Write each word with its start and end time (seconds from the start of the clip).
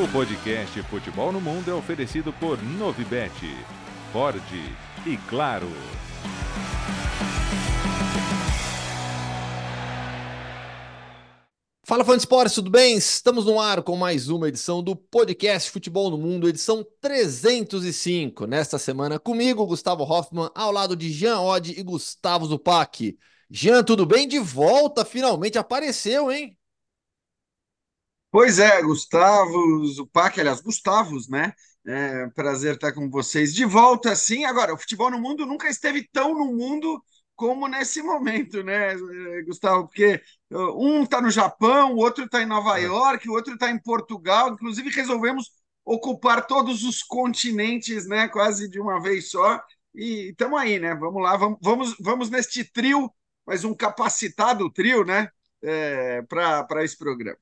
O 0.00 0.06
podcast 0.06 0.80
Futebol 0.84 1.32
no 1.32 1.40
Mundo 1.40 1.68
é 1.68 1.74
oferecido 1.74 2.32
por 2.34 2.62
Novibet, 2.62 3.34
Ford 4.12 4.40
e 5.04 5.16
Claro. 5.28 5.66
Fala 11.84 12.04
fã 12.04 12.12
de 12.12 12.18
esporte, 12.18 12.54
tudo 12.54 12.70
bem? 12.70 12.96
Estamos 12.96 13.44
no 13.44 13.58
ar 13.58 13.82
com 13.82 13.96
mais 13.96 14.28
uma 14.28 14.46
edição 14.46 14.84
do 14.84 14.94
podcast 14.94 15.68
Futebol 15.68 16.10
no 16.10 16.18
Mundo, 16.18 16.48
edição 16.48 16.86
305. 17.00 18.46
Nesta 18.46 18.78
semana 18.78 19.18
comigo, 19.18 19.66
Gustavo 19.66 20.04
Hoffman, 20.04 20.48
ao 20.54 20.70
lado 20.70 20.94
de 20.94 21.10
Jean 21.10 21.40
Oddi 21.40 21.74
e 21.76 21.82
Gustavo 21.82 22.46
Zupac. 22.46 23.18
Jean, 23.50 23.82
tudo 23.82 24.06
bem? 24.06 24.28
De 24.28 24.38
volta, 24.38 25.04
finalmente 25.04 25.58
apareceu, 25.58 26.30
hein? 26.30 26.57
Pois 28.30 28.58
é, 28.58 28.82
Gustavo, 28.82 29.84
Zupac, 29.86 30.38
aliás, 30.38 30.60
Gustavos, 30.60 31.28
né? 31.28 31.52
É, 31.86 32.26
prazer 32.30 32.74
estar 32.74 32.92
com 32.92 33.08
vocês 33.08 33.54
de 33.54 33.64
volta, 33.64 34.14
sim. 34.14 34.44
Agora, 34.44 34.74
o 34.74 34.78
futebol 34.78 35.10
no 35.10 35.18
mundo 35.18 35.46
nunca 35.46 35.68
esteve 35.68 36.06
tão 36.12 36.34
no 36.34 36.52
mundo 36.54 37.02
como 37.34 37.66
nesse 37.68 38.02
momento, 38.02 38.62
né, 38.62 38.94
Gustavo? 39.46 39.86
Porque 39.86 40.20
um 40.50 41.04
está 41.04 41.20
no 41.22 41.30
Japão, 41.30 41.94
o 41.94 41.98
outro 41.98 42.24
está 42.24 42.42
em 42.42 42.46
Nova 42.46 42.78
é. 42.78 42.84
York, 42.84 43.28
o 43.28 43.32
outro 43.32 43.54
está 43.54 43.70
em 43.70 43.78
Portugal. 43.80 44.50
Inclusive, 44.52 44.90
resolvemos 44.90 45.50
ocupar 45.84 46.46
todos 46.46 46.84
os 46.84 47.02
continentes, 47.02 48.06
né? 48.06 48.28
Quase 48.28 48.68
de 48.68 48.78
uma 48.78 49.00
vez 49.00 49.30
só. 49.30 49.58
E 49.94 50.30
estamos 50.30 50.60
aí, 50.60 50.78
né? 50.78 50.94
Vamos 50.94 51.22
lá, 51.22 51.36
vamos, 51.36 51.58
vamos, 51.62 51.96
vamos 52.00 52.30
neste 52.30 52.62
trio, 52.64 53.10
mas 53.46 53.64
um 53.64 53.74
capacitado 53.74 54.70
trio, 54.70 55.02
né? 55.04 55.30
É, 55.62 56.22
para 56.22 56.84
esse 56.84 56.96
programa 56.96 57.38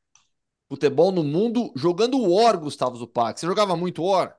futebol 0.69 1.13
no 1.13 1.23
mundo 1.23 1.73
jogando 1.77 2.21
War, 2.21 2.59
Gustavo 2.59 2.97
Zupac. 2.97 3.39
Você 3.39 3.47
jogava 3.47 3.77
muito 3.77 4.03
War? 4.03 4.37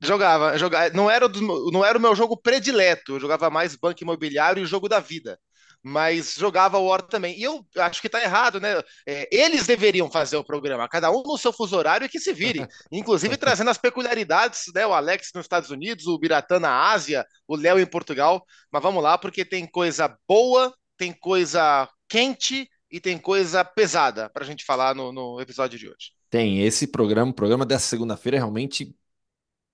Jogava, 0.00 0.58
jogava. 0.58 0.90
Não 0.94 1.10
era, 1.10 1.28
do, 1.28 1.70
não 1.70 1.84
era 1.84 1.96
o 1.96 2.00
meu 2.00 2.14
jogo 2.14 2.36
predileto. 2.36 3.14
Eu 3.14 3.20
jogava 3.20 3.48
mais 3.48 3.74
Banco 3.74 4.02
Imobiliário 4.02 4.62
e 4.62 4.66
Jogo 4.66 4.88
da 4.88 5.00
Vida. 5.00 5.38
Mas 5.82 6.34
jogava 6.34 6.78
War 6.78 7.00
também. 7.00 7.38
E 7.38 7.44
eu 7.44 7.64
acho 7.76 8.02
que 8.02 8.08
tá 8.08 8.20
errado, 8.20 8.60
né? 8.60 8.82
É, 9.06 9.28
eles 9.30 9.66
deveriam 9.66 10.10
fazer 10.10 10.36
o 10.36 10.44
programa, 10.44 10.88
cada 10.88 11.10
um 11.10 11.22
no 11.22 11.38
seu 11.38 11.52
fuso 11.52 11.76
horário 11.76 12.04
e 12.04 12.08
que 12.08 12.18
se 12.18 12.32
vire. 12.32 12.66
Inclusive 12.90 13.36
trazendo 13.36 13.70
as 13.70 13.78
peculiaridades, 13.78 14.64
né? 14.74 14.86
O 14.86 14.92
Alex 14.92 15.30
nos 15.34 15.44
Estados 15.44 15.70
Unidos, 15.70 16.06
o 16.06 16.18
Biratã 16.18 16.58
na 16.58 16.90
Ásia, 16.90 17.24
o 17.46 17.56
Léo 17.56 17.78
em 17.78 17.86
Portugal. 17.86 18.44
Mas 18.70 18.82
vamos 18.82 19.02
lá, 19.02 19.16
porque 19.16 19.44
tem 19.44 19.66
coisa 19.66 20.14
boa, 20.28 20.74
tem 20.98 21.12
coisa 21.12 21.88
quente 22.08 22.68
e 22.90 23.00
tem 23.00 23.18
coisa 23.18 23.64
pesada 23.64 24.30
para 24.30 24.44
a 24.44 24.46
gente 24.46 24.64
falar 24.64 24.94
no, 24.94 25.12
no, 25.12 25.40
episódio 25.40 25.78
de 25.78 25.88
hoje. 25.88 26.12
Tem 26.30 26.62
esse 26.62 26.86
programa, 26.86 27.30
o 27.30 27.34
programa 27.34 27.66
dessa 27.66 27.86
segunda-feira 27.86 28.36
é 28.36 28.40
realmente 28.40 28.94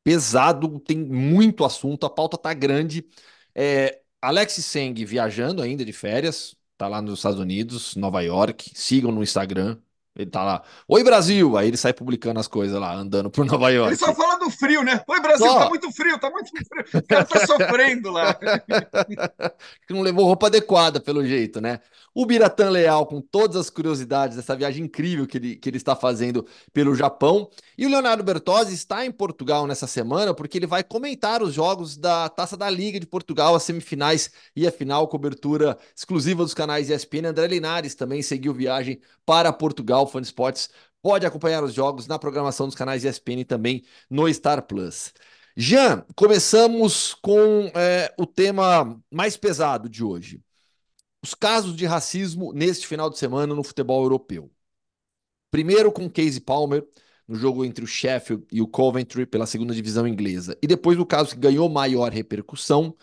pesado, 0.04 0.80
tem 0.80 0.98
muito 0.98 1.64
assunto, 1.64 2.06
a 2.06 2.10
pauta 2.10 2.36
tá 2.36 2.52
grande. 2.52 3.06
É, 3.54 4.00
Alex 4.20 4.54
Seng 4.54 5.04
viajando 5.04 5.62
ainda 5.62 5.84
de 5.84 5.92
férias, 5.92 6.56
tá 6.76 6.88
lá 6.88 7.00
nos 7.00 7.18
Estados 7.18 7.38
Unidos, 7.38 7.96
Nova 7.96 8.20
York. 8.22 8.70
Sigam 8.74 9.12
no 9.12 9.22
Instagram, 9.22 9.78
ele 10.14 10.30
tá 10.30 10.44
lá, 10.44 10.62
oi 10.86 11.02
Brasil! 11.02 11.56
Aí 11.56 11.68
ele 11.68 11.76
sai 11.76 11.94
publicando 11.94 12.38
as 12.38 12.46
coisas 12.46 12.78
lá, 12.78 12.94
andando 12.94 13.30
por 13.30 13.44
Nova 13.46 13.70
York. 13.70 13.92
Ele 13.92 13.98
só 13.98 14.14
fala 14.14 14.38
do 14.38 14.50
frio, 14.50 14.82
né? 14.82 15.02
Oi 15.08 15.20
Brasil, 15.20 15.46
só. 15.46 15.58
tá 15.60 15.68
muito 15.70 15.90
frio, 15.90 16.18
tá 16.18 16.30
muito 16.30 16.50
frio. 16.50 16.84
O 16.94 17.06
cara 17.06 17.24
tá 17.24 17.46
sofrendo 17.46 18.10
lá. 18.10 18.34
que 19.86 19.94
não 19.94 20.02
levou 20.02 20.26
roupa 20.26 20.48
adequada, 20.48 21.00
pelo 21.00 21.24
jeito, 21.24 21.60
né? 21.60 21.80
O 22.14 22.26
Biratã 22.26 22.68
Leal, 22.68 23.06
com 23.06 23.20
todas 23.20 23.56
as 23.56 23.70
curiosidades 23.70 24.36
dessa 24.36 24.54
viagem 24.54 24.84
incrível 24.84 25.26
que 25.26 25.38
ele, 25.38 25.56
que 25.56 25.68
ele 25.68 25.78
está 25.78 25.96
fazendo 25.96 26.46
pelo 26.72 26.94
Japão. 26.94 27.48
E 27.76 27.86
o 27.86 27.88
Leonardo 27.88 28.22
Bertozzi 28.22 28.74
está 28.74 29.04
em 29.06 29.10
Portugal 29.10 29.66
nessa 29.66 29.86
semana, 29.86 30.34
porque 30.34 30.58
ele 30.58 30.66
vai 30.66 30.84
comentar 30.84 31.42
os 31.42 31.54
jogos 31.54 31.96
da 31.96 32.28
Taça 32.28 32.56
da 32.56 32.68
Liga 32.68 33.00
de 33.00 33.06
Portugal, 33.06 33.54
as 33.54 33.62
semifinais 33.62 34.30
e 34.54 34.66
a 34.66 34.72
final, 34.72 35.08
cobertura 35.08 35.78
exclusiva 35.96 36.42
dos 36.42 36.54
canais 36.54 36.90
ESPN. 36.90 37.28
André 37.28 37.46
Linares 37.46 37.94
também 37.94 38.22
seguiu 38.22 38.52
viagem 38.52 39.00
para 39.24 39.52
Portugal 39.52 40.06
Fun 40.06 40.20
Sports 40.20 40.68
pode 41.02 41.26
acompanhar 41.26 41.64
os 41.64 41.74
jogos 41.74 42.06
na 42.06 42.18
programação 42.18 42.66
dos 42.66 42.76
canais 42.76 43.04
ESPN 43.04 43.40
e 43.40 43.44
também 43.44 43.82
no 44.08 44.32
Star 44.32 44.62
Plus. 44.62 45.12
Jean, 45.56 46.04
começamos 46.14 47.14
com 47.14 47.70
é, 47.74 48.14
o 48.16 48.24
tema 48.24 48.98
mais 49.10 49.36
pesado 49.36 49.88
de 49.88 50.02
hoje. 50.02 50.40
Os 51.22 51.34
casos 51.34 51.76
de 51.76 51.86
racismo 51.86 52.52
neste 52.52 52.86
final 52.86 53.08
de 53.08 53.18
semana 53.18 53.54
no 53.54 53.62
futebol 53.62 54.02
europeu. 54.02 54.50
Primeiro 55.50 55.92
com 55.92 56.10
Casey 56.10 56.40
Palmer, 56.40 56.86
no 57.28 57.36
jogo 57.36 57.64
entre 57.64 57.84
o 57.84 57.86
Sheffield 57.86 58.44
e 58.50 58.60
o 58.60 58.66
Coventry 58.66 59.26
pela 59.26 59.46
segunda 59.46 59.74
divisão 59.74 60.06
inglesa. 60.06 60.56
E 60.62 60.66
depois 60.66 60.98
o 60.98 61.06
caso 61.06 61.30
que 61.34 61.40
ganhou 61.40 61.68
maior 61.68 62.10
repercussão, 62.10 62.96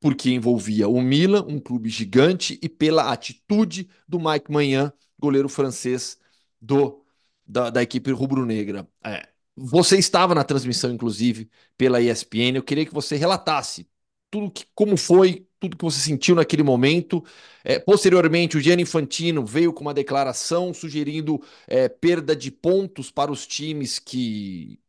porque 0.00 0.30
envolvia 0.30 0.88
o 0.88 1.00
Milan, 1.00 1.44
um 1.48 1.58
clube 1.58 1.88
gigante, 1.88 2.58
e 2.62 2.68
pela 2.68 3.12
atitude 3.12 3.88
do 4.06 4.20
Mike 4.20 4.50
Manhã, 4.52 4.92
goleiro 5.18 5.48
francês 5.48 6.18
do 6.60 7.04
da, 7.46 7.70
da 7.70 7.82
equipe 7.82 8.12
rubro-negra. 8.12 8.86
É, 9.02 9.26
você 9.56 9.98
estava 9.98 10.34
na 10.34 10.44
transmissão, 10.44 10.90
inclusive, 10.92 11.50
pela 11.76 12.00
ESPN. 12.00 12.56
Eu 12.56 12.62
queria 12.62 12.84
que 12.86 12.94
você 12.94 13.16
relatasse 13.16 13.88
tudo 14.30 14.50
que, 14.50 14.64
como 14.74 14.96
foi, 14.96 15.46
tudo 15.60 15.76
que 15.76 15.84
você 15.84 16.00
sentiu 16.00 16.34
naquele 16.34 16.62
momento. 16.62 17.24
É, 17.64 17.78
posteriormente, 17.78 18.56
o 18.56 18.60
Gianni 18.60 18.82
Infantino 18.82 19.44
veio 19.44 19.72
com 19.72 19.82
uma 19.82 19.94
declaração 19.94 20.72
sugerindo 20.74 21.40
é, 21.66 21.88
perda 21.88 22.34
de 22.36 22.50
pontos 22.50 23.10
para 23.10 23.30
os 23.32 23.46
times 23.46 23.98
que 23.98 24.80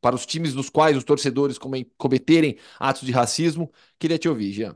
para 0.00 0.14
os 0.16 0.24
times 0.26 0.54
dos 0.54 0.70
quais 0.70 0.96
os 0.96 1.04
torcedores 1.04 1.58
cometerem 1.98 2.56
atos 2.78 3.02
de 3.02 3.12
racismo. 3.12 3.70
Queria 3.98 4.18
te 4.18 4.28
ouvir, 4.28 4.52
Jean. 4.52 4.74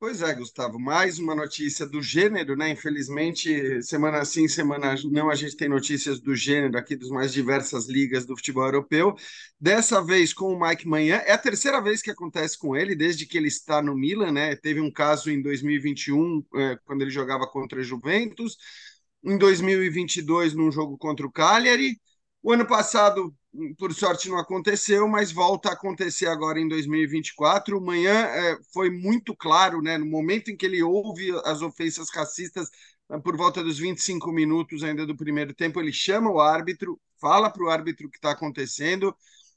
Pois 0.00 0.22
é, 0.22 0.32
Gustavo, 0.32 0.78
mais 0.78 1.18
uma 1.18 1.34
notícia 1.34 1.84
do 1.84 2.00
gênero, 2.00 2.56
né? 2.56 2.70
Infelizmente, 2.70 3.82
semana 3.82 4.24
sim, 4.24 4.46
semana 4.46 4.94
não, 5.10 5.28
a 5.28 5.34
gente 5.34 5.56
tem 5.56 5.68
notícias 5.68 6.20
do 6.20 6.36
gênero 6.36 6.78
aqui 6.78 6.94
dos 6.94 7.10
mais 7.10 7.32
diversas 7.32 7.88
ligas 7.88 8.24
do 8.24 8.36
futebol 8.36 8.64
europeu. 8.64 9.16
Dessa 9.60 10.00
vez 10.00 10.32
com 10.32 10.52
o 10.52 10.60
Mike 10.60 10.86
Manhã, 10.86 11.16
é 11.26 11.32
a 11.32 11.38
terceira 11.38 11.80
vez 11.82 12.00
que 12.00 12.12
acontece 12.12 12.56
com 12.56 12.76
ele, 12.76 12.94
desde 12.94 13.26
que 13.26 13.36
ele 13.36 13.48
está 13.48 13.82
no 13.82 13.96
Milan, 13.96 14.30
né? 14.30 14.54
Teve 14.54 14.80
um 14.80 14.90
caso 14.90 15.32
em 15.32 15.42
2021, 15.42 16.44
é, 16.54 16.76
quando 16.84 17.02
ele 17.02 17.10
jogava 17.10 17.44
contra 17.48 17.80
a 17.80 17.82
Juventus, 17.82 18.56
em 19.24 19.36
2022, 19.36 20.54
num 20.54 20.70
jogo 20.70 20.96
contra 20.96 21.26
o 21.26 21.32
Cagliari. 21.32 22.00
O 22.42 22.52
ano 22.52 22.66
passado 22.66 23.34
por 23.78 23.92
sorte 23.92 24.28
não 24.28 24.38
aconteceu, 24.38 25.08
mas 25.08 25.32
volta 25.32 25.70
a 25.70 25.72
acontecer 25.72 26.26
agora 26.26 26.60
em 26.60 26.68
2024. 26.68 27.80
Manhã 27.80 28.12
é, 28.12 28.56
foi 28.72 28.90
muito 28.90 29.34
claro, 29.34 29.82
né, 29.82 29.98
no 29.98 30.06
momento 30.06 30.50
em 30.50 30.56
que 30.56 30.66
ele 30.66 30.82
ouve 30.82 31.30
as 31.44 31.62
ofensas 31.62 32.08
racistas, 32.14 32.68
por 33.24 33.36
volta 33.36 33.62
dos 33.62 33.78
25 33.78 34.30
minutos 34.30 34.84
ainda 34.84 35.06
do 35.06 35.16
primeiro 35.16 35.54
tempo, 35.54 35.80
ele 35.80 35.92
chama 35.92 36.30
o 36.30 36.40
árbitro, 36.40 37.00
fala 37.20 37.50
para 37.50 37.64
o 37.64 37.70
árbitro 37.70 38.06
o 38.06 38.10
que 38.10 38.18
está 38.18 38.32
acontecendo. 38.32 39.16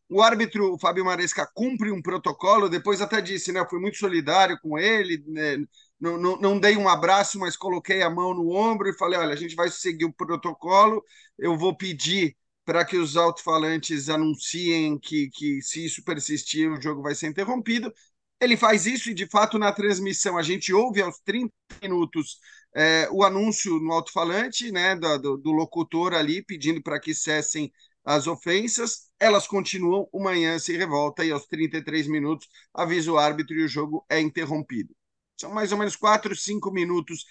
O 0.10 0.22
árbitro, 0.22 0.74
o 0.74 0.80
Fábio 0.80 1.06
Maresca, 1.06 1.50
cumpre 1.54 1.92
um 1.92 2.02
protocolo, 2.02 2.70
depois 2.70 3.02
até 3.02 3.22
disse, 3.22 3.52
né, 3.52 3.66
fui 3.70 3.80
muito 3.80 3.98
solidário 3.98 4.58
com 4.62 4.78
ele, 4.78 5.24
né, 5.28 5.58
não, 6.00 6.18
não, 6.18 6.38
não 6.38 6.60
dei 6.60 6.76
um 6.76 6.90
abraço, 6.90 7.40
mas 7.40 7.56
coloquei 7.56 8.02
a 8.02 8.10
mão 8.10 8.34
no 8.34 8.50
ombro 8.52 8.90
e 8.90 8.98
falei, 8.98 9.20
olha, 9.20 9.34
a 9.34 9.38
gente 9.38 9.56
vai 9.56 9.70
seguir 9.70 10.06
o 10.06 10.14
protocolo, 10.14 11.04
eu 11.38 11.58
vou 11.58 11.76
pedir 11.76 12.36
para 12.66 12.86
que 12.86 12.98
os 12.98 13.18
alto-falantes 13.18 14.10
anunciem 14.10 14.98
que, 15.00 15.30
que, 15.30 15.62
se 15.62 15.86
isso 15.86 16.04
persistir, 16.04 16.72
o 16.72 16.82
jogo 16.82 17.02
vai 17.02 17.16
ser 17.16 17.28
interrompido. 17.28 17.94
Ele 18.40 18.58
faz 18.58 18.86
isso 18.86 19.10
e, 19.10 19.14
de 19.14 19.28
fato, 19.28 19.60
na 19.60 19.72
transmissão, 19.72 20.38
a 20.38 20.44
gente 20.44 20.74
ouve 20.74 21.02
aos 21.02 21.20
30 21.20 21.54
minutos 21.82 22.40
é, 22.74 23.08
o 23.12 23.24
anúncio 23.24 23.80
no 23.80 23.92
alto-falante 23.92 24.72
né, 24.72 24.96
do, 24.96 25.38
do, 25.38 25.52
locutor 25.52 26.14
ali 26.14 26.44
pedindo 26.44 26.82
para 26.82 27.00
que 27.00 27.14
cessem 27.14 27.72
as 28.04 28.28
ofensas. 28.28 29.10
Elas 29.20 29.48
continuam, 29.48 30.08
o 30.12 30.24
manhã 30.24 30.58
se 30.58 30.76
revolta 30.76 31.24
e 31.24 31.32
aos 31.32 31.46
33 31.46 32.08
minutos 32.08 32.48
avisa 32.74 33.12
o 33.12 33.18
árbitro 33.18 33.56
e 33.56 33.64
o 33.64 33.68
jogo 33.68 34.06
é 34.10 34.20
interrompido. 34.20 34.96
São 35.40 35.54
mais 35.54 35.72
ou 35.72 35.78
menos 35.78 35.96
4, 35.96 36.36
5 36.36 36.72
minutos 36.72 37.26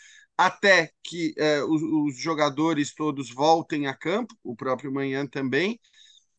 até 0.47 0.91
que 1.05 1.35
eh, 1.37 1.63
os, 1.65 1.83
os, 1.83 2.17
jogadores 2.19 2.95
todos 2.95 3.31
voltem 3.31 3.87
a 3.87 3.95
campo, 3.95 4.35
o 4.43 4.57
próprio 4.57 4.91
Manhã 4.91 5.27
também, 5.27 5.79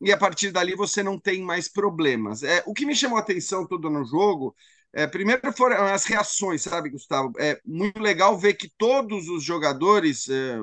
e 0.00 0.10
a 0.10 0.18
partir 0.18 0.50
dali 0.50 0.74
você 0.74 1.04
não 1.04 1.20
tem 1.20 1.40
mais 1.40 1.68
problemas. 1.68 2.42
É, 2.42 2.64
o 2.66 2.74
que 2.74 2.84
me 2.84 2.96
chamou 2.96 3.16
a 3.16 3.20
atenção 3.20 3.64
todo 3.64 3.88
no 3.88 4.04
jogo, 4.04 4.56
é, 4.92 5.06
primeiro 5.06 5.52
foram 5.52 5.84
as 5.84 6.04
reações, 6.04 6.62
sabe, 6.62 6.90
Gustavo? 6.90 7.32
É 7.38 7.60
muito 7.64 8.00
legal 8.00 8.36
ver 8.36 8.54
que 8.54 8.68
todos 8.76 9.28
os 9.28 9.44
jogadores 9.44 10.28
é, 10.28 10.58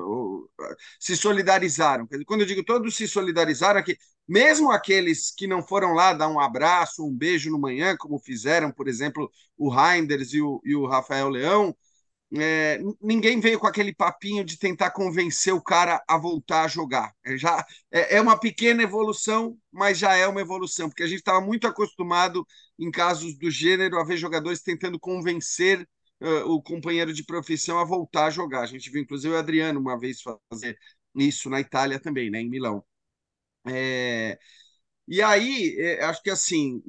se 1.00 1.16
solidarizaram. 1.16 2.08
Quando 2.28 2.42
eu 2.42 2.48
digo 2.48 2.64
todos 2.66 2.96
se 2.98 3.08
solidarizaram, 3.08 3.80
é 3.80 3.84
que 3.84 3.98
mesmo 4.28 4.70
aqueles 4.70 5.32
que 5.32 5.48
não 5.48 5.64
foram 5.66 5.94
lá 5.94 6.12
dar 6.12 6.28
um 6.28 6.42
abraço, 6.42 7.06
um 7.06 7.16
beijo 7.16 7.50
no 7.50 7.58
manhã, 7.58 7.96
como 7.98 8.20
fizeram, 8.20 8.70
por 8.70 8.90
exemplo, 8.90 9.32
o 9.58 9.70
Reinders 9.70 10.34
e 10.34 10.42
o, 10.42 10.62
e 10.66 10.76
o 10.76 10.86
Rafael 10.86 11.30
Leão, 11.30 11.74
é, 12.38 12.80
ninguém 13.02 13.40
veio 13.40 13.60
com 13.60 13.66
aquele 13.68 13.94
papinho 13.94 14.44
de 14.44 14.58
tentar 14.58 14.92
convencer 14.92 15.54
o 15.54 15.62
cara 15.62 16.04
a 16.08 16.18
voltar 16.18 16.64
a 16.64 16.68
jogar. 16.68 17.12
É, 17.26 17.38
já, 17.38 17.66
é, 17.92 18.18
é 18.18 18.22
uma 18.22 18.40
pequena 18.40 18.84
evolução, 18.84 19.58
mas 19.72 19.98
já 19.98 20.16
é 20.16 20.28
uma 20.28 20.42
evolução, 20.42 20.90
porque 20.90 21.04
a 21.04 21.08
gente 21.08 21.20
estava 21.20 21.42
muito 21.42 21.68
acostumado, 21.68 22.46
em 22.78 22.92
casos 22.92 23.38
do 23.38 23.50
gênero, 23.50 23.98
a 24.00 24.04
ver 24.04 24.18
jogadores 24.18 24.62
tentando 24.62 25.00
convencer 25.00 25.88
uh, 26.22 26.52
o 26.52 26.62
companheiro 26.62 27.14
de 27.14 27.24
profissão 27.26 27.80
a 27.80 27.84
voltar 27.84 28.26
a 28.28 28.30
jogar. 28.30 28.62
A 28.62 28.68
gente 28.68 28.90
viu, 28.92 29.02
inclusive, 29.02 29.34
o 29.34 29.38
Adriano 29.38 29.80
uma 29.80 29.98
vez 30.00 30.22
fazer 30.22 30.78
isso 31.16 31.50
na 31.50 31.60
Itália 31.60 32.00
também, 32.00 32.30
né, 32.30 32.40
em 32.42 32.50
Milão. 32.50 32.84
É, 33.68 34.38
e 35.08 35.22
aí, 35.22 35.76
é, 35.80 36.06
acho 36.06 36.22
que 36.24 36.30
assim, 36.30 36.82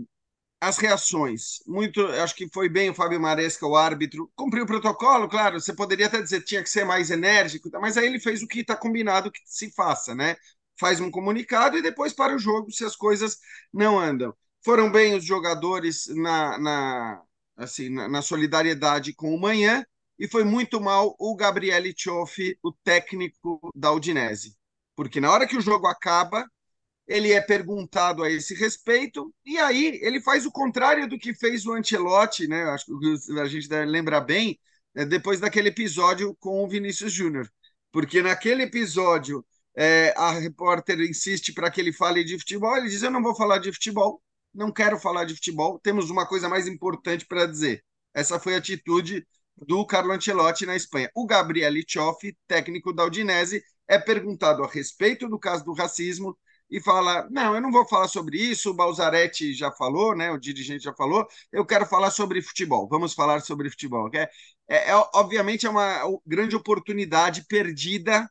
as 0.61 0.77
reações. 0.77 1.61
Muito, 1.67 2.05
acho 2.07 2.35
que 2.35 2.49
foi 2.53 2.69
bem 2.69 2.91
o 2.91 2.95
Fábio 2.95 3.21
Maresca, 3.21 3.67
o 3.67 3.77
árbitro. 3.77 4.31
Cumpriu 4.37 4.65
o 4.65 4.67
protocolo, 4.67 5.29
claro. 5.29 5.59
Você 5.59 5.73
poderia 5.75 6.07
até 6.07 6.21
dizer 6.21 6.43
tinha 6.43 6.62
que 6.62 6.69
ser 6.69 6.85
mais 6.85 7.11
enérgico, 7.11 7.71
tá? 7.71 7.81
mas 7.81 7.97
aí 7.97 8.07
ele 8.07 8.21
fez 8.21 8.43
o 8.43 8.47
que 8.47 8.61
está 8.61 8.77
combinado 8.77 9.31
que 9.33 9.41
se 9.47 9.71
faça, 9.73 10.15
né? 10.15 10.37
Faz 10.79 11.01
um 11.01 11.11
comunicado 11.11 11.79
e 11.79 11.83
depois 11.83 12.12
para 12.12 12.35
o 12.35 12.39
jogo 12.39 12.71
se 12.71 12.85
as 12.85 12.95
coisas 12.95 13.39
não 13.73 13.99
andam. 13.99 14.35
Foram 14.62 14.91
bem 14.93 15.15
os 15.15 15.25
jogadores 15.25 16.07
na, 16.09 16.59
na 16.59 17.23
assim, 17.57 17.89
na, 17.91 18.09
na, 18.09 18.23
solidariedade 18.23 19.15
com 19.15 19.35
o 19.35 19.41
Manhã 19.41 19.85
e 20.19 20.29
foi 20.29 20.45
muito 20.45 20.81
mal 20.81 21.15
o 21.19 21.35
Gabriele 21.35 21.95
Cioffi, 21.97 22.59
o 22.62 22.73
técnico 22.73 23.59
da 23.75 23.93
Udinese. 23.93 24.57
Porque 24.97 25.21
na 25.21 25.31
hora 25.31 25.47
que 25.47 25.57
o 25.57 25.61
jogo 25.61 25.87
acaba, 25.87 26.47
ele 27.11 27.33
é 27.33 27.41
perguntado 27.41 28.23
a 28.23 28.31
esse 28.31 28.55
respeito, 28.55 29.35
e 29.45 29.59
aí 29.59 29.99
ele 30.01 30.21
faz 30.21 30.47
o 30.47 30.53
contrário 30.53 31.09
do 31.09 31.19
que 31.19 31.35
fez 31.35 31.67
o 31.67 31.73
Ancelotti, 31.73 32.47
né? 32.47 32.62
Acho 32.71 32.87
que 32.87 33.41
a 33.41 33.47
gente 33.47 33.69
deve 33.69 33.91
lembrar 33.91 34.21
bem, 34.21 34.61
é, 34.95 35.05
depois 35.05 35.41
daquele 35.41 35.71
episódio 35.71 36.37
com 36.39 36.62
o 36.65 36.69
Vinícius 36.69 37.12
Júnior. 37.12 37.51
Porque 37.91 38.23
naquele 38.23 38.62
episódio 38.62 39.45
é, 39.77 40.15
a 40.17 40.31
repórter 40.31 41.01
insiste 41.01 41.53
para 41.53 41.69
que 41.69 41.81
ele 41.81 41.93
fale 41.93 42.23
de 42.23 42.39
futebol, 42.39 42.77
ele 42.77 42.89
diz: 42.89 43.03
Eu 43.03 43.11
não 43.11 43.23
vou 43.23 43.35
falar 43.35 43.59
de 43.59 43.73
futebol, 43.73 44.23
não 44.55 44.71
quero 44.71 44.97
falar 44.97 45.25
de 45.25 45.35
futebol, 45.35 45.81
temos 45.81 46.11
uma 46.11 46.25
coisa 46.29 46.49
mais 46.49 46.69
importante 46.69 47.27
para 47.27 47.45
dizer. 47.45 47.85
Essa 48.15 48.39
foi 48.39 48.55
a 48.55 48.59
atitude 48.59 49.27
do 49.57 49.85
Carlo 49.85 50.12
Ancelotti 50.12 50.65
na 50.65 50.77
Espanha. 50.77 51.11
O 51.12 51.27
Gabriel 51.27 51.73
Cioffi, 51.89 52.37
técnico 52.47 52.93
da 52.93 53.05
Udinese, 53.05 53.65
é 53.89 53.99
perguntado 53.99 54.62
a 54.62 54.69
respeito 54.69 55.29
do 55.29 55.41
caso 55.41 55.65
do 55.65 55.73
racismo 55.73 56.39
e 56.70 56.81
fala: 56.81 57.28
Não, 57.31 57.55
eu 57.55 57.61
não 57.61 57.72
vou 57.72 57.87
falar 57.87 58.08
sobre 58.08 58.38
isso, 58.38 58.70
o 58.70 58.75
Balzaretti 58.75 59.52
já 59.52 59.70
falou, 59.72 60.14
né, 60.14 60.31
o 60.31 60.38
dirigente 60.38 60.84
já 60.84 60.94
falou, 60.94 61.26
eu 61.52 61.64
quero 61.67 61.84
falar 61.87 62.11
sobre 62.11 62.40
futebol, 62.43 62.88
vamos 62.88 63.12
falar 63.14 63.40
sobre 63.40 63.69
futebol. 63.70 64.08
É, 64.14 64.31
é, 64.69 64.90
é 64.90 64.94
obviamente, 65.14 65.67
é 65.67 65.70
uma 65.70 66.02
grande 66.26 66.55
oportunidade 66.56 67.44
perdida 67.49 68.31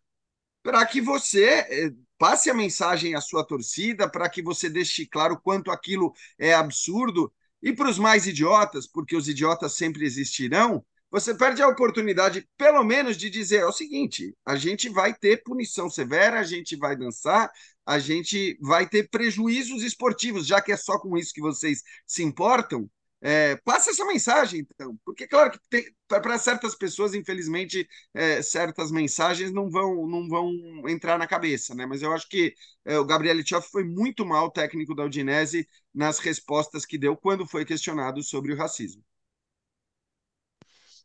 para 0.63 0.85
que 0.85 1.01
você 1.01 1.45
eh, 1.69 1.91
passe 2.17 2.49
a 2.49 2.53
mensagem 2.53 3.15
à 3.15 3.21
sua 3.21 3.45
torcida, 3.45 4.09
para 4.09 4.29
que 4.29 4.41
você 4.41 4.69
deixe 4.69 5.05
claro 5.07 5.39
quanto 5.41 5.71
aquilo 5.71 6.13
é 6.37 6.53
absurdo. 6.53 7.31
E 7.61 7.73
para 7.73 7.89
os 7.89 7.97
mais 7.99 8.27
idiotas, 8.27 8.87
porque 8.87 9.15
os 9.15 9.27
idiotas 9.27 9.73
sempre 9.75 10.05
existirão, 10.05 10.85
você 11.11 11.33
perde 11.33 11.61
a 11.61 11.67
oportunidade, 11.67 12.47
pelo 12.57 12.83
menos, 12.83 13.17
de 13.17 13.29
dizer 13.29 13.65
o 13.65 13.71
seguinte: 13.71 14.35
a 14.45 14.55
gente 14.55 14.89
vai 14.89 15.13
ter 15.13 15.43
punição 15.43 15.89
severa, 15.89 16.39
a 16.39 16.43
gente 16.43 16.75
vai 16.75 16.95
dançar, 16.95 17.51
a 17.89 17.97
gente 17.97 18.55
vai 18.61 18.87
ter 18.87 19.09
prejuízos 19.09 19.81
esportivos, 19.81 20.45
já 20.45 20.61
que 20.61 20.71
é 20.71 20.77
só 20.77 20.99
com 20.99 21.17
isso 21.17 21.33
que 21.33 21.41
vocês 21.41 21.81
se 22.05 22.21
importam. 22.21 22.87
É, 23.19 23.55
passa 23.65 23.89
essa 23.89 24.05
mensagem, 24.05 24.59
então, 24.61 24.95
porque, 25.03 25.27
claro, 25.27 25.59
que 25.71 25.91
para 26.07 26.37
certas 26.37 26.75
pessoas, 26.75 27.15
infelizmente, 27.15 27.87
é, 28.13 28.43
certas 28.43 28.91
mensagens 28.91 29.51
não 29.51 29.71
vão, 29.71 30.07
não 30.07 30.29
vão 30.29 30.51
entrar 30.87 31.17
na 31.17 31.25
cabeça, 31.25 31.73
né? 31.73 31.87
Mas 31.87 32.03
eu 32.03 32.13
acho 32.13 32.29
que 32.29 32.53
é, 32.85 32.97
o 32.99 33.05
Gabriel 33.05 33.43
Tchoff 33.43 33.69
foi 33.71 33.83
muito 33.83 34.23
mal 34.23 34.51
técnico 34.51 34.93
da 34.93 35.03
Udinese 35.05 35.67
nas 35.93 36.19
respostas 36.19 36.85
que 36.85 36.97
deu 36.97 37.17
quando 37.17 37.47
foi 37.47 37.65
questionado 37.65 38.21
sobre 38.21 38.53
o 38.53 38.57
racismo. 38.57 39.03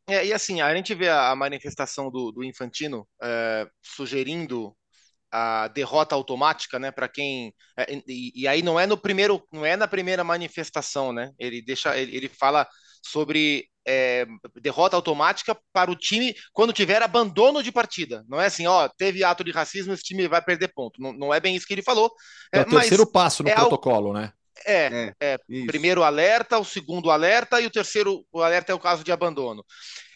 É, 0.07 0.27
e 0.27 0.35
assim, 0.35 0.61
a 0.61 0.75
gente 0.77 0.95
vê 0.95 1.09
a 1.09 1.35
manifestação 1.35 2.11
do, 2.11 2.31
do 2.31 2.45
Infantino 2.45 3.09
é, 3.23 3.67
sugerindo 3.83 4.77
a 5.37 5.67
derrota 5.67 6.15
automática, 6.15 6.79
né? 6.79 6.93
Para 6.93 7.09
quem 7.09 7.53
é, 7.77 8.01
e, 8.07 8.43
e, 8.43 8.47
aí 8.47 8.63
não 8.63 8.79
é 8.79 8.87
no 8.87 8.97
primeiro, 8.97 9.45
não 9.53 9.67
é 9.67 9.77
na 9.77 9.89
primeira 9.89 10.23
manifestação, 10.23 11.13
né? 11.13 11.33
Ele 11.37 11.61
deixa, 11.61 11.99
ele, 11.99 12.17
ele 12.17 12.29
fala 12.29 12.65
sobre 13.03 13.67
é, 13.85 14.27
derrota 14.63 14.95
automática 14.95 15.59
para 15.73 15.91
o 15.91 15.97
time 15.97 16.37
quando 16.53 16.73
tiver 16.73 17.03
abandono 17.03 17.65
de 17.65 17.73
partida. 17.73 18.25
Não 18.29 18.41
é 18.41 18.47
assim, 18.47 18.69
ó, 18.69 18.89
teve 18.89 19.25
ato 19.25 19.43
de 19.43 19.51
racismo, 19.51 19.93
esse 19.93 20.05
time 20.05 20.29
vai 20.29 20.41
perder 20.41 20.73
ponto. 20.73 21.03
Não, 21.03 21.13
não 21.13 21.35
é 21.35 21.41
bem 21.41 21.57
isso 21.57 21.67
que 21.67 21.75
ele 21.75 21.83
falou. 21.83 22.13
É, 22.53 22.61
é 22.61 22.63
o 22.63 22.67
terceiro 22.67 23.05
passo 23.05 23.43
no 23.43 23.49
é 23.49 23.55
protocolo, 23.57 24.07
algo... 24.07 24.13
né? 24.13 24.33
É, 24.65 25.13
é, 25.21 25.33
é 25.33 25.39
primeiro 25.67 26.05
alerta, 26.05 26.61
o 26.61 26.65
segundo 26.65 27.11
alerta 27.11 27.61
e 27.61 27.67
o 27.67 27.71
terceiro 27.71 28.25
o 28.33 28.41
alerta 28.41 28.71
é 28.71 28.75
o 28.75 28.79
caso 28.79 29.03
de 29.03 29.11
abandono. 29.11 29.65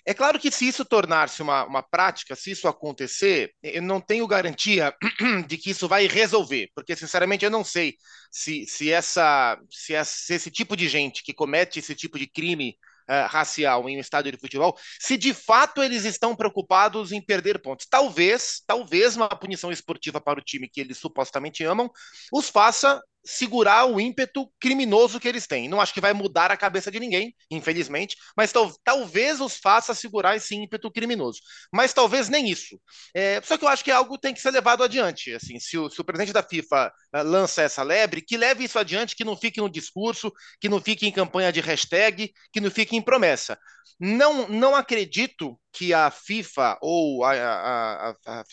É 0.09 0.15
claro 0.15 0.39
que 0.39 0.51
se 0.51 0.67
isso 0.67 0.87
tornar-se 0.87 1.43
uma, 1.43 1.67
uma 1.67 1.83
prática, 1.83 2.35
se 2.35 2.53
isso 2.53 2.67
acontecer, 2.67 3.53
eu 3.63 3.83
não 3.83 4.01
tenho 4.01 4.27
garantia 4.27 4.95
de 5.47 5.59
que 5.59 5.69
isso 5.69 5.87
vai 5.87 6.07
resolver, 6.07 6.71
porque 6.75 6.97
sinceramente 6.97 7.45
eu 7.45 7.51
não 7.51 7.63
sei 7.63 7.95
se, 8.31 8.65
se, 8.65 8.91
essa, 8.91 9.61
se, 9.71 9.93
essa, 9.93 10.11
se 10.11 10.33
esse 10.33 10.51
tipo 10.51 10.75
de 10.75 10.89
gente 10.89 11.23
que 11.23 11.35
comete 11.35 11.79
esse 11.79 11.95
tipo 11.95 12.19
de 12.19 12.27
crime 12.27 12.75
uh, 13.07 13.29
racial 13.29 13.87
em 13.87 13.99
um 13.99 14.01
estádio 14.01 14.33
de 14.33 14.39
futebol, 14.39 14.75
se 14.99 15.19
de 15.19 15.35
fato 15.35 15.83
eles 15.83 16.07
estão 16.07 16.35
preocupados 16.35 17.13
em 17.13 17.21
perder 17.21 17.61
pontos. 17.61 17.87
Talvez, 17.87 18.63
talvez 18.67 19.15
uma 19.15 19.29
punição 19.29 19.71
esportiva 19.71 20.19
para 20.23 20.39
o 20.39 20.43
time 20.43 20.71
que 20.71 20.81
eles 20.81 20.97
supostamente 20.97 21.65
amam 21.65 21.91
os 22.33 22.49
faça 22.49 22.99
segurar 23.25 23.87
o 23.87 24.01
ímpeto 24.01 24.51
criminoso 24.61 25.21
que 25.21 25.29
eles 25.29 25.47
têm. 25.47 25.69
Não 25.69 25.81
acho 25.81 25.93
que 25.93 26.01
vai 26.01 26.13
mudar 26.13 26.51
a 26.51 26.57
cabeça 26.57 26.91
de 26.91 26.99
ninguém, 26.99 27.35
infelizmente, 27.51 28.17
mas 28.37 28.53
tal, 28.53 28.73
talvez 28.83 29.41
os 29.41 29.57
faça 29.57 29.95
segurar 29.95 30.37
esse 30.37 30.55
ímpeto 30.55 30.91
criminoso. 30.91 31.41
Mas 31.73 31.93
talvez 31.93 32.29
nem 32.29 32.49
isso. 32.49 32.81
É, 33.15 33.41
só 33.43 33.59
que 33.59 33.65
eu 33.65 33.69
acho 33.69 33.85
que 33.85 33.91
algo 33.91 34.19
tem 34.19 34.33
que 34.33 34.41
ser 34.41 34.51
levado 34.51 34.83
adiante. 34.83 35.35
Assim, 35.35 35.59
se 35.59 35.77
o, 35.77 35.91
se 35.91 36.01
o 36.01 36.05
presidente 36.05 36.33
da 36.33 36.43
FIFA 36.43 36.93
uh, 37.17 37.23
lança 37.23 37.63
essa 37.63 37.83
lebre, 37.83 38.23
que 38.23 38.37
leve 38.37 38.65
isso 38.65 38.79
adiante, 38.79 39.17
que 39.17 39.25
não 39.25 39.37
fique 39.37 39.61
no 39.61 39.69
discurso, 39.69 40.33
que 40.61 40.69
não 40.69 40.81
fique 40.81 41.07
em 41.07 41.13
campanha 41.13 41.53
de 41.53 41.61
hashtag, 41.61 42.33
que 42.53 42.61
não 42.61 42.71
fique 42.71 42.97
em 42.97 43.03
promessa. 43.03 43.59
Não, 44.01 44.49
não 44.49 44.77
acredito 44.77 45.59
que 45.73 45.93
a 45.95 46.11
FIFA 46.11 46.79
ou 46.81 47.25
a, 47.25 47.33
a, 47.33 48.11
a, 48.11 48.41
a, 48.41 48.45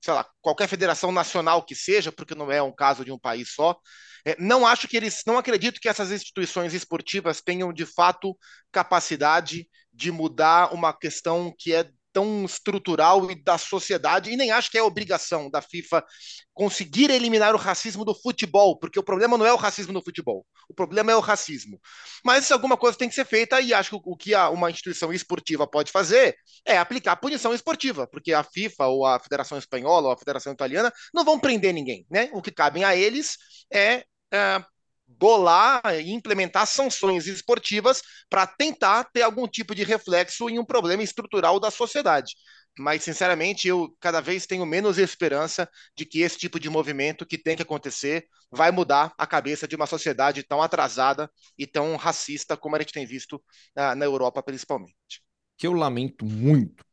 sei 0.00 0.14
lá, 0.14 0.26
qualquer 0.40 0.68
federação 0.68 1.10
nacional 1.12 1.64
que 1.64 1.74
seja, 1.74 2.12
porque 2.12 2.34
não 2.34 2.50
é 2.52 2.62
um 2.62 2.72
caso 2.74 3.04
de 3.04 3.12
um 3.12 3.18
país 3.18 3.52
só, 3.54 3.76
é, 4.24 4.36
não 4.38 4.66
acho 4.66 4.86
que 4.88 4.96
eles, 4.96 5.22
não 5.26 5.38
acredito 5.38 5.80
que 5.80 5.88
essas 5.88 6.10
instituições 6.10 6.74
esportivas 6.74 7.40
tenham 7.40 7.72
de 7.72 7.86
fato 7.86 8.36
capacidade 8.70 9.68
de 9.92 10.12
mudar 10.12 10.72
uma 10.74 10.92
questão 10.92 11.52
que 11.58 11.72
é 11.74 11.90
estrutural 12.44 13.30
e 13.30 13.34
da 13.42 13.58
sociedade, 13.58 14.30
e 14.30 14.36
nem 14.36 14.50
acho 14.50 14.70
que 14.70 14.78
é 14.78 14.82
obrigação 14.82 15.50
da 15.50 15.60
FIFA 15.62 16.04
conseguir 16.52 17.10
eliminar 17.10 17.54
o 17.54 17.58
racismo 17.58 18.04
do 18.04 18.14
futebol, 18.14 18.78
porque 18.78 18.98
o 18.98 19.02
problema 19.02 19.38
não 19.38 19.46
é 19.46 19.52
o 19.52 19.56
racismo 19.56 19.92
no 19.92 20.02
futebol, 20.02 20.44
o 20.68 20.74
problema 20.74 21.12
é 21.12 21.16
o 21.16 21.20
racismo. 21.20 21.80
Mas 22.24 22.50
alguma 22.50 22.76
coisa 22.76 22.98
tem 22.98 23.08
que 23.08 23.14
ser 23.14 23.24
feita, 23.24 23.60
e 23.60 23.72
acho 23.72 23.90
que 23.90 24.02
o 24.04 24.16
que 24.16 24.34
uma 24.34 24.70
instituição 24.70 25.12
esportiva 25.12 25.66
pode 25.66 25.92
fazer 25.92 26.36
é 26.64 26.78
aplicar 26.78 27.16
punição 27.16 27.54
esportiva, 27.54 28.06
porque 28.06 28.32
a 28.32 28.42
FIFA 28.42 28.86
ou 28.86 29.06
a 29.06 29.18
Federação 29.20 29.58
Espanhola 29.58 30.08
ou 30.08 30.12
a 30.12 30.18
Federação 30.18 30.52
Italiana 30.52 30.92
não 31.14 31.24
vão 31.24 31.38
prender 31.38 31.72
ninguém, 31.72 32.06
né? 32.10 32.30
O 32.32 32.42
que 32.42 32.50
cabem 32.50 32.84
a 32.84 32.96
eles 32.96 33.36
é 33.72 34.04
é, 34.32 34.62
bolar 35.08 35.82
e 35.98 36.10
implementar 36.12 36.66
sanções 36.66 37.26
esportivas 37.26 38.02
para 38.28 38.46
tentar 38.46 39.04
ter 39.04 39.22
algum 39.22 39.48
tipo 39.48 39.74
de 39.74 39.82
reflexo 39.82 40.48
em 40.50 40.58
um 40.58 40.64
problema 40.64 41.02
estrutural 41.02 41.58
da 41.58 41.70
sociedade. 41.70 42.34
Mas, 42.78 43.02
sinceramente, 43.02 43.66
eu 43.66 43.92
cada 43.98 44.20
vez 44.20 44.46
tenho 44.46 44.64
menos 44.64 44.98
esperança 44.98 45.68
de 45.96 46.04
que 46.04 46.20
esse 46.20 46.38
tipo 46.38 46.60
de 46.60 46.70
movimento 46.70 47.26
que 47.26 47.36
tem 47.36 47.56
que 47.56 47.62
acontecer 47.62 48.26
vai 48.50 48.70
mudar 48.70 49.12
a 49.18 49.26
cabeça 49.26 49.66
de 49.66 49.74
uma 49.74 49.86
sociedade 49.86 50.42
tão 50.42 50.62
atrasada 50.62 51.30
e 51.58 51.66
tão 51.66 51.96
racista 51.96 52.56
como 52.56 52.76
a 52.76 52.78
gente 52.78 52.92
tem 52.92 53.04
visto 53.04 53.42
na, 53.74 53.94
na 53.94 54.04
Europa, 54.04 54.42
principalmente. 54.42 55.22
Que 55.56 55.66
eu 55.66 55.72
lamento 55.72 56.24
muito 56.24 56.84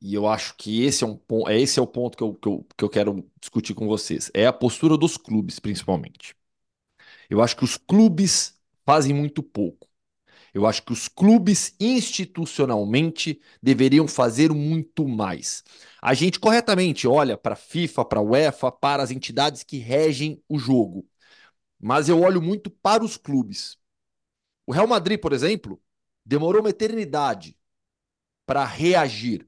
e 0.00 0.14
eu 0.14 0.26
acho 0.28 0.54
que 0.56 0.84
esse 0.84 1.02
é 1.02 1.06
um 1.06 1.18
esse 1.50 1.78
é 1.78 1.82
o 1.82 1.86
ponto 1.86 2.16
que 2.16 2.22
eu, 2.22 2.34
que 2.34 2.48
eu, 2.48 2.66
que 2.76 2.84
eu 2.84 2.88
quero 2.88 3.30
discutir 3.40 3.74
com 3.74 3.86
vocês. 3.86 4.30
É 4.32 4.46
a 4.46 4.52
postura 4.52 4.96
dos 4.96 5.16
clubes, 5.16 5.58
principalmente. 5.58 6.37
Eu 7.28 7.42
acho 7.42 7.56
que 7.56 7.64
os 7.64 7.76
clubes 7.76 8.58
fazem 8.84 9.14
muito 9.14 9.42
pouco. 9.42 9.88
Eu 10.52 10.66
acho 10.66 10.82
que 10.82 10.92
os 10.92 11.08
clubes 11.08 11.74
institucionalmente 11.78 13.40
deveriam 13.62 14.08
fazer 14.08 14.50
muito 14.52 15.06
mais. 15.06 15.62
A 16.00 16.14
gente 16.14 16.40
corretamente 16.40 17.06
olha 17.06 17.36
para 17.36 17.52
a 17.52 17.56
FIFA, 17.56 18.04
para 18.04 18.18
a 18.20 18.22
UEFA, 18.22 18.72
para 18.72 19.02
as 19.02 19.10
entidades 19.10 19.62
que 19.62 19.78
regem 19.78 20.42
o 20.48 20.58
jogo. 20.58 21.06
Mas 21.78 22.08
eu 22.08 22.20
olho 22.20 22.40
muito 22.42 22.70
para 22.70 23.04
os 23.04 23.16
clubes. 23.16 23.78
O 24.66 24.72
Real 24.72 24.86
Madrid, 24.86 25.20
por 25.20 25.32
exemplo, 25.32 25.80
demorou 26.24 26.62
uma 26.62 26.70
eternidade 26.70 27.56
para 28.46 28.64
reagir 28.64 29.46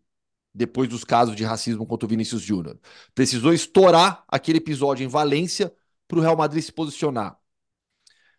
depois 0.54 0.88
dos 0.88 1.04
casos 1.04 1.34
de 1.34 1.44
racismo 1.44 1.86
contra 1.86 2.06
o 2.06 2.08
Vinícius 2.08 2.42
Júnior. 2.42 2.78
Precisou 3.14 3.52
estourar 3.52 4.24
aquele 4.28 4.58
episódio 4.58 5.04
em 5.04 5.08
Valência 5.08 5.74
para 6.06 6.18
o 6.18 6.22
Real 6.22 6.36
Madrid 6.36 6.62
se 6.62 6.72
posicionar. 6.72 7.39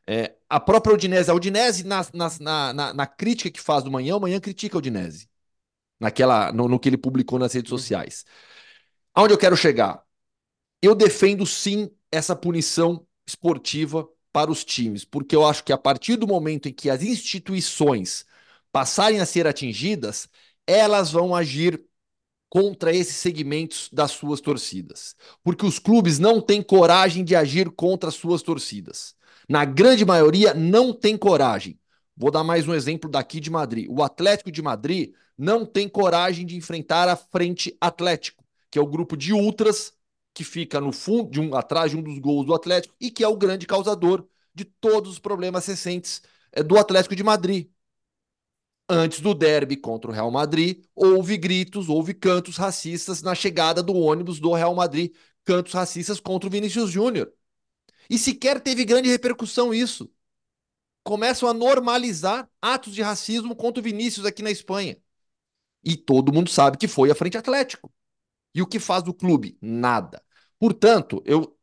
É, 0.08 0.36
a 0.50 0.60
própria 0.60 0.94
Udinese, 0.94 1.30
a 1.30 1.34
Udinese, 1.34 1.86
na, 1.86 2.06
na, 2.14 2.74
na, 2.74 2.94
na, 2.94 3.08
crítica 3.08 3.52
que 3.52 3.62
faz 3.62 3.84
do 3.84 3.92
Manhã, 3.92 4.18
o 4.18 4.20
Manhã 4.20 4.40
critica 4.40 4.78
a 4.78 4.80
Udinese. 4.80 5.30
Naquela, 6.00 6.52
no, 6.52 6.68
no 6.68 6.80
que 6.80 6.90
ele 6.90 6.98
publicou 6.98 7.38
nas 7.38 7.54
redes 7.54 7.70
sociais. 7.70 8.26
Aonde 9.14 9.34
eu 9.34 9.38
quero 9.38 9.56
chegar? 9.56 10.04
Eu 10.82 10.96
defendo 10.96 11.46
sim 11.46 11.92
essa 12.12 12.36
punição 12.36 13.06
esportiva 13.26 14.08
para 14.32 14.52
os 14.52 14.64
times, 14.66 15.06
porque 15.06 15.36
eu 15.36 15.46
acho 15.46 15.64
que 15.64 15.74
a 15.74 15.78
partir 15.78 16.16
do 16.16 16.28
momento 16.28 16.68
em 16.70 16.74
que 16.74 16.90
as 16.90 17.04
instituições 17.04 18.26
passarem 18.72 19.20
a 19.20 19.26
ser 19.26 19.46
atingidas, 19.46 20.28
elas 20.66 21.12
vão 21.12 21.36
agir 21.36 21.84
contra 22.50 22.94
esses 22.94 23.16
segmentos 23.16 23.90
das 23.92 24.12
suas 24.12 24.42
torcidas. 24.42 25.16
Porque 25.44 25.66
os 25.66 25.80
clubes 25.80 26.20
não 26.20 26.42
têm 26.42 26.62
coragem 26.62 27.24
de 27.24 27.36
agir 27.36 27.70
contra 27.72 28.10
as 28.10 28.16
suas 28.16 28.42
torcidas. 28.42 29.16
Na 29.48 29.66
grande 29.66 30.06
maioria, 30.06 30.54
não 30.54 30.94
tem 30.94 31.18
coragem. 31.18 31.80
Vou 32.16 32.32
dar 32.32 32.44
mais 32.44 32.68
um 32.68 32.74
exemplo 32.74 33.10
daqui 33.10 33.40
de 33.40 33.50
Madrid. 33.50 33.88
O 33.90 34.04
Atlético 34.04 34.52
de 34.52 34.62
Madrid 34.62 35.14
não 35.38 35.66
tem 35.66 35.90
coragem 35.90 36.46
de 36.46 36.56
enfrentar 36.56 37.10
a 37.10 37.16
Frente 37.16 37.76
Atlético, 37.82 38.44
que 38.70 38.78
é 38.78 38.82
o 38.82 38.88
grupo 38.88 39.18
de 39.18 39.34
ultras 39.34 39.94
que 40.34 40.44
fica 40.44 40.80
no 40.80 40.92
fundo, 40.92 41.30
de 41.30 41.40
um, 41.40 41.56
atrás 41.56 41.92
de 41.92 41.98
um 41.98 42.02
dos 42.02 42.20
gols 42.20 42.46
do 42.46 42.54
Atlético 42.54 42.96
e 43.00 43.12
que 43.12 43.24
é 43.24 43.28
o 43.28 43.36
grande 43.36 43.66
causador 43.68 44.26
de 44.54 44.66
todos 44.66 45.12
os 45.12 45.20
problemas 45.20 45.66
recentes 45.66 46.22
é, 46.52 46.64
do 46.64 46.78
Atlético 46.78 47.16
de 47.16 47.24
Madrid. 47.24 47.70
Antes 48.90 49.22
do 49.22 49.34
derby 49.34 49.78
contra 49.78 50.12
o 50.12 50.14
Real 50.14 50.30
Madrid, 50.30 50.84
houve 50.94 51.38
gritos, 51.38 51.88
houve 51.88 52.14
cantos 52.14 52.58
racistas 52.58 53.22
na 53.22 53.34
chegada 53.34 53.82
do 53.82 53.96
ônibus 53.96 54.40
do 54.40 54.54
Real 54.54 54.76
Madrid, 54.76 55.14
cantos 55.46 55.74
racistas 55.74 56.20
contra 56.20 56.48
o 56.48 56.52
Vinícius 56.52 56.92
Júnior. 56.92 57.32
E 58.12 58.18
sequer 58.18 58.60
teve 58.60 58.84
grande 58.84 59.08
repercussão 59.08 59.74
isso. 59.74 60.12
Começam 61.02 61.48
a 61.48 61.54
normalizar 61.54 62.52
atos 62.62 62.94
de 62.94 63.02
racismo 63.02 63.56
contra 63.56 63.80
o 63.80 63.84
Vinícius 63.84 64.26
aqui 64.26 64.44
na 64.44 64.52
Espanha. 64.52 64.98
E 65.82 65.96
todo 65.96 66.34
mundo 66.34 66.50
sabe 66.50 66.78
que 66.78 66.90
foi 66.90 67.10
a 67.10 67.16
Frente 67.16 67.38
Atlético. 67.38 67.90
E 68.54 68.62
o 68.62 68.68
que 68.68 68.80
faz 68.80 69.08
o 69.08 69.14
clube? 69.14 69.58
Nada. 69.62 70.22
Portanto, 70.60 71.24
eu 71.26 71.58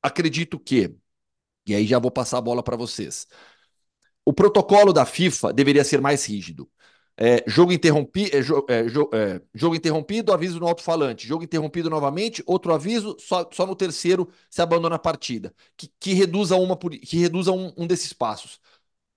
acredito 0.00 0.60
que, 0.60 0.96
e 1.66 1.74
aí 1.74 1.86
já 1.86 1.98
vou 1.98 2.12
passar 2.12 2.38
a 2.38 2.42
bola 2.42 2.62
para 2.62 2.76
vocês. 2.76 3.26
O 4.24 4.32
protocolo 4.32 4.92
da 4.92 5.04
FIFA 5.04 5.52
deveria 5.52 5.84
ser 5.84 6.00
mais 6.00 6.24
rígido. 6.24 6.70
É, 7.22 7.44
jogo, 7.46 7.70
interrompi, 7.70 8.30
é, 8.32 8.40
jo, 8.42 8.64
é, 8.66 8.88
jo, 8.88 9.10
é, 9.12 9.42
jogo 9.54 9.74
interrompido, 9.76 10.32
aviso 10.32 10.58
no 10.58 10.66
alto-falante. 10.66 11.26
Jogo 11.26 11.44
interrompido 11.44 11.90
novamente, 11.90 12.42
outro 12.46 12.72
aviso, 12.72 13.14
só, 13.20 13.46
só 13.52 13.66
no 13.66 13.76
terceiro 13.76 14.30
se 14.48 14.62
abandona 14.62 14.96
a 14.96 14.98
partida. 14.98 15.54
Que, 15.76 15.88
que 16.00 16.14
reduza, 16.14 16.56
uma, 16.56 16.78
que 16.78 17.18
reduza 17.18 17.52
um, 17.52 17.72
um 17.76 17.86
desses 17.86 18.12
passos. 18.14 18.58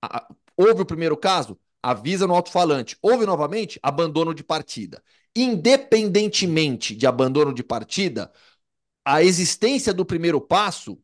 A, 0.01 0.27
houve 0.57 0.81
o 0.81 0.85
primeiro 0.85 1.17
caso? 1.17 1.59
Avisa 1.83 2.27
no 2.27 2.35
alto-falante. 2.35 2.97
Houve 3.01 3.25
novamente? 3.25 3.79
Abandono 3.83 4.33
de 4.33 4.43
partida. 4.43 5.03
Independentemente 5.35 6.95
de 6.95 7.07
abandono 7.07 7.53
de 7.53 7.63
partida, 7.63 8.31
a 9.05 9.23
existência 9.23 9.93
do 9.93 10.05
primeiro 10.05 10.41
passo 10.41 10.99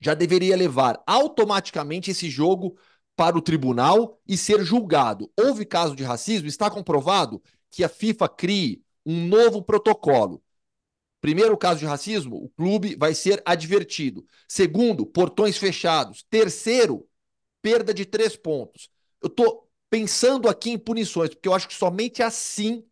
já 0.00 0.14
deveria 0.14 0.56
levar 0.56 1.02
automaticamente 1.06 2.10
esse 2.10 2.28
jogo 2.30 2.76
para 3.22 3.38
o 3.38 3.40
tribunal 3.40 4.20
e 4.26 4.36
ser 4.36 4.64
julgado. 4.64 5.30
Houve 5.38 5.64
caso 5.64 5.94
de 5.94 6.02
racismo? 6.02 6.48
Está 6.48 6.68
comprovado 6.68 7.40
que 7.70 7.84
a 7.84 7.88
FIFA 7.88 8.28
crie 8.28 8.82
um 9.06 9.28
novo 9.28 9.62
protocolo. 9.62 10.42
Primeiro 11.20 11.56
caso 11.56 11.78
de 11.78 11.86
racismo, 11.86 12.34
o 12.34 12.48
clube 12.48 12.96
vai 12.96 13.14
ser 13.14 13.40
advertido. 13.46 14.26
Segundo, 14.48 15.06
portões 15.06 15.56
fechados. 15.56 16.24
Terceiro, 16.28 17.06
perda 17.62 17.94
de 17.94 18.04
três 18.04 18.34
pontos. 18.34 18.90
Eu 19.22 19.28
estou 19.28 19.70
pensando 19.88 20.48
aqui 20.48 20.70
em 20.70 20.78
punições, 20.78 21.30
porque 21.30 21.48
eu 21.48 21.54
acho 21.54 21.68
que 21.68 21.74
somente 21.74 22.24
assim 22.24 22.84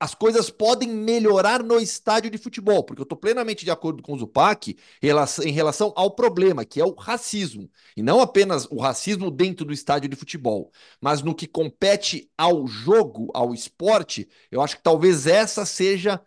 as 0.00 0.14
coisas 0.14 0.48
podem 0.48 0.88
melhorar 0.88 1.62
no 1.62 1.78
estádio 1.80 2.30
de 2.30 2.38
futebol, 2.38 2.84
porque 2.84 3.00
eu 3.00 3.04
estou 3.04 3.18
plenamente 3.18 3.64
de 3.64 3.70
acordo 3.70 4.02
com 4.02 4.12
o 4.12 4.18
Zupac 4.18 4.76
em 5.02 5.50
relação 5.50 5.92
ao 5.96 6.12
problema, 6.12 6.64
que 6.64 6.80
é 6.80 6.84
o 6.84 6.94
racismo. 6.94 7.68
E 7.96 8.02
não 8.02 8.20
apenas 8.20 8.66
o 8.70 8.78
racismo 8.80 9.30
dentro 9.30 9.64
do 9.66 9.72
estádio 9.72 10.08
de 10.08 10.16
futebol, 10.16 10.70
mas 11.00 11.20
no 11.22 11.34
que 11.34 11.46
compete 11.48 12.30
ao 12.38 12.66
jogo, 12.66 13.30
ao 13.34 13.52
esporte, 13.52 14.28
eu 14.50 14.62
acho 14.62 14.76
que 14.76 14.82
talvez 14.82 15.26
essa 15.26 15.66
seja. 15.66 16.20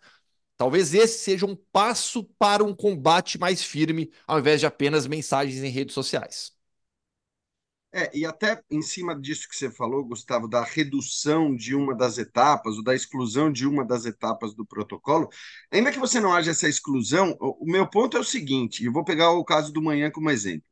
Talvez 0.56 0.94
esse 0.94 1.18
seja 1.18 1.46
um 1.46 1.56
passo 1.72 2.24
para 2.38 2.62
um 2.62 2.74
combate 2.74 3.38
mais 3.38 3.64
firme, 3.64 4.12
ao 4.26 4.38
invés 4.38 4.60
de 4.60 4.66
apenas 4.66 5.06
mensagens 5.08 5.62
em 5.62 5.68
redes 5.70 5.94
sociais. 5.94 6.52
É, 7.94 8.10
e 8.16 8.24
até 8.24 8.62
em 8.70 8.80
cima 8.80 9.14
disso 9.14 9.46
que 9.46 9.54
você 9.54 9.70
falou, 9.70 10.02
Gustavo, 10.02 10.48
da 10.48 10.64
redução 10.64 11.54
de 11.54 11.74
uma 11.74 11.94
das 11.94 12.16
etapas, 12.16 12.76
ou 12.78 12.82
da 12.82 12.94
exclusão 12.94 13.52
de 13.52 13.66
uma 13.66 13.84
das 13.84 14.06
etapas 14.06 14.54
do 14.54 14.64
protocolo, 14.64 15.28
ainda 15.70 15.92
que 15.92 15.98
você 15.98 16.18
não 16.18 16.32
haja 16.32 16.52
essa 16.52 16.68
exclusão, 16.68 17.36
o 17.38 17.66
meu 17.70 17.86
ponto 17.86 18.16
é 18.16 18.20
o 18.20 18.24
seguinte: 18.24 18.84
eu 18.84 18.92
vou 18.92 19.04
pegar 19.04 19.32
o 19.32 19.44
caso 19.44 19.72
do 19.72 19.82
manhã 19.82 20.10
como 20.10 20.30
exemplo. 20.30 20.64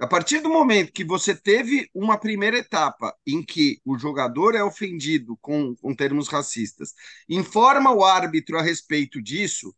A 0.00 0.06
partir 0.06 0.40
do 0.40 0.48
momento 0.48 0.92
que 0.92 1.04
você 1.04 1.34
teve 1.34 1.88
uma 1.94 2.18
primeira 2.18 2.58
etapa 2.58 3.14
em 3.26 3.42
que 3.44 3.80
o 3.84 3.98
jogador 3.98 4.54
é 4.54 4.62
ofendido 4.62 5.36
com, 5.40 5.74
com 5.76 5.94
termos 5.94 6.28
racistas, 6.28 6.92
informa 7.28 7.92
o 7.92 8.04
árbitro 8.04 8.58
a 8.58 8.62
respeito 8.62 9.20
disso, 9.22 9.74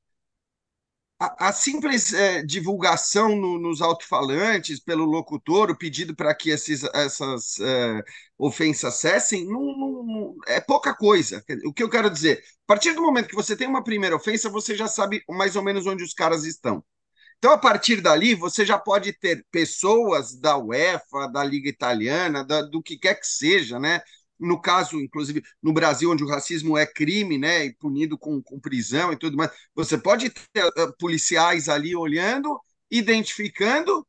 a, 1.20 1.52
simples 1.52 2.14
é, 2.14 2.42
divulgação 2.42 3.36
no, 3.36 3.58
nos 3.58 3.82
alto-falantes 3.82 4.80
pelo 4.80 5.04
locutor, 5.04 5.70
o 5.70 5.76
pedido 5.76 6.16
para 6.16 6.34
que 6.34 6.50
esses, 6.50 6.82
essas 6.94 7.58
é, 7.60 8.02
ofensas 8.38 8.94
cessem, 8.94 9.44
não, 9.46 9.60
não, 9.60 10.36
é 10.46 10.60
pouca 10.60 10.94
coisa. 10.94 11.44
O 11.66 11.72
que 11.74 11.82
eu 11.82 11.90
quero 11.90 12.08
dizer, 12.08 12.42
a 12.64 12.66
partir 12.66 12.94
do 12.94 13.02
momento 13.02 13.28
que 13.28 13.34
você 13.34 13.54
tem 13.54 13.68
uma 13.68 13.84
primeira 13.84 14.16
ofensa, 14.16 14.48
você 14.48 14.74
já 14.74 14.88
sabe 14.88 15.22
mais 15.28 15.56
ou 15.56 15.62
menos 15.62 15.86
onde 15.86 16.02
os 16.02 16.14
caras 16.14 16.44
estão. 16.44 16.82
Então, 17.38 17.52
a 17.52 17.58
partir 17.58 18.00
dali, 18.02 18.34
você 18.34 18.66
já 18.66 18.78
pode 18.78 19.12
ter 19.14 19.46
pessoas 19.50 20.38
da 20.38 20.58
UEFA, 20.58 21.28
da 21.32 21.42
Liga 21.44 21.68
Italiana, 21.70 22.44
da, 22.44 22.62
do 22.62 22.82
que 22.82 22.98
quer 22.98 23.14
que 23.14 23.26
seja, 23.26 23.78
né? 23.78 24.02
No 24.40 24.60
caso, 24.60 25.00
inclusive, 25.00 25.42
no 25.62 25.72
Brasil, 25.72 26.10
onde 26.10 26.24
o 26.24 26.28
racismo 26.28 26.76
é 26.78 26.86
crime, 26.86 27.38
né, 27.38 27.66
e 27.66 27.74
punido 27.74 28.18
com, 28.18 28.42
com 28.42 28.58
prisão 28.58 29.12
e 29.12 29.16
tudo 29.16 29.36
mais, 29.36 29.50
você 29.74 29.98
pode 29.98 30.30
ter 30.30 30.64
uh, 30.64 30.96
policiais 30.98 31.68
ali 31.68 31.94
olhando, 31.94 32.58
identificando 32.90 34.06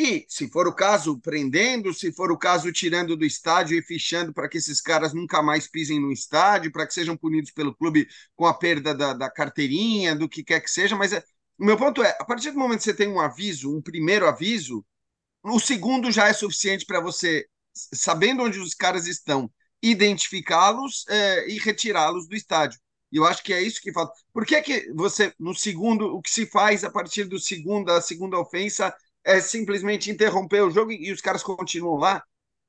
e, 0.00 0.24
se 0.28 0.48
for 0.48 0.68
o 0.68 0.72
caso, 0.72 1.18
prendendo, 1.18 1.92
se 1.92 2.12
for 2.12 2.30
o 2.30 2.38
caso, 2.38 2.70
tirando 2.72 3.16
do 3.16 3.24
estádio 3.24 3.76
e 3.76 3.82
fichando 3.82 4.32
para 4.32 4.48
que 4.48 4.58
esses 4.58 4.80
caras 4.80 5.12
nunca 5.12 5.42
mais 5.42 5.66
pisem 5.66 5.98
no 5.98 6.12
estádio, 6.12 6.70
para 6.70 6.86
que 6.86 6.94
sejam 6.94 7.16
punidos 7.16 7.50
pelo 7.50 7.74
clube 7.74 8.06
com 8.36 8.46
a 8.46 8.54
perda 8.54 8.94
da, 8.94 9.12
da 9.12 9.28
carteirinha, 9.28 10.14
do 10.14 10.28
que 10.28 10.44
quer 10.44 10.60
que 10.60 10.70
seja. 10.70 10.94
Mas 10.94 11.12
é, 11.12 11.22
o 11.58 11.64
meu 11.64 11.76
ponto 11.76 12.00
é: 12.02 12.16
a 12.20 12.24
partir 12.24 12.52
do 12.52 12.58
momento 12.58 12.78
que 12.78 12.84
você 12.84 12.94
tem 12.94 13.08
um 13.08 13.18
aviso, 13.18 13.74
um 13.76 13.82
primeiro 13.82 14.28
aviso, 14.28 14.86
o 15.42 15.58
segundo 15.58 16.12
já 16.12 16.28
é 16.28 16.32
suficiente 16.32 16.86
para 16.86 17.00
você, 17.00 17.48
sabendo 17.92 18.42
onde 18.42 18.58
os 18.58 18.74
caras 18.74 19.06
estão, 19.06 19.50
identificá-los 19.82 21.04
é, 21.08 21.48
e 21.48 21.58
retirá-los 21.58 22.26
do 22.28 22.34
estádio. 22.34 22.78
E 23.10 23.16
eu 23.16 23.24
acho 23.24 23.42
que 23.42 23.52
é 23.52 23.62
isso 23.62 23.80
que 23.80 23.92
falta. 23.92 24.12
Por 24.32 24.44
que, 24.44 24.60
que 24.62 24.92
você, 24.92 25.32
no 25.38 25.54
segundo, 25.54 26.14
o 26.14 26.20
que 26.20 26.30
se 26.30 26.46
faz 26.46 26.84
a 26.84 26.90
partir 26.90 27.24
do 27.24 27.38
segundo, 27.38 27.86
da 27.86 28.00
segunda 28.00 28.38
ofensa 28.38 28.94
é 29.24 29.40
simplesmente 29.40 30.10
interromper 30.10 30.62
o 30.62 30.70
jogo 30.70 30.92
e, 30.92 31.08
e 31.08 31.12
os 31.12 31.20
caras 31.20 31.42
continuam 31.42 31.96
lá? 31.96 32.22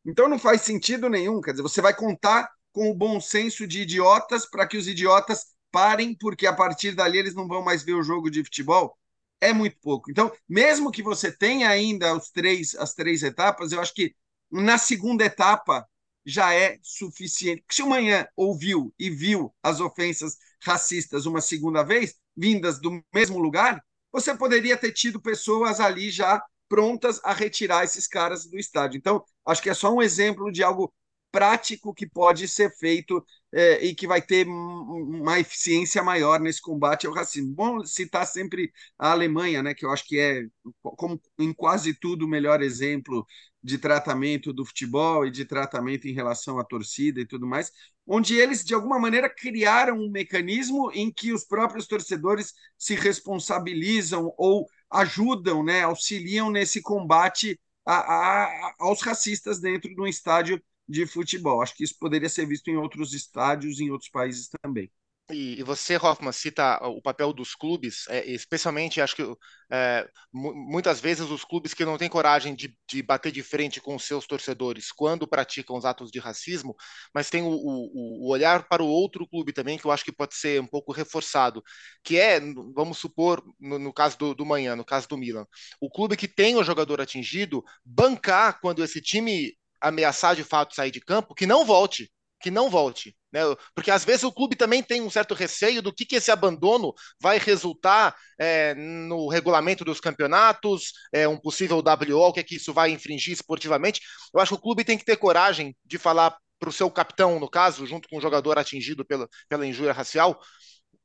Então 0.05 0.29
não 0.29 0.39
faz 0.39 0.61
sentido 0.61 1.09
nenhum. 1.09 1.41
Quer 1.41 1.51
dizer, 1.51 1.63
você 1.63 1.81
vai 1.81 1.93
contar 1.93 2.49
com 2.71 2.89
o 2.89 2.95
bom 2.95 3.19
senso 3.19 3.67
de 3.67 3.81
idiotas 3.81 4.45
para 4.45 4.67
que 4.67 4.77
os 4.77 4.87
idiotas 4.87 5.47
parem, 5.71 6.15
porque 6.15 6.47
a 6.47 6.53
partir 6.53 6.93
dali 6.93 7.17
eles 7.17 7.35
não 7.35 7.47
vão 7.47 7.61
mais 7.63 7.83
ver 7.83 7.93
o 7.93 8.03
jogo 8.03 8.29
de 8.29 8.43
futebol. 8.43 8.97
É 9.41 9.53
muito 9.53 9.77
pouco. 9.81 10.11
Então, 10.11 10.31
mesmo 10.47 10.91
que 10.91 11.01
você 11.03 11.31
tenha 11.31 11.69
ainda 11.69 12.15
os 12.15 12.29
três, 12.29 12.75
as 12.75 12.93
três 12.93 13.23
etapas, 13.23 13.71
eu 13.71 13.79
acho 13.79 13.93
que 13.93 14.13
na 14.51 14.77
segunda 14.77 15.25
etapa 15.25 15.87
já 16.25 16.53
é 16.53 16.77
suficiente. 16.81 17.63
Se 17.71 17.81
o 17.81 17.89
manhã 17.89 18.27
ouviu 18.35 18.93
e 18.99 19.09
viu 19.09 19.53
as 19.63 19.79
ofensas 19.79 20.37
racistas 20.61 21.25
uma 21.25 21.41
segunda 21.41 21.83
vez, 21.83 22.15
vindas 22.35 22.79
do 22.79 23.03
mesmo 23.13 23.39
lugar, 23.39 23.83
você 24.11 24.35
poderia 24.35 24.77
ter 24.77 24.91
tido 24.91 25.21
pessoas 25.21 25.79
ali 25.79 26.09
já 26.09 26.41
prontas 26.67 27.19
a 27.23 27.33
retirar 27.33 27.83
esses 27.83 28.07
caras 28.07 28.45
do 28.45 28.57
estádio. 28.57 28.97
Então, 28.97 29.23
acho 29.45 29.61
que 29.61 29.69
é 29.69 29.73
só 29.73 29.93
um 29.93 30.01
exemplo 30.01 30.51
de 30.51 30.63
algo 30.63 30.93
prático 31.31 31.93
que 31.93 32.07
pode 32.07 32.47
ser 32.47 32.71
feito 32.77 33.23
é, 33.51 33.85
e 33.85 33.93
que 33.95 34.07
vai 34.07 34.21
ter 34.21 34.47
uma 34.47 35.39
eficiência 35.39 36.01
maior 36.03 36.39
nesse 36.39 36.61
combate 36.61 37.05
ao 37.07 37.13
racismo. 37.13 37.53
Bom 37.53 37.85
citar 37.85 38.25
sempre 38.25 38.71
a 38.97 39.11
Alemanha, 39.11 39.61
né, 39.61 39.73
que 39.73 39.85
eu 39.85 39.91
acho 39.91 40.05
que 40.07 40.19
é, 40.19 40.43
como 40.81 41.21
em 41.37 41.53
quase 41.53 41.93
tudo, 41.93 42.25
o 42.25 42.27
melhor 42.27 42.61
exemplo 42.61 43.25
de 43.63 43.77
tratamento 43.77 44.53
do 44.53 44.65
futebol 44.65 45.25
e 45.25 45.31
de 45.31 45.45
tratamento 45.45 46.07
em 46.07 46.13
relação 46.13 46.59
à 46.59 46.63
torcida 46.63 47.19
e 47.19 47.25
tudo 47.25 47.45
mais, 47.45 47.71
onde 48.07 48.35
eles, 48.35 48.63
de 48.63 48.73
alguma 48.73 48.97
maneira, 48.99 49.29
criaram 49.29 49.97
um 49.97 50.09
mecanismo 50.09 50.91
em 50.93 51.11
que 51.11 51.33
os 51.33 51.43
próprios 51.43 51.85
torcedores 51.87 52.53
se 52.77 52.95
responsabilizam 52.95 54.33
ou 54.37 54.67
ajudam, 54.89 55.63
né, 55.63 55.83
auxiliam 55.83 56.49
nesse 56.49 56.81
combate 56.81 57.59
a, 57.85 58.45
a, 58.45 58.75
aos 58.79 59.01
racistas 59.01 59.59
dentro 59.59 59.93
de 59.93 60.01
um 60.01 60.07
estádio 60.07 60.61
de 60.87 61.05
futebol. 61.05 61.61
Acho 61.61 61.75
que 61.75 61.83
isso 61.83 61.97
poderia 61.99 62.29
ser 62.29 62.45
visto 62.47 62.67
em 62.69 62.77
outros 62.77 63.13
estádios, 63.13 63.79
em 63.79 63.91
outros 63.91 64.09
países 64.09 64.49
também. 64.61 64.91
E, 65.31 65.61
você, 65.61 65.95
Hoffman, 65.95 66.31
cita 66.31 66.79
o 66.87 66.99
papel 67.01 67.31
dos 67.31 67.53
clubes, 67.53 68.07
é, 68.09 68.25
especialmente, 68.31 68.99
acho 68.99 69.15
que 69.15 69.23
é, 69.71 70.09
muitas 70.33 70.99
vezes 70.99 71.29
os 71.29 71.45
clubes 71.45 71.71
que 71.71 71.85
não 71.85 71.99
têm 71.99 72.09
coragem 72.09 72.55
de, 72.55 72.75
de, 72.89 73.03
bater 73.03 73.31
de 73.31 73.43
frente 73.43 73.79
com 73.79 73.97
seus 73.99 74.25
torcedores 74.25 74.91
quando 74.91 75.27
praticam 75.27 75.77
os 75.77 75.85
atos 75.85 76.09
de 76.09 76.17
racismo, 76.17 76.75
mas 77.13 77.29
tem 77.29 77.43
o, 77.43 77.49
o, 77.49 78.25
o, 78.25 78.31
olhar 78.31 78.67
para 78.67 78.81
o 78.81 78.87
outro 78.87 79.27
clube 79.27 79.53
também, 79.53 79.77
que 79.77 79.85
eu 79.85 79.91
acho 79.91 80.03
que 80.03 80.11
pode 80.11 80.33
ser 80.33 80.59
um 80.59 80.67
pouco 80.67 80.91
reforçado, 80.91 81.63
que 82.03 82.17
é, 82.17 82.39
vamos 82.73 82.97
supor, 82.97 83.43
no, 83.59 83.77
no 83.77 83.93
caso 83.93 84.17
do, 84.17 84.33
do 84.33 84.45
Manhã, 84.45 84.75
no 84.75 84.85
caso 84.85 85.07
do 85.07 85.17
Milan, 85.17 85.45
o 85.79 85.91
clube 85.91 86.17
que 86.17 86.27
tem 86.27 86.55
o 86.55 86.63
jogador 86.63 86.99
atingido, 87.01 87.63
bancar 87.85 88.59
quando 88.59 88.83
esse 88.83 88.99
time 88.99 89.53
ameaçar 89.79 90.35
de 90.35 90.43
fato 90.43 90.73
sair 90.73 90.91
de 90.91 90.99
campo, 90.99 91.35
que 91.35 91.45
não 91.45 91.63
volte, 91.63 92.11
que 92.39 92.51
não 92.51 92.69
volte. 92.69 93.15
Né? 93.31 93.41
Porque 93.75 93.91
às 93.91 94.03
vezes 94.03 94.23
o 94.23 94.31
clube 94.31 94.55
também 94.55 94.81
tem 94.81 95.01
um 95.01 95.09
certo 95.09 95.33
receio 95.33 95.81
do 95.81 95.93
que, 95.93 96.05
que 96.05 96.15
esse 96.15 96.31
abandono 96.31 96.93
vai 97.21 97.37
resultar 97.37 98.15
é, 98.39 98.73
no 98.73 99.27
regulamento 99.27 99.85
dos 99.85 99.99
campeonatos, 99.99 100.93
é, 101.13 101.27
um 101.27 101.37
possível 101.37 101.77
WO, 101.77 102.27
o 102.27 102.33
que 102.33 102.39
é 102.39 102.43
que 102.43 102.55
isso 102.55 102.73
vai 102.73 102.91
infringir 102.91 103.33
esportivamente. 103.33 104.01
Eu 104.33 104.39
acho 104.39 104.53
que 104.55 104.59
o 104.59 104.61
clube 104.61 104.83
tem 104.83 104.97
que 104.97 105.05
ter 105.05 105.17
coragem 105.17 105.75
de 105.85 105.97
falar 105.97 106.35
para 106.59 106.69
o 106.69 106.73
seu 106.73 106.89
capitão, 106.91 107.39
no 107.39 107.49
caso, 107.49 107.85
junto 107.85 108.09
com 108.09 108.17
o 108.17 108.21
jogador 108.21 108.57
atingido 108.59 109.05
pela, 109.05 109.27
pela 109.47 109.65
injúria 109.65 109.93
racial, 109.93 110.39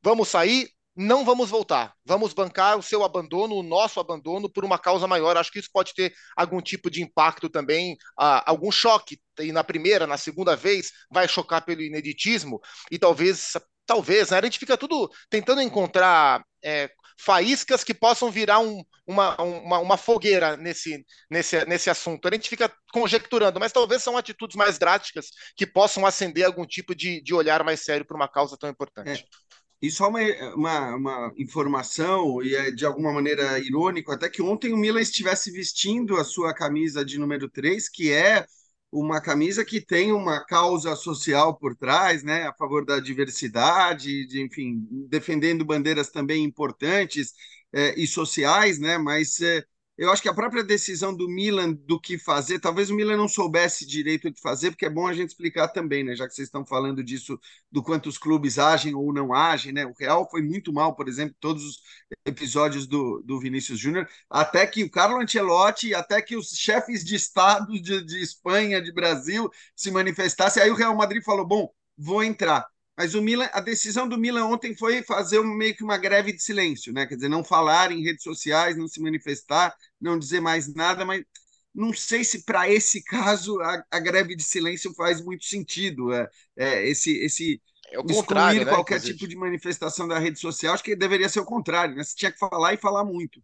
vamos 0.02 0.28
sair, 0.28 0.68
não 0.96 1.24
vamos 1.24 1.50
voltar. 1.50 1.94
Vamos 2.04 2.32
bancar 2.32 2.78
o 2.78 2.82
seu 2.82 3.02
abandono, 3.02 3.56
o 3.56 3.62
nosso 3.62 3.98
abandono, 3.98 4.48
por 4.48 4.64
uma 4.64 4.78
causa 4.78 5.06
maior. 5.06 5.36
Acho 5.36 5.50
que 5.50 5.58
isso 5.58 5.70
pode 5.72 5.94
ter 5.94 6.12
algum 6.36 6.60
tipo 6.60 6.90
de 6.90 7.02
impacto 7.02 7.48
também, 7.48 7.94
uh, 8.18 8.42
algum 8.46 8.70
choque. 8.70 9.20
E 9.40 9.50
na 9.50 9.64
primeira, 9.64 10.06
na 10.06 10.16
segunda 10.16 10.54
vez, 10.54 10.90
vai 11.10 11.26
chocar 11.26 11.64
pelo 11.64 11.82
ineditismo 11.82 12.60
e 12.90 12.98
talvez, 12.98 13.52
talvez, 13.84 14.30
né? 14.30 14.38
A 14.38 14.44
gente 14.44 14.58
fica 14.58 14.76
tudo 14.76 15.10
tentando 15.28 15.60
encontrar 15.60 16.44
é, 16.64 16.88
faíscas 17.18 17.82
que 17.82 17.94
possam 17.94 18.30
virar 18.30 18.60
um, 18.60 18.82
uma, 19.06 19.40
uma, 19.40 19.78
uma, 19.78 19.96
fogueira 19.96 20.56
nesse, 20.56 21.04
nesse, 21.30 21.64
nesse 21.66 21.90
assunto. 21.90 22.26
A 22.28 22.32
gente 22.32 22.48
fica 22.48 22.72
conjecturando, 22.92 23.60
mas 23.60 23.72
talvez 23.72 24.02
são 24.02 24.16
atitudes 24.16 24.56
mais 24.56 24.78
drásticas 24.78 25.26
que 25.56 25.66
possam 25.66 26.06
acender 26.06 26.44
algum 26.44 26.66
tipo 26.66 26.94
de, 26.94 27.20
de 27.22 27.34
olhar 27.34 27.64
mais 27.64 27.80
sério 27.80 28.06
para 28.06 28.16
uma 28.16 28.28
causa 28.28 28.56
tão 28.56 28.70
importante. 28.70 29.22
É. 29.22 29.54
E 29.82 29.90
só 29.90 30.08
uma, 30.08 30.20
uma, 30.54 30.96
uma, 30.96 31.32
informação, 31.36 32.42
e 32.42 32.54
é 32.54 32.70
de 32.70 32.86
alguma 32.86 33.12
maneira 33.12 33.58
irônico, 33.58 34.12
até 34.12 34.28
que 34.30 34.40
ontem 34.40 34.72
o 34.72 34.76
Milan 34.76 35.00
estivesse 35.00 35.50
vestindo 35.50 36.16
a 36.16 36.24
sua 36.24 36.54
camisa 36.54 37.04
de 37.04 37.18
número 37.18 37.48
3, 37.48 37.88
que 37.88 38.10
é 38.10 38.46
uma 38.90 39.20
camisa 39.20 39.64
que 39.64 39.80
tem 39.80 40.12
uma 40.12 40.44
causa 40.44 40.94
social 40.94 41.56
por 41.58 41.74
trás, 41.76 42.22
né, 42.22 42.46
a 42.46 42.54
favor 42.54 42.84
da 42.84 43.00
diversidade, 43.00 44.26
de, 44.26 44.40
enfim, 44.40 44.86
defendendo 45.08 45.64
bandeiras 45.64 46.10
também 46.10 46.44
importantes 46.44 47.34
é, 47.72 47.98
e 48.00 48.06
sociais, 48.06 48.78
né, 48.78 48.96
mas 48.96 49.40
é, 49.40 49.64
eu 49.96 50.10
acho 50.10 50.20
que 50.22 50.28
a 50.28 50.34
própria 50.34 50.64
decisão 50.64 51.14
do 51.14 51.28
Milan 51.28 51.72
do 51.72 52.00
que 52.00 52.18
fazer, 52.18 52.58
talvez 52.58 52.90
o 52.90 52.94
Milan 52.96 53.16
não 53.16 53.28
soubesse 53.28 53.86
direito 53.86 54.28
o 54.28 54.32
que 54.32 54.40
fazer, 54.40 54.70
porque 54.70 54.86
é 54.86 54.90
bom 54.90 55.06
a 55.06 55.12
gente 55.14 55.28
explicar 55.28 55.68
também, 55.68 56.02
né? 56.02 56.16
Já 56.16 56.26
que 56.26 56.34
vocês 56.34 56.48
estão 56.48 56.66
falando 56.66 57.02
disso, 57.02 57.38
do 57.70 57.82
quanto 57.82 58.08
os 58.08 58.18
clubes 58.18 58.58
agem 58.58 58.94
ou 58.94 59.12
não 59.12 59.32
agem, 59.32 59.72
né? 59.72 59.86
O 59.86 59.92
Real 59.98 60.28
foi 60.30 60.42
muito 60.42 60.72
mal, 60.72 60.94
por 60.96 61.08
exemplo, 61.08 61.36
todos 61.40 61.64
os 61.64 61.80
episódios 62.26 62.86
do, 62.86 63.22
do 63.24 63.38
Vinícius 63.38 63.78
Júnior, 63.78 64.08
até 64.28 64.66
que 64.66 64.82
o 64.84 64.90
Carlo 64.90 65.20
Ancelotti, 65.20 65.94
até 65.94 66.20
que 66.20 66.36
os 66.36 66.48
chefes 66.50 67.04
de 67.04 67.14
Estado 67.14 67.80
de, 67.80 68.04
de 68.04 68.20
Espanha, 68.22 68.82
de 68.82 68.92
Brasil, 68.92 69.50
se 69.76 69.90
manifestassem. 69.90 70.62
Aí 70.62 70.70
o 70.70 70.74
Real 70.74 70.96
Madrid 70.96 71.22
falou: 71.22 71.46
bom, 71.46 71.70
vou 71.96 72.22
entrar. 72.24 72.66
Mas 72.96 73.14
o 73.14 73.22
Milan, 73.22 73.48
a 73.52 73.60
decisão 73.60 74.08
do 74.08 74.16
Milan 74.16 74.46
ontem 74.46 74.74
foi 74.76 75.02
fazer 75.02 75.42
meio 75.42 75.74
que 75.74 75.82
uma 75.82 75.98
greve 75.98 76.32
de 76.32 76.42
silêncio, 76.42 76.92
né? 76.92 77.06
Quer 77.06 77.16
dizer, 77.16 77.28
não 77.28 77.42
falar 77.42 77.90
em 77.90 78.02
redes 78.02 78.22
sociais, 78.22 78.76
não 78.76 78.86
se 78.86 79.00
manifestar, 79.00 79.74
não 80.00 80.18
dizer 80.18 80.40
mais 80.40 80.72
nada, 80.72 81.04
mas 81.04 81.24
não 81.74 81.92
sei 81.92 82.22
se 82.22 82.44
para 82.44 82.70
esse 82.70 83.02
caso 83.02 83.60
a, 83.60 83.84
a, 83.90 83.98
greve 83.98 84.36
de 84.36 84.44
silêncio 84.44 84.94
faz 84.94 85.20
muito 85.20 85.44
sentido. 85.44 86.12
É, 86.12 86.28
é 86.56 86.88
esse 86.88 87.16
esse 87.18 87.60
é 87.90 88.00
excluir 88.12 88.64
né, 88.64 88.66
qualquer 88.66 88.96
inclusive. 88.96 89.18
tipo 89.18 89.28
de 89.28 89.36
manifestação 89.36 90.06
da 90.06 90.18
rede 90.18 90.38
social, 90.38 90.74
acho 90.74 90.84
que 90.84 90.94
deveria 90.94 91.28
ser 91.28 91.40
o 91.40 91.44
contrário, 91.44 91.96
né? 91.96 92.04
Você 92.04 92.14
tinha 92.16 92.30
que 92.30 92.38
falar 92.38 92.74
e 92.74 92.76
falar 92.76 93.04
muito. 93.04 93.42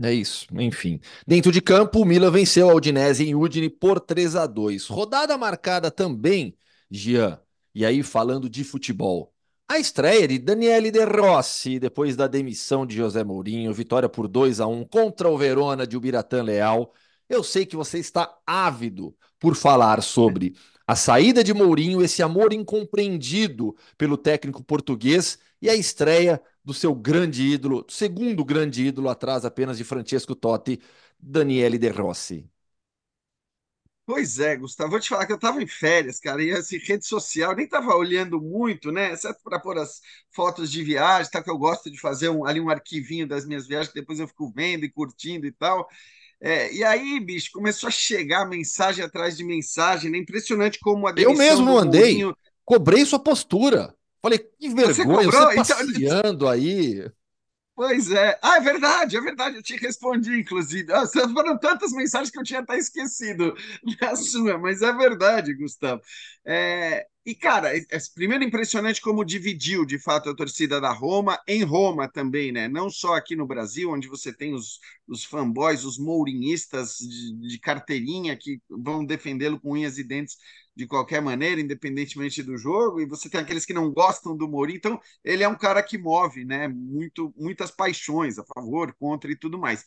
É 0.00 0.12
isso, 0.12 0.46
enfim. 0.52 1.00
Dentro 1.26 1.50
de 1.50 1.60
campo, 1.60 2.00
o 2.00 2.04
Milan 2.04 2.30
venceu 2.30 2.70
a 2.70 2.74
Udinese 2.74 3.24
em 3.26 3.34
Udine 3.34 3.68
por 3.68 3.98
3 3.98 4.36
a 4.36 4.46
2. 4.46 4.86
Rodada 4.86 5.36
marcada 5.36 5.90
também, 5.90 6.56
Gian, 6.88 7.40
e 7.78 7.84
aí, 7.84 8.02
falando 8.02 8.50
de 8.50 8.64
futebol, 8.64 9.32
a 9.68 9.78
estreia 9.78 10.26
de 10.26 10.36
Daniele 10.36 10.90
De 10.90 11.04
Rossi, 11.04 11.78
depois 11.78 12.16
da 12.16 12.26
demissão 12.26 12.84
de 12.84 12.96
José 12.96 13.22
Mourinho, 13.22 13.72
vitória 13.72 14.08
por 14.08 14.26
2 14.26 14.58
a 14.58 14.66
1 14.66 14.84
contra 14.86 15.28
o 15.28 15.38
Verona 15.38 15.86
de 15.86 15.96
Ubiratã 15.96 16.42
Leal. 16.42 16.92
Eu 17.28 17.44
sei 17.44 17.64
que 17.64 17.76
você 17.76 18.00
está 18.00 18.36
ávido 18.44 19.16
por 19.38 19.54
falar 19.54 20.02
sobre 20.02 20.56
a 20.88 20.96
saída 20.96 21.44
de 21.44 21.54
Mourinho, 21.54 22.02
esse 22.02 22.20
amor 22.20 22.52
incompreendido 22.52 23.76
pelo 23.96 24.16
técnico 24.16 24.60
português 24.64 25.38
e 25.62 25.70
a 25.70 25.74
estreia 25.76 26.42
do 26.64 26.74
seu 26.74 26.92
grande 26.96 27.44
ídolo, 27.44 27.86
segundo 27.88 28.44
grande 28.44 28.86
ídolo 28.86 29.08
atrás 29.08 29.44
apenas 29.44 29.78
de 29.78 29.84
Francesco 29.84 30.34
Totti, 30.34 30.80
Daniele 31.16 31.78
De 31.78 31.90
Rossi. 31.90 32.50
Pois 34.08 34.38
é, 34.38 34.56
Gustavo, 34.56 34.92
vou 34.92 35.00
te 35.00 35.10
falar 35.10 35.26
que 35.26 35.32
eu 35.32 35.36
estava 35.36 35.62
em 35.62 35.66
férias, 35.66 36.18
cara, 36.18 36.42
e 36.42 36.50
assim, 36.50 36.78
rede 36.78 37.06
social, 37.06 37.54
nem 37.54 37.66
estava 37.66 37.94
olhando 37.94 38.40
muito, 38.40 38.90
né? 38.90 39.12
Exceto 39.12 39.38
para 39.44 39.60
pôr 39.60 39.76
as 39.76 40.00
fotos 40.30 40.72
de 40.72 40.82
viagem, 40.82 41.30
tá? 41.30 41.42
Que 41.42 41.50
eu 41.50 41.58
gosto 41.58 41.90
de 41.90 42.00
fazer 42.00 42.30
um, 42.30 42.46
ali 42.46 42.58
um 42.58 42.70
arquivinho 42.70 43.28
das 43.28 43.44
minhas 43.44 43.66
viagens, 43.66 43.92
que 43.92 44.00
depois 44.00 44.18
eu 44.18 44.26
fico 44.26 44.50
vendo 44.50 44.86
e 44.86 44.90
curtindo 44.90 45.46
e 45.46 45.52
tal. 45.52 45.86
É, 46.40 46.72
e 46.72 46.82
aí, 46.82 47.20
bicho, 47.20 47.50
começou 47.52 47.88
a 47.88 47.90
chegar 47.90 48.48
mensagem 48.48 49.04
atrás 49.04 49.36
de 49.36 49.44
mensagem, 49.44 50.10
né? 50.10 50.16
Impressionante 50.16 50.78
como 50.80 51.06
a 51.06 51.12
Eu 51.14 51.34
mesmo 51.34 51.76
andei, 51.76 52.12
Mourinho... 52.12 52.36
cobrei 52.64 53.04
sua 53.04 53.18
postura. 53.18 53.94
Falei, 54.22 54.38
que 54.38 54.70
vergonha, 54.70 54.94
você, 54.94 55.04
cobrou? 55.04 55.22
você 55.22 55.36
então, 55.36 55.54
passeando 55.54 56.34
então... 56.34 56.48
aí. 56.48 57.10
Pois 57.78 58.10
é. 58.10 58.36
Ah, 58.42 58.56
é 58.56 58.60
verdade, 58.60 59.16
é 59.16 59.20
verdade. 59.20 59.56
Eu 59.56 59.62
te 59.62 59.76
respondi, 59.76 60.40
inclusive. 60.40 60.92
Ah, 60.92 61.06
foram 61.32 61.56
tantas 61.56 61.92
mensagens 61.92 62.28
que 62.28 62.36
eu 62.38 62.42
tinha 62.42 62.58
até 62.58 62.76
esquecido 62.76 63.54
da 64.00 64.16
sua, 64.16 64.58
mas 64.58 64.82
é 64.82 64.92
verdade, 64.92 65.54
Gustavo. 65.54 66.02
É, 66.44 67.06
e, 67.30 67.34
cara, 67.34 67.76
é, 67.76 67.80
é, 67.90 67.98
primeiro 68.14 68.42
impressionante 68.42 69.00
como 69.02 69.24
dividiu, 69.24 69.84
de 69.84 69.98
fato, 69.98 70.30
a 70.30 70.34
torcida 70.34 70.80
da 70.80 70.92
Roma, 70.92 71.38
em 71.46 71.62
Roma 71.62 72.08
também, 72.08 72.50
né? 72.50 72.68
Não 72.68 72.88
só 72.88 73.14
aqui 73.14 73.36
no 73.36 73.46
Brasil, 73.46 73.90
onde 73.90 74.08
você 74.08 74.32
tem 74.32 74.54
os, 74.54 74.80
os 75.06 75.24
fanboys, 75.24 75.84
os 75.84 75.98
mourinhistas 75.98 76.96
de, 76.98 77.34
de 77.48 77.58
carteirinha 77.58 78.34
que 78.36 78.60
vão 78.70 79.04
defendê-lo 79.04 79.60
com 79.60 79.72
unhas 79.72 79.98
e 79.98 80.04
dentes 80.04 80.38
de 80.74 80.86
qualquer 80.86 81.20
maneira, 81.20 81.60
independentemente 81.60 82.42
do 82.42 82.56
jogo, 82.56 83.00
e 83.00 83.06
você 83.06 83.28
tem 83.28 83.40
aqueles 83.40 83.66
que 83.66 83.74
não 83.74 83.92
gostam 83.92 84.36
do 84.36 84.48
Mourinho, 84.48 84.76
então 84.78 85.00
ele 85.24 85.42
é 85.42 85.48
um 85.48 85.56
cara 85.58 85.82
que 85.82 85.98
move, 85.98 86.44
né, 86.44 86.68
muito, 86.68 87.34
muitas 87.36 87.70
paixões 87.70 88.38
a 88.38 88.44
favor, 88.44 88.94
contra 88.98 89.30
e 89.30 89.36
tudo 89.36 89.58
mais. 89.58 89.84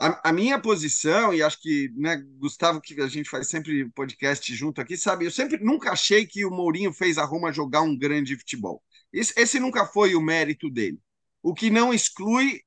A, 0.00 0.30
a 0.30 0.32
minha 0.32 0.58
posição, 0.58 1.34
e 1.34 1.42
acho 1.42 1.60
que, 1.60 1.90
né, 1.94 2.16
Gustavo, 2.38 2.80
que 2.80 2.98
a 3.02 3.06
gente 3.06 3.28
faz 3.28 3.48
sempre 3.48 3.86
podcast 3.90 4.54
junto 4.54 4.80
aqui, 4.80 4.96
sabe, 4.96 5.26
eu 5.26 5.30
sempre 5.30 5.58
nunca 5.62 5.92
achei 5.92 6.26
que 6.26 6.42
o 6.46 6.50
Mourinho 6.50 6.90
fez 6.90 7.18
a 7.18 7.24
Roma 7.24 7.52
jogar 7.52 7.82
um 7.82 7.96
grande 7.96 8.34
futebol. 8.34 8.82
Esse, 9.12 9.34
esse 9.36 9.60
nunca 9.60 9.84
foi 9.84 10.14
o 10.14 10.20
mérito 10.22 10.70
dele. 10.70 10.98
O 11.42 11.52
que 11.52 11.68
não 11.68 11.92
exclui 11.92 12.62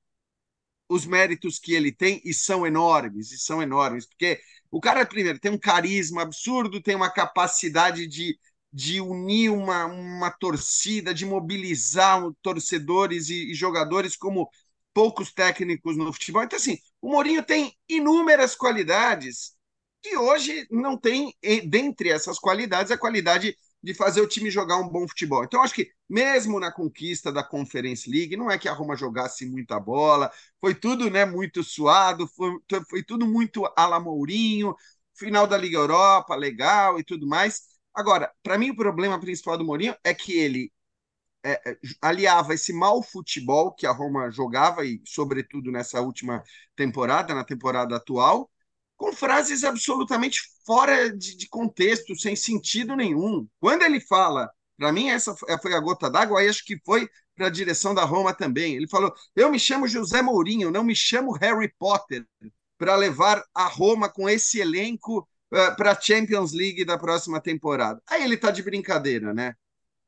os 0.87 1.05
méritos 1.05 1.57
que 1.59 1.73
ele 1.73 1.91
tem, 1.91 2.21
e 2.23 2.33
são 2.33 2.67
enormes, 2.67 3.31
e 3.31 3.39
são 3.39 3.61
enormes, 3.63 4.05
porque 4.05 4.39
o 4.69 4.79
cara, 4.79 5.05
primeiro, 5.05 5.39
tem 5.39 5.51
um 5.51 5.57
carisma 5.57 6.21
absurdo, 6.21 6.81
tem 6.81 6.95
uma 6.95 7.09
capacidade 7.09 8.07
de, 8.07 8.37
de 8.71 9.01
unir 9.01 9.49
uma, 9.49 9.85
uma 9.85 10.29
torcida, 10.31 11.13
de 11.13 11.25
mobilizar 11.25 12.21
torcedores 12.41 13.29
e, 13.29 13.51
e 13.51 13.55
jogadores 13.55 14.15
como 14.15 14.49
poucos 14.93 15.33
técnicos 15.33 15.97
no 15.97 16.13
futebol. 16.13 16.43
Então, 16.43 16.57
assim, 16.57 16.77
o 17.03 17.09
Mourinho 17.09 17.43
tem 17.43 17.75
inúmeras 17.89 18.55
qualidades 18.55 19.57
e 20.05 20.15
hoje 20.15 20.65
não 20.71 20.97
tem, 20.97 21.35
dentre 21.67 22.07
essas 22.09 22.39
qualidades, 22.39 22.93
a 22.93 22.97
qualidade 22.97 23.57
de 23.83 23.93
fazer 23.93 24.21
o 24.21 24.27
time 24.27 24.49
jogar 24.49 24.77
um 24.77 24.87
bom 24.87 25.05
futebol. 25.05 25.43
Então, 25.43 25.61
acho 25.61 25.73
que 25.73 25.91
mesmo 26.09 26.61
na 26.61 26.71
conquista 26.71 27.29
da 27.29 27.43
Conference 27.43 28.09
League, 28.09 28.37
não 28.37 28.49
é 28.49 28.57
que 28.57 28.69
a 28.69 28.73
Roma 28.73 28.95
jogasse 28.95 29.45
muita 29.45 29.77
bola, 29.81 30.31
foi 30.61 30.73
tudo 30.73 31.09
né, 31.09 31.25
muito 31.25 31.61
suado, 31.61 32.25
foi, 32.25 32.51
foi 32.89 33.03
tudo 33.03 33.27
muito 33.27 33.69
ala 33.75 33.99
Mourinho, 33.99 34.73
final 35.13 35.45
da 35.45 35.57
Liga 35.57 35.77
Europa, 35.77 36.35
legal 36.35 36.97
e 36.97 37.03
tudo 37.03 37.27
mais. 37.27 37.63
Agora, 37.93 38.31
para 38.41 38.57
mim, 38.57 38.69
o 38.69 38.75
problema 38.77 39.19
principal 39.19 39.57
do 39.57 39.65
Mourinho 39.65 39.93
é 40.05 40.13
que 40.13 40.39
ele 40.39 40.71
é, 41.43 41.71
é, 41.71 41.77
aliava 42.01 42.53
esse 42.53 42.73
mau 42.73 43.03
futebol 43.03 43.73
que 43.73 43.85
a 43.85 43.91
Roma 43.91 44.31
jogava, 44.31 44.85
e 44.85 45.01
sobretudo 45.05 45.71
nessa 45.71 46.01
última 46.01 46.43
temporada, 46.75 47.33
na 47.33 47.43
temporada 47.43 47.95
atual, 47.95 48.49
com 48.95 49.11
frases 49.13 49.63
absolutamente 49.63 50.41
fora 50.65 51.15
de, 51.15 51.35
de 51.35 51.47
contexto, 51.49 52.15
sem 52.15 52.35
sentido 52.35 52.95
nenhum. 52.95 53.47
Quando 53.59 53.83
ele 53.83 53.99
fala, 53.99 54.49
para 54.77 54.91
mim, 54.91 55.09
essa 55.09 55.35
foi 55.61 55.73
a 55.73 55.79
gota 55.79 56.09
d'água, 56.09 56.39
aí 56.39 56.47
acho 56.47 56.65
que 56.65 56.79
foi 56.85 57.09
para 57.35 57.47
a 57.47 57.49
direção 57.49 57.93
da 57.93 58.03
Roma 58.05 58.33
também. 58.33 58.75
Ele 58.75 58.87
falou: 58.87 59.13
Eu 59.35 59.51
me 59.51 59.59
chamo 59.59 59.87
José 59.87 60.21
Mourinho, 60.21 60.71
não 60.71 60.83
me 60.83 60.95
chamo 60.95 61.33
Harry 61.33 61.73
Potter, 61.77 62.25
para 62.77 62.95
levar 62.95 63.43
a 63.53 63.65
Roma 63.67 64.09
com 64.09 64.29
esse 64.29 64.59
elenco 64.59 65.27
eh, 65.53 65.71
para 65.71 65.91
a 65.91 65.99
Champions 65.99 66.53
League 66.53 66.85
da 66.85 66.97
próxima 66.97 67.39
temporada. 67.41 68.01
Aí 68.07 68.23
ele 68.23 68.35
está 68.35 68.51
de 68.51 68.63
brincadeira, 68.63 69.33
né? 69.33 69.55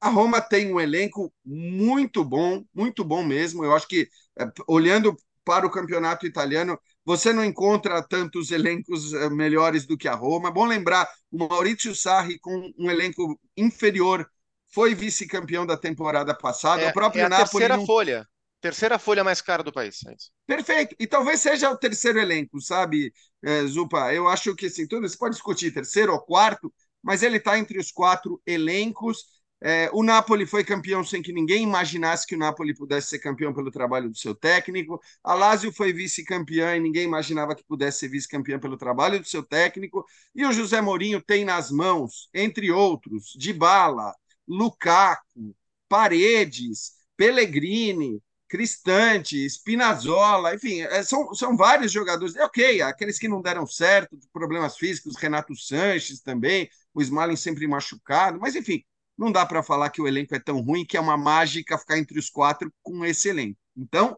A 0.01 0.09
Roma 0.09 0.41
tem 0.41 0.71
um 0.71 0.79
elenco 0.79 1.33
muito 1.43 2.23
bom, 2.23 2.63
muito 2.73 3.03
bom 3.03 3.23
mesmo. 3.23 3.63
Eu 3.63 3.75
acho 3.75 3.87
que, 3.87 4.07
eh, 4.39 4.47
olhando 4.67 5.15
para 5.43 5.65
o 5.65 5.71
campeonato 5.71 6.25
italiano, 6.25 6.79
você 7.05 7.31
não 7.31 7.45
encontra 7.45 8.01
tantos 8.01 8.51
elencos 8.51 9.13
eh, 9.13 9.29
melhores 9.29 9.85
do 9.85 9.97
que 9.97 10.07
a 10.07 10.15
Roma. 10.15 10.51
Bom 10.51 10.65
lembrar, 10.65 11.07
o 11.31 11.47
Maurizio 11.47 11.95
Sarri, 11.95 12.39
com 12.39 12.71
um 12.77 12.89
elenco 12.89 13.39
inferior, 13.55 14.29
foi 14.73 14.93
vice-campeão 14.93 15.65
da 15.65 15.77
temporada 15.77 16.35
passada. 16.35 16.81
É, 16.81 16.89
o 16.89 16.93
próprio 16.93 17.21
é 17.21 17.25
a 17.25 17.29
Napoli. 17.29 17.49
Terceira 17.49 17.77
não... 17.77 17.85
folha. 17.85 18.27
Terceira 18.59 18.97
folha 18.97 19.23
mais 19.23 19.41
cara 19.41 19.61
do 19.61 19.71
país. 19.71 19.99
É 20.07 20.15
Perfeito. 20.47 20.95
E 20.99 21.05
talvez 21.05 21.39
seja 21.39 21.69
o 21.69 21.77
terceiro 21.77 22.19
elenco, 22.19 22.59
sabe, 22.59 23.13
é, 23.43 23.63
Zupa? 23.67 24.11
Eu 24.11 24.27
acho 24.27 24.55
que 24.55 24.65
assim, 24.65 24.87
tudo 24.87 25.07
você 25.07 25.15
pode 25.15 25.35
discutir 25.35 25.71
terceiro 25.71 26.11
ou 26.11 26.19
quarto, 26.19 26.73
mas 27.03 27.21
ele 27.21 27.37
está 27.37 27.59
entre 27.59 27.77
os 27.77 27.91
quatro 27.91 28.41
elencos. 28.45 29.34
É, 29.61 29.89
o 29.93 30.03
Napoli 30.03 30.45
foi 30.45 30.63
campeão 30.63 31.03
sem 31.03 31.21
que 31.21 31.31
ninguém 31.33 31.63
imaginasse 31.63 32.27
que 32.27 32.35
o 32.35 32.37
Napoli 32.37 32.75
pudesse 32.75 33.07
ser 33.09 33.19
campeão 33.19 33.53
pelo 33.53 33.71
trabalho 33.71 34.09
do 34.09 34.17
seu 34.17 34.35
técnico. 34.35 34.99
A 35.23 35.33
Lazio 35.33 35.71
foi 35.71 35.93
vice-campeã 35.93 36.75
e 36.75 36.79
ninguém 36.79 37.03
imaginava 37.03 37.55
que 37.55 37.63
pudesse 37.63 37.99
ser 37.99 38.09
vice-campeã 38.09 38.59
pelo 38.59 38.77
trabalho 38.77 39.19
do 39.19 39.27
seu 39.27 39.43
técnico. 39.43 40.05
E 40.35 40.45
o 40.45 40.51
José 40.51 40.81
Mourinho 40.81 41.21
tem 41.21 41.45
nas 41.45 41.71
mãos, 41.71 42.29
entre 42.33 42.71
outros, 42.71 43.33
Dybala, 43.37 44.13
Lukaku, 44.47 45.55
Paredes, 45.87 46.93
Pellegrini, 47.17 48.21
Cristante, 48.47 49.49
Spinazzola, 49.49 50.53
enfim, 50.53 50.81
é, 50.81 51.01
são, 51.01 51.33
são 51.33 51.57
vários 51.57 51.91
jogadores. 51.91 52.35
É 52.35 52.45
ok, 52.45 52.81
aqueles 52.81 53.17
que 53.17 53.27
não 53.27 53.41
deram 53.41 53.65
certo, 53.65 54.17
problemas 54.31 54.77
físicos, 54.77 55.15
Renato 55.15 55.55
Sanches 55.55 56.21
também, 56.21 56.69
o 56.93 57.01
Smalling 57.01 57.35
sempre 57.35 57.67
machucado, 57.67 58.39
mas 58.39 58.55
enfim, 58.55 58.83
não 59.17 59.31
dá 59.31 59.45
para 59.45 59.63
falar 59.63 59.89
que 59.89 60.01
o 60.01 60.07
elenco 60.07 60.35
é 60.35 60.39
tão 60.39 60.59
ruim 60.61 60.85
que 60.85 60.97
é 60.97 60.99
uma 60.99 61.17
mágica 61.17 61.77
ficar 61.77 61.97
entre 61.97 62.19
os 62.19 62.29
quatro 62.29 62.73
com 62.83 63.05
esse 63.05 63.29
elenco. 63.29 63.59
Então, 63.75 64.17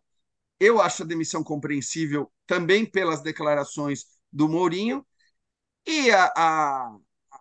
eu 0.59 0.81
acho 0.81 1.03
a 1.03 1.05
demissão 1.05 1.43
compreensível 1.43 2.31
também 2.47 2.85
pelas 2.85 3.21
declarações 3.21 4.05
do 4.31 4.49
Mourinho 4.49 5.05
e 5.85 6.11
a, 6.11 6.25
a, 6.35 6.97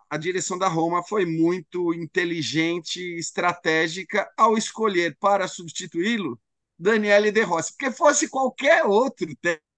a 0.09 0.17
direção 0.17 0.57
da 0.57 0.67
Roma 0.67 1.03
foi 1.03 1.25
muito 1.25 1.93
inteligente 1.93 2.99
e 3.01 3.19
estratégica 3.19 4.29
ao 4.37 4.57
escolher 4.57 5.17
para 5.19 5.47
substituí-lo 5.47 6.39
Daniele 6.79 7.31
De 7.31 7.41
Rossi, 7.41 7.73
porque 7.73 7.91
fosse 7.91 8.29
qualquer 8.29 8.85
outro 8.85 9.27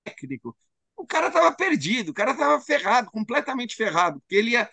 técnico, 0.06 0.56
o 0.96 1.06
cara 1.06 1.28
estava 1.28 1.52
perdido, 1.56 2.10
o 2.12 2.13
cara 2.13 2.32
estava 2.32 2.62
ferrado, 2.62 3.10
completamente 3.10 3.76
ferrado, 3.76 4.20
porque 4.20 4.36
ele 4.36 4.52
ia 4.52 4.70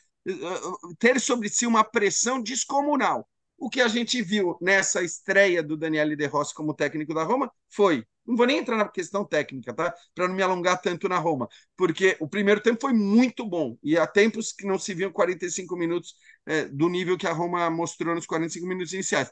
ter 0.99 1.21
sobre 1.21 1.49
si 1.49 1.67
uma 1.67 1.85
pressão 1.85 2.43
descomunal. 2.43 3.29
O 3.59 3.71
que 3.71 3.81
a 3.81 3.89
gente 3.89 4.21
viu 4.21 4.57
nessa 4.61 5.03
estreia 5.03 5.63
do 5.63 5.77
Daniele 5.77 6.15
De 6.15 6.27
Rossi 6.27 6.55
como 6.55 6.75
técnico 6.75 7.15
da 7.15 7.23
Roma 7.23 7.51
foi. 7.71 8.05
Não 8.27 8.37
vou 8.37 8.45
nem 8.45 8.59
entrar 8.59 8.77
na 8.77 8.89
questão 8.89 9.25
técnica, 9.25 9.73
tá? 9.73 9.95
Para 10.15 10.27
não 10.27 10.35
me 10.35 10.43
alongar 10.43 10.83
tanto 10.83 11.09
na 11.09 11.17
Roma, 11.17 11.49
porque 11.77 12.17
o 12.19 12.29
primeiro 12.29 12.61
tempo 12.61 12.81
foi 12.81 12.93
muito 12.93 13.47
bom 13.49 13.79
e 13.83 13.97
há 13.97 14.05
tempos 14.05 14.53
que 14.53 14.67
não 14.67 14.79
se 14.79 14.93
viam 14.95 15.13
45 15.13 15.77
minutos 15.77 16.17
é, 16.45 16.65
do 16.65 16.89
nível 16.89 17.17
que 17.17 17.27
a 17.27 17.33
Roma 17.33 17.71
mostrou 17.71 18.15
nos 18.17 18.27
45 18.27 18.67
minutos 18.67 18.93
iniciais. 18.93 19.31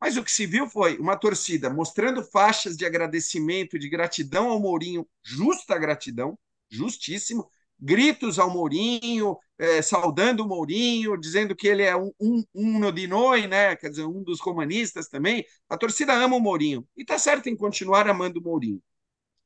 Mas 0.00 0.16
o 0.16 0.22
que 0.22 0.30
se 0.30 0.46
viu 0.46 0.68
foi 0.68 0.96
uma 0.98 1.16
torcida 1.16 1.68
mostrando 1.68 2.22
faixas 2.22 2.76
de 2.76 2.86
agradecimento, 2.86 3.78
de 3.78 3.88
gratidão 3.88 4.48
ao 4.48 4.60
Mourinho, 4.60 5.06
justa 5.22 5.76
gratidão, 5.76 6.38
justíssimo, 6.70 7.50
gritos 7.80 8.38
ao 8.38 8.50
Mourinho, 8.50 9.36
é, 9.58 9.82
saudando 9.82 10.44
o 10.44 10.48
Mourinho, 10.48 11.16
dizendo 11.16 11.54
que 11.54 11.68
ele 11.68 11.82
é 11.82 11.96
um, 11.96 12.12
um, 12.20 12.44
um 12.54 12.92
de 12.92 13.06
noi, 13.06 13.46
né? 13.46 13.76
quer 13.76 13.90
dizer, 13.90 14.04
um 14.04 14.22
dos 14.22 14.40
romanistas 14.40 15.08
também. 15.08 15.44
A 15.68 15.76
torcida 15.76 16.12
ama 16.14 16.36
o 16.36 16.40
Mourinho 16.40 16.86
e 16.96 17.02
está 17.02 17.18
certo 17.18 17.48
em 17.48 17.56
continuar 17.56 18.08
amando 18.08 18.40
o 18.40 18.42
Mourinho. 18.42 18.82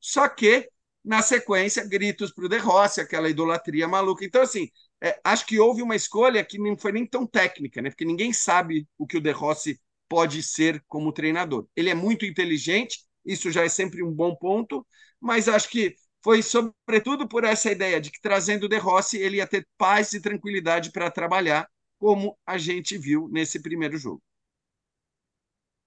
Só 0.01 0.29
que, 0.29 0.69
na 1.05 1.23
sequência, 1.23 1.87
gritos 1.87 2.33
para 2.33 2.47
o 2.47 2.49
De 2.49 2.59
Rossi, 2.59 3.01
aquela 3.01 3.29
idolatria 3.29 3.89
maluca. 3.89 4.25
Então, 4.25 4.43
assim, 4.43 4.69
é, 5.03 5.19
acho 5.25 5.47
que 5.47 5.59
houve 5.59 5.83
uma 5.83 5.97
escolha 5.97 6.45
que 6.45 6.59
não 6.59 6.77
foi 6.77 6.93
nem 6.93 7.07
tão 7.07 7.27
técnica, 7.27 7.83
né? 7.83 7.91
porque 7.91 8.05
ninguém 8.05 8.33
sabe 8.33 8.87
o 8.99 9.07
que 9.07 9.17
o 9.17 9.21
De 9.21 9.31
Rossi 9.31 9.81
pode 10.09 10.43
ser 10.43 10.83
como 10.89 11.13
treinador. 11.13 11.67
Ele 11.75 11.91
é 11.91 11.95
muito 11.95 12.27
inteligente, 12.27 13.01
isso 13.25 13.51
já 13.51 13.65
é 13.65 13.69
sempre 13.69 14.03
um 14.03 14.13
bom 14.13 14.35
ponto, 14.35 14.87
mas 15.21 15.49
acho 15.49 15.69
que 15.71 15.95
foi 16.23 16.43
sobretudo 16.43 17.29
por 17.29 17.45
essa 17.45 17.71
ideia 17.71 18.01
de 18.01 18.11
que 18.11 18.21
trazendo 18.21 18.65
o 18.65 18.69
De 18.69 18.79
Rossi 18.79 19.19
ele 19.19 19.37
ia 19.39 19.47
ter 19.47 19.67
paz 19.79 20.13
e 20.13 20.21
tranquilidade 20.21 20.91
para 20.93 21.11
trabalhar, 21.11 21.69
como 21.99 22.39
a 22.47 22.59
gente 22.59 22.97
viu 22.99 23.29
nesse 23.31 23.61
primeiro 23.61 23.97
jogo. 23.99 24.23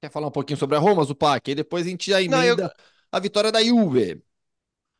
Quer 0.02 0.12
falar 0.12 0.28
um 0.28 0.32
pouquinho 0.32 0.58
sobre 0.60 0.76
a 0.78 0.80
Roma, 0.80 1.04
Zupac? 1.04 1.50
E 1.50 1.56
depois 1.56 1.86
a 1.86 1.90
gente 1.90 2.10
já 2.12 2.22
emenda 2.22 2.36
Não, 2.38 2.44
eu... 2.68 2.70
a 3.12 3.20
vitória 3.20 3.52
da 3.52 3.64
Juve. 3.64 4.22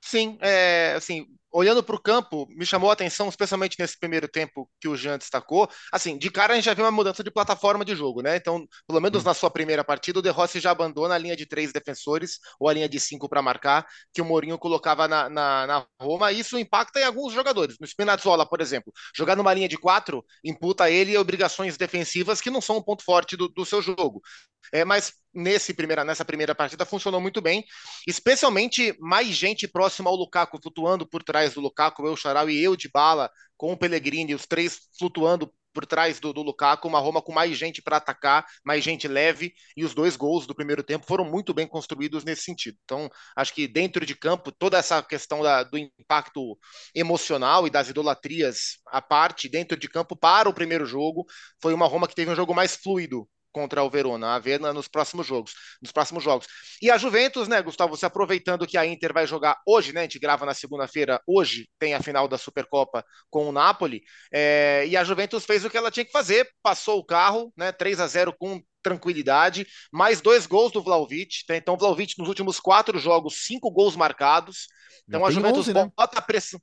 Sim, 0.02 0.38
é, 0.42 0.94
assim, 0.94 1.28
olhando 1.56 1.82
para 1.82 1.96
o 1.96 2.02
campo, 2.02 2.46
me 2.50 2.66
chamou 2.66 2.90
a 2.90 2.94
atenção, 2.94 3.30
especialmente 3.30 3.78
nesse 3.80 3.98
primeiro 3.98 4.28
tempo 4.28 4.70
que 4.80 4.90
o 4.90 4.98
Jean 4.98 5.18
destacou. 5.18 5.70
Assim, 5.90 6.18
de 6.18 6.30
cara 6.30 6.52
a 6.52 6.56
gente 6.58 6.66
já 6.66 6.74
viu 6.74 6.84
uma 6.84 6.92
mudança 6.92 7.24
de 7.24 7.32
plataforma 7.32 7.86
de 7.86 7.96
jogo, 7.96 8.22
né? 8.22 8.36
Então, 8.36 8.68
pelo 8.86 9.00
menos 9.00 9.22
hum. 9.24 9.26
na 9.26 9.34
sua 9.34 9.50
primeira 9.50 9.82
partida, 9.82 10.20
o 10.20 10.22
De 10.22 10.30
Rossi 10.30 10.60
já 10.60 10.72
abandona 10.72 11.16
a 11.16 11.18
linha 11.18 11.36
de 11.36 11.46
três 11.46 11.72
defensores 11.72 12.40
ou 12.60 12.68
a 12.68 12.74
linha 12.74 12.90
de 12.90 13.00
cinco 13.00 13.30
para 13.30 13.42
marcar, 13.42 13.88
que 14.14 14.22
o 14.22 14.26
Mourinho 14.26 14.58
colocava 14.58 15.08
na, 15.08 15.30
na, 15.30 15.66
na, 15.66 15.88
Roma. 16.02 16.30
E 16.34 16.42
isso 16.42 16.60
impacta 16.60 17.00
em 17.00 17.06
alguns 17.06 17.32
jogadores. 17.32 17.78
No 17.80 17.88
Spinazzola, 17.88 18.46
por 18.46 18.60
exemplo, 18.60 18.92
jogar 19.16 19.38
numa 19.38 19.54
linha 19.54 19.70
de 19.70 19.78
quatro 19.78 20.26
imputa 20.44 20.84
a 20.84 20.92
ele 20.92 21.18
obrigações 21.18 21.78
defensivas 21.78 22.42
que 22.42 22.50
não 22.50 22.60
são 22.60 22.78
um 22.78 22.84
ponto 22.84 23.02
forte 23.02 23.38
do, 23.38 23.48
do 23.48 23.66
seu 23.66 23.82
jogo. 23.82 24.22
É, 24.72 24.86
mas 24.86 25.14
nesse 25.34 25.74
primeira, 25.74 26.04
nessa 26.04 26.24
primeira 26.26 26.56
partida 26.56 26.86
funcionou 26.86 27.20
muito 27.20 27.42
bem, 27.42 27.66
especialmente 28.08 28.96
mais 29.00 29.28
gente 29.28 29.68
próxima 29.68 30.10
ao 30.10 30.16
Lukaku, 30.16 30.60
flutuando 30.62 31.06
por 31.06 31.24
trás 31.24 31.54
do 31.54 31.62
Lukaku, 31.62 32.08
eu, 32.08 32.16
Charal 32.16 32.50
e 32.50 32.64
eu 32.64 32.76
de 32.76 32.90
bala, 32.90 33.30
com 33.58 33.74
o 33.74 33.78
Pellegrini, 33.78 34.34
os 34.36 34.46
três 34.46 34.80
flutuando 34.98 35.52
por 35.76 35.86
trás 35.86 36.22
do, 36.22 36.32
do 36.32 36.42
Lukaku, 36.42 36.88
uma 36.88 37.00
Roma 37.00 37.22
com 37.22 37.34
mais 37.34 37.56
gente 37.58 37.82
para 37.82 37.98
atacar, 37.98 38.46
mais 38.64 38.82
gente 38.82 39.08
leve, 39.10 39.54
e 39.76 39.84
os 39.84 39.94
dois 39.94 40.16
gols 40.16 40.48
do 40.48 40.56
primeiro 40.56 40.82
tempo 40.82 41.06
foram 41.06 41.26
muito 41.26 41.54
bem 41.54 41.68
construídos 41.68 42.24
nesse 42.24 42.44
sentido. 42.44 42.78
Então, 42.86 43.10
acho 43.36 43.54
que 43.54 43.68
dentro 43.68 44.06
de 44.06 44.16
campo, 44.16 44.52
toda 44.54 44.78
essa 44.78 45.04
questão 45.04 45.44
da, 45.44 45.64
do 45.64 45.78
impacto 45.78 46.58
emocional 46.96 47.68
e 47.68 47.70
das 47.70 47.90
idolatrias 47.90 48.78
à 48.88 49.02
parte, 49.02 49.50
dentro 49.50 49.78
de 49.78 49.90
campo, 49.90 50.16
para 50.16 50.48
o 50.48 50.54
primeiro 50.54 50.86
jogo, 50.86 51.26
foi 51.62 51.74
uma 51.74 51.88
Roma 51.88 52.08
que 52.08 52.16
teve 52.16 52.32
um 52.32 52.36
jogo 52.36 52.56
mais 52.56 52.76
fluido 52.78 53.28
contra 53.56 53.82
o 53.82 53.90
Verona, 53.90 54.36
a 54.36 54.40
ver 54.40 54.60
nos 54.60 54.90
próximos 54.90 55.26
jogos, 55.26 55.54
nos 55.82 55.90
próximos 55.90 56.22
jogos. 56.22 56.46
E 56.82 56.92
a 56.92 56.98
Juventus, 56.98 57.48
né, 57.48 57.62
Gustavo, 57.62 57.96
se 57.96 58.06
aproveitando 58.06 58.68
que 58.68 58.78
a 58.78 58.86
Inter 58.86 59.14
vai 59.14 59.26
jogar 59.26 59.62
hoje, 59.66 59.94
né, 59.94 60.02
a 60.02 60.04
gente 60.04 60.20
grava 60.20 60.46
na 60.46 60.54
segunda-feira, 60.54 61.22
hoje 61.26 61.66
tem 61.80 61.94
a 61.94 62.04
final 62.04 62.28
da 62.28 62.38
Supercopa 62.38 63.06
com 63.30 63.48
o 63.48 63.54
Napoli, 63.54 64.04
é, 64.30 64.84
e 64.86 64.98
a 64.98 65.06
Juventus 65.06 65.46
fez 65.46 65.64
o 65.64 65.70
que 65.70 65.78
ela 65.78 65.90
tinha 65.90 66.04
que 66.04 66.12
fazer, 66.12 66.50
passou 66.62 67.00
o 67.00 67.06
carro, 67.06 67.54
né, 67.56 67.72
3 67.72 68.02
a 68.02 68.08
0 68.08 68.36
com 68.38 68.62
tranquilidade, 68.84 69.66
mais 69.90 70.20
dois 70.20 70.46
gols 70.46 70.74
do 70.74 70.84
Vlaovic, 70.84 71.46
tá? 71.48 71.56
então 71.56 71.76
o 71.76 71.78
Vlaovic 71.78 72.16
nos 72.18 72.28
últimos 72.28 72.60
quatro 72.60 73.00
jogos, 73.00 73.46
cinco 73.46 73.72
gols 73.72 73.96
marcados, 73.96 74.68
então 75.08 75.22
Já 75.22 75.28
a 75.28 75.32
Juventus 75.32 75.60
11, 75.60 75.74
né? 75.74 75.92
bota 75.96 76.20
a 76.20 76.22
pressão, 76.22 76.60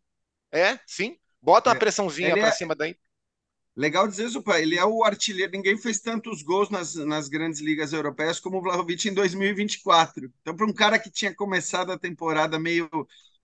é, 0.53 0.79
sim, 0.87 1.17
bota 1.41 1.71
é, 1.71 1.75
pressãozinha 1.75 2.35
para 2.37 2.49
é... 2.49 2.53
cima 2.53 2.75
daí. 2.75 2.95
Legal 3.75 4.07
dizer, 4.07 4.29
Zupa, 4.29 4.59
ele 4.61 4.77
é 4.77 4.85
o 4.85 5.03
artilheiro. 5.05 5.53
Ninguém 5.53 5.79
fez 5.79 5.99
tantos 6.01 6.43
gols 6.43 6.69
nas, 6.69 6.95
nas 6.95 7.29
grandes 7.29 7.61
ligas 7.61 7.93
europeias 7.93 8.39
como 8.39 8.59
o 8.59 8.63
Vlahovic 8.63 9.09
em 9.09 9.15
2024. 9.15 10.31
Então, 10.43 10.55
para 10.55 10.67
um 10.67 10.73
cara 10.75 10.99
que 10.99 11.11
tinha 11.11 11.35
começado 11.35 11.91
a 11.91 11.99
temporada 11.99 12.59
meio 12.59 12.89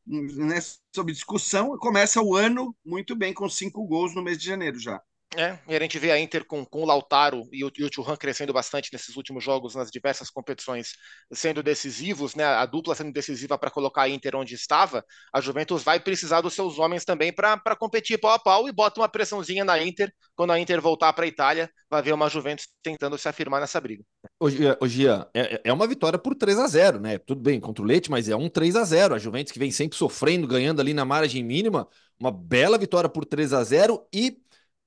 né, 0.07 0.59
sob 0.95 1.13
discussão, 1.13 1.77
começa 1.79 2.21
o 2.23 2.37
ano 2.37 2.75
muito 2.85 3.17
bem, 3.17 3.33
com 3.33 3.49
cinco 3.49 3.87
gols 3.87 4.15
no 4.15 4.23
mês 4.23 4.39
de 4.39 4.47
janeiro 4.47 4.79
já. 4.79 5.03
É, 5.37 5.59
e 5.69 5.77
a 5.77 5.81
gente 5.81 5.99
vê 5.99 6.11
a 6.11 6.19
Inter 6.19 6.43
com, 6.45 6.65
com 6.65 6.83
o 6.83 6.87
Lautaro 6.87 7.47
e 7.53 7.63
o, 7.63 7.71
e 7.79 7.85
o 7.85 8.17
crescendo 8.17 8.53
bastante 8.53 8.91
nesses 8.91 9.15
últimos 9.15 9.45
jogos, 9.45 9.75
nas 9.75 9.91
diversas 9.91 10.31
competições, 10.31 10.93
sendo 11.31 11.63
decisivos, 11.63 12.35
né? 12.35 12.45
A 12.45 12.65
dupla 12.65 12.95
sendo 12.95 13.13
decisiva 13.13 13.59
para 13.59 13.71
colocar 13.71 14.03
a 14.03 14.09
Inter 14.09 14.35
onde 14.37 14.55
estava. 14.55 15.05
A 15.33 15.41
Juventus 15.41 15.83
vai 15.83 16.01
precisar 16.01 16.41
dos 16.41 16.55
seus 16.55 16.79
homens 16.79 17.05
também 17.05 17.31
para 17.31 17.77
competir 17.77 18.19
pau 18.19 18.33
a 18.33 18.39
pau 18.39 18.69
e 18.69 18.73
bota 18.73 19.01
uma 19.01 19.09
pressãozinha 19.09 19.67
na 19.67 19.83
Inter. 19.83 20.11
Quando 20.35 20.53
a 20.53 20.59
Inter 20.59 20.81
voltar 20.81 21.13
para 21.13 21.27
a 21.27 21.29
Itália, 21.29 21.71
vai 21.91 22.01
ver 22.01 22.15
uma 22.15 22.31
Juventus 22.31 22.67
tentando 22.83 23.19
se 23.19 23.29
afirmar 23.29 23.61
nessa 23.61 23.79
briga. 23.81 24.03
Hoje, 24.41 24.59
Gia, 24.87 25.29
é, 25.35 25.61
é 25.63 25.73
uma 25.73 25.87
vitória 25.87 26.19
por 26.19 26.35
3 26.35 26.59
a 26.59 26.67
0 26.67 27.01
né? 27.01 27.19
Tudo 27.19 27.43
bem 27.43 27.61
contra 27.61 27.85
o 27.85 27.87
Leite, 27.87 28.11
mas 28.11 28.31
é 28.31 28.37
um 28.37 28.49
3 28.49 28.77
a 28.77 28.85
0 28.85 29.15
A 29.15 29.19
Juventus 29.19 29.53
que 29.53 29.59
vem 29.59 29.71
sempre 29.71 29.99
sofrendo, 29.99 30.47
ganhando 30.47 30.81
ali 30.81 30.95
na 30.95 31.05
margem 31.05 31.45
mínima. 31.45 31.87
Uma 32.19 32.33
bela 32.33 32.79
vitória 32.79 33.11
por 33.11 33.27
3 33.27 33.53
a 33.53 33.63
0 33.63 34.07
e 34.13 34.39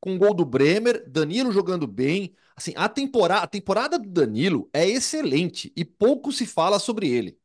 com 0.02 0.18
gol 0.20 0.34
do 0.36 0.46
Bremer, 0.46 1.06
Danilo 1.10 1.54
jogando 1.54 1.88
bem. 1.88 2.36
Assim, 2.58 2.74
a 2.78 2.90
temporada, 2.90 3.44
a 3.44 3.48
temporada 3.48 4.00
do 4.00 4.10
Danilo 4.10 4.70
é 4.74 4.88
excelente 4.88 5.74
e 5.78 5.86
pouco 5.86 6.32
se 6.34 6.48
fala 6.48 6.80
sobre 6.80 7.10
ele. 7.10 7.40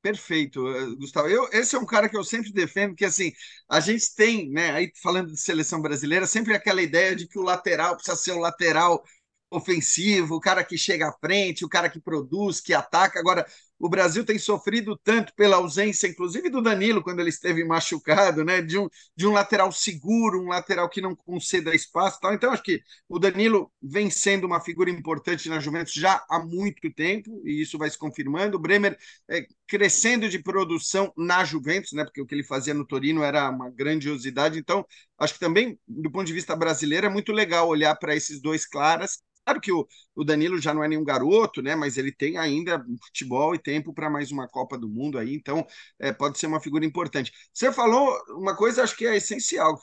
Perfeito, 0.00 0.68
eh, 0.68 0.94
Gustavo. 0.96 1.28
Eu, 1.28 1.48
esse 1.52 1.74
é 1.74 1.78
um 1.78 1.84
cara 1.86 2.08
que 2.08 2.16
eu 2.16 2.22
sempre 2.24 2.52
defendo, 2.52 2.94
que 2.94 3.04
assim, 3.04 3.32
a 3.68 3.80
gente 3.80 4.14
tem, 4.14 4.48
né, 4.50 4.70
aí 4.70 4.92
falando 5.02 5.32
de 5.32 5.40
seleção 5.40 5.82
brasileira, 5.82 6.26
sempre 6.26 6.54
aquela 6.54 6.80
ideia 6.80 7.16
de 7.16 7.26
que 7.26 7.38
o 7.38 7.42
lateral 7.42 7.96
precisa 7.96 8.16
ser 8.16 8.32
o 8.32 8.38
lateral 8.38 9.02
ofensivo, 9.50 10.36
o 10.36 10.40
cara 10.40 10.62
que 10.64 10.78
chega 10.78 11.08
à 11.08 11.12
frente, 11.12 11.64
o 11.64 11.68
cara 11.68 11.90
que 11.90 12.00
produz, 12.00 12.60
que 12.60 12.72
ataca. 12.72 13.18
Agora, 13.18 13.44
o 13.78 13.88
Brasil 13.88 14.24
tem 14.24 14.38
sofrido 14.38 14.98
tanto 15.02 15.32
pela 15.34 15.56
ausência, 15.56 16.08
inclusive 16.08 16.50
do 16.50 16.60
Danilo, 16.60 17.02
quando 17.02 17.20
ele 17.20 17.28
esteve 17.28 17.64
machucado, 17.64 18.44
né? 18.44 18.60
De 18.60 18.78
um, 18.78 18.88
de 19.16 19.26
um 19.26 19.32
lateral 19.32 19.70
seguro, 19.70 20.42
um 20.42 20.48
lateral 20.48 20.88
que 20.88 21.00
não 21.00 21.14
conceda 21.14 21.74
espaço. 21.74 22.18
Tal. 22.20 22.34
Então, 22.34 22.50
acho 22.52 22.62
que 22.62 22.82
o 23.08 23.18
Danilo 23.18 23.70
vem 23.80 24.10
sendo 24.10 24.46
uma 24.46 24.60
figura 24.60 24.90
importante 24.90 25.48
na 25.48 25.60
Juventus 25.60 25.92
já 25.92 26.24
há 26.28 26.38
muito 26.40 26.92
tempo, 26.92 27.40
e 27.44 27.62
isso 27.62 27.78
vai 27.78 27.88
se 27.88 27.98
confirmando. 27.98 28.56
O 28.56 28.60
Bremer 28.60 28.98
é, 29.30 29.46
crescendo 29.66 30.28
de 30.28 30.38
produção 30.40 31.12
na 31.16 31.44
Juventus, 31.44 31.92
né? 31.92 32.04
Porque 32.04 32.20
o 32.20 32.26
que 32.26 32.34
ele 32.34 32.44
fazia 32.44 32.74
no 32.74 32.86
Torino 32.86 33.22
era 33.22 33.48
uma 33.50 33.70
grandiosidade. 33.70 34.58
Então, 34.58 34.84
acho 35.18 35.34
que 35.34 35.40
também, 35.40 35.78
do 35.86 36.10
ponto 36.10 36.26
de 36.26 36.32
vista 36.32 36.56
brasileiro, 36.56 37.06
é 37.06 37.10
muito 37.10 37.32
legal 37.32 37.68
olhar 37.68 37.94
para 37.96 38.16
esses 38.16 38.40
dois 38.40 38.66
claras 38.66 39.18
Claro 39.48 39.62
que 39.62 39.72
o, 39.72 39.88
o 40.14 40.24
Danilo 40.24 40.60
já 40.60 40.74
não 40.74 40.84
é 40.84 40.88
nenhum 40.88 41.02
garoto, 41.02 41.62
né? 41.62 41.74
Mas 41.74 41.96
ele 41.96 42.12
tem 42.12 42.36
ainda 42.36 42.84
futebol 43.06 43.54
e 43.54 43.58
tempo 43.58 43.94
para 43.94 44.10
mais 44.10 44.30
uma 44.30 44.46
Copa 44.46 44.76
do 44.76 44.86
Mundo 44.90 45.18
aí, 45.18 45.34
então 45.34 45.66
é, 45.98 46.12
pode 46.12 46.38
ser 46.38 46.46
uma 46.46 46.60
figura 46.60 46.84
importante. 46.84 47.32
Você 47.52 47.72
falou 47.72 48.14
uma 48.36 48.54
coisa, 48.54 48.82
acho 48.82 48.94
que 48.94 49.06
é 49.06 49.16
essencial, 49.16 49.78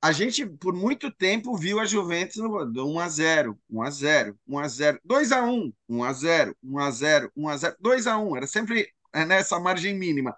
A 0.00 0.12
gente, 0.12 0.44
por 0.46 0.74
muito 0.74 1.10
tempo, 1.10 1.56
viu 1.56 1.80
a 1.80 1.86
Juventus 1.86 2.36
no 2.36 2.50
1 2.86 3.00
a 3.00 3.08
0 3.08 3.58
1 3.70 3.82
a 3.82 3.90
0 3.90 4.38
1 4.46 4.58
a 4.58 4.68
0 4.68 5.00
2 5.02 5.32
a 5.32 5.42
1 5.42 5.72
1 5.88 6.04
a 6.04 6.12
0 6.12 6.56
1 6.62 6.78
a 6.78 6.90
0 6.90 7.32
1 7.34 7.48
a 7.48 7.56
0 7.56 7.76
2 7.80 8.06
a 8.06 8.18
1 8.18 8.36
Era 8.36 8.46
sempre 8.46 8.88
é, 9.14 9.24
nessa 9.24 9.58
margem 9.58 9.98
mínima. 9.98 10.36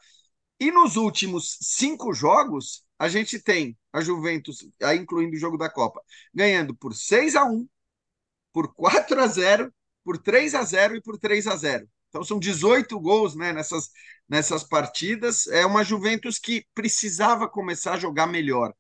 E 0.61 0.71
nos 0.71 0.97
últimos 0.97 1.59
cinco 1.61 2.15
jogos, 2.15 2.85
a 2.99 3.09
gente 3.09 3.41
tem 3.41 3.77
a 3.93 4.01
Juventus, 4.01 4.69
incluindo 4.97 5.37
o 5.37 5.41
jogo 5.41 5.59
da 5.59 5.71
Copa, 5.71 6.01
ganhando 6.35 6.75
por 6.75 6.95
6 6.95 7.37
a 7.37 7.45
1 7.45 7.69
por 8.57 8.73
4 8.73 9.21
a 9.21 9.27
0, 9.27 9.71
por 10.03 10.17
3 10.17 10.55
a 10.55 10.63
0 10.63 10.97
e 10.97 11.03
por 11.03 11.19
3 11.19 11.47
a 11.47 11.57
0. 11.57 11.87
Então 12.09 12.25
são 12.25 12.39
18 12.39 12.99
gols 12.99 13.37
né, 13.37 13.53
nessas, 13.53 13.91
nessas 14.27 14.65
partidas. 14.65 15.47
É 15.49 15.67
uma 15.67 15.85
Juventus 15.85 16.39
que 16.39 16.65
precisava 16.75 17.47
começar 17.51 17.93
a 17.93 17.99
jogar 17.99 18.27
melhor 18.27 18.73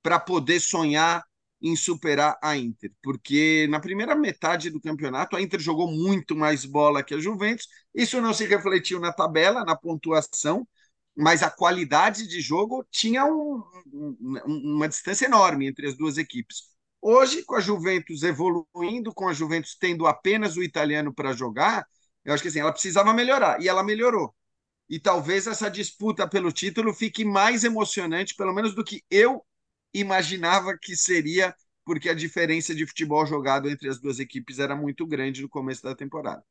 para 0.00 0.20
poder 0.20 0.60
sonhar 0.60 1.24
em 1.60 1.74
superar 1.74 2.38
a 2.40 2.56
Inter, 2.56 2.92
porque 3.02 3.66
na 3.68 3.80
primeira 3.80 4.14
metade 4.14 4.70
do 4.70 4.80
campeonato 4.80 5.34
a 5.34 5.42
Inter 5.42 5.58
jogou 5.58 5.90
muito 5.90 6.36
mais 6.36 6.64
bola 6.64 7.02
que 7.02 7.14
a 7.14 7.18
Juventus. 7.18 7.66
Isso 7.92 8.20
não 8.20 8.32
se 8.32 8.46
refletiu 8.46 9.00
na 9.00 9.12
tabela, 9.12 9.64
na 9.64 9.74
pontuação, 9.74 10.64
mas 11.16 11.42
a 11.42 11.50
qualidade 11.50 12.28
de 12.28 12.40
jogo 12.40 12.86
tinha 12.92 13.24
um, 13.24 13.60
um, 13.92 14.76
uma 14.76 14.88
distância 14.88 15.26
enorme 15.26 15.66
entre 15.66 15.88
as 15.88 15.96
duas 15.96 16.16
equipes. 16.16 16.75
Hoje, 17.00 17.44
com 17.44 17.54
a 17.54 17.60
Juventus 17.60 18.22
evoluindo, 18.22 19.14
com 19.14 19.28
a 19.28 19.32
Juventus 19.32 19.76
tendo 19.78 20.06
apenas 20.06 20.56
o 20.56 20.62
italiano 20.62 21.14
para 21.14 21.32
jogar, 21.32 21.86
eu 22.24 22.34
acho 22.34 22.42
que 22.42 22.48
assim, 22.48 22.60
ela 22.60 22.72
precisava 22.72 23.12
melhorar 23.14 23.60
e 23.62 23.68
ela 23.68 23.82
melhorou. 23.84 24.34
E 24.88 25.00
talvez 25.00 25.46
essa 25.46 25.70
disputa 25.70 26.28
pelo 26.28 26.52
título 26.52 26.94
fique 26.94 27.24
mais 27.24 27.64
emocionante, 27.64 28.34
pelo 28.36 28.54
menos 28.54 28.74
do 28.74 28.84
que 28.84 29.04
eu 29.10 29.44
imaginava 29.94 30.76
que 30.80 30.96
seria, 30.96 31.54
porque 31.84 32.08
a 32.08 32.14
diferença 32.14 32.74
de 32.74 32.86
futebol 32.86 33.26
jogado 33.26 33.68
entre 33.70 33.88
as 33.88 34.00
duas 34.00 34.18
equipes 34.18 34.58
era 34.58 34.76
muito 34.76 35.06
grande 35.06 35.42
no 35.42 35.48
começo 35.48 35.82
da 35.82 35.94
temporada. 35.94 36.44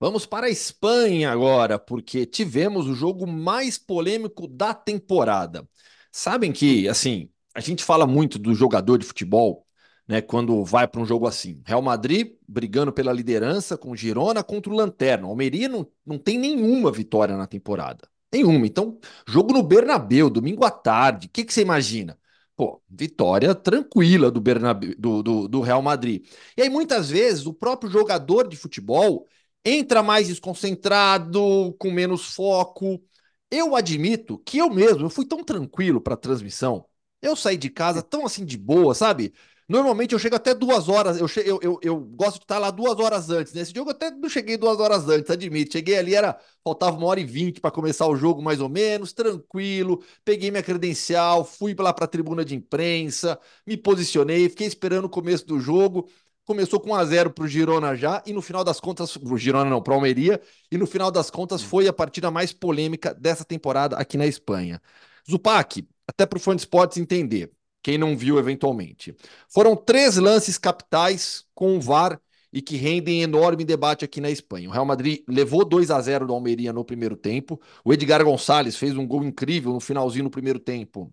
Vamos 0.00 0.26
para 0.26 0.46
a 0.46 0.50
Espanha 0.50 1.30
agora, 1.30 1.78
porque 1.78 2.26
tivemos 2.26 2.88
o 2.88 2.94
jogo 2.94 3.26
mais 3.26 3.78
polêmico 3.78 4.48
da 4.48 4.74
temporada. 4.74 5.68
Sabem 6.10 6.52
que, 6.52 6.88
assim, 6.88 7.30
a 7.54 7.60
gente 7.60 7.84
fala 7.84 8.06
muito 8.06 8.38
do 8.38 8.54
jogador 8.54 8.98
de 8.98 9.06
futebol, 9.06 9.66
né, 10.06 10.20
quando 10.20 10.64
vai 10.64 10.86
para 10.88 11.00
um 11.00 11.06
jogo 11.06 11.26
assim. 11.26 11.62
Real 11.64 11.82
Madrid 11.82 12.34
brigando 12.48 12.92
pela 12.92 13.12
liderança 13.12 13.76
com 13.76 13.94
Girona 13.94 14.42
contra 14.42 14.72
o 14.72 14.76
Lanterna. 14.76 15.26
Almeria 15.26 15.68
não, 15.68 15.86
não 16.04 16.18
tem 16.18 16.38
nenhuma 16.38 16.90
vitória 16.90 17.36
na 17.36 17.46
temporada. 17.46 18.08
Nenhuma. 18.32 18.66
Então, 18.66 18.98
jogo 19.26 19.52
no 19.52 19.62
Bernabeu, 19.62 20.30
domingo 20.30 20.64
à 20.64 20.70
tarde. 20.70 21.26
O 21.26 21.30
que, 21.30 21.44
que 21.44 21.52
você 21.52 21.62
imagina? 21.62 22.18
Pô, 22.56 22.82
vitória 22.88 23.54
tranquila 23.54 24.30
do, 24.30 24.40
Bernabeu, 24.40 24.94
do, 24.98 25.22
do, 25.22 25.48
do 25.48 25.60
Real 25.60 25.82
Madrid. 25.82 26.26
E 26.56 26.62
aí, 26.62 26.70
muitas 26.70 27.10
vezes, 27.10 27.46
o 27.46 27.52
próprio 27.52 27.90
jogador 27.90 28.48
de 28.48 28.56
futebol 28.56 29.26
entra 29.64 30.02
mais 30.02 30.28
desconcentrado, 30.28 31.74
com 31.78 31.90
menos 31.90 32.34
foco. 32.34 33.02
Eu 33.50 33.76
admito 33.76 34.38
que 34.38 34.58
eu 34.58 34.70
mesmo 34.70 35.06
eu 35.06 35.10
fui 35.10 35.26
tão 35.26 35.44
tranquilo 35.44 36.00
para 36.00 36.14
a 36.14 36.16
transmissão 36.16 36.86
eu 37.22 37.36
saí 37.36 37.56
de 37.56 37.70
casa 37.70 38.02
tão 38.02 38.26
assim 38.26 38.44
de 38.44 38.58
boa, 38.58 38.94
sabe? 38.94 39.32
Normalmente 39.68 40.12
eu 40.12 40.18
chego 40.18 40.36
até 40.36 40.54
duas 40.54 40.88
horas, 40.88 41.18
eu, 41.18 41.26
eu, 41.44 41.58
eu, 41.62 41.80
eu, 41.82 41.98
gosto 41.98 42.38
de 42.38 42.44
estar 42.44 42.58
lá 42.58 42.70
duas 42.70 42.98
horas 42.98 43.30
antes. 43.30 43.54
Nesse 43.54 43.72
jogo 43.74 43.90
eu 43.90 43.94
até 43.94 44.10
não 44.10 44.28
cheguei 44.28 44.56
duas 44.56 44.78
horas 44.80 45.08
antes, 45.08 45.30
admito. 45.30 45.72
Cheguei 45.72 45.96
ali, 45.96 46.14
era 46.14 46.38
faltava 46.62 46.96
uma 46.96 47.06
hora 47.06 47.20
e 47.20 47.24
vinte 47.24 47.60
para 47.60 47.70
começar 47.70 48.06
o 48.06 48.16
jogo, 48.16 48.42
mais 48.42 48.60
ou 48.60 48.68
menos, 48.68 49.12
tranquilo. 49.12 50.02
Peguei 50.24 50.50
minha 50.50 50.62
credencial, 50.62 51.44
fui 51.44 51.74
lá 51.78 51.92
para 51.92 52.04
a 52.04 52.08
tribuna 52.08 52.44
de 52.44 52.54
imprensa, 52.54 53.38
me 53.66 53.76
posicionei, 53.76 54.48
fiquei 54.50 54.66
esperando 54.66 55.06
o 55.06 55.08
começo 55.08 55.46
do 55.46 55.58
jogo. 55.58 56.08
Começou 56.44 56.80
com 56.80 56.90
1 56.90 56.94
a 56.96 57.04
0 57.04 57.30
para 57.30 57.44
o 57.44 57.48
Girona 57.48 57.94
já, 57.96 58.20
e 58.26 58.32
no 58.32 58.42
final 58.42 58.64
das 58.64 58.80
contas, 58.80 59.14
o 59.16 59.36
Girona 59.38 59.70
não, 59.70 59.80
para 59.80 59.94
Almeria, 59.94 60.40
e 60.72 60.76
no 60.76 60.86
final 60.88 61.10
das 61.10 61.30
contas 61.30 61.62
foi 61.62 61.86
a 61.86 61.92
partida 61.92 62.32
mais 62.32 62.52
polêmica 62.52 63.14
dessa 63.14 63.44
temporada 63.44 63.96
aqui 63.96 64.18
na 64.18 64.26
Espanha. 64.26 64.82
Zupac, 65.30 65.86
até 66.06 66.26
para 66.26 66.36
o 66.36 66.40
fã 66.40 66.54
de 66.54 66.62
esportes 66.62 66.98
entender, 66.98 67.50
quem 67.82 67.98
não 67.98 68.16
viu 68.16 68.38
eventualmente. 68.38 69.14
Foram 69.48 69.74
três 69.76 70.16
lances 70.16 70.58
capitais 70.58 71.44
com 71.54 71.76
o 71.76 71.80
VAR 71.80 72.20
e 72.52 72.60
que 72.60 72.76
rendem 72.76 73.22
enorme 73.22 73.64
debate 73.64 74.04
aqui 74.04 74.20
na 74.20 74.30
Espanha. 74.30 74.68
O 74.68 74.72
Real 74.72 74.84
Madrid 74.84 75.22
levou 75.26 75.64
2 75.64 75.90
a 75.90 76.00
0 76.00 76.26
do 76.26 76.34
Almeria 76.34 76.72
no 76.72 76.84
primeiro 76.84 77.16
tempo. 77.16 77.60
O 77.84 77.92
Edgar 77.92 78.22
Gonçalves 78.22 78.76
fez 78.76 78.96
um 78.96 79.06
gol 79.06 79.24
incrível 79.24 79.72
no 79.72 79.80
finalzinho 79.80 80.24
no 80.24 80.30
primeiro 80.30 80.58
tempo, 80.58 81.12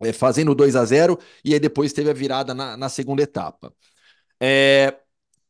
é, 0.00 0.12
fazendo 0.12 0.54
2 0.54 0.76
a 0.76 0.84
0 0.84 1.18
e 1.44 1.52
aí 1.52 1.60
depois 1.60 1.92
teve 1.92 2.10
a 2.10 2.14
virada 2.14 2.54
na, 2.54 2.76
na 2.76 2.88
segunda 2.88 3.22
etapa. 3.22 3.74
É, 4.40 4.98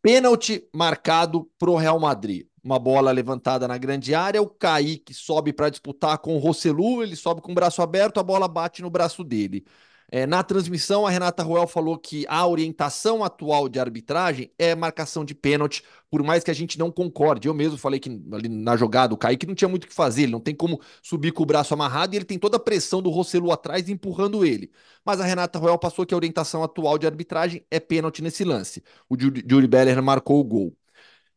pênalti 0.03 0.69
marcado 0.75 1.49
para 1.59 1.71
o 1.71 1.77
Real 1.77 2.01
Madrid 2.01 2.47
uma 2.63 2.79
bola 2.79 3.11
levantada 3.11 3.67
na 3.69 3.79
grande 3.79 4.15
área, 4.15 4.43
o 4.43 4.49
Kaique 4.49 5.15
sobe 5.15 5.53
para 5.53 5.71
disputar 5.71 6.19
com 6.19 6.35
o 6.37 6.39
Rossellu, 6.39 7.03
ele 7.03 7.17
sobe 7.17 7.41
com 7.41 7.53
o 7.53 7.55
braço 7.55 7.83
aberto, 7.83 8.21
a 8.21 8.23
bola 8.23 8.49
bate 8.49 8.83
no 8.83 8.91
braço 8.91 9.25
dele. 9.25 9.65
É, 10.13 10.27
na 10.27 10.43
transmissão, 10.43 11.07
a 11.07 11.11
Renata 11.11 11.43
Ruel 11.43 11.69
falou 11.69 11.97
que 11.97 12.27
a 12.29 12.45
orientação 12.45 13.23
atual 13.23 13.69
de 13.69 13.79
arbitragem 13.79 14.51
é 14.59 14.75
marcação 14.75 15.25
de 15.25 15.37
pênalti, 15.37 15.85
por 16.11 16.21
mais 16.25 16.43
que 16.43 16.51
a 16.51 16.55
gente 16.55 16.77
não 16.77 16.91
concorde. 16.91 17.47
Eu 17.47 17.55
mesmo 17.55 17.79
falei 17.79 18.01
que 18.01 18.21
ali 18.33 18.49
na 18.49 18.77
jogada 18.77 19.15
o 19.15 19.17
Kaique 19.17 19.47
não 19.47 19.55
tinha 19.55 19.69
muito 19.69 19.85
o 19.85 19.87
que 19.87 19.95
fazer, 19.95 20.23
ele 20.23 20.33
não 20.33 20.41
tem 20.41 20.55
como 20.55 20.81
subir 21.01 21.31
com 21.33 21.45
o 21.45 21.47
braço 21.47 21.73
amarrado 21.75 22.15
e 22.15 22.17
ele 22.17 22.25
tem 22.25 22.39
toda 22.41 22.57
a 22.57 22.61
pressão 22.61 23.01
do 23.01 23.09
Rossellu 23.09 23.53
atrás 23.53 23.89
empurrando 23.89 24.45
ele. 24.45 24.73
Mas 25.05 25.21
a 25.21 25.25
Renata 25.25 25.61
Ruel 25.61 25.79
passou 25.79 26.05
que 26.05 26.13
a 26.13 26.17
orientação 26.17 26.65
atual 26.65 26.99
de 26.99 27.07
arbitragem 27.07 27.65
é 27.71 27.79
pênalti 27.79 28.21
nesse 28.21 28.43
lance. 28.45 28.83
O 29.09 29.17
Juri 29.17 29.69
Beller 29.69 30.03
marcou 30.03 30.41
o 30.41 30.45
gol. 30.45 30.77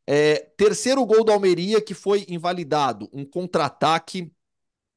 É, 0.08 0.36
terceiro 0.58 1.06
gol 1.06 1.24
do 1.24 1.32
Almeria 1.32 1.82
que 1.82 1.94
foi 1.94 2.26
invalidado, 2.28 3.10
um 3.14 3.26
contra-ataque 3.26 4.32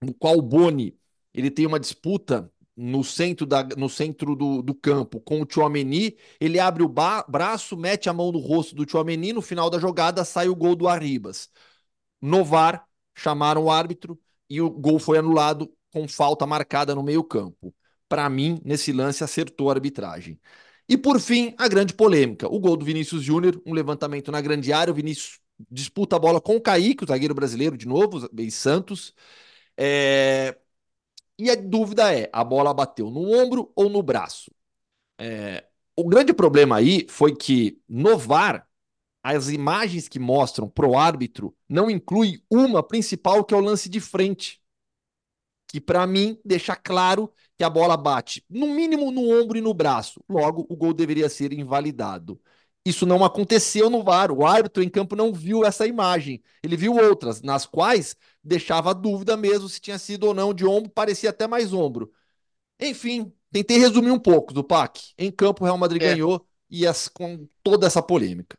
no 0.02 0.14
qual 0.14 0.38
o 0.38 0.42
Boni 0.42 0.98
ele 1.34 1.50
tem 1.50 1.66
uma 1.66 1.80
disputa 1.80 2.50
no 2.76 3.02
centro, 3.04 3.46
da, 3.46 3.62
no 3.64 3.88
centro 3.88 4.36
do, 4.36 4.62
do 4.62 4.74
campo 4.74 5.20
com 5.20 5.42
o 5.42 5.46
Chouameni, 5.50 6.16
ele 6.40 6.58
abre 6.60 6.82
o 6.82 6.88
braço, 6.88 7.76
mete 7.76 8.08
a 8.08 8.12
mão 8.12 8.30
no 8.32 8.38
rosto 8.38 8.74
do 8.74 8.88
Chouameni, 8.88 9.32
no 9.32 9.42
final 9.42 9.70
da 9.70 9.78
jogada 9.78 10.24
sai 10.24 10.48
o 10.48 10.54
gol 10.56 10.76
do 10.76 10.88
Arribas. 10.88 11.50
No 12.20 12.44
VAR, 12.44 12.86
chamaram 13.16 13.64
o 13.64 13.70
árbitro, 13.70 14.20
e 14.48 14.60
o 14.60 14.70
gol 14.70 14.98
foi 14.98 15.18
anulado 15.18 15.72
com 15.92 16.06
falta 16.08 16.46
marcada 16.46 16.94
no 16.94 17.02
meio-campo. 17.02 17.74
Para 18.08 18.28
mim, 18.30 18.60
nesse 18.64 18.92
lance, 18.92 19.24
acertou 19.24 19.70
a 19.70 19.74
arbitragem. 19.74 20.38
E 20.88 20.96
por 20.96 21.20
fim, 21.20 21.54
a 21.58 21.68
grande 21.68 21.94
polêmica: 21.94 22.46
o 22.48 22.58
gol 22.58 22.76
do 22.76 22.84
Vinícius 22.84 23.22
Júnior, 23.22 23.60
um 23.66 23.72
levantamento 23.72 24.30
na 24.30 24.40
grande 24.40 24.72
área. 24.72 24.92
O 24.92 24.94
Vinícius 24.94 25.40
disputa 25.70 26.16
a 26.16 26.18
bola 26.18 26.40
com 26.40 26.56
o 26.56 26.60
Kaique, 26.60 27.04
o 27.04 27.06
zagueiro 27.06 27.34
brasileiro, 27.34 27.76
de 27.76 27.86
novo, 27.86 28.28
bem 28.32 28.50
Santos. 28.50 29.14
É... 29.76 30.56
E 31.38 31.50
a 31.50 31.54
dúvida 31.54 32.14
é: 32.14 32.30
a 32.32 32.44
bola 32.44 32.72
bateu 32.72 33.10
no 33.10 33.32
ombro 33.32 33.72
ou 33.74 33.88
no 33.88 34.02
braço? 34.02 34.50
É... 35.18 35.64
O 35.96 36.04
grande 36.08 36.32
problema 36.34 36.76
aí 36.76 37.06
foi 37.08 37.34
que 37.34 37.80
no 37.88 38.18
VAR, 38.18 38.68
as 39.22 39.48
imagens 39.48 40.08
que 40.08 40.18
mostram 40.18 40.68
pro 40.68 40.96
árbitro 40.96 41.56
não 41.68 41.90
inclui 41.90 42.42
uma 42.50 42.82
principal, 42.82 43.44
que 43.44 43.54
é 43.54 43.56
o 43.56 43.60
lance 43.60 43.88
de 43.88 43.98
frente. 43.98 44.60
Que 45.66 45.80
para 45.80 46.06
mim 46.06 46.38
deixa 46.44 46.76
claro 46.76 47.32
que 47.56 47.64
a 47.64 47.70
bola 47.70 47.96
bate 47.96 48.44
no 48.48 48.68
mínimo 48.68 49.10
no 49.10 49.30
ombro 49.30 49.58
e 49.58 49.60
no 49.60 49.74
braço. 49.74 50.22
Logo, 50.28 50.66
o 50.68 50.76
gol 50.76 50.92
deveria 50.92 51.28
ser 51.28 51.52
invalidado. 51.52 52.40
Isso 52.84 53.04
não 53.04 53.24
aconteceu 53.24 53.90
no 53.90 54.04
VAR. 54.04 54.30
O 54.30 54.46
árbitro 54.46 54.80
em 54.80 54.88
campo 54.88 55.16
não 55.16 55.32
viu 55.32 55.64
essa 55.64 55.86
imagem. 55.86 56.40
Ele 56.62 56.76
viu 56.76 56.94
outras, 56.94 57.42
nas 57.42 57.66
quais 57.66 58.14
deixava 58.44 58.94
dúvida 58.94 59.36
mesmo 59.36 59.68
se 59.68 59.80
tinha 59.80 59.98
sido 59.98 60.24
ou 60.24 60.34
não 60.34 60.54
de 60.54 60.64
ombro, 60.64 60.88
parecia 60.90 61.30
até 61.30 61.48
mais 61.48 61.72
ombro. 61.72 62.12
Enfim, 62.78 63.32
tentei 63.50 63.78
resumir 63.78 64.12
um 64.12 64.20
pouco 64.20 64.54
do 64.54 64.62
PAC. 64.62 65.12
Em 65.18 65.32
campo, 65.32 65.62
o 65.62 65.64
Real 65.64 65.76
Madrid 65.76 66.00
é. 66.00 66.12
ganhou 66.12 66.46
e 66.70 66.86
as, 66.86 67.08
com 67.08 67.48
toda 67.62 67.88
essa 67.88 68.00
polêmica. 68.00 68.56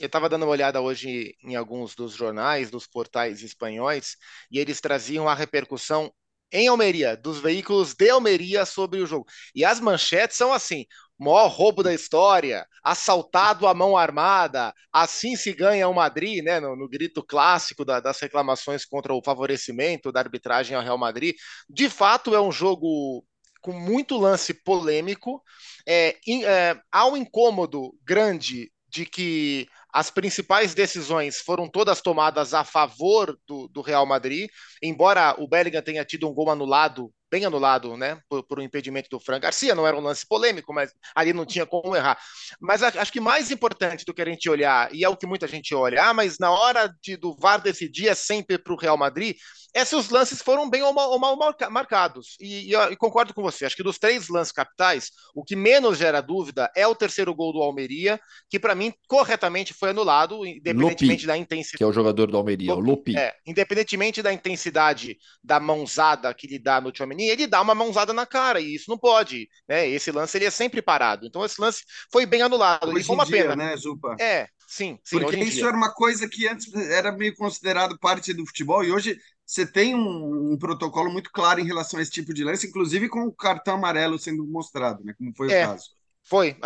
Eu 0.00 0.06
estava 0.06 0.28
dando 0.28 0.42
uma 0.42 0.52
olhada 0.52 0.80
hoje 0.80 1.34
em 1.42 1.56
alguns 1.56 1.94
dos 1.94 2.12
jornais, 2.12 2.70
dos 2.70 2.86
portais 2.86 3.42
espanhóis, 3.42 4.16
e 4.50 4.58
eles 4.58 4.80
traziam 4.80 5.28
a 5.28 5.34
repercussão 5.34 6.12
em 6.52 6.68
Almeria, 6.68 7.16
dos 7.16 7.40
veículos 7.40 7.94
de 7.94 8.08
Almeria 8.10 8.64
sobre 8.64 9.00
o 9.00 9.06
jogo. 9.06 9.26
E 9.54 9.64
as 9.64 9.80
manchetes 9.80 10.36
são 10.36 10.52
assim: 10.52 10.84
maior 11.18 11.48
roubo 11.48 11.82
da 11.82 11.94
história, 11.94 12.66
assaltado 12.84 13.66
à 13.66 13.74
mão 13.74 13.96
armada, 13.96 14.72
assim 14.92 15.34
se 15.34 15.52
ganha 15.52 15.88
o 15.88 15.94
Madrid, 15.94 16.44
né? 16.44 16.60
No, 16.60 16.76
no 16.76 16.88
grito 16.88 17.22
clássico 17.22 17.84
da, 17.84 17.98
das 17.98 18.20
reclamações 18.20 18.84
contra 18.84 19.14
o 19.14 19.22
favorecimento 19.24 20.12
da 20.12 20.20
arbitragem 20.20 20.76
ao 20.76 20.82
Real 20.82 20.98
Madrid. 20.98 21.34
De 21.68 21.88
fato, 21.88 22.34
é 22.34 22.40
um 22.40 22.52
jogo 22.52 23.24
com 23.62 23.72
muito 23.72 24.16
lance 24.16 24.54
polêmico. 24.54 25.42
É, 25.88 26.16
é, 26.44 26.78
há 26.92 27.06
um 27.06 27.16
incômodo 27.16 27.92
grande 28.04 28.70
de 28.88 29.04
que 29.04 29.66
as 29.96 30.10
principais 30.10 30.74
decisões 30.74 31.38
foram 31.38 31.66
todas 31.66 32.02
tomadas 32.02 32.52
a 32.52 32.62
favor 32.62 33.34
do, 33.48 33.66
do 33.68 33.80
Real 33.80 34.04
Madrid, 34.04 34.46
embora 34.82 35.34
o 35.38 35.48
Bellingham 35.48 35.80
tenha 35.80 36.04
tido 36.04 36.28
um 36.28 36.34
gol 36.34 36.50
anulado 36.50 37.10
bem 37.30 37.44
anulado, 37.44 37.96
né, 37.96 38.18
por, 38.28 38.42
por 38.42 38.60
um 38.60 38.62
impedimento 38.62 39.08
do 39.10 39.20
Fran 39.20 39.40
Garcia, 39.40 39.74
não 39.74 39.86
era 39.86 39.96
um 39.96 40.00
lance 40.00 40.26
polêmico, 40.26 40.72
mas 40.72 40.92
ali 41.14 41.32
não 41.32 41.44
tinha 41.44 41.66
como 41.66 41.94
errar. 41.94 42.18
Mas 42.60 42.82
acho 42.82 43.12
que 43.12 43.20
mais 43.20 43.50
importante 43.50 44.04
do 44.04 44.14
que 44.14 44.22
a 44.22 44.26
gente 44.26 44.48
olhar, 44.48 44.92
e 44.94 45.04
é 45.04 45.08
o 45.08 45.16
que 45.16 45.26
muita 45.26 45.46
gente 45.46 45.74
olha, 45.74 46.04
ah, 46.04 46.14
mas 46.14 46.38
na 46.38 46.50
hora 46.50 46.92
de, 47.02 47.16
do 47.16 47.34
VAR 47.36 47.60
decidir 47.60 48.08
é 48.08 48.14
sempre 48.14 48.58
para 48.58 48.72
o 48.72 48.78
Real 48.78 48.96
Madrid, 48.96 49.36
é 49.76 49.84
se 49.84 49.94
os 49.94 50.08
lances 50.08 50.40
foram 50.40 50.70
bem 50.70 50.82
ou 50.82 50.94
mal, 50.94 51.10
ou 51.10 51.18
mal 51.18 51.36
marcados. 51.70 52.34
E, 52.40 52.72
e, 52.72 52.74
e, 52.74 52.96
concordo 52.96 53.34
com 53.34 53.42
você, 53.42 53.66
acho 53.66 53.76
que 53.76 53.82
dos 53.82 53.98
três 53.98 54.26
lances 54.30 54.50
capitais, 54.50 55.10
o 55.34 55.44
que 55.44 55.54
menos 55.54 55.98
gera 55.98 56.22
dúvida 56.22 56.72
é 56.74 56.86
o 56.86 56.94
terceiro 56.94 57.34
gol 57.34 57.52
do 57.52 57.60
Almeria, 57.60 58.18
que 58.48 58.58
para 58.58 58.74
mim 58.74 58.90
corretamente 59.06 59.74
foi 59.74 59.90
anulado, 59.90 60.46
independentemente 60.46 61.26
da 61.26 61.36
intensidade. 61.36 61.76
Que 61.76 61.84
é 61.84 61.86
o 61.86 61.92
jogador 61.92 62.30
do 62.30 62.38
Almeria, 62.38 62.74
o 62.74 62.80
Lupi. 62.80 63.18
É, 63.18 63.34
independentemente 63.46 64.22
da 64.22 64.32
intensidade 64.32 65.18
da 65.44 65.60
mãozada 65.60 66.32
que 66.32 66.46
ele 66.46 66.58
dá 66.58 66.80
no 66.80 66.90
Tchouameni, 67.16 67.28
ele 67.28 67.46
dá 67.46 67.60
uma 67.60 67.74
mãozada 67.74 68.12
na 68.12 68.26
cara, 68.26 68.60
e 68.60 68.74
isso 68.74 68.90
não 68.90 68.98
pode. 68.98 69.48
Né? 69.68 69.88
Esse 69.88 70.12
lance 70.12 70.36
ele 70.36 70.44
é 70.44 70.50
sempre 70.50 70.82
parado. 70.82 71.26
Então 71.26 71.44
esse 71.44 71.60
lance 71.60 71.82
foi 72.12 72.26
bem 72.26 72.42
anulado. 72.42 72.88
Hoje 72.88 73.04
foi 73.04 73.14
uma 73.14 73.24
dia, 73.24 73.42
pena. 73.42 73.56
né, 73.56 73.76
Zupa? 73.76 74.14
É, 74.20 74.48
sim. 74.68 74.98
sim 75.02 75.18
Porque 75.18 75.36
isso 75.36 75.56
dia. 75.56 75.68
era 75.68 75.76
uma 75.76 75.92
coisa 75.92 76.28
que 76.28 76.46
antes 76.46 76.72
era 76.74 77.10
meio 77.10 77.34
considerado 77.34 77.98
parte 77.98 78.32
do 78.32 78.46
futebol, 78.46 78.84
e 78.84 78.92
hoje 78.92 79.18
você 79.44 79.64
tem 79.64 79.94
um, 79.94 80.52
um, 80.52 80.58
protocolo 80.58 81.10
muito 81.10 81.30
claro 81.32 81.60
em 81.60 81.66
relação 81.66 81.98
a 81.98 82.02
esse 82.02 82.10
tipo 82.10 82.34
de 82.34 82.44
lance, 82.44 82.66
inclusive 82.66 83.08
com 83.08 83.20
o 83.20 83.32
cartão 83.32 83.76
amarelo 83.76 84.18
sendo 84.18 84.46
mostrado, 84.46 85.04
né? 85.04 85.14
Como 85.16 85.32
foi 85.36 85.52
é, 85.52 85.64
o 85.64 85.68
caso. 85.68 85.90
Foi. 86.28 86.56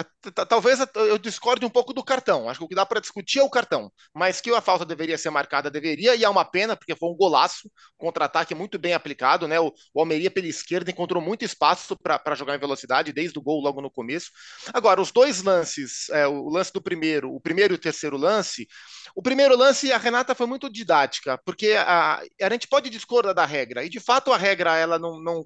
Talvez 0.49 0.79
eu 0.95 1.19
discorde 1.19 1.67
um 1.67 1.71
pouco 1.71 1.93
do 1.93 2.03
cartão. 2.03 2.49
Acho 2.49 2.61
que 2.61 2.65
o 2.65 2.69
que 2.69 2.75
dá 2.75 2.87
para 2.87 3.01
discutir 3.01 3.41
é 3.41 3.43
o 3.43 3.51
cartão. 3.51 3.93
Mas 4.15 4.41
que 4.41 4.51
a 4.51 4.61
falta 4.61 4.87
deveria 4.87 5.19
ser 5.19 5.29
marcada, 5.29 5.71
deveria, 5.71 6.15
e 6.15 6.25
é 6.25 6.29
uma 6.29 6.47
pena, 6.47 6.75
porque 6.75 6.97
foi 6.97 7.11
um 7.11 7.15
golaço, 7.15 7.71
contra-ataque 7.99 8.55
muito 8.55 8.79
bem 8.79 8.95
aplicado, 8.95 9.47
né? 9.47 9.61
O, 9.61 9.73
Almeria 9.95 10.31
pela 10.31 10.47
esquerda 10.47 10.91
encontrou 10.91 11.23
muito 11.23 11.45
espaço 11.45 11.95
para 11.97 12.35
jogar 12.35 12.57
em 12.57 12.59
velocidade, 12.59 13.13
desde 13.13 13.39
o 13.39 13.43
gol 13.43 13.61
logo 13.61 13.83
no 13.83 13.91
começo. 13.91 14.31
Agora, 14.73 15.01
os 15.01 15.13
dois 15.13 15.43
lances, 15.43 16.09
é, 16.09 16.27
o 16.27 16.49
lance 16.49 16.73
do 16.73 16.81
primeiro, 16.81 17.31
o 17.35 17.41
primeiro 17.41 17.75
e 17.75 17.77
o 17.77 17.79
terceiro 17.79 18.17
lance, 18.17 18.67
o 19.15 19.23
primeiro 19.23 19.57
lance, 19.57 19.93
a 19.93 19.99
Renata 19.99 20.35
foi 20.35 20.47
muito 20.47 20.71
didática, 20.71 21.39
porque 21.45 21.73
a, 21.73 22.23
a 22.41 22.51
gente 22.51 22.67
pode 22.67 22.89
discordar 22.89 23.35
da 23.35 23.45
regra, 23.45 23.85
e 23.85 23.91
de 23.91 24.01
fato 24.01 24.33
a 24.33 24.39
regra 24.39 24.77
ela 24.77 24.99
não, 24.99 25.21
não, 25.21 25.45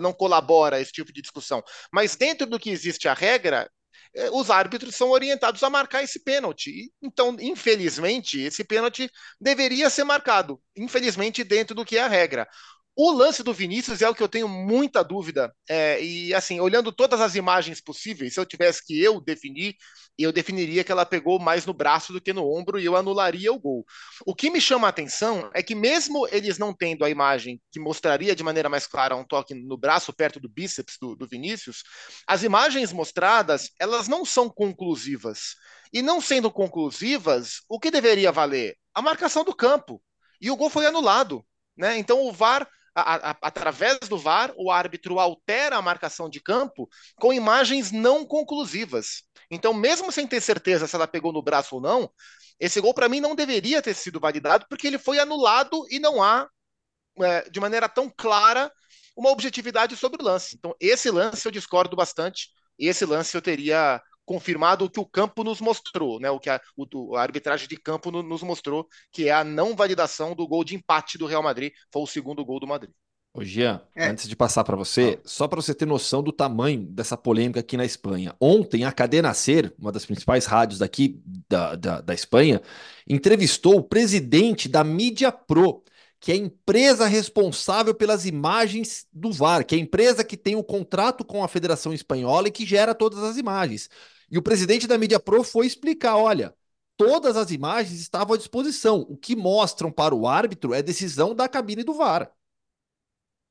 não 0.00 0.12
colabora 0.12 0.80
esse 0.80 0.92
tipo 0.92 1.12
de 1.12 1.20
discussão. 1.20 1.62
Mas 1.92 2.14
dentro 2.14 2.46
do 2.46 2.58
que 2.58 2.70
existe 2.70 3.08
a 3.08 3.14
regra, 3.14 3.55
os 4.32 4.50
árbitros 4.50 4.94
são 4.94 5.10
orientados 5.10 5.62
a 5.62 5.70
marcar 5.70 6.02
esse 6.02 6.22
pênalti. 6.22 6.90
Então, 7.02 7.36
infelizmente, 7.40 8.40
esse 8.40 8.64
pênalti 8.64 9.10
deveria 9.40 9.90
ser 9.90 10.04
marcado. 10.04 10.60
Infelizmente, 10.76 11.44
dentro 11.44 11.74
do 11.74 11.84
que 11.84 11.96
é 11.98 12.02
a 12.02 12.08
regra. 12.08 12.48
O 12.98 13.12
lance 13.12 13.42
do 13.42 13.52
Vinícius 13.52 14.00
é 14.00 14.08
o 14.08 14.14
que 14.14 14.22
eu 14.22 14.28
tenho 14.28 14.48
muita 14.48 15.04
dúvida. 15.04 15.54
É, 15.68 16.02
e 16.02 16.32
assim, 16.32 16.60
olhando 16.60 16.90
todas 16.90 17.20
as 17.20 17.34
imagens 17.34 17.78
possíveis, 17.78 18.32
se 18.32 18.40
eu 18.40 18.46
tivesse 18.46 18.82
que 18.86 18.98
eu 18.98 19.20
definir, 19.20 19.76
eu 20.18 20.32
definiria 20.32 20.82
que 20.82 20.90
ela 20.90 21.04
pegou 21.04 21.38
mais 21.38 21.66
no 21.66 21.74
braço 21.74 22.10
do 22.10 22.22
que 22.22 22.32
no 22.32 22.50
ombro 22.50 22.80
e 22.80 22.86
eu 22.86 22.96
anularia 22.96 23.52
o 23.52 23.58
gol. 23.58 23.84
O 24.24 24.34
que 24.34 24.48
me 24.48 24.62
chama 24.62 24.86
a 24.86 24.90
atenção 24.90 25.50
é 25.52 25.62
que, 25.62 25.74
mesmo 25.74 26.26
eles 26.28 26.56
não 26.56 26.72
tendo 26.72 27.04
a 27.04 27.10
imagem 27.10 27.60
que 27.70 27.78
mostraria 27.78 28.34
de 28.34 28.42
maneira 28.42 28.70
mais 28.70 28.86
clara 28.86 29.14
um 29.14 29.26
toque 29.26 29.54
no 29.54 29.76
braço, 29.76 30.10
perto 30.10 30.40
do 30.40 30.48
bíceps 30.48 30.96
do, 30.98 31.14
do 31.14 31.28
Vinícius, 31.28 31.82
as 32.26 32.42
imagens 32.42 32.92
mostradas 32.92 33.72
elas 33.78 34.08
não 34.08 34.24
são 34.24 34.48
conclusivas. 34.48 35.54
E 35.92 36.00
não 36.00 36.18
sendo 36.18 36.50
conclusivas, 36.50 37.60
o 37.68 37.78
que 37.78 37.90
deveria 37.90 38.32
valer? 38.32 38.74
A 38.94 39.02
marcação 39.02 39.44
do 39.44 39.54
campo. 39.54 40.02
E 40.40 40.50
o 40.50 40.56
gol 40.56 40.70
foi 40.70 40.86
anulado. 40.86 41.44
Né? 41.76 41.98
Então 41.98 42.22
o 42.22 42.32
VAR 42.32 42.66
a, 42.96 43.30
a, 43.30 43.36
através 43.42 43.98
do 44.08 44.16
VAR, 44.16 44.52
o 44.56 44.70
árbitro 44.70 45.18
altera 45.20 45.76
a 45.76 45.82
marcação 45.82 46.30
de 46.30 46.40
campo 46.40 46.88
com 47.20 47.32
imagens 47.32 47.92
não 47.92 48.24
conclusivas. 48.24 49.22
Então, 49.50 49.74
mesmo 49.74 50.10
sem 50.10 50.26
ter 50.26 50.40
certeza 50.40 50.86
se 50.86 50.96
ela 50.96 51.06
pegou 51.06 51.32
no 51.32 51.42
braço 51.42 51.74
ou 51.76 51.80
não, 51.80 52.10
esse 52.58 52.80
gol 52.80 52.94
para 52.94 53.08
mim 53.08 53.20
não 53.20 53.34
deveria 53.34 53.82
ter 53.82 53.94
sido 53.94 54.18
validado 54.18 54.64
porque 54.68 54.86
ele 54.86 54.98
foi 54.98 55.18
anulado 55.18 55.86
e 55.90 55.98
não 55.98 56.22
há, 56.22 56.48
é, 57.20 57.48
de 57.50 57.60
maneira 57.60 57.88
tão 57.88 58.10
clara, 58.16 58.72
uma 59.14 59.30
objetividade 59.30 59.94
sobre 59.94 60.22
o 60.22 60.24
lance. 60.24 60.56
Então, 60.56 60.74
esse 60.80 61.10
lance 61.10 61.46
eu 61.46 61.52
discordo 61.52 61.94
bastante. 61.94 62.48
Esse 62.78 63.04
lance 63.04 63.34
eu 63.36 63.42
teria 63.42 64.00
confirmado 64.26 64.84
o 64.84 64.90
que 64.90 65.00
o 65.00 65.06
campo 65.06 65.44
nos 65.44 65.60
mostrou, 65.60 66.20
né? 66.20 66.30
O 66.30 66.40
que 66.40 66.50
a, 66.50 66.60
o, 66.76 67.16
a 67.16 67.22
arbitragem 67.22 67.68
de 67.68 67.76
campo 67.76 68.10
no, 68.10 68.22
nos 68.22 68.42
mostrou, 68.42 68.86
que 69.12 69.28
é 69.28 69.32
a 69.32 69.44
não 69.44 69.74
validação 69.74 70.34
do 70.34 70.46
gol 70.46 70.64
de 70.64 70.74
empate 70.74 71.16
do 71.16 71.26
Real 71.26 71.42
Madrid, 71.42 71.72
foi 71.92 72.02
o 72.02 72.06
segundo 72.06 72.44
gol 72.44 72.60
do 72.60 72.66
Madrid. 72.66 72.92
Ô 73.32 73.44
Jean, 73.44 73.82
é. 73.94 74.08
antes 74.08 74.26
de 74.26 74.34
passar 74.34 74.64
para 74.64 74.76
você, 74.76 75.18
ah. 75.18 75.22
só 75.28 75.46
para 75.46 75.60
você 75.60 75.74
ter 75.74 75.84
noção 75.84 76.22
do 76.22 76.32
tamanho 76.32 76.86
dessa 76.86 77.18
polêmica 77.18 77.60
aqui 77.60 77.76
na 77.76 77.84
Espanha. 77.84 78.34
Ontem, 78.40 78.84
a 78.84 78.90
Cadena 78.90 79.32
Ser, 79.34 79.74
uma 79.78 79.92
das 79.92 80.06
principais 80.06 80.46
rádios 80.46 80.78
daqui 80.78 81.20
da, 81.46 81.76
da, 81.76 82.00
da 82.00 82.14
Espanha, 82.14 82.62
entrevistou 83.06 83.76
o 83.76 83.82
presidente 83.82 84.70
da 84.70 84.82
Mídia 84.82 85.30
Pro, 85.30 85.84
que 86.18 86.32
é 86.32 86.34
a 86.34 86.38
empresa 86.38 87.06
responsável 87.06 87.94
pelas 87.94 88.24
imagens 88.24 89.06
do 89.12 89.30
VAR, 89.30 89.66
que 89.66 89.74
é 89.74 89.78
a 89.78 89.82
empresa 89.82 90.24
que 90.24 90.36
tem 90.36 90.56
o 90.56 90.60
um 90.60 90.62
contrato 90.62 91.22
com 91.22 91.44
a 91.44 91.48
Federação 91.48 91.92
Espanhola 91.92 92.48
e 92.48 92.50
que 92.50 92.64
gera 92.64 92.94
todas 92.94 93.22
as 93.22 93.36
imagens. 93.36 93.90
E 94.30 94.38
o 94.38 94.42
presidente 94.42 94.86
da 94.86 94.98
Mídia 94.98 95.20
Pro 95.20 95.42
foi 95.44 95.66
explicar: 95.66 96.16
olha, 96.16 96.54
todas 96.96 97.36
as 97.36 97.50
imagens 97.50 98.00
estavam 98.00 98.34
à 98.34 98.38
disposição. 98.38 99.06
O 99.08 99.16
que 99.16 99.36
mostram 99.36 99.90
para 99.90 100.14
o 100.14 100.26
árbitro 100.26 100.74
é 100.74 100.82
decisão 100.82 101.34
da 101.34 101.48
cabine 101.48 101.82
do 101.84 101.94
VAR. 101.94 102.30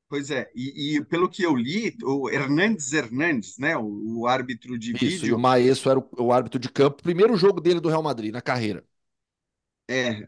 Pois 0.08 0.30
é, 0.30 0.50
e, 0.56 0.98
e 0.98 1.06
pelo 1.06 1.28
que 1.28 1.44
eu 1.44 1.56
li, 1.56 1.98
o 2.04 2.30
Hernandes 2.30 2.94
Hernandes, 2.94 3.58
né, 3.58 3.76
o, 3.76 4.20
o 4.20 4.28
árbitro 4.28 4.78
de 4.78 4.92
Isso, 4.92 5.00
vídeo. 5.00 5.28
E 5.30 5.34
o 5.34 5.40
Maesso 5.40 5.90
era 5.90 6.00
o, 6.00 6.08
o 6.20 6.32
árbitro 6.32 6.60
de 6.60 6.70
campo, 6.70 7.02
primeiro 7.02 7.36
jogo 7.36 7.60
dele 7.60 7.80
do 7.80 7.90
Real 7.90 8.04
Madrid 8.04 8.32
na 8.32 8.42
carreira. 8.42 8.86
É, 9.88 10.26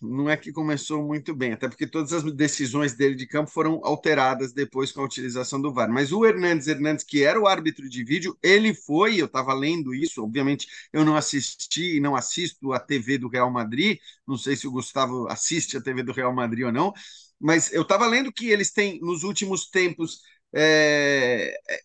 não 0.00 0.30
é 0.30 0.36
que 0.36 0.52
começou 0.52 1.02
muito 1.04 1.34
bem, 1.34 1.52
até 1.52 1.68
porque 1.68 1.88
todas 1.88 2.12
as 2.12 2.22
decisões 2.34 2.94
dele 2.94 3.16
de 3.16 3.26
campo 3.26 3.50
foram 3.50 3.80
alteradas 3.84 4.52
depois 4.52 4.92
com 4.92 5.00
a 5.00 5.04
utilização 5.04 5.60
do 5.60 5.72
VAR. 5.72 5.90
Mas 5.90 6.12
o 6.12 6.24
Hernandes 6.24 6.68
Hernandes, 6.68 7.04
que 7.04 7.24
era 7.24 7.40
o 7.40 7.48
árbitro 7.48 7.88
de 7.88 8.04
vídeo, 8.04 8.38
ele 8.40 8.72
foi, 8.74 9.16
eu 9.20 9.26
estava 9.26 9.52
lendo 9.54 9.92
isso, 9.92 10.22
obviamente 10.22 10.68
eu 10.92 11.04
não 11.04 11.16
assisti 11.16 11.96
e 11.96 12.00
não 12.00 12.14
assisto 12.14 12.72
a 12.72 12.78
TV 12.78 13.18
do 13.18 13.28
Real 13.28 13.50
Madrid, 13.50 13.98
não 14.26 14.36
sei 14.36 14.54
se 14.54 14.68
o 14.68 14.72
Gustavo 14.72 15.26
assiste 15.28 15.76
a 15.76 15.82
TV 15.82 16.04
do 16.04 16.12
Real 16.12 16.32
Madrid 16.32 16.64
ou 16.66 16.72
não, 16.72 16.92
mas 17.40 17.72
eu 17.72 17.82
estava 17.82 18.06
lendo 18.06 18.32
que 18.32 18.50
eles 18.50 18.70
têm, 18.70 19.00
nos 19.00 19.24
últimos 19.24 19.68
tempos, 19.68 20.20
é, 20.54 21.54
é 21.68 21.80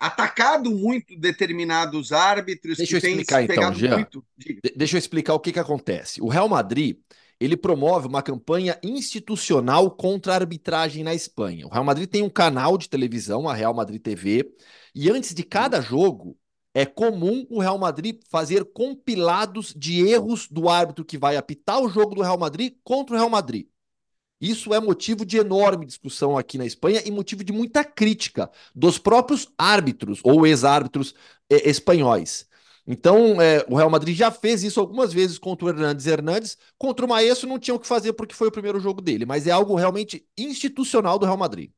atacado 0.00 0.70
muito 0.70 1.14
determinados 1.16 2.10
árbitros. 2.10 2.78
Deixa 2.78 2.94
eu 2.94 2.98
explicar 2.98 3.42
então, 3.44 3.74
Jean. 3.74 3.96
Muito... 3.96 4.24
Deixa 4.74 4.96
eu 4.96 4.98
explicar 4.98 5.34
o 5.34 5.40
que, 5.40 5.52
que 5.52 5.58
acontece. 5.58 6.22
O 6.22 6.28
Real 6.28 6.48
Madrid 6.48 6.96
ele 7.38 7.56
promove 7.56 8.06
uma 8.06 8.22
campanha 8.22 8.78
institucional 8.82 9.90
contra 9.90 10.32
a 10.32 10.36
arbitragem 10.36 11.02
na 11.02 11.14
Espanha. 11.14 11.66
O 11.66 11.70
Real 11.70 11.84
Madrid 11.84 12.08
tem 12.08 12.22
um 12.22 12.28
canal 12.28 12.76
de 12.76 12.88
televisão, 12.88 13.48
a 13.48 13.54
Real 13.54 13.72
Madrid 13.72 14.00
TV, 14.00 14.52
e 14.94 15.10
antes 15.10 15.34
de 15.34 15.42
cada 15.42 15.80
jogo, 15.80 16.36
é 16.74 16.84
comum 16.84 17.46
o 17.48 17.60
Real 17.60 17.78
Madrid 17.78 18.20
fazer 18.28 18.64
compilados 18.66 19.74
de 19.76 20.06
erros 20.06 20.48
do 20.48 20.68
árbitro 20.68 21.04
que 21.04 21.18
vai 21.18 21.36
apitar 21.36 21.80
o 21.80 21.88
jogo 21.88 22.14
do 22.14 22.22
Real 22.22 22.38
Madrid 22.38 22.74
contra 22.84 23.16
o 23.16 23.18
Real 23.18 23.30
Madrid. 23.30 23.66
Isso 24.40 24.72
é 24.72 24.80
motivo 24.80 25.24
de 25.24 25.36
enorme 25.36 25.84
discussão 25.84 26.38
aqui 26.38 26.56
na 26.56 26.64
Espanha 26.64 27.02
e 27.04 27.10
motivo 27.10 27.44
de 27.44 27.52
muita 27.52 27.84
crítica 27.84 28.50
dos 28.74 28.98
próprios 28.98 29.48
árbitros 29.58 30.20
ou 30.24 30.46
ex-árbitros 30.46 31.14
eh, 31.50 31.68
espanhóis. 31.68 32.48
Então, 32.86 33.40
é, 33.40 33.64
o 33.68 33.76
Real 33.76 33.90
Madrid 33.90 34.16
já 34.16 34.30
fez 34.30 34.64
isso 34.64 34.80
algumas 34.80 35.12
vezes 35.12 35.38
contra 35.38 35.66
o 35.66 35.68
Hernandes 35.68 36.06
Hernandes. 36.06 36.56
Contra 36.78 37.04
o 37.04 37.08
Maestro 37.08 37.48
não 37.48 37.58
tinha 37.58 37.74
o 37.74 37.78
que 37.78 37.86
fazer 37.86 38.14
porque 38.14 38.34
foi 38.34 38.48
o 38.48 38.52
primeiro 38.52 38.80
jogo 38.80 39.00
dele, 39.00 39.26
mas 39.26 39.46
é 39.46 39.50
algo 39.50 39.74
realmente 39.76 40.26
institucional 40.36 41.18
do 41.18 41.26
Real 41.26 41.36
Madrid. 41.36 41.70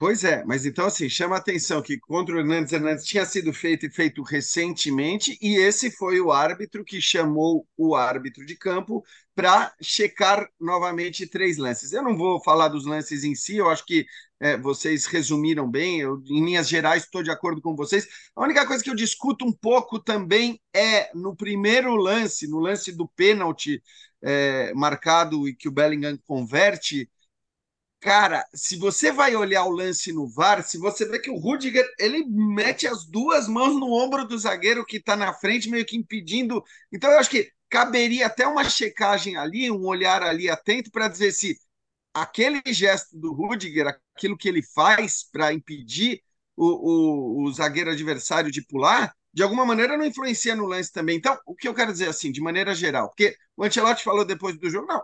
Pois 0.00 0.24
é, 0.24 0.42
mas 0.46 0.64
então 0.64 0.86
assim, 0.86 1.10
chama 1.10 1.34
a 1.36 1.38
atenção 1.38 1.82
que 1.82 1.98
contra 2.00 2.34
o 2.34 2.38
Hernandes 2.38 2.72
Hernandes 2.72 3.04
tinha 3.04 3.26
sido 3.26 3.52
feito 3.52 3.84
e 3.84 3.90
feito 3.90 4.22
recentemente, 4.22 5.36
e 5.42 5.56
esse 5.58 5.90
foi 5.90 6.18
o 6.22 6.32
árbitro 6.32 6.82
que 6.82 7.02
chamou 7.02 7.68
o 7.76 7.94
árbitro 7.94 8.46
de 8.46 8.56
campo 8.56 9.04
para 9.34 9.74
checar 9.82 10.48
novamente 10.58 11.26
três 11.26 11.58
lances. 11.58 11.92
Eu 11.92 12.02
não 12.02 12.16
vou 12.16 12.42
falar 12.42 12.68
dos 12.68 12.86
lances 12.86 13.24
em 13.24 13.34
si, 13.34 13.58
eu 13.58 13.68
acho 13.68 13.84
que 13.84 14.06
é, 14.40 14.56
vocês 14.56 15.04
resumiram 15.04 15.70
bem, 15.70 16.00
eu, 16.00 16.16
em 16.26 16.42
linhas 16.46 16.66
gerais 16.66 17.04
estou 17.04 17.22
de 17.22 17.30
acordo 17.30 17.60
com 17.60 17.76
vocês. 17.76 18.08
A 18.34 18.42
única 18.42 18.66
coisa 18.66 18.82
que 18.82 18.88
eu 18.88 18.94
discuto 18.96 19.44
um 19.44 19.52
pouco 19.52 19.98
também 19.98 20.58
é 20.74 21.10
no 21.14 21.36
primeiro 21.36 21.94
lance, 21.94 22.48
no 22.48 22.58
lance 22.58 22.90
do 22.90 23.06
pênalti 23.06 23.82
é, 24.22 24.72
marcado 24.72 25.46
e 25.46 25.54
que 25.54 25.68
o 25.68 25.72
Bellingham 25.72 26.18
converte 26.26 27.06
Cara, 28.00 28.46
se 28.54 28.76
você 28.78 29.12
vai 29.12 29.36
olhar 29.36 29.64
o 29.64 29.70
lance 29.70 30.10
no 30.10 30.26
VAR, 30.26 30.62
se 30.62 30.78
você 30.78 31.04
vê 31.06 31.18
que 31.18 31.30
o 31.30 31.36
Rudiger 31.36 31.84
ele 31.98 32.24
mete 32.26 32.86
as 32.86 33.04
duas 33.06 33.46
mãos 33.46 33.74
no 33.78 33.92
ombro 33.92 34.26
do 34.26 34.38
zagueiro 34.38 34.86
que 34.86 34.96
está 34.96 35.14
na 35.14 35.34
frente, 35.34 35.68
meio 35.68 35.84
que 35.84 35.96
impedindo. 35.98 36.64
Então, 36.90 37.10
eu 37.10 37.18
acho 37.18 37.28
que 37.28 37.52
caberia 37.68 38.26
até 38.26 38.46
uma 38.46 38.64
checagem 38.64 39.36
ali, 39.36 39.70
um 39.70 39.84
olhar 39.86 40.22
ali 40.22 40.48
atento 40.48 40.90
para 40.90 41.08
dizer 41.08 41.30
se 41.32 41.58
aquele 42.14 42.62
gesto 42.68 43.18
do 43.18 43.32
Rudiger, 43.34 43.86
aquilo 44.16 44.36
que 44.36 44.48
ele 44.48 44.62
faz 44.62 45.22
para 45.30 45.52
impedir 45.52 46.22
o, 46.56 47.42
o, 47.42 47.44
o 47.44 47.52
zagueiro 47.52 47.90
adversário 47.90 48.50
de 48.50 48.62
pular, 48.62 49.14
de 49.32 49.42
alguma 49.42 49.64
maneira 49.66 49.96
não 49.98 50.06
influencia 50.06 50.56
no 50.56 50.64
lance 50.66 50.90
também. 50.92 51.16
Então, 51.18 51.38
o 51.46 51.54
que 51.54 51.68
eu 51.68 51.74
quero 51.74 51.92
dizer 51.92 52.08
assim, 52.08 52.32
de 52.32 52.40
maneira 52.40 52.74
geral, 52.74 53.08
porque 53.08 53.36
o 53.56 53.64
Ancelotti 53.64 54.02
falou 54.02 54.24
depois 54.24 54.58
do 54.58 54.70
jogo, 54.70 54.86
não, 54.86 55.02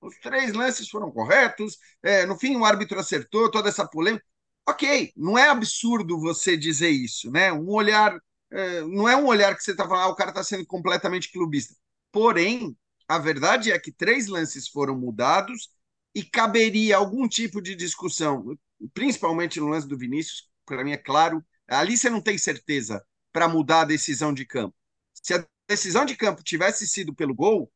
os 0.00 0.16
três 0.20 0.52
lances 0.52 0.88
foram 0.88 1.10
corretos, 1.10 1.78
é, 2.02 2.24
no 2.26 2.38
fim 2.38 2.56
o 2.56 2.64
árbitro 2.64 2.98
acertou, 2.98 3.50
toda 3.50 3.68
essa 3.68 3.86
polêmica. 3.86 4.24
Ok, 4.68 5.12
não 5.16 5.38
é 5.38 5.48
absurdo 5.48 6.20
você 6.20 6.56
dizer 6.56 6.90
isso, 6.90 7.30
né? 7.30 7.52
Um 7.52 7.70
olhar, 7.70 8.18
é, 8.50 8.82
não 8.82 9.08
é 9.08 9.16
um 9.16 9.26
olhar 9.26 9.56
que 9.56 9.62
você 9.62 9.70
está 9.72 9.88
falando, 9.88 10.04
ah, 10.04 10.08
o 10.08 10.14
cara 10.16 10.30
está 10.30 10.44
sendo 10.44 10.66
completamente 10.66 11.32
clubista. 11.32 11.74
Porém, 12.12 12.76
a 13.08 13.18
verdade 13.18 13.72
é 13.72 13.78
que 13.78 13.90
três 13.90 14.26
lances 14.26 14.68
foram 14.68 14.96
mudados 14.98 15.70
e 16.14 16.22
caberia 16.22 16.96
algum 16.96 17.26
tipo 17.28 17.60
de 17.62 17.74
discussão, 17.74 18.56
principalmente 18.92 19.58
no 19.60 19.68
lance 19.68 19.88
do 19.88 19.96
Vinícius, 19.96 20.48
para 20.66 20.84
mim 20.84 20.92
é 20.92 20.96
claro, 20.96 21.44
ali 21.66 21.96
você 21.96 22.10
não 22.10 22.20
tem 22.20 22.36
certeza 22.36 23.04
para 23.32 23.48
mudar 23.48 23.82
a 23.82 23.84
decisão 23.84 24.32
de 24.32 24.44
campo. 24.44 24.74
Se 25.14 25.34
a 25.34 25.46
decisão 25.68 26.04
de 26.04 26.16
campo 26.16 26.42
tivesse 26.42 26.86
sido 26.86 27.14
pelo 27.14 27.34
gol, 27.34 27.70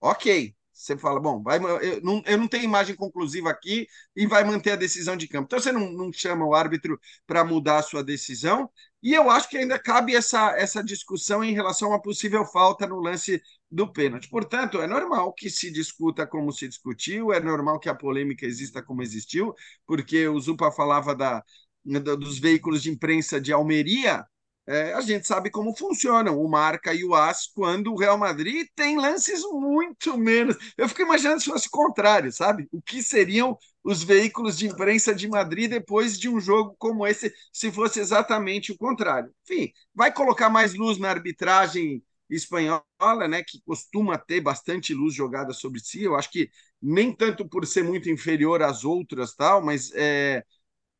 ok, 0.00 0.54
você 0.76 0.96
fala, 0.96 1.18
bom, 1.18 1.42
vai, 1.42 1.58
eu, 1.58 2.00
não, 2.02 2.22
eu 2.26 2.36
não 2.38 2.46
tenho 2.46 2.64
imagem 2.64 2.94
conclusiva 2.94 3.50
aqui 3.50 3.86
e 4.14 4.26
vai 4.26 4.44
manter 4.44 4.72
a 4.72 4.76
decisão 4.76 5.16
de 5.16 5.26
campo. 5.26 5.46
Então 5.46 5.58
você 5.58 5.72
não, 5.72 5.90
não 5.92 6.12
chama 6.12 6.44
o 6.46 6.54
árbitro 6.54 7.00
para 7.26 7.44
mudar 7.44 7.78
a 7.78 7.82
sua 7.82 8.04
decisão. 8.04 8.70
E 9.02 9.14
eu 9.14 9.30
acho 9.30 9.48
que 9.48 9.56
ainda 9.56 9.78
cabe 9.78 10.14
essa, 10.14 10.50
essa 10.58 10.82
discussão 10.82 11.42
em 11.42 11.52
relação 11.54 11.88
a 11.88 11.92
uma 11.92 12.02
possível 12.02 12.44
falta 12.44 12.86
no 12.86 13.00
lance 13.00 13.40
do 13.70 13.90
pênalti. 13.90 14.28
Portanto, 14.28 14.80
é 14.80 14.86
normal 14.86 15.32
que 15.32 15.48
se 15.48 15.70
discuta 15.70 16.26
como 16.26 16.52
se 16.52 16.68
discutiu, 16.68 17.32
é 17.32 17.40
normal 17.40 17.78
que 17.78 17.88
a 17.88 17.94
polêmica 17.94 18.44
exista 18.46 18.82
como 18.82 19.02
existiu, 19.02 19.54
porque 19.86 20.28
o 20.28 20.38
Zupa 20.40 20.70
falava 20.70 21.14
da, 21.14 21.42
dos 21.84 22.38
veículos 22.38 22.82
de 22.82 22.90
imprensa 22.90 23.40
de 23.40 23.52
Almeria, 23.52 24.24
é, 24.66 24.92
a 24.94 25.00
gente 25.00 25.26
sabe 25.26 25.50
como 25.50 25.76
funcionam 25.76 26.40
o 26.40 26.48
Marca 26.48 26.92
e 26.92 27.04
o 27.04 27.14
As 27.14 27.46
quando 27.46 27.92
o 27.92 27.96
Real 27.96 28.18
Madrid 28.18 28.66
tem 28.74 28.96
lances 28.98 29.42
muito 29.42 30.16
menos. 30.18 30.56
Eu 30.76 30.88
fico 30.88 31.02
imaginando 31.02 31.40
se 31.40 31.46
fosse 31.50 31.68
o 31.68 31.70
contrário, 31.70 32.32
sabe? 32.32 32.68
O 32.72 32.82
que 32.82 33.02
seriam 33.02 33.56
os 33.84 34.02
veículos 34.02 34.58
de 34.58 34.66
imprensa 34.66 35.14
de 35.14 35.28
Madrid 35.28 35.70
depois 35.70 36.18
de 36.18 36.28
um 36.28 36.40
jogo 36.40 36.74
como 36.78 37.06
esse, 37.06 37.32
se 37.52 37.70
fosse 37.70 38.00
exatamente 38.00 38.72
o 38.72 38.76
contrário. 38.78 39.32
Enfim, 39.44 39.72
vai 39.94 40.12
colocar 40.12 40.50
mais 40.50 40.74
luz 40.74 40.98
na 40.98 41.10
arbitragem 41.10 42.02
espanhola, 42.28 42.82
né, 43.28 43.42
que 43.44 43.60
costuma 43.64 44.18
ter 44.18 44.40
bastante 44.40 44.92
luz 44.92 45.14
jogada 45.14 45.52
sobre 45.52 45.78
si. 45.80 46.02
Eu 46.02 46.16
acho 46.16 46.30
que 46.30 46.50
nem 46.82 47.14
tanto 47.14 47.48
por 47.48 47.64
ser 47.66 47.82
muito 47.84 48.10
inferior 48.10 48.62
às 48.62 48.84
outras, 48.84 49.34
tal, 49.34 49.64
mas 49.64 49.92
é, 49.94 50.44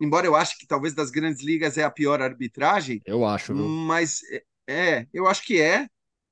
embora 0.00 0.26
eu 0.26 0.36
ache 0.36 0.58
que 0.58 0.66
talvez 0.66 0.94
das 0.94 1.10
grandes 1.10 1.42
ligas 1.42 1.78
é 1.78 1.84
a 1.84 1.90
pior 1.90 2.20
arbitragem. 2.22 3.02
Eu 3.04 3.24
acho, 3.24 3.54
viu? 3.54 3.64
Mas 3.64 4.20
é, 4.66 5.06
eu 5.12 5.26
acho 5.26 5.44
que 5.44 5.60
é. 5.60 5.88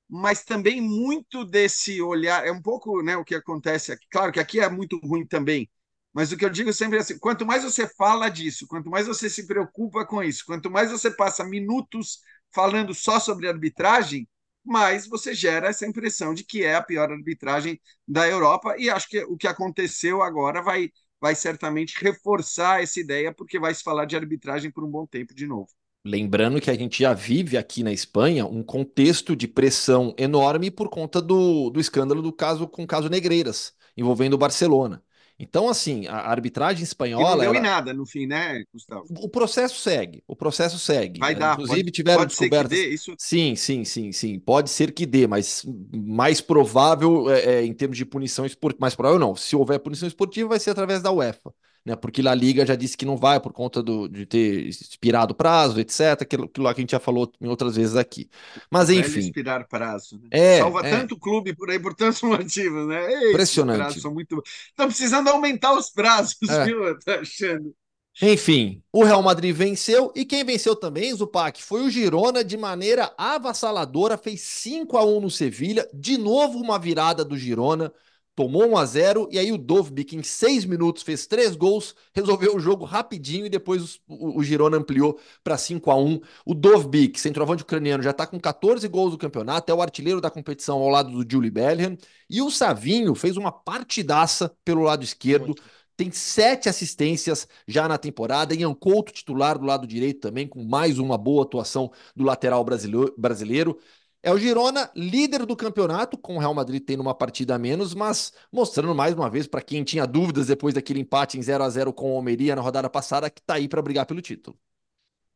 Mas 0.09 0.45
também 0.45 0.81
muito 0.81 1.45
desse 1.45 2.01
olhar, 2.03 2.47
é 2.47 2.53
um 2.53 2.61
pouco 2.61 3.03
né, 3.03 3.17
o 3.17 3.25
que 3.25 3.35
acontece 3.35 3.91
aqui. 3.91 4.07
Claro 4.11 4.31
que 4.31 4.39
aqui 4.39 4.61
é 4.61 4.69
muito 4.69 4.99
ruim 4.99 5.27
também, 5.27 5.69
mas 6.13 6.31
o 6.31 6.37
que 6.37 6.45
eu 6.45 6.51
digo 6.51 6.73
sempre 6.73 6.99
é 6.99 7.01
assim: 7.01 7.19
quanto 7.19 7.45
mais 7.47 7.65
você 7.65 7.89
fala 7.89 8.29
disso, 8.29 8.67
quanto 8.69 8.91
mais 8.91 9.07
você 9.07 9.29
se 9.29 9.47
preocupa 9.47 10.07
com 10.07 10.23
isso, 10.23 10.45
quanto 10.47 10.71
mais 10.71 10.91
você 10.91 11.11
passa 11.11 11.43
minutos 11.45 12.21
falando 12.53 12.95
só 12.95 13.19
sobre 13.19 13.49
arbitragem, 13.49 14.29
mais 14.65 15.07
você 15.07 15.35
gera 15.35 15.69
essa 15.69 15.87
impressão 15.87 16.33
de 16.35 16.45
que 16.45 16.63
é 16.65 16.75
a 16.77 16.83
pior 16.83 17.11
arbitragem 17.11 17.81
da 18.07 18.29
Europa. 18.29 18.77
E 18.79 18.89
acho 18.89 19.09
que 19.09 19.25
o 19.25 19.37
que 19.37 19.49
aconteceu 19.49 20.23
agora 20.23 20.63
vai 20.63 20.91
vai 21.25 21.35
certamente 21.35 21.97
reforçar 22.05 22.83
essa 22.83 23.01
ideia, 23.01 23.33
porque 23.33 23.59
vai 23.59 23.75
se 23.75 23.83
falar 23.83 24.05
de 24.05 24.15
arbitragem 24.15 24.71
por 24.71 24.85
um 24.85 24.91
bom 24.91 25.07
tempo 25.07 25.35
de 25.35 25.47
novo. 25.47 25.69
Lembrando 26.05 26.61
que 26.61 26.71
a 26.71 26.75
gente 26.75 27.03
já 27.03 27.15
vive 27.15 27.57
aqui 27.57 27.83
na 27.83 27.91
Espanha 27.91 28.45
um 28.45 28.63
contexto 28.63 29.35
de 29.35 29.49
pressão 29.49 30.15
enorme 30.19 30.71
por 30.71 30.91
conta 30.91 31.23
do, 31.23 31.71
do 31.71 31.81
escândalo 31.81 32.21
do 32.21 32.31
caso 32.31 32.69
com 32.69 32.83
o 32.83 32.87
caso 32.87 33.09
Negreiras, 33.09 33.73
envolvendo 33.97 34.35
o 34.35 34.39
Barcelona. 34.39 35.03
Então, 35.39 35.69
assim, 35.69 36.07
a 36.07 36.31
arbitragem 36.31 36.85
espanhola. 36.85 37.25
E 37.25 37.31
não 37.31 37.39
deu 37.39 37.49
ela... 37.51 37.59
em 37.59 37.63
nada 37.63 37.93
no 37.93 38.07
fim, 38.07 38.27
né, 38.27 38.63
Gustavo? 38.73 39.05
O 39.11 39.29
processo 39.29 39.81
segue. 39.81 40.23
O 40.27 40.37
processo 40.37 40.79
segue. 40.79 41.19
Vai 41.19 41.35
dar. 41.35 41.55
Inclusive, 41.55 41.83
pode, 41.83 41.91
tiveram 41.91 42.19
pode 42.21 42.31
descobertas. 42.31 42.79
Ser 42.79 42.85
que 42.85 42.89
dê, 42.89 42.95
isso... 42.95 43.15
Sim, 43.19 43.57
sim, 43.57 43.85
sim, 43.85 44.13
sim. 44.13 44.39
Pode 44.39 44.71
ser 44.71 44.93
que 44.93 45.05
dê, 45.05 45.27
mas 45.27 45.67
mais 45.93 46.41
provável 46.41 47.31
é, 47.31 47.41
é, 47.41 47.65
em 47.65 47.75
termos 47.75 47.97
de 47.97 48.05
punição 48.05 48.47
esportiva. 48.47 48.81
Mais 48.81 48.95
provável 48.95 49.19
não. 49.19 49.35
Se 49.35 49.57
houver 49.57 49.79
punição 49.81 50.07
esportiva, 50.07 50.51
vai 50.51 50.61
ser 50.61 50.71
através 50.71 51.03
da 51.03 51.11
UEFA 51.11 51.53
né? 51.85 51.95
Porque 51.95 52.27
a 52.27 52.35
Liga 52.35 52.65
já 52.65 52.75
disse 52.75 52.97
que 52.97 53.05
não 53.05 53.17
vai 53.17 53.39
por 53.39 53.53
conta 53.53 53.83
do, 53.83 54.09
de 54.09 54.25
ter 54.25 54.67
expirado 54.67 55.35
prazo, 55.35 55.79
etc. 55.79 56.23
Aquilo, 56.23 56.45
aquilo 56.45 56.65
lá 56.65 56.73
que 56.73 56.81
a 56.81 56.83
gente 56.83 56.93
já 56.93 57.01
falou 57.01 57.31
em 57.41 57.47
outras 57.47 57.77
vezes 57.77 57.95
aqui. 57.95 58.29
Mas 58.71 58.89
enfim. 58.89 59.21
expirar 59.21 59.69
prazo. 59.69 60.19
Né? 60.23 60.29
É, 60.31 60.59
Salva 60.59 60.87
é. 60.87 60.91
tanto 60.91 61.19
clube 61.19 61.55
por 61.55 61.71
aí 61.71 61.79
por 61.79 61.95
tantos 61.95 62.23
motivos, 62.23 62.89
né? 62.89 63.13
Ei, 63.13 63.31
Impressionante. 63.31 64.01
São 64.01 64.15
muito. 64.15 64.43
Estão 64.69 64.87
precisando 64.87 65.29
aumentar 65.29 65.75
os 65.75 65.91
prazos, 65.91 66.49
é. 66.49 66.65
viu? 66.65 66.81
Achando? 67.21 67.75
Enfim, 68.23 68.81
o 68.93 69.03
Real 69.03 69.21
Madrid 69.23 69.55
venceu 69.55 70.13
e 70.15 70.25
quem 70.25 70.45
venceu 70.45 70.77
também, 70.77 71.13
Zupac, 71.13 71.61
foi 71.61 71.83
o 71.83 71.91
Girona 71.91 72.45
de 72.45 72.57
maneira 72.57 73.13
avassaladora, 73.19 74.17
fez 74.17 74.41
5 74.41 74.97
a 74.97 75.05
1 75.05 75.21
no 75.21 75.31
Sevilha, 75.31 75.89
de 75.93 76.17
novo 76.17 76.61
uma 76.61 76.79
virada 76.79 77.25
do 77.25 77.37
Girona 77.37 77.93
tomou 78.35 78.69
1 78.71 78.77
a 78.77 78.85
0 78.85 79.29
e 79.31 79.39
aí 79.39 79.53
o 79.53 79.59
Dovbik 79.59 80.17
em 80.17 80.23
seis 80.23 80.65
minutos 80.65 81.03
fez 81.03 81.27
três 81.27 81.55
gols, 81.55 81.95
resolveu 82.13 82.57
o 82.57 82.61
jogo 82.61 82.85
rapidinho 82.85 83.47
e 83.47 83.49
depois 83.49 84.01
o, 84.09 84.39
o 84.39 84.43
Girona 84.43 84.77
ampliou 84.77 85.19
para 85.43 85.57
5 85.57 85.91
a 85.91 85.97
1 85.97 86.21
O 86.45 86.55
Dovbik, 86.55 87.21
centroavante 87.21 87.63
ucraniano, 87.63 88.03
já 88.03 88.11
está 88.11 88.27
com 88.27 88.39
14 88.41 88.87
gols 88.89 89.13
no 89.13 89.19
campeonato, 89.19 89.71
é 89.71 89.75
o 89.75 89.83
artilheiro 89.83 90.21
da 90.21 90.31
competição 90.31 90.79
ao 90.79 90.89
lado 90.89 91.11
do 91.11 91.31
Julie 91.31 91.51
Bellingham 91.51 91.97
e 92.29 92.43
o 92.43 92.51
Savinho 92.51 93.15
fez 93.15 93.37
uma 93.37 93.53
partidaça 93.53 94.55
pelo 94.65 94.83
lado 94.83 95.05
esquerdo. 95.05 95.47
Muito. 95.47 95.63
Tem 95.97 96.11
sete 96.11 96.69
assistências 96.69 97.47
já 97.69 97.87
na 97.87 97.97
temporada. 97.97 98.53
Ian 98.53 98.75
Couto, 98.75 99.13
titular 99.13 99.57
do 99.57 99.65
lado 99.65 99.87
direito 99.87 100.21
também, 100.21 100.49
com 100.49 100.65
mais 100.65 100.99
uma 100.99 101.17
boa 101.17 101.45
atuação 101.45 101.93
do 102.17 102.25
lateral 102.25 102.65
brasileiro. 102.65 103.79
É 104.27 104.33
o 104.33 104.39
Girona, 104.39 104.91
líder 104.97 105.45
do 105.45 105.55
campeonato, 105.55 106.17
com 106.17 106.37
o 106.37 106.39
Real 106.39 106.55
Madrid 106.55 106.83
tendo 106.83 107.01
uma 107.01 107.15
partida 107.15 107.57
a 107.57 107.59
menos, 107.59 107.93
mas 107.93 108.33
mostrando 108.51 108.95
mais 108.95 109.13
uma 109.13 109.29
vez 109.29 109.47
para 109.47 109.61
quem 109.61 109.85
tinha 109.85 110.07
dúvidas 110.07 110.47
depois 110.47 110.73
daquele 110.73 111.01
empate 111.01 111.39
em 111.39 111.43
0 111.43 111.63
a 111.63 111.69
0 111.69 111.93
com 111.93 112.11
o 112.11 112.17
Almeria 112.17 112.57
na 112.57 112.63
rodada 112.63 112.89
passada, 112.89 113.29
que 113.29 113.41
está 113.41 113.55
aí 113.57 113.69
para 113.69 113.83
brigar 113.83 114.07
pelo 114.07 114.23
título. 114.23 114.59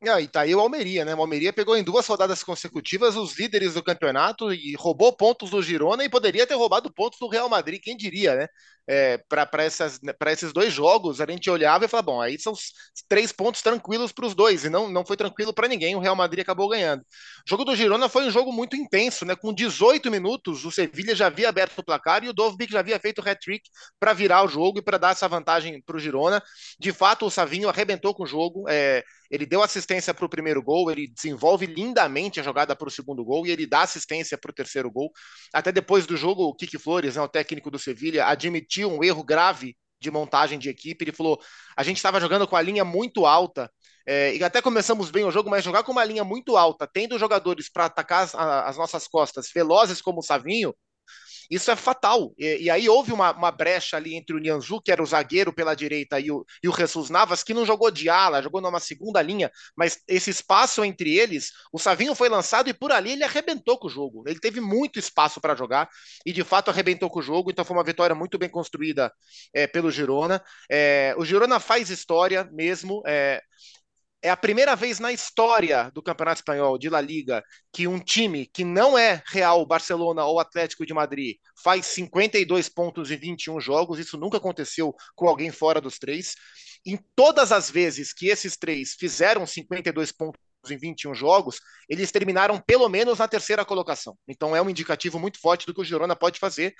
Ah, 0.06 0.20
e 0.20 0.28
tá 0.28 0.42
aí 0.42 0.54
o 0.54 0.60
Almeria, 0.60 1.04
né? 1.04 1.12
O 1.12 1.20
Almeria 1.20 1.52
pegou 1.52 1.76
em 1.76 1.82
duas 1.82 2.06
rodadas 2.06 2.44
consecutivas 2.44 3.16
os 3.16 3.36
líderes 3.36 3.74
do 3.74 3.82
campeonato 3.82 4.52
e 4.52 4.76
roubou 4.76 5.12
pontos 5.12 5.50
do 5.50 5.60
Girona 5.60 6.04
e 6.04 6.08
poderia 6.08 6.46
ter 6.46 6.54
roubado 6.54 6.92
pontos 6.92 7.18
do 7.18 7.26
Real 7.26 7.48
Madrid, 7.48 7.80
quem 7.82 7.96
diria, 7.96 8.36
né? 8.36 8.46
É, 8.90 9.18
para 9.28 9.66
esses 10.32 10.52
dois 10.52 10.72
jogos, 10.72 11.20
a 11.20 11.26
gente 11.28 11.50
olhava 11.50 11.84
e 11.84 11.88
falava, 11.88 12.06
bom, 12.06 12.20
aí 12.22 12.38
são 12.38 12.54
três 13.08 13.32
pontos 13.32 13.60
tranquilos 13.60 14.12
para 14.12 14.24
os 14.24 14.34
dois, 14.34 14.64
e 14.64 14.70
não, 14.70 14.88
não 14.88 15.04
foi 15.04 15.16
tranquilo 15.16 15.52
para 15.52 15.68
ninguém, 15.68 15.94
o 15.94 15.98
Real 15.98 16.16
Madrid 16.16 16.40
acabou 16.42 16.68
ganhando. 16.70 17.00
O 17.02 17.50
jogo 17.50 17.64
do 17.64 17.76
Girona 17.76 18.08
foi 18.08 18.24
um 18.26 18.30
jogo 18.30 18.52
muito 18.52 18.76
intenso, 18.76 19.24
né? 19.26 19.34
Com 19.36 19.52
18 19.52 20.10
minutos, 20.12 20.64
o 20.64 20.70
Sevilha 20.70 21.14
já 21.14 21.26
havia 21.26 21.48
aberto 21.48 21.80
o 21.80 21.84
placar 21.84 22.22
e 22.24 22.28
o 22.28 22.32
Dovbik 22.32 22.72
já 22.72 22.80
havia 22.80 22.98
feito 23.00 23.18
o 23.20 23.28
hat-trick 23.28 23.68
para 23.98 24.12
virar 24.12 24.44
o 24.44 24.48
jogo 24.48 24.78
e 24.78 24.82
para 24.82 24.96
dar 24.96 25.10
essa 25.10 25.28
vantagem 25.28 25.82
para 25.82 25.96
o 25.96 25.98
Girona. 26.00 26.42
De 26.78 26.92
fato, 26.92 27.26
o 27.26 27.30
Savinho 27.30 27.68
arrebentou 27.68 28.14
com 28.14 28.22
o 28.22 28.26
jogo, 28.26 28.64
é, 28.68 29.04
ele 29.30 29.46
deu 29.46 29.62
assistência 29.62 30.14
para 30.14 30.24
o 30.24 30.28
primeiro 30.28 30.62
gol, 30.62 30.90
ele 30.90 31.06
desenvolve 31.08 31.66
lindamente 31.66 32.40
a 32.40 32.42
jogada 32.42 32.74
para 32.74 32.88
o 32.88 32.90
segundo 32.90 33.24
gol 33.24 33.46
e 33.46 33.50
ele 33.50 33.66
dá 33.66 33.82
assistência 33.82 34.38
para 34.38 34.50
o 34.50 34.54
terceiro 34.54 34.90
gol. 34.90 35.10
Até 35.52 35.70
depois 35.70 36.06
do 36.06 36.16
jogo, 36.16 36.44
o 36.44 36.54
Kiki 36.54 36.78
Flores, 36.78 37.16
né, 37.16 37.22
o 37.22 37.28
técnico 37.28 37.70
do 37.70 37.78
Sevilha, 37.78 38.26
admitiu 38.26 38.90
um 38.90 39.04
erro 39.04 39.22
grave 39.22 39.76
de 40.00 40.10
montagem 40.10 40.58
de 40.58 40.68
equipe. 40.68 41.04
Ele 41.04 41.12
falou: 41.12 41.40
a 41.76 41.82
gente 41.82 41.96
estava 41.96 42.20
jogando 42.20 42.46
com 42.46 42.56
a 42.56 42.62
linha 42.62 42.84
muito 42.84 43.26
alta. 43.26 43.70
É, 44.06 44.34
e 44.34 44.42
até 44.42 44.62
começamos 44.62 45.10
bem 45.10 45.24
o 45.24 45.30
jogo, 45.30 45.50
mas 45.50 45.62
jogar 45.62 45.82
com 45.82 45.92
uma 45.92 46.04
linha 46.04 46.24
muito 46.24 46.56
alta, 46.56 46.88
tendo 46.90 47.18
jogadores 47.18 47.70
para 47.70 47.84
atacar 47.84 48.24
as, 48.24 48.34
as, 48.34 48.78
nossas 48.78 49.06
costas, 49.06 49.50
velozes 49.54 50.00
como 50.00 50.20
o 50.20 50.22
Savinho, 50.22 50.74
isso 51.50 51.70
é 51.70 51.76
fatal. 51.76 52.32
E, 52.38 52.64
e 52.64 52.70
aí 52.70 52.88
houve 52.88 53.12
uma, 53.12 53.32
uma, 53.32 53.50
brecha 53.50 53.96
ali 53.96 54.14
entre 54.14 54.34
o 54.34 54.38
Nianzu, 54.38 54.80
que 54.80 54.92
era 54.92 55.02
o 55.02 55.06
zagueiro 55.06 55.52
pela 55.52 55.74
direita, 55.74 56.20
e 56.20 56.30
o, 56.30 56.44
e 56.62 56.68
o 56.68 56.74
Jesus 56.74 57.10
Navas, 57.10 57.42
que 57.42 57.54
não 57.54 57.64
jogou 57.64 57.90
de 57.90 58.08
ala, 58.08 58.42
jogou 58.42 58.60
numa 58.60 58.80
segunda 58.80 59.22
linha, 59.22 59.50
mas 59.76 60.00
esse 60.06 60.30
espaço 60.30 60.84
entre 60.84 61.16
eles, 61.16 61.52
o 61.72 61.78
Savinho 61.78 62.14
foi 62.14 62.28
lançado 62.28 62.68
e 62.68 62.74
por 62.74 62.92
ali 62.92 63.12
ele 63.12 63.24
arrebentou 63.24 63.78
com 63.78 63.86
o 63.86 63.90
jogo. 63.90 64.24
Ele 64.26 64.38
teve 64.38 64.60
muito 64.60 64.98
espaço 64.98 65.40
para 65.40 65.54
jogar 65.54 65.88
e 66.24 66.32
de 66.32 66.44
fato 66.44 66.70
arrebentou 66.70 67.10
com 67.10 67.20
o 67.20 67.22
jogo, 67.22 67.50
então 67.50 67.64
foi 67.64 67.76
uma 67.76 67.84
vitória 67.84 68.14
muito 68.14 68.38
bem 68.38 68.48
construída 68.48 69.12
é, 69.54 69.66
pelo 69.66 69.90
Girona. 69.90 70.42
É, 70.70 71.14
o 71.16 71.24
Girona 71.24 71.58
faz 71.58 71.90
história 71.90 72.48
mesmo. 72.52 73.02
É, 73.06 73.42
é 74.20 74.30
a 74.30 74.36
primeira 74.36 74.74
vez 74.74 74.98
na 74.98 75.12
história 75.12 75.90
do 75.94 76.02
Campeonato 76.02 76.40
Espanhol 76.40 76.76
de 76.76 76.88
La 76.88 77.00
Liga 77.00 77.42
que 77.72 77.86
um 77.86 78.00
time 78.00 78.46
que 78.46 78.64
não 78.64 78.98
é 78.98 79.22
Real, 79.26 79.64
Barcelona 79.64 80.24
ou 80.24 80.40
Atlético 80.40 80.84
de 80.84 80.92
Madrid 80.92 81.36
faz 81.62 81.86
52 81.86 82.68
pontos 82.68 83.10
em 83.10 83.16
21 83.16 83.60
jogos. 83.60 83.98
Isso 83.98 84.18
nunca 84.18 84.38
aconteceu 84.38 84.94
com 85.14 85.28
alguém 85.28 85.52
fora 85.52 85.80
dos 85.80 85.98
três. 85.98 86.34
Em 86.84 86.98
todas 87.14 87.52
as 87.52 87.70
vezes 87.70 88.12
que 88.12 88.28
esses 88.28 88.56
três 88.56 88.94
fizeram 88.94 89.46
52 89.46 90.10
pontos 90.10 90.40
em 90.68 90.76
21 90.76 91.14
jogos, 91.14 91.60
eles 91.88 92.10
terminaram 92.10 92.60
pelo 92.60 92.88
menos 92.88 93.18
na 93.18 93.28
terceira 93.28 93.64
colocação. 93.64 94.18
Então 94.26 94.54
é 94.54 94.60
um 94.60 94.68
indicativo 94.68 95.18
muito 95.18 95.40
forte 95.40 95.64
do 95.64 95.72
que 95.72 95.80
o 95.80 95.84
Girona 95.84 96.16
pode 96.16 96.40
fazer. 96.40 96.74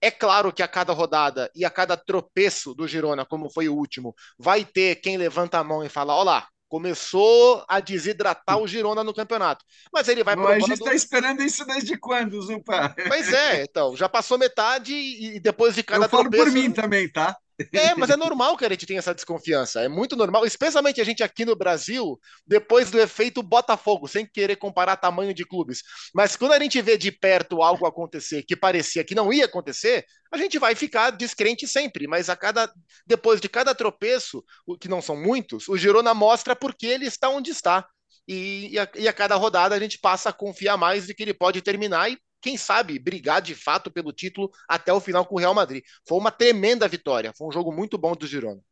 É 0.00 0.10
claro 0.10 0.52
que 0.52 0.62
a 0.62 0.68
cada 0.68 0.92
rodada 0.92 1.50
e 1.54 1.64
a 1.64 1.70
cada 1.70 1.96
tropeço 1.96 2.74
do 2.74 2.86
Girona, 2.86 3.24
como 3.24 3.50
foi 3.50 3.68
o 3.68 3.74
último, 3.74 4.14
vai 4.38 4.64
ter 4.64 4.96
quem 4.96 5.16
levanta 5.16 5.58
a 5.58 5.64
mão 5.64 5.82
e 5.82 5.88
fala: 5.88 6.14
olá, 6.14 6.46
começou 6.68 7.64
a 7.68 7.80
desidratar 7.80 8.58
o 8.58 8.66
Girona 8.66 9.04
no 9.04 9.14
campeonato. 9.14 9.64
Mas 9.92 10.08
ele 10.08 10.24
vai 10.24 10.36
para 10.36 10.56
A 10.56 10.58
gente 10.58 10.72
está 10.72 10.90
do... 10.90 10.96
esperando 10.96 11.42
isso 11.42 11.64
desde 11.64 11.96
quando, 11.98 12.40
Zupa? 12.42 12.94
Pois 13.08 13.32
é, 13.32 13.62
então, 13.62 13.96
já 13.96 14.08
passou 14.08 14.38
metade 14.38 14.92
e 14.94 15.40
depois 15.40 15.74
de 15.74 15.82
cada 15.82 16.06
Eu 16.06 16.08
falo 16.08 16.24
tropeço... 16.24 16.44
por 16.44 16.52
mim 16.52 16.72
também, 16.72 17.10
tá? 17.10 17.36
É, 17.72 17.94
mas 17.94 18.10
é 18.10 18.16
normal 18.16 18.56
que 18.56 18.66
a 18.66 18.68
gente 18.68 18.84
tenha 18.84 18.98
essa 18.98 19.14
desconfiança. 19.14 19.80
É 19.80 19.88
muito 19.88 20.14
normal, 20.14 20.44
especialmente 20.44 21.00
a 21.00 21.04
gente 21.04 21.22
aqui 21.22 21.44
no 21.44 21.56
Brasil, 21.56 22.20
depois 22.46 22.90
do 22.90 23.00
efeito 23.00 23.42
Botafogo, 23.42 24.06
sem 24.06 24.26
querer 24.26 24.56
comparar 24.56 24.96
tamanho 24.96 25.32
de 25.32 25.44
clubes. 25.44 25.82
Mas 26.14 26.36
quando 26.36 26.52
a 26.52 26.58
gente 26.58 26.80
vê 26.82 26.98
de 26.98 27.10
perto 27.10 27.62
algo 27.62 27.86
acontecer 27.86 28.42
que 28.42 28.54
parecia 28.54 29.04
que 29.04 29.14
não 29.14 29.32
ia 29.32 29.46
acontecer, 29.46 30.04
a 30.30 30.36
gente 30.36 30.58
vai 30.58 30.74
ficar 30.74 31.10
descrente 31.10 31.66
sempre. 31.66 32.06
Mas 32.06 32.28
a 32.28 32.36
cada 32.36 32.70
depois 33.06 33.40
de 33.40 33.48
cada 33.48 33.74
tropeço, 33.74 34.44
que 34.78 34.88
não 34.88 35.00
são 35.00 35.16
muitos, 35.16 35.66
o 35.68 35.76
Girona 35.78 36.12
mostra 36.12 36.54
porque 36.54 36.86
ele 36.86 37.06
está 37.06 37.30
onde 37.30 37.50
está. 37.50 37.88
E, 38.28 38.70
e, 38.72 38.78
a, 38.78 38.88
e 38.96 39.08
a 39.08 39.12
cada 39.12 39.36
rodada 39.36 39.74
a 39.74 39.78
gente 39.78 39.98
passa 39.98 40.30
a 40.30 40.32
confiar 40.32 40.76
mais 40.76 41.06
de 41.06 41.14
que 41.14 41.22
ele 41.22 41.32
pode 41.32 41.62
terminar 41.62 42.10
e 42.10 42.18
quem 42.40 42.56
sabe, 42.56 42.98
brigar 42.98 43.42
de 43.42 43.54
fato 43.54 43.90
pelo 43.90 44.12
título 44.12 44.50
até 44.68 44.92
o 44.92 45.00
final 45.00 45.26
com 45.26 45.36
o 45.36 45.38
Real 45.38 45.54
Madrid. 45.54 45.82
Foi 46.06 46.18
uma 46.18 46.30
tremenda 46.30 46.86
vitória, 46.88 47.32
foi 47.36 47.48
um 47.48 47.52
jogo 47.52 47.72
muito 47.72 47.98
bom 47.98 48.14
do 48.14 48.26
Girona. 48.26 48.62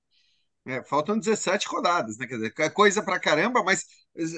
É, 0.67 0.83
faltam 0.83 1.19
17 1.19 1.69
rodadas, 1.69 2.17
né? 2.17 2.27
Quer 2.27 2.37
dizer, 2.37 2.55
é 2.59 2.71
coisa 2.71 3.03
pra 3.03 3.21
caramba, 3.21 3.63
mas 3.63 3.85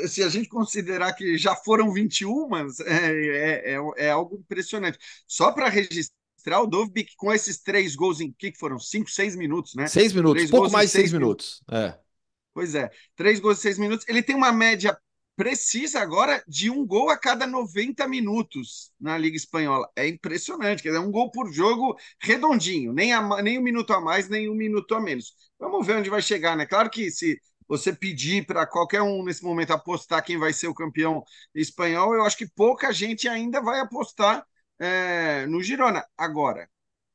se 0.09 0.25
a 0.25 0.29
gente 0.29 0.49
considerar 0.49 1.13
que 1.13 1.39
já 1.39 1.55
foram 1.55 1.93
21, 1.93 2.49
é, 2.57 2.67
é, 2.87 3.75
é, 3.75 4.07
é 4.07 4.11
algo 4.11 4.37
impressionante. 4.37 4.99
Só 5.27 5.53
para 5.53 5.69
registrar, 5.69 6.61
o 6.61 6.67
Dovbik 6.67 7.15
com 7.17 7.33
esses 7.33 7.63
três 7.63 7.95
gols 7.95 8.21
em 8.21 8.33
que 8.33 8.53
foram? 8.59 8.79
Cinco, 8.79 9.09
seis 9.09 9.37
minutos, 9.37 9.75
né? 9.77 9.87
Seis 9.87 10.13
minutos, 10.13 10.35
três 10.35 10.51
pouco 10.51 10.71
mais 10.71 10.91
de 10.91 10.93
seis, 10.93 11.11
seis 11.11 11.13
minutos. 11.13 11.63
minutos. 11.69 11.95
É. 11.95 12.07
Pois 12.53 12.75
é, 12.75 12.91
três 13.15 13.39
gols 13.39 13.59
em 13.59 13.63
seis 13.63 13.79
minutos. 13.79 14.09
Ele 14.09 14.23
tem 14.23 14.35
uma 14.35 14.51
média 14.51 14.99
precisa 15.37 16.01
agora 16.01 16.43
de 16.49 16.71
um 16.71 16.87
gol 16.87 17.11
a 17.11 17.19
cada 17.19 17.47
90 17.47 18.09
minutos 18.09 18.91
na 19.01 19.19
Liga 19.19 19.37
Espanhola. 19.37 19.89
É 19.95 20.09
impressionante, 20.09 20.83
quer 20.83 20.91
dizer, 20.91 21.01
um 21.01 21.11
gol 21.11 21.31
por 21.31 21.53
jogo 21.53 21.97
redondinho, 22.21 22.93
nem, 22.93 23.13
a, 23.13 23.43
nem 23.43 23.59
um 23.59 23.63
minuto 23.63 23.93
a 23.93 24.01
mais, 24.01 24.29
nem 24.29 24.49
um 24.49 24.55
minuto 24.55 24.95
a 24.95 25.01
menos. 25.01 25.35
Vamos 25.59 25.87
ver 25.87 25.97
onde 25.97 26.11
vai 26.11 26.23
chegar, 26.23 26.57
né? 26.57 26.67
Claro 26.67 26.91
que 26.91 27.11
se 27.11 27.41
você 27.69 27.93
pedir 27.93 28.47
para 28.47 28.67
qualquer 28.67 29.03
um 29.03 29.23
nesse 29.25 29.45
momento 29.45 29.73
apostar 29.73 30.25
quem 30.25 30.39
vai 30.39 30.53
ser 30.53 30.69
o 30.69 30.75
campeão 30.75 31.23
espanhol, 31.55 32.15
eu 32.15 32.25
acho 32.25 32.37
que 32.37 32.49
pouca 32.49 32.93
gente 32.93 33.29
ainda 33.29 33.61
vai 33.61 33.81
apostar 33.81 34.47
é, 34.79 35.47
no 35.47 35.63
Girona. 35.63 36.05
Agora, 36.17 36.69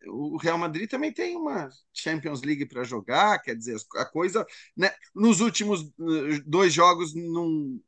o 0.07 0.37
Real 0.37 0.57
Madrid 0.57 0.89
também 0.89 1.13
tem 1.13 1.35
uma 1.35 1.69
Champions 1.93 2.41
League 2.41 2.65
para 2.65 2.83
jogar, 2.83 3.39
quer 3.41 3.55
dizer, 3.55 3.77
a 3.95 4.05
coisa, 4.05 4.45
né? 4.75 4.91
Nos 5.13 5.39
últimos 5.41 5.81
eh, 5.83 6.41
dois 6.45 6.73
jogos 6.73 7.13
não 7.13 7.79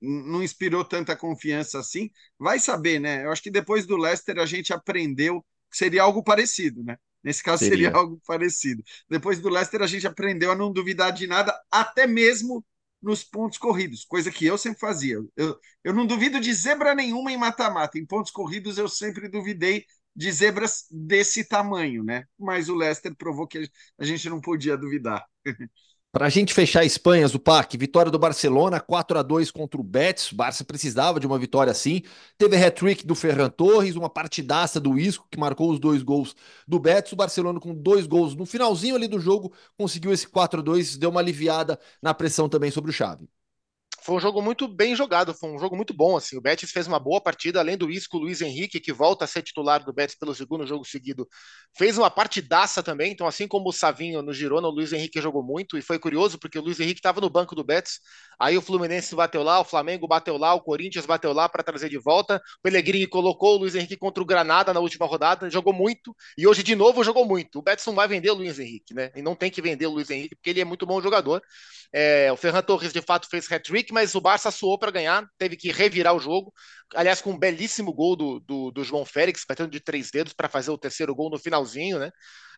não 0.00 0.42
inspirou 0.42 0.84
tanta 0.84 1.16
confiança 1.16 1.78
assim. 1.78 2.10
Vai 2.38 2.58
saber, 2.58 3.00
né? 3.00 3.24
Eu 3.24 3.32
acho 3.32 3.42
que 3.42 3.50
depois 3.50 3.86
do 3.86 3.96
Leicester 3.96 4.38
a 4.38 4.46
gente 4.46 4.72
aprendeu 4.72 5.44
que 5.70 5.76
seria 5.76 6.02
algo 6.02 6.22
parecido, 6.22 6.82
né? 6.84 6.96
Nesse 7.22 7.42
caso 7.42 7.64
seria. 7.64 7.88
seria 7.88 7.98
algo 7.98 8.20
parecido. 8.26 8.82
Depois 9.08 9.40
do 9.40 9.48
Leicester 9.48 9.82
a 9.82 9.86
gente 9.86 10.06
aprendeu 10.06 10.52
a 10.52 10.54
não 10.56 10.72
duvidar 10.72 11.12
de 11.12 11.26
nada, 11.26 11.58
até 11.70 12.06
mesmo 12.06 12.64
nos 13.02 13.22
pontos 13.22 13.58
corridos, 13.58 14.04
coisa 14.04 14.30
que 14.30 14.44
eu 14.44 14.58
sempre 14.58 14.80
fazia. 14.80 15.18
Eu, 15.36 15.58
eu 15.84 15.92
não 15.94 16.06
duvido 16.06 16.40
de 16.40 16.52
zebra 16.52 16.94
nenhuma 16.94 17.30
em 17.32 17.36
mata-mata. 17.36 17.98
Em 17.98 18.06
pontos 18.06 18.32
corridos 18.32 18.78
eu 18.78 18.88
sempre 18.88 19.28
duvidei 19.28 19.84
de 20.14 20.32
zebras 20.32 20.86
desse 20.90 21.44
tamanho, 21.44 22.02
né? 22.02 22.24
Mas 22.38 22.68
o 22.68 22.74
Leicester 22.74 23.14
provou 23.16 23.46
que 23.46 23.70
a 23.98 24.04
gente 24.04 24.28
não 24.28 24.40
podia 24.40 24.76
duvidar. 24.76 25.24
Para 26.10 26.26
a 26.26 26.28
gente 26.30 26.54
fechar 26.54 26.80
a 26.80 26.84
Espanha, 26.86 27.28
Zupac, 27.28 27.76
vitória 27.76 28.10
do 28.10 28.18
Barcelona, 28.18 28.80
4 28.80 29.18
a 29.18 29.22
2 29.22 29.50
contra 29.50 29.78
o 29.78 29.84
Betis. 29.84 30.32
O 30.32 30.36
Barça 30.36 30.64
precisava 30.64 31.20
de 31.20 31.26
uma 31.26 31.38
vitória 31.38 31.70
assim. 31.70 32.02
Teve 32.38 32.56
hat-trick 32.56 33.06
do 33.06 33.14
Ferran 33.14 33.50
Torres, 33.50 33.94
uma 33.94 34.08
partidaça 34.08 34.80
do 34.80 34.98
Isco, 34.98 35.28
que 35.30 35.38
marcou 35.38 35.70
os 35.70 35.78
dois 35.78 36.02
gols 36.02 36.34
do 36.66 36.78
Betis. 36.78 37.12
O 37.12 37.16
Barcelona, 37.16 37.60
com 37.60 37.74
dois 37.74 38.06
gols 38.06 38.34
no 38.34 38.46
finalzinho 38.46 38.96
ali 38.96 39.06
do 39.06 39.20
jogo, 39.20 39.52
conseguiu 39.76 40.10
esse 40.12 40.26
4 40.26 40.60
a 40.60 40.62
2 40.62 40.96
deu 40.96 41.10
uma 41.10 41.20
aliviada 41.20 41.78
na 42.02 42.14
pressão 42.14 42.48
também 42.48 42.70
sobre 42.70 42.90
o 42.90 42.94
Xavi 42.94 43.28
foi 44.02 44.16
um 44.16 44.20
jogo 44.20 44.40
muito 44.40 44.68
bem 44.68 44.94
jogado, 44.94 45.34
foi 45.34 45.50
um 45.50 45.58
jogo 45.58 45.76
muito 45.76 45.92
bom. 45.92 46.16
Assim, 46.16 46.36
o 46.36 46.40
Betis 46.40 46.70
fez 46.70 46.86
uma 46.86 46.98
boa 46.98 47.20
partida, 47.20 47.60
além 47.60 47.76
do 47.76 47.90
Isco, 47.90 48.16
o 48.16 48.20
Luiz 48.20 48.40
Henrique, 48.40 48.80
que 48.80 48.92
volta 48.92 49.24
a 49.24 49.28
ser 49.28 49.42
titular 49.42 49.84
do 49.84 49.92
Betis 49.92 50.16
pelo 50.16 50.34
segundo 50.34 50.66
jogo 50.66 50.84
seguido, 50.84 51.28
fez 51.76 51.98
uma 51.98 52.10
partidaça 52.10 52.82
também. 52.82 53.12
Então, 53.12 53.26
assim 53.26 53.48
como 53.48 53.68
o 53.68 53.72
Savinho 53.72 54.22
no 54.22 54.32
Girona, 54.32 54.68
o 54.68 54.70
Luiz 54.70 54.92
Henrique 54.92 55.20
jogou 55.20 55.42
muito 55.42 55.76
e 55.76 55.82
foi 55.82 55.98
curioso 55.98 56.38
porque 56.38 56.58
o 56.58 56.62
Luiz 56.62 56.78
Henrique 56.80 57.00
estava 57.00 57.20
no 57.20 57.28
banco 57.28 57.54
do 57.54 57.64
Betis. 57.64 58.00
Aí 58.38 58.56
o 58.56 58.62
Fluminense 58.62 59.14
bateu 59.14 59.42
lá, 59.42 59.60
o 59.60 59.64
Flamengo 59.64 60.06
bateu 60.06 60.36
lá, 60.36 60.54
o 60.54 60.60
Corinthians 60.60 61.04
bateu 61.04 61.32
lá 61.32 61.48
para 61.48 61.62
trazer 61.62 61.88
de 61.88 61.98
volta. 61.98 62.36
O 62.36 62.62
Pellegrini 62.62 63.06
colocou 63.06 63.56
o 63.56 63.58
Luiz 63.58 63.74
Henrique 63.74 63.96
contra 63.96 64.22
o 64.22 64.26
Granada 64.26 64.72
na 64.72 64.80
última 64.80 65.06
rodada, 65.06 65.50
jogou 65.50 65.72
muito 65.72 66.14
e 66.36 66.46
hoje 66.46 66.62
de 66.62 66.74
novo 66.74 67.02
jogou 67.02 67.26
muito. 67.26 67.58
O 67.58 67.62
Betis 67.62 67.84
não 67.86 67.94
vai 67.94 68.06
vender 68.06 68.30
o 68.30 68.34
Luiz 68.34 68.58
Henrique, 68.58 68.94
né? 68.94 69.10
E 69.16 69.22
não 69.22 69.34
tem 69.34 69.50
que 69.50 69.60
vender 69.60 69.86
o 69.86 69.90
Luiz 69.90 70.08
Henrique 70.08 70.36
porque 70.36 70.50
ele 70.50 70.60
é 70.60 70.64
muito 70.64 70.86
bom 70.86 71.00
jogador. 71.00 71.42
É, 71.92 72.30
o 72.32 72.36
Ferran 72.36 72.62
Torres 72.62 72.92
de 72.92 73.00
fato 73.00 73.28
fez 73.28 73.50
hat-trick, 73.50 73.87
mas 73.92 74.14
o 74.14 74.20
Barça 74.20 74.50
suou 74.50 74.78
para 74.78 74.90
ganhar, 74.90 75.26
teve 75.38 75.56
que 75.56 75.70
revirar 75.72 76.14
o 76.14 76.20
jogo. 76.20 76.52
Aliás, 76.94 77.20
com 77.20 77.32
um 77.32 77.38
belíssimo 77.38 77.92
gol 77.92 78.16
do, 78.16 78.40
do, 78.40 78.70
do 78.70 78.84
João 78.84 79.04
Félix, 79.04 79.44
batendo 79.48 79.70
de 79.70 79.80
três 79.80 80.10
dedos 80.10 80.32
para 80.32 80.48
fazer 80.48 80.70
o 80.70 80.78
terceiro 80.78 81.14
gol 81.14 81.30
no 81.30 81.38
finalzinho, 81.38 81.98
né? 81.98 82.10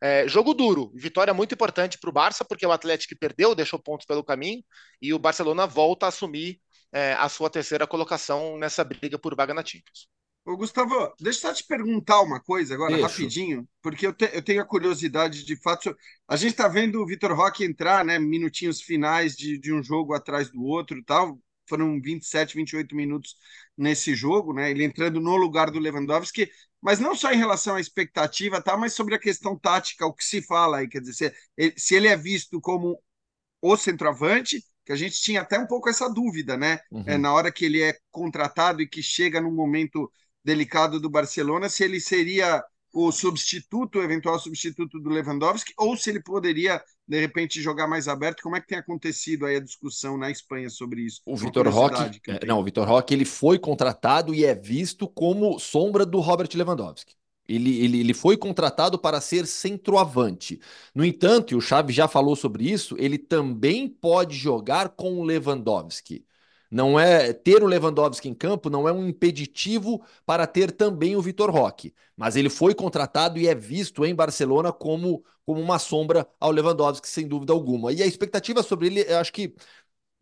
É, 0.03 0.27
jogo 0.27 0.55
duro, 0.55 0.93
vitória 0.95 1.35
muito 1.35 1.55
importante 1.55 1.99
para 1.99 2.11
o 2.11 2.13
Barça, 2.13 2.45
porque 2.45 2.67
o 2.67 2.73
Atlético 2.73 3.15
perdeu, 3.19 3.55
deixou 3.55 3.79
pontos 3.79 4.07
pelo 4.07 4.25
caminho, 4.25 4.63
e 5.01 5.13
o 5.13 5.19
Barcelona 5.19 5.67
volta 5.67 6.07
a 6.07 6.09
assumir 6.09 6.61
é, 6.93 7.13
a 7.15 7.29
sua 7.29 7.51
terceira 7.51 7.87
colocação 7.87 8.59
nessa 8.59 8.83
briga 8.85 9.19
por 9.19 9.35
vaga 9.37 9.55
na 9.55 9.65
Champions. 9.65 10.09
Ô, 10.51 10.57
Gustavo, 10.57 11.15
deixa 11.21 11.39
eu 11.39 11.43
só 11.43 11.55
te 11.55 11.65
perguntar 11.65 12.21
uma 12.23 12.41
coisa 12.41 12.75
agora, 12.75 12.97
rapidinho, 12.97 13.69
porque 13.81 14.05
eu, 14.07 14.13
te- 14.13 14.31
eu 14.33 14.43
tenho 14.43 14.61
a 14.61 14.65
curiosidade 14.65 15.45
de 15.45 15.55
fato. 15.57 15.97
A 16.27 16.35
gente 16.37 16.51
está 16.53 16.67
vendo 16.67 17.01
o 17.01 17.07
Vitor 17.07 17.33
Roque 17.33 17.65
entrar, 17.65 18.05
né? 18.05 18.19
Minutinhos 18.19 18.81
finais 18.83 19.37
de, 19.37 19.59
de 19.59 19.73
um 19.73 19.81
jogo 19.83 20.13
atrás 20.13 20.51
do 20.51 20.63
outro 20.65 20.99
e 20.99 21.05
tal. 21.05 21.39
Foram 21.69 22.01
27, 22.01 22.57
28 22.57 22.97
minutos 22.97 23.37
nesse 23.79 24.13
jogo, 24.17 24.53
né? 24.53 24.71
Ele 24.73 24.83
entrando 24.83 25.21
no 25.21 25.37
lugar 25.37 25.71
do 25.71 25.79
Lewandowski, 25.79 26.51
mas 26.83 26.99
não 26.99 27.15
só 27.15 27.31
em 27.33 27.37
relação 27.39 27.77
à 27.77 27.81
expectativa, 27.81 28.61
tá? 28.61 28.77
Mas 28.77 28.93
sobre 28.93 29.15
a 29.15 29.21
questão 29.21 29.57
tática, 29.57 30.05
o 30.05 30.13
que 30.13 30.25
se 30.25 30.43
fala 30.43 30.79
aí, 30.79 30.89
quer 30.89 31.01
dizer, 31.01 31.15
se 31.15 31.35
ele, 31.57 31.75
se 31.79 31.95
ele 31.95 32.09
é 32.09 32.17
visto 32.17 32.61
como 32.61 33.01
o 33.61 33.77
centroavante, 33.77 34.65
que 34.85 34.93
a 34.93 34.97
gente 34.97 35.21
tinha 35.21 35.43
até 35.43 35.59
um 35.59 35.67
pouco 35.67 35.89
essa 35.89 36.09
dúvida, 36.09 36.57
né? 36.57 36.81
Uhum. 36.91 37.05
É, 37.07 37.19
na 37.19 37.33
hora 37.33 37.53
que 37.53 37.65
ele 37.65 37.83
é 37.83 37.99
contratado 38.11 38.83
e 38.83 38.89
que 38.89 39.03
chega 39.03 39.41
num 39.41 39.53
momento 39.55 40.11
delicado 40.45 41.01
do 41.01 41.11
Barcelona, 41.11 41.69
se 41.69 41.85
ele 41.85 42.01
seria 42.01 42.63
o 42.93 43.13
substituto, 43.13 43.99
o 43.99 44.03
eventual 44.03 44.39
substituto 44.39 44.99
do 44.99 45.11
Lewandowski, 45.11 45.73
ou 45.79 45.97
se 45.97 46.11
ele 46.11 46.21
poderia, 46.21 46.83
de 47.07 47.21
repente, 47.21 47.63
jogar 47.63 47.87
mais 47.87 48.09
aberto. 48.09 48.43
Como 48.43 48.57
é 48.57 48.61
que 48.61 48.67
tem 48.67 48.79
acontecido 48.79 49.47
aí 49.47 49.57
a 49.57 49.61
discussão 49.61 50.19
na 50.19 50.31
Espanha 50.31 50.69
sobre 50.69 51.03
isso? 51.03 51.21
O 51.25 51.37
Vitor 51.37 51.69
Roque, 51.69 52.21
é, 52.29 52.45
não, 52.47 52.61
o 52.61 52.65
Vitor 52.65 52.87
Roque 52.87 53.15
ele 53.15 53.25
foi 53.25 53.59
contratado 53.59 54.35
e 54.35 54.45
é 54.45 54.55
visto 54.55 55.07
como 55.07 55.59
sombra 55.59 56.05
do 56.05 56.19
Robert 56.21 56.49
Lewandowski. 56.55 57.15
Ele, 57.49 57.83
ele, 57.85 58.01
ele 58.01 58.15
foi 58.15 58.37
contratado 58.37 58.97
para 58.99 59.21
ser 59.21 59.45
centroavante. 59.47 60.61
No 60.95 61.05
entanto, 61.05 61.53
e 61.53 61.57
o 61.57 61.61
Xavi 61.61 61.93
já 61.93 62.07
falou 62.07 62.37
sobre 62.37 62.71
isso, 62.71 62.95
ele 62.99 63.19
também 63.19 63.89
pode 63.89 64.37
jogar 64.37 64.91
com 64.91 65.19
o 65.19 65.25
Lewandowski. 65.25 66.25
Não 66.71 66.99
é 66.99 67.33
ter 67.33 67.63
o 67.63 67.67
Lewandowski 67.67 68.29
em 68.29 68.35
campo 68.35 68.71
não 68.71 68.89
é 68.89 68.93
um 68.93 69.09
impeditivo 69.09 70.05
para 70.25 70.47
ter 70.47 70.71
também 70.71 71.17
o 71.17 71.23
Vitor 71.23 71.51
Roque, 71.51 71.93
mas 72.17 72.37
ele 72.37 72.49
foi 72.49 72.75
contratado 72.75 73.39
e 73.39 73.49
é 73.49 73.55
visto 73.55 74.05
em 74.05 74.15
Barcelona 74.15 74.73
como, 74.73 75.25
como 75.45 75.61
uma 75.61 75.79
sombra 75.81 76.29
ao 76.39 76.51
Lewandowski, 76.53 77.09
sem 77.09 77.27
dúvida 77.27 77.53
alguma. 77.53 77.93
E 77.93 78.03
a 78.03 78.07
expectativa 78.07 78.63
sobre 78.63 78.87
ele, 78.87 79.01
eu 79.03 79.19
acho 79.19 79.33
que 79.33 79.55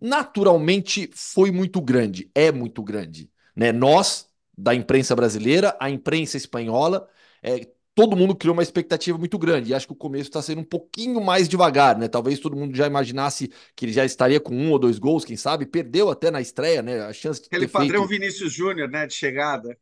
naturalmente 0.00 1.10
foi 1.14 1.50
muito 1.50 1.80
grande, 1.80 2.30
é 2.34 2.52
muito 2.52 2.82
grande, 2.82 3.30
né? 3.54 3.72
Nós, 3.72 4.28
da 4.56 4.74
imprensa 4.74 5.14
brasileira, 5.16 5.76
a 5.80 5.90
imprensa 5.90 6.36
espanhola, 6.36 7.08
é, 7.42 7.68
todo 7.98 8.16
mundo 8.16 8.32
criou 8.36 8.54
uma 8.54 8.62
expectativa 8.62 9.18
muito 9.18 9.36
grande. 9.36 9.72
E 9.72 9.74
acho 9.74 9.88
que 9.88 9.92
o 9.92 9.96
começo 9.96 10.30
está 10.30 10.40
sendo 10.40 10.60
um 10.60 10.64
pouquinho 10.64 11.20
mais 11.20 11.48
devagar, 11.48 11.98
né? 11.98 12.06
Talvez 12.06 12.38
todo 12.38 12.54
mundo 12.54 12.76
já 12.76 12.86
imaginasse 12.86 13.50
que 13.74 13.86
ele 13.86 13.92
já 13.92 14.04
estaria 14.04 14.38
com 14.38 14.54
um 14.54 14.70
ou 14.70 14.78
dois 14.78 15.00
gols, 15.00 15.24
quem 15.24 15.36
sabe, 15.36 15.66
perdeu 15.66 16.08
até 16.08 16.30
na 16.30 16.40
estreia, 16.40 16.80
né? 16.80 17.00
A 17.00 17.12
chance 17.12 17.40
de 17.40 17.48
Aquele 17.48 17.66
ter 17.66 17.72
padrão 17.72 18.06
feito... 18.06 18.20
Vinícius 18.20 18.52
Júnior, 18.52 18.88
né, 18.88 19.04
de 19.04 19.14
chegada. 19.14 19.76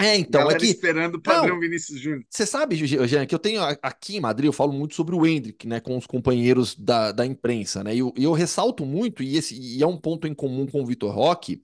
É, 0.00 0.16
então, 0.16 0.42
é 0.42 0.44
Galera 0.44 0.60
que 0.60 0.66
esperando 0.66 1.16
o 1.16 1.20
padrão 1.20 1.54
Não. 1.54 1.60
Vinícius 1.60 2.00
Júnior. 2.00 2.24
Você 2.30 2.46
sabe, 2.46 2.76
Jean, 2.86 3.26
que 3.26 3.34
eu 3.34 3.38
tenho 3.38 3.60
aqui 3.82 4.16
em 4.16 4.20
Madrid, 4.20 4.46
eu 4.46 4.52
falo 4.52 4.72
muito 4.72 4.94
sobre 4.94 5.16
o 5.16 5.26
Hendrick, 5.26 5.66
né, 5.66 5.80
com 5.80 5.96
os 5.98 6.06
companheiros 6.06 6.76
da, 6.76 7.10
da 7.10 7.26
imprensa, 7.26 7.82
né, 7.82 7.96
e 7.96 7.98
eu, 7.98 8.14
eu 8.16 8.32
ressalto 8.32 8.86
muito, 8.86 9.24
e, 9.24 9.36
esse, 9.36 9.54
e 9.60 9.82
é 9.82 9.86
um 9.86 9.98
ponto 9.98 10.28
em 10.28 10.34
comum 10.34 10.66
com 10.68 10.80
o 10.80 10.86
Vitor 10.86 11.12
Roque, 11.12 11.62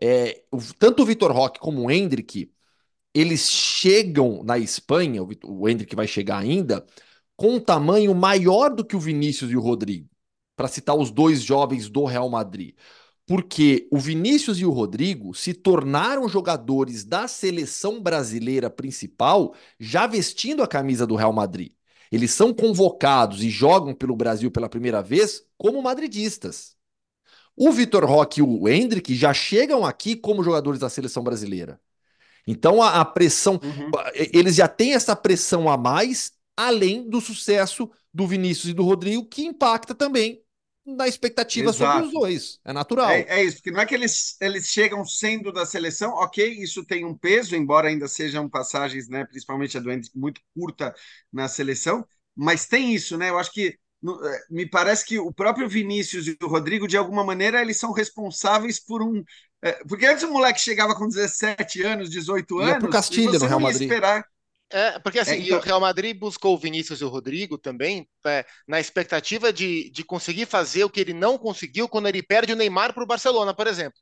é, 0.00 0.42
o- 0.52 0.60
tanto 0.78 1.02
o 1.02 1.06
Vitor 1.06 1.32
Roque 1.32 1.58
como 1.58 1.82
o 1.82 1.90
Hendrick, 1.90 2.52
eles 3.14 3.48
chegam 3.48 4.42
na 4.42 4.58
Espanha, 4.58 5.22
o, 5.22 5.68
Hendrick 5.68 5.94
vai 5.94 6.06
chegar 6.06 6.38
ainda, 6.38 6.84
com 7.36 7.54
um 7.54 7.60
tamanho 7.60 8.14
maior 8.14 8.74
do 8.74 8.84
que 8.84 8.96
o 8.96 9.00
Vinícius 9.00 9.50
e 9.50 9.56
o 9.56 9.60
Rodrigo, 9.60 10.08
para 10.56 10.68
citar 10.68 10.96
os 10.96 11.10
dois 11.10 11.42
jovens 11.42 11.88
do 11.88 12.04
Real 12.04 12.28
Madrid. 12.28 12.74
Porque 13.26 13.88
o 13.90 13.98
Vinícius 13.98 14.58
e 14.58 14.66
o 14.66 14.70
Rodrigo 14.70 15.34
se 15.34 15.54
tornaram 15.54 16.28
jogadores 16.28 17.04
da 17.04 17.26
seleção 17.26 18.02
brasileira 18.02 18.68
principal 18.68 19.54
já 19.80 20.06
vestindo 20.06 20.62
a 20.62 20.68
camisa 20.68 21.06
do 21.06 21.16
Real 21.16 21.32
Madrid. 21.32 21.72
Eles 22.12 22.32
são 22.32 22.52
convocados 22.52 23.42
e 23.42 23.48
jogam 23.48 23.94
pelo 23.94 24.14
Brasil 24.14 24.50
pela 24.50 24.68
primeira 24.68 25.02
vez 25.02 25.42
como 25.56 25.82
madridistas. 25.82 26.76
O 27.56 27.72
Vitor 27.72 28.04
Roque 28.04 28.40
e 28.40 28.42
o 28.42 28.68
Hendrick 28.68 29.14
já 29.14 29.32
chegam 29.32 29.84
aqui 29.84 30.16
como 30.16 30.42
jogadores 30.42 30.80
da 30.80 30.90
seleção 30.90 31.22
brasileira. 31.24 31.80
Então 32.46 32.82
a, 32.82 33.00
a 33.00 33.04
pressão, 33.04 33.60
Uhum. 33.62 34.04
eles 34.14 34.56
já 34.56 34.68
têm 34.68 34.94
essa 34.94 35.16
pressão 35.16 35.68
a 35.68 35.76
mais, 35.76 36.32
além 36.56 37.08
do 37.08 37.20
sucesso 37.20 37.90
do 38.12 38.26
Vinícius 38.26 38.70
e 38.70 38.74
do 38.74 38.84
Rodrigo, 38.84 39.26
que 39.26 39.44
impacta 39.44 39.94
também 39.94 40.42
na 40.86 41.08
expectativa 41.08 41.72
sobre 41.72 41.98
Exato. 41.98 42.06
os 42.06 42.12
dois. 42.12 42.60
É 42.64 42.72
natural. 42.72 43.28
É, 43.28 43.40
é 43.40 43.44
isso, 43.44 43.56
porque 43.58 43.70
não 43.70 43.80
é 43.80 43.86
que 43.86 43.94
eles, 43.94 44.36
eles 44.40 44.68
chegam 44.68 45.04
sendo 45.04 45.52
da 45.52 45.66
seleção, 45.66 46.12
ok, 46.14 46.46
isso 46.62 46.84
tem 46.84 47.04
um 47.04 47.16
peso, 47.16 47.54
embora 47.54 47.88
ainda 47.88 48.08
sejam 48.08 48.48
passagens, 48.48 49.08
né, 49.08 49.24
principalmente 49.26 49.76
a 49.76 49.80
do 49.80 49.90
Hendrick, 49.92 50.16
muito 50.18 50.40
curta 50.54 50.94
na 51.32 51.46
seleção, 51.48 52.06
mas 52.34 52.66
tem 52.66 52.94
isso, 52.94 53.16
né? 53.18 53.28
Eu 53.30 53.38
acho 53.38 53.52
que 53.52 53.68
é, 54.24 54.40
me 54.50 54.66
parece 54.68 55.04
que 55.04 55.18
o 55.18 55.32
próprio 55.32 55.68
Vinícius 55.68 56.26
e 56.26 56.36
o 56.42 56.46
Rodrigo, 56.48 56.88
de 56.88 56.96
alguma 56.96 57.22
maneira, 57.24 57.60
eles 57.60 57.78
são 57.78 57.92
responsáveis 57.92 58.80
por 58.80 59.02
um. 59.02 59.22
É, 59.64 59.72
porque 59.88 60.06
antes 60.06 60.22
o 60.24 60.30
moleque 60.32 60.60
chegava 60.60 60.94
com 60.94 61.08
17 61.08 61.82
anos, 61.82 62.10
18 62.10 62.60
Ia 62.60 62.66
anos, 62.66 62.78
pro 62.78 62.90
Castilho 62.90 63.30
e 63.34 63.38
você 63.38 63.44
no 63.44 63.48
Real 63.48 63.60
não 63.60 63.66
ia 63.68 63.72
Madrid. 63.72 63.90
esperar. 63.90 64.24
É, 64.70 64.98
porque 64.98 65.18
assim, 65.18 65.32
É, 65.34 65.38
e 65.38 65.46
então- 65.46 65.58
o 65.58 65.62
Real 65.62 65.80
Madrid 65.80 66.16
buscou 66.18 66.54
o 66.54 66.58
Vinícius 66.58 67.00
e 67.00 67.04
o 67.04 67.08
Rodrigo 67.08 67.56
também, 67.58 68.08
é, 68.26 68.44
na 68.66 68.80
expectativa 68.80 69.52
de, 69.52 69.90
de 69.90 70.02
conseguir 70.04 70.46
fazer 70.46 70.84
o 70.84 70.90
que 70.90 71.00
ele 71.00 71.12
não 71.14 71.38
conseguiu 71.38 71.88
quando 71.88 72.08
ele 72.08 72.22
perde 72.22 72.52
o 72.52 72.56
Neymar 72.56 72.92
para 72.92 73.04
o 73.04 73.06
Barcelona, 73.06 73.54
por 73.54 73.66
exemplo. 73.66 73.98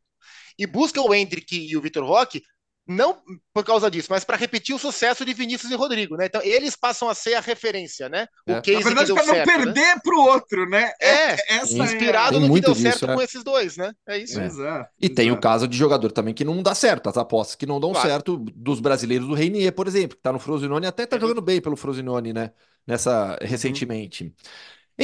E 0.58 0.66
busca 0.66 1.00
o 1.00 1.14
Hendrick 1.14 1.56
e 1.56 1.76
o 1.76 1.80
Vitor 1.80 2.04
Roque, 2.04 2.42
não 2.86 3.22
por 3.54 3.64
causa 3.64 3.90
disso, 3.90 4.08
mas 4.10 4.24
para 4.24 4.36
repetir 4.36 4.74
o 4.74 4.78
sucesso 4.78 5.24
de 5.24 5.32
Vinícius 5.34 5.70
e 5.70 5.74
Rodrigo, 5.74 6.16
né? 6.16 6.26
Então, 6.26 6.42
eles 6.42 6.74
passam 6.76 7.08
a 7.08 7.14
ser 7.14 7.34
a 7.34 7.40
referência, 7.40 8.08
né? 8.08 8.26
O 8.46 8.52
É. 8.52 8.60
Na 8.72 8.80
verdade, 8.80 9.12
para 9.14 9.26
não 9.26 9.34
certo, 9.34 9.64
né? 9.64 9.74
perder 9.74 10.00
para 10.02 10.16
o 10.16 10.20
outro, 10.20 10.68
né? 10.68 10.92
É, 11.00 11.56
essa 11.56 11.78
inspirado 11.78 12.38
Tem 12.38 12.40
no 12.40 12.52
que 12.52 12.60
deu 12.60 12.74
disso, 12.74 12.82
certo 12.82 13.06
é. 13.06 13.14
com 13.14 13.22
esses 13.22 13.44
dois, 13.44 13.76
né? 13.76 13.92
É 14.08 14.18
isso. 14.18 14.38
É. 14.40 14.44
É. 14.44 14.46
Exato. 14.46 14.90
E 15.00 15.08
tem 15.08 15.30
o 15.30 15.38
exato. 15.38 15.40
caso 15.40 15.68
de 15.68 15.76
jogador 15.76 16.10
também 16.12 16.34
que 16.34 16.44
não 16.44 16.62
dá 16.62 16.74
certo, 16.74 17.08
as 17.08 17.16
apostas 17.16 17.54
que 17.56 17.66
não 17.66 17.80
dão 17.80 17.92
Claro. 17.92 18.08
certo 18.08 18.36
dos 18.38 18.80
brasileiros 18.80 19.26
do 19.28 19.34
Reinier, 19.34 19.72
por 19.74 19.86
exemplo, 19.86 20.16
que 20.16 20.22
tá 20.22 20.32
no 20.32 20.38
Frosinone, 20.38 20.86
até 20.86 21.06
tá 21.06 21.16
É. 21.16 21.20
jogando 21.20 21.40
bem 21.42 21.60
pelo 21.60 21.76
Frosinone, 21.76 22.32
né? 22.32 22.52
Nessa 22.86 23.38
recentemente. 23.40 24.34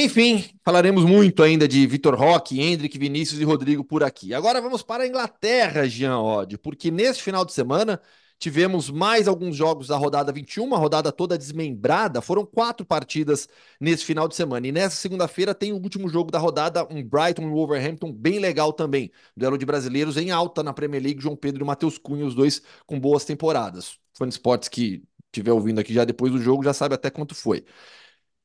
Enfim, 0.01 0.45
falaremos 0.63 1.03
muito 1.03 1.43
ainda 1.43 1.67
de 1.67 1.85
Vitor 1.85 2.15
Roque, 2.15 2.57
Hendrick, 2.61 2.97
Vinícius 2.97 3.41
e 3.41 3.43
Rodrigo 3.43 3.83
por 3.83 4.01
aqui. 4.01 4.33
Agora 4.33 4.61
vamos 4.61 4.81
para 4.81 5.03
a 5.03 5.07
Inglaterra, 5.07 5.85
Jean 5.89 6.17
Odd, 6.17 6.57
porque 6.57 6.89
neste 6.89 7.21
final 7.21 7.43
de 7.43 7.51
semana 7.51 7.99
tivemos 8.39 8.89
mais 8.89 9.27
alguns 9.27 9.57
jogos 9.57 9.87
da 9.89 9.97
rodada 9.97 10.31
21, 10.31 10.73
a 10.73 10.77
rodada 10.77 11.11
toda 11.11 11.37
desmembrada. 11.37 12.21
Foram 12.21 12.45
quatro 12.45 12.85
partidas 12.85 13.49
nesse 13.77 14.05
final 14.05 14.29
de 14.29 14.37
semana. 14.37 14.65
E 14.65 14.71
nessa 14.71 14.95
segunda-feira 14.95 15.53
tem 15.53 15.73
o 15.73 15.75
último 15.75 16.07
jogo 16.07 16.31
da 16.31 16.39
rodada, 16.39 16.87
um 16.89 17.03
Brighton 17.03 17.41
e 17.41 17.49
Wolverhampton 17.49 18.13
bem 18.13 18.39
legal 18.39 18.71
também. 18.71 19.11
Duelo 19.35 19.57
de 19.57 19.65
brasileiros 19.65 20.15
em 20.15 20.31
alta 20.31 20.63
na 20.63 20.71
Premier 20.71 21.03
League, 21.03 21.21
João 21.21 21.35
Pedro 21.35 21.65
e 21.65 21.67
Matheus 21.67 21.97
Cunha, 21.97 22.25
os 22.25 22.33
dois 22.33 22.61
com 22.85 22.97
boas 22.97 23.25
temporadas. 23.25 23.99
Fã 24.13 24.25
de 24.25 24.33
esportes 24.33 24.69
que 24.69 25.03
estiver 25.25 25.51
ouvindo 25.51 25.79
aqui 25.79 25.93
já 25.93 26.05
depois 26.05 26.31
do 26.31 26.41
jogo 26.41 26.63
já 26.63 26.71
sabe 26.73 26.95
até 26.95 27.09
quanto 27.09 27.35
foi. 27.35 27.65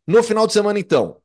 No 0.06 0.22
final 0.22 0.46
de 0.46 0.52
semana, 0.52 0.78
então, 0.78 1.22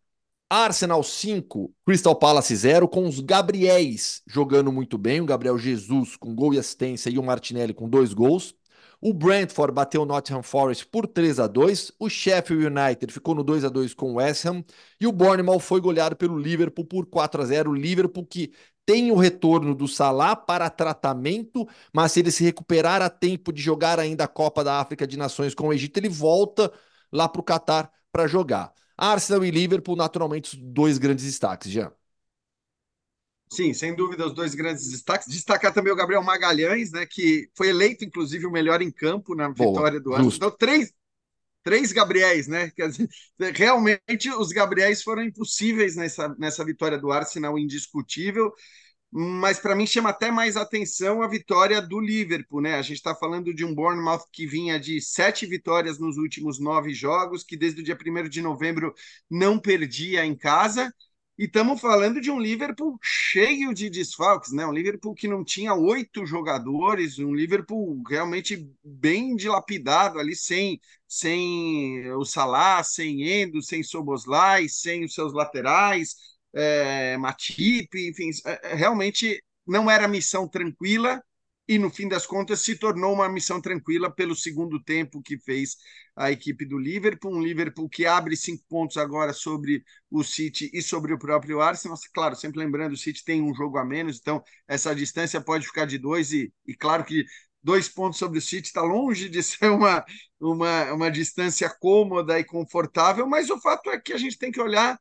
Arsenal 0.51 1.03
5, 1.03 1.71
Crystal 1.85 2.15
Palace 2.15 2.55
0, 2.55 2.87
com 2.87 3.07
os 3.07 3.19
Gabriéis 3.19 4.23
jogando 4.27 4.71
muito 4.71 4.97
bem. 4.97 5.21
O 5.21 5.25
Gabriel 5.25 5.59
Jesus 5.59 6.15
com 6.15 6.33
gol 6.33 6.55
e 6.55 6.57
assistência 6.57 7.09
e 7.11 7.19
o 7.19 7.23
Martinelli 7.23 7.71
com 7.71 7.87
dois 7.87 8.13
gols. 8.13 8.55
O 8.99 9.13
Brentford 9.13 9.71
bateu 9.71 10.01
o 10.01 10.05
Nottingham 10.05 10.41
Forest 10.41 10.87
por 10.87 11.07
3 11.07 11.39
a 11.39 11.47
2 11.47 11.93
O 11.99 12.09
Sheffield 12.09 12.65
United 12.65 13.13
ficou 13.13 13.33
no 13.33 13.43
2 13.43 13.63
a 13.63 13.69
2 13.69 13.93
com 13.93 14.11
o 14.11 14.15
West 14.15 14.43
Ham. 14.45 14.63
E 14.99 15.05
o 15.05 15.11
Bournemouth 15.11 15.59
foi 15.59 15.79
goleado 15.79 16.15
pelo 16.15 16.37
Liverpool 16.37 16.83
por 16.83 17.05
4 17.05 17.43
a 17.43 17.45
0 17.45 17.69
O 17.69 17.75
Liverpool 17.75 18.25
que 18.25 18.51
tem 18.87 19.11
o 19.11 19.15
retorno 19.15 19.75
do 19.75 19.87
Salah 19.87 20.35
para 20.35 20.67
tratamento, 20.67 21.67
mas 21.93 22.11
se 22.11 22.21
ele 22.21 22.31
se 22.31 22.43
recuperar 22.43 23.03
a 23.03 23.09
tempo 23.09 23.53
de 23.53 23.61
jogar 23.61 23.99
ainda 23.99 24.23
a 24.23 24.27
Copa 24.27 24.63
da 24.63 24.79
África 24.79 25.05
de 25.05 25.15
Nações 25.15 25.53
com 25.53 25.67
o 25.67 25.73
Egito, 25.73 25.97
ele 25.97 26.09
volta 26.09 26.71
lá 27.11 27.29
para 27.29 27.39
o 27.39 27.43
Catar 27.43 27.91
para 28.11 28.25
jogar. 28.25 28.73
Arsenal 28.99 29.45
e 29.45 29.51
Liverpool, 29.51 29.95
naturalmente, 29.95 30.55
os 30.55 30.61
dois 30.61 30.97
grandes 30.97 31.25
destaques, 31.25 31.71
já. 31.71 31.91
Sim, 33.51 33.73
sem 33.73 33.95
dúvida, 33.95 34.27
os 34.27 34.33
dois 34.33 34.53
grandes 34.53 34.89
destaques. 34.91 35.27
Destacar 35.27 35.73
também 35.73 35.91
o 35.91 35.95
Gabriel 35.95 36.21
Magalhães, 36.21 36.91
né, 36.91 37.05
que 37.05 37.49
foi 37.55 37.69
eleito, 37.69 38.05
inclusive, 38.05 38.45
o 38.45 38.51
melhor 38.51 38.81
em 38.81 38.91
campo 38.91 39.33
na 39.33 39.49
Boa, 39.49 39.71
vitória 39.71 39.99
do 39.99 40.13
Arsenal. 40.13 40.35
Então, 40.35 40.51
três, 40.51 40.93
três 41.63 41.91
Gabriéis, 41.91 42.47
né? 42.47 42.71
Quer 42.71 42.89
dizer, 42.89 43.09
realmente, 43.55 44.29
os 44.37 44.49
Gabriéis 44.49 45.01
foram 45.01 45.23
impossíveis 45.23 45.95
nessa, 45.95 46.29
nessa 46.37 46.63
vitória 46.65 46.97
do 46.99 47.11
Arsenal, 47.11 47.57
indiscutível. 47.57 48.53
Mas 49.11 49.59
para 49.59 49.75
mim 49.75 49.87
chama 49.87 50.09
até 50.09 50.29
mais 50.29 50.55
atenção 50.55 51.23
a 51.23 51.27
vitória 51.27 51.81
do 51.81 51.99
Liverpool, 51.99 52.61
né? 52.61 52.75
A 52.75 52.81
gente 52.83 52.97
está 52.97 53.15
falando 53.15 53.53
de 53.53 53.65
um 53.65 53.73
Bournemouth 53.73 54.23
que 54.31 54.45
vinha 54.45 54.79
de 54.79 55.01
sete 55.01 55.47
vitórias 55.47 55.97
nos 55.99 56.17
últimos 56.17 56.59
nove 56.59 56.93
jogos, 56.93 57.43
que 57.43 57.57
desde 57.57 57.81
o 57.81 57.83
dia 57.83 57.95
1 57.97 58.29
de 58.29 58.41
novembro 58.41 58.93
não 59.29 59.57
perdia 59.59 60.23
em 60.25 60.35
casa 60.37 60.93
E 61.39 61.45
estamos 61.45 61.79
falando 61.81 62.21
de 62.21 62.29
um 62.29 62.39
Liverpool 62.39 62.99
cheio 63.01 63.73
de 63.73 63.89
desfalques, 63.89 64.51
né? 64.51 64.65
Um 64.65 64.73
Liverpool 64.73 65.15
que 65.15 65.27
não 65.27 65.43
tinha 65.43 65.73
oito 65.73 66.25
jogadores, 66.25 67.17
um 67.17 67.33
Liverpool 67.33 68.03
realmente 68.07 68.69
bem 68.83 69.35
dilapidado 69.35 70.19
ali, 70.19 70.35
sem, 70.35 70.79
sem 71.07 72.11
o 72.13 72.25
Salah, 72.25 72.83
sem 72.83 73.23
Endo, 73.23 73.61
sem 73.63 73.81
Soboslai, 73.83 74.67
sem 74.69 75.03
os 75.05 75.13
seus 75.13 75.33
laterais, 75.33 76.15
é, 76.53 77.17
Matip, 77.17 77.89
enfim, 77.95 78.29
é, 78.45 78.71
é, 78.71 78.75
realmente 78.75 79.43
não 79.65 79.89
era 79.89 80.07
missão 80.07 80.47
tranquila 80.47 81.21
e 81.67 81.77
no 81.77 81.91
fim 81.91 82.07
das 82.07 82.25
contas 82.25 82.61
se 82.61 82.75
tornou 82.75 83.13
uma 83.13 83.29
missão 83.29 83.61
tranquila 83.61 84.09
pelo 84.11 84.35
segundo 84.35 84.81
tempo 84.83 85.21
que 85.21 85.37
fez 85.37 85.77
a 86.15 86.31
equipe 86.31 86.65
do 86.65 86.79
Liverpool, 86.79 87.35
um 87.35 87.43
Liverpool 87.43 87.87
que 87.87 88.07
abre 88.07 88.35
cinco 88.35 88.63
pontos 88.67 88.97
agora 88.97 89.33
sobre 89.33 89.83
o 90.09 90.23
City 90.23 90.71
e 90.73 90.81
sobre 90.81 91.13
o 91.13 91.19
próprio 91.19 91.61
Arsenal. 91.61 91.95
Claro, 92.11 92.35
sempre 92.35 92.59
lembrando, 92.59 92.93
o 92.93 92.97
City 92.97 93.23
tem 93.23 93.41
um 93.41 93.53
jogo 93.53 93.77
a 93.77 93.85
menos, 93.85 94.17
então 94.19 94.43
essa 94.67 94.95
distância 94.95 95.39
pode 95.39 95.67
ficar 95.67 95.85
de 95.85 95.99
dois 95.99 96.33
e, 96.33 96.51
e 96.65 96.73
claro 96.73 97.05
que 97.05 97.23
dois 97.61 97.87
pontos 97.87 98.17
sobre 98.17 98.39
o 98.39 98.41
City 98.41 98.67
está 98.67 98.81
longe 98.81 99.29
de 99.29 99.41
ser 99.43 99.69
uma, 99.69 100.03
uma, 100.39 100.93
uma 100.93 101.11
distância 101.11 101.69
cômoda 101.79 102.39
e 102.39 102.43
confortável, 102.43 103.27
mas 103.27 103.49
o 103.51 103.59
fato 103.61 103.91
é 103.91 103.99
que 103.99 104.13
a 104.13 104.17
gente 104.17 104.39
tem 104.39 104.51
que 104.51 104.59
olhar 104.59 104.99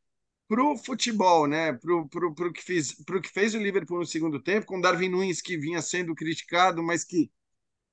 para 0.48 0.62
o 0.64 0.76
futebol, 0.76 1.46
né? 1.46 1.74
Para 1.74 1.94
o 2.48 2.52
que, 2.52 2.62
fez, 2.62 2.94
que 2.94 3.28
fez 3.28 3.54
o 3.54 3.58
Liverpool 3.58 3.98
no 3.98 4.06
segundo 4.06 4.42
tempo, 4.42 4.66
com 4.66 4.80
Darwin 4.80 5.10
Nunes 5.10 5.42
que 5.42 5.56
vinha 5.58 5.82
sendo 5.82 6.14
criticado, 6.14 6.82
mas 6.82 7.04
que 7.04 7.30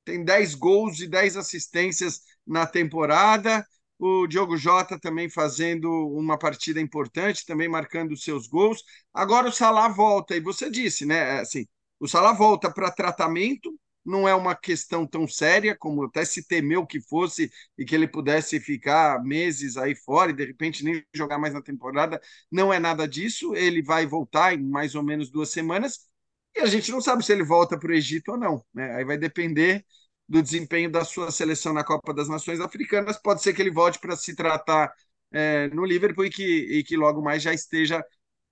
tem 0.06 0.24
10 0.24 0.56
gols 0.56 0.99
e 0.99 1.08
10 1.08 1.38
assistências 1.38 2.22
na 2.45 2.66
temporada. 2.68 3.66
O 3.97 4.28
Diogo 4.28 4.58
Jota 4.58 4.99
também 4.99 5.30
fazendo 5.30 5.89
uma 6.10 6.38
partida 6.38 6.82
importante, 6.82 7.45
também 7.45 7.68
marcando 7.70 8.16
seus 8.18 8.47
gols. 8.47 8.84
Agora 9.14 9.47
o 9.49 9.51
Salah 9.51 9.88
volta, 9.89 10.36
e 10.36 10.41
você 10.41 10.70
disse, 10.70 11.06
né? 11.06 11.39
Assim, 11.39 11.66
o 11.99 12.08
Salah 12.08 12.34
volta 12.34 12.72
para 12.72 12.91
tratamento, 12.91 13.74
não 14.06 14.28
é 14.28 14.36
uma 14.36 14.56
questão 14.56 15.08
tão 15.08 15.28
séria 15.28 15.76
como 15.76 16.03
até 16.06 16.24
se 16.24 16.47
temeu 16.47 16.86
que 16.86 17.01
fosse 17.01 17.51
e 17.78 17.84
que 17.84 17.95
ele 17.95 18.08
pudesse 18.08 18.60
ficar 18.60 19.24
meses 19.24 19.78
aí 19.78 19.95
fora 19.95 20.32
e 20.32 20.36
de 20.36 20.45
repente 20.45 20.84
nem 20.84 21.03
jogar 21.14 21.39
mais 21.39 21.53
na 21.53 21.62
temporada. 21.62 22.22
Não 22.51 22.72
é 22.72 22.80
nada 22.80 23.08
disso. 23.08 23.56
Ele 23.56 23.82
vai 23.82 24.06
voltar 24.06 24.53
em 24.53 24.64
mais 24.64 24.95
ou 24.95 25.03
menos 25.03 25.32
duas 25.32 25.49
semanas 25.49 26.08
e 26.56 26.62
a 26.62 26.66
gente 26.68 26.91
não 26.91 27.01
sabe 27.01 27.26
se 27.26 27.32
ele 27.32 27.43
volta 27.43 27.78
para 27.78 27.91
o 27.91 27.93
Egito 27.93 28.32
ou 28.32 28.38
não. 28.38 28.64
Né? 28.74 28.95
Aí 28.95 29.03
vai 29.03 29.18
depender 29.18 29.84
do 30.28 30.41
desempenho 30.41 30.91
da 30.91 31.03
sua 31.03 31.32
seleção 31.32 31.74
na 31.74 31.84
Copa 31.84 32.14
das 32.14 32.30
Nações 32.30 32.60
Africanas. 32.60 33.18
Pode 33.22 33.41
ser 33.41 33.53
que 33.53 33.62
ele 33.62 33.72
volte 33.72 33.99
para 33.99 34.16
se 34.16 34.36
tratar 34.36 34.91
é, 35.32 35.68
no 35.70 35.86
Liverpool 35.86 36.26
e 36.26 36.30
que, 36.30 36.43
e 36.43 36.84
que 36.84 36.95
logo 36.95 37.22
mais 37.22 37.43
já 37.43 37.53
esteja 37.53 38.03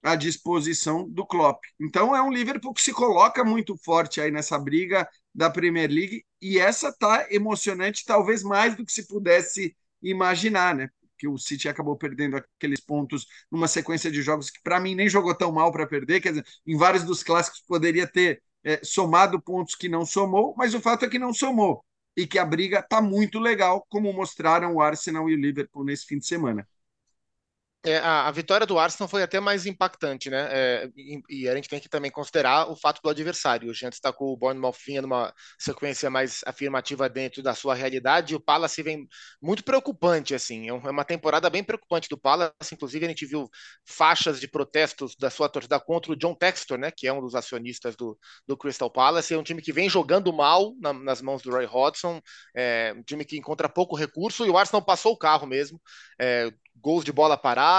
à 0.04 0.16
disposição 0.16 1.10
do 1.10 1.26
Klopp. 1.26 1.64
Então 1.80 2.16
é 2.16 2.22
um 2.22 2.32
Liverpool 2.32 2.74
que 2.74 2.82
se 2.82 2.92
coloca 2.92 3.44
muito 3.44 3.78
forte 3.78 4.20
aí 4.20 4.30
nessa 4.30 4.60
briga 4.60 5.08
da 5.34 5.50
Premier 5.50 5.90
League 5.90 6.26
e 6.42 6.60
essa 6.60 6.92
tá 6.92 7.26
emocionante 7.32 8.04
talvez 8.06 8.44
mais 8.44 8.76
do 8.76 8.86
que 8.86 8.92
se 8.92 9.08
pudesse 9.08 9.76
imaginar, 10.02 10.76
né? 10.76 10.90
Que 11.18 11.28
o 11.28 11.38
City 11.38 11.70
acabou 11.70 11.96
perdendo 11.98 12.36
aqueles 12.36 12.82
pontos 12.82 13.26
numa 13.50 13.68
sequência 13.68 14.12
de 14.12 14.22
jogos 14.22 14.50
que 14.50 14.62
para 14.62 14.80
mim 14.80 14.94
nem 14.94 15.08
jogou 15.08 15.34
tão 15.34 15.52
mal 15.54 15.72
para 15.72 15.88
perder, 15.88 16.20
quer 16.20 16.30
dizer, 16.30 16.46
em 16.68 16.78
vários 16.78 17.04
dos 17.04 17.24
clássicos 17.24 17.64
poderia 17.66 18.06
ter 18.06 18.44
é, 18.64 18.82
somado 18.84 19.42
pontos 19.42 19.76
que 19.76 19.88
não 19.88 20.06
somou, 20.06 20.54
mas 20.58 20.74
o 20.74 20.82
fato 20.82 21.06
é 21.06 21.10
que 21.10 21.20
não 21.20 21.34
somou 21.34 21.84
e 22.16 22.28
que 22.28 22.38
a 22.38 22.46
briga 22.46 22.82
tá 22.82 23.02
muito 23.02 23.40
legal, 23.40 23.86
como 23.90 24.12
mostraram 24.14 24.76
o 24.76 24.82
Arsenal 24.82 25.30
e 25.30 25.34
o 25.34 25.40
Liverpool 25.40 25.84
nesse 25.84 26.06
fim 26.06 26.20
de 26.20 26.28
semana. 26.28 26.68
É, 27.86 27.98
a, 27.98 28.28
a, 28.30 28.32
vitória 28.32 28.66
do 28.66 28.80
Arsenal 28.80 29.10
foi 29.10 29.22
até 29.24 29.42
mais 29.42 29.66
impactante, 29.66 30.30
né? 30.30 30.48
É, 30.52 30.90
e, 30.96 31.22
e, 31.30 31.50
a 31.50 31.56
gente 31.56 31.68
tem 31.68 31.82
que 31.82 31.90
também 31.90 32.10
considerar 32.10 32.72
o 32.72 32.78
fato 32.78 33.02
do 33.02 33.10
adversário. 33.10 33.70
O 33.70 33.74
Jean 33.74 33.90
destacou 33.90 34.32
o 34.32 34.38
Bournemouth 34.38 34.78
vinha 34.86 35.02
numa 35.02 35.34
sequência 35.60 36.10
mais 36.10 36.42
afirmativa 36.46 37.10
dentro 37.10 37.44
da 37.44 37.54
sua 37.54 37.76
realidade. 37.76 38.32
E 38.32 38.36
o 38.38 38.40
Palace 38.40 38.82
vem 38.82 39.06
muito 39.42 39.66
preocupante, 39.66 40.34
assim. 40.34 40.70
É, 40.70 40.70
é 40.70 40.74
uma 40.74 41.04
temporada 41.04 41.50
bem 41.50 41.62
preocupante 41.62 42.08
do 42.08 42.18
Palace. 42.18 42.54
Inclusive, 42.72 43.06
a 43.06 43.10
gente 43.10 43.26
viu 43.26 43.50
faixas 43.86 44.40
de 44.40 44.48
protestos 44.48 45.14
da 45.18 45.30
sua 45.30 45.50
torcida 45.50 45.78
contra 45.78 46.14
o 46.14 46.16
John 46.16 46.34
Textor, 46.34 46.78
né? 46.78 46.90
Que 46.90 47.08
é 47.08 47.12
um 47.12 47.20
dos 47.20 47.36
acionistas 47.36 47.98
do, 47.98 48.18
do 48.48 48.56
Crystal 48.56 48.90
Palace. 48.90 49.34
É 49.34 49.38
um 49.38 49.44
time 49.44 49.62
que 49.62 49.74
vem 49.74 49.90
jogando 49.90 50.32
mal 50.32 50.74
na, 50.80 50.94
nas 50.94 51.22
mãos 51.22 51.42
do 51.42 51.52
Roy 51.52 51.66
Hodgson. 51.66 52.22
É 52.56 52.94
um 52.96 53.04
time 53.04 53.26
que 53.26 53.38
encontra 53.38 53.68
pouco 53.68 53.94
recurso. 53.94 54.46
E 54.46 54.50
o 54.50 54.58
Arsenal 54.58 54.86
passou 54.86 55.12
o 55.12 55.18
carro 55.18 55.46
mesmo. 55.46 55.82
É, 56.18 56.50
gols 56.78 57.04
de 57.04 57.12
bola 57.12 57.38
parada. 57.38 57.73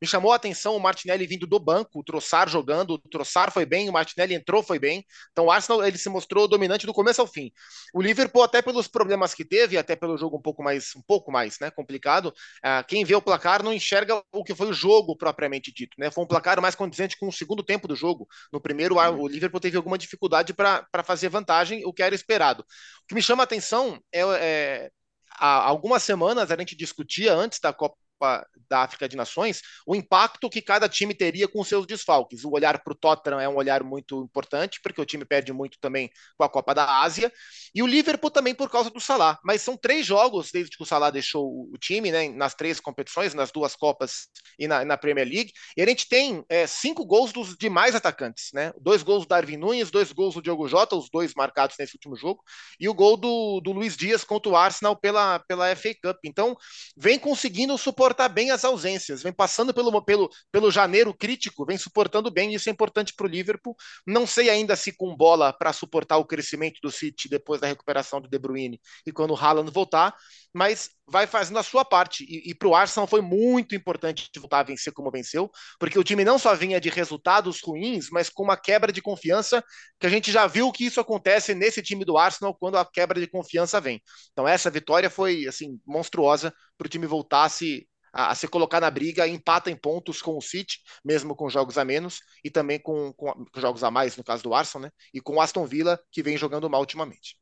Me 0.00 0.06
chamou 0.06 0.32
a 0.32 0.36
atenção 0.36 0.76
o 0.76 0.80
Martinelli 0.80 1.26
vindo 1.26 1.46
do 1.46 1.58
banco, 1.58 2.00
o 2.00 2.04
Troçar 2.04 2.48
jogando, 2.48 2.94
o 2.94 2.98
Troçar 2.98 3.52
foi 3.52 3.64
bem, 3.64 3.88
o 3.88 3.92
Martinelli 3.92 4.34
entrou, 4.34 4.62
foi 4.62 4.78
bem. 4.78 5.04
Então 5.32 5.46
o 5.46 5.50
Arsenal 5.50 5.84
ele 5.84 5.98
se 5.98 6.08
mostrou 6.08 6.48
dominante 6.48 6.86
do 6.86 6.92
começo 6.92 7.20
ao 7.20 7.26
fim. 7.26 7.50
O 7.94 8.02
Liverpool 8.02 8.42
até 8.42 8.60
pelos 8.62 8.88
problemas 8.88 9.34
que 9.34 9.44
teve, 9.44 9.78
até 9.78 9.94
pelo 9.96 10.16
jogo 10.16 10.36
um 10.36 10.42
pouco 10.42 10.62
mais 10.62 10.90
um 10.96 11.02
pouco 11.02 11.30
mais, 11.30 11.58
né, 11.60 11.70
complicado, 11.70 12.28
uh, 12.28 12.86
quem 12.86 13.04
vê 13.04 13.14
o 13.14 13.22
placar 13.22 13.62
não 13.62 13.72
enxerga 13.72 14.22
o 14.32 14.44
que 14.44 14.54
foi 14.54 14.68
o 14.68 14.72
jogo 14.72 15.16
propriamente 15.16 15.72
dito, 15.72 15.94
né? 15.98 16.10
Foi 16.10 16.24
um 16.24 16.26
placar 16.26 16.60
mais 16.60 16.74
condizente 16.74 17.16
com 17.18 17.28
o 17.28 17.32
segundo 17.32 17.62
tempo 17.62 17.88
do 17.88 17.96
jogo. 17.96 18.26
No 18.52 18.60
primeiro 18.60 18.96
o 18.96 19.28
Liverpool 19.28 19.60
teve 19.60 19.76
alguma 19.76 19.98
dificuldade 19.98 20.54
para 20.54 21.04
fazer 21.04 21.28
vantagem, 21.28 21.84
o 21.84 21.92
que 21.92 22.02
era 22.02 22.14
esperado. 22.14 22.62
O 22.62 23.06
que 23.08 23.14
me 23.14 23.22
chama 23.22 23.42
a 23.42 23.44
atenção 23.44 24.00
é, 24.12 24.20
é 24.20 24.90
há 25.38 25.66
algumas 25.66 26.02
semanas 26.02 26.50
a 26.50 26.56
gente 26.56 26.74
discutia 26.76 27.34
antes 27.34 27.60
da 27.60 27.72
Copa 27.72 27.96
Copa 28.18 28.46
da 28.68 28.82
África 28.82 29.08
de 29.08 29.16
Nações, 29.16 29.62
o 29.86 29.94
impacto 29.94 30.50
que 30.50 30.60
cada 30.60 30.88
time 30.88 31.14
teria 31.14 31.46
com 31.46 31.62
seus 31.62 31.86
desfalques. 31.86 32.44
O 32.44 32.50
olhar 32.50 32.82
para 32.82 32.92
o 32.92 32.96
Tottenham 32.96 33.40
é 33.40 33.48
um 33.48 33.56
olhar 33.56 33.84
muito 33.84 34.22
importante, 34.22 34.80
porque 34.82 35.00
o 35.00 35.04
time 35.04 35.24
perde 35.24 35.52
muito 35.52 35.78
também 35.80 36.10
com 36.36 36.44
a 36.44 36.48
Copa 36.48 36.74
da 36.74 37.02
Ásia, 37.02 37.32
e 37.74 37.82
o 37.82 37.86
Liverpool 37.86 38.30
também 38.30 38.54
por 38.54 38.70
causa 38.70 38.90
do 38.90 39.00
Salah. 39.00 39.38
Mas 39.44 39.62
são 39.62 39.76
três 39.76 40.04
jogos 40.04 40.50
desde 40.50 40.76
que 40.76 40.82
o 40.82 40.86
Salah 40.86 41.10
deixou 41.10 41.68
o 41.72 41.78
time, 41.78 42.10
né, 42.10 42.28
nas 42.28 42.54
três 42.54 42.80
competições, 42.80 43.34
nas 43.34 43.52
duas 43.52 43.76
Copas 43.76 44.28
e 44.58 44.66
na, 44.66 44.84
na 44.84 44.96
Premier 44.96 45.28
League, 45.28 45.52
e 45.76 45.82
a 45.82 45.86
gente 45.86 46.08
tem 46.08 46.44
é, 46.48 46.66
cinco 46.66 47.04
gols 47.04 47.32
dos 47.32 47.56
demais 47.56 47.94
atacantes, 47.94 48.50
né? 48.52 48.72
Dois 48.80 49.02
gols 49.02 49.24
do 49.24 49.28
Darwin 49.28 49.56
Nunes, 49.56 49.90
dois 49.90 50.12
gols 50.12 50.34
do 50.34 50.42
Diogo 50.42 50.66
Jota, 50.66 50.96
os 50.96 51.10
dois 51.10 51.34
marcados 51.34 51.76
nesse 51.78 51.94
último 51.94 52.16
jogo, 52.16 52.42
e 52.80 52.88
o 52.88 52.94
gol 52.94 53.16
do, 53.16 53.60
do 53.60 53.72
Luiz 53.72 53.96
Dias 53.96 54.24
contra 54.24 54.50
o 54.50 54.56
Arsenal 54.56 54.96
pela, 54.96 55.38
pela 55.40 55.74
FA 55.76 55.94
Cup. 56.02 56.16
Então, 56.24 56.56
vem 56.96 57.18
conseguindo 57.18 57.76
suportar 57.76 58.05
suportar 58.06 58.28
bem 58.28 58.52
as 58.52 58.64
ausências, 58.64 59.22
vem 59.22 59.32
passando 59.32 59.74
pelo, 59.74 60.00
pelo, 60.02 60.30
pelo 60.52 60.70
janeiro 60.70 61.12
crítico, 61.12 61.66
vem 61.66 61.76
suportando 61.76 62.30
bem, 62.30 62.54
isso 62.54 62.68
é 62.68 62.72
importante 62.72 63.12
para 63.12 63.26
o 63.26 63.28
Liverpool. 63.28 63.74
Não 64.06 64.26
sei 64.26 64.48
ainda 64.48 64.76
se 64.76 64.92
com 64.92 65.16
bola 65.16 65.52
para 65.52 65.72
suportar 65.72 66.16
o 66.18 66.24
crescimento 66.24 66.78
do 66.80 66.90
City 66.90 67.28
depois 67.28 67.60
da 67.60 67.66
recuperação 67.66 68.20
do 68.20 68.28
De 68.28 68.38
Bruyne 68.38 68.80
e 69.04 69.10
quando 69.10 69.32
o 69.32 69.36
Haaland 69.36 69.72
voltar, 69.72 70.14
mas 70.54 70.90
vai 71.08 71.26
fazendo 71.26 71.58
a 71.58 71.62
sua 71.62 71.84
parte. 71.84 72.24
E, 72.24 72.50
e 72.50 72.54
para 72.54 72.68
o 72.68 72.74
Arsenal 72.74 73.06
foi 73.06 73.20
muito 73.20 73.74
importante 73.74 74.30
voltar 74.38 74.60
a 74.60 74.62
vencer 74.62 74.92
como 74.92 75.10
venceu, 75.10 75.50
porque 75.78 75.98
o 75.98 76.04
time 76.04 76.24
não 76.24 76.38
só 76.38 76.54
vinha 76.54 76.80
de 76.80 76.88
resultados 76.88 77.60
ruins, 77.60 78.08
mas 78.10 78.28
com 78.28 78.44
uma 78.44 78.56
quebra 78.56 78.92
de 78.92 79.02
confiança, 79.02 79.62
que 79.98 80.06
a 80.06 80.10
gente 80.10 80.30
já 80.30 80.46
viu 80.46 80.70
que 80.72 80.86
isso 80.86 81.00
acontece 81.00 81.54
nesse 81.54 81.82
time 81.82 82.04
do 82.04 82.16
Arsenal 82.16 82.54
quando 82.54 82.78
a 82.78 82.84
quebra 82.84 83.20
de 83.20 83.26
confiança 83.26 83.80
vem. 83.80 84.00
Então 84.32 84.46
essa 84.46 84.70
vitória 84.70 85.10
foi 85.10 85.46
assim 85.46 85.80
monstruosa 85.84 86.52
para 86.76 86.86
o 86.86 86.88
time 86.88 87.06
voltar 87.06 87.44
a 87.44 87.48
se 87.48 87.86
a, 88.16 88.30
a, 88.30 88.34
se 88.34 88.48
colocar 88.48 88.80
na 88.80 88.90
briga, 88.90 89.28
empata 89.28 89.70
em 89.70 89.76
pontos 89.76 90.22
com 90.22 90.38
o 90.38 90.40
City, 90.40 90.80
mesmo 91.04 91.36
com 91.36 91.50
jogos 91.50 91.76
a 91.76 91.84
menos, 91.84 92.20
e 92.42 92.50
também 92.50 92.78
com, 92.78 93.12
com, 93.12 93.44
com 93.44 93.60
jogos 93.60 93.84
a 93.84 93.90
mais, 93.90 94.16
no 94.16 94.24
caso 94.24 94.42
do 94.42 94.54
Arsenal, 94.54 94.86
né? 94.86 94.90
E 95.12 95.20
com 95.20 95.34
o 95.34 95.40
Aston 95.40 95.66
Villa, 95.66 96.00
que 96.10 96.22
vem 96.22 96.38
jogando 96.38 96.70
mal 96.70 96.80
ultimamente. 96.80 97.38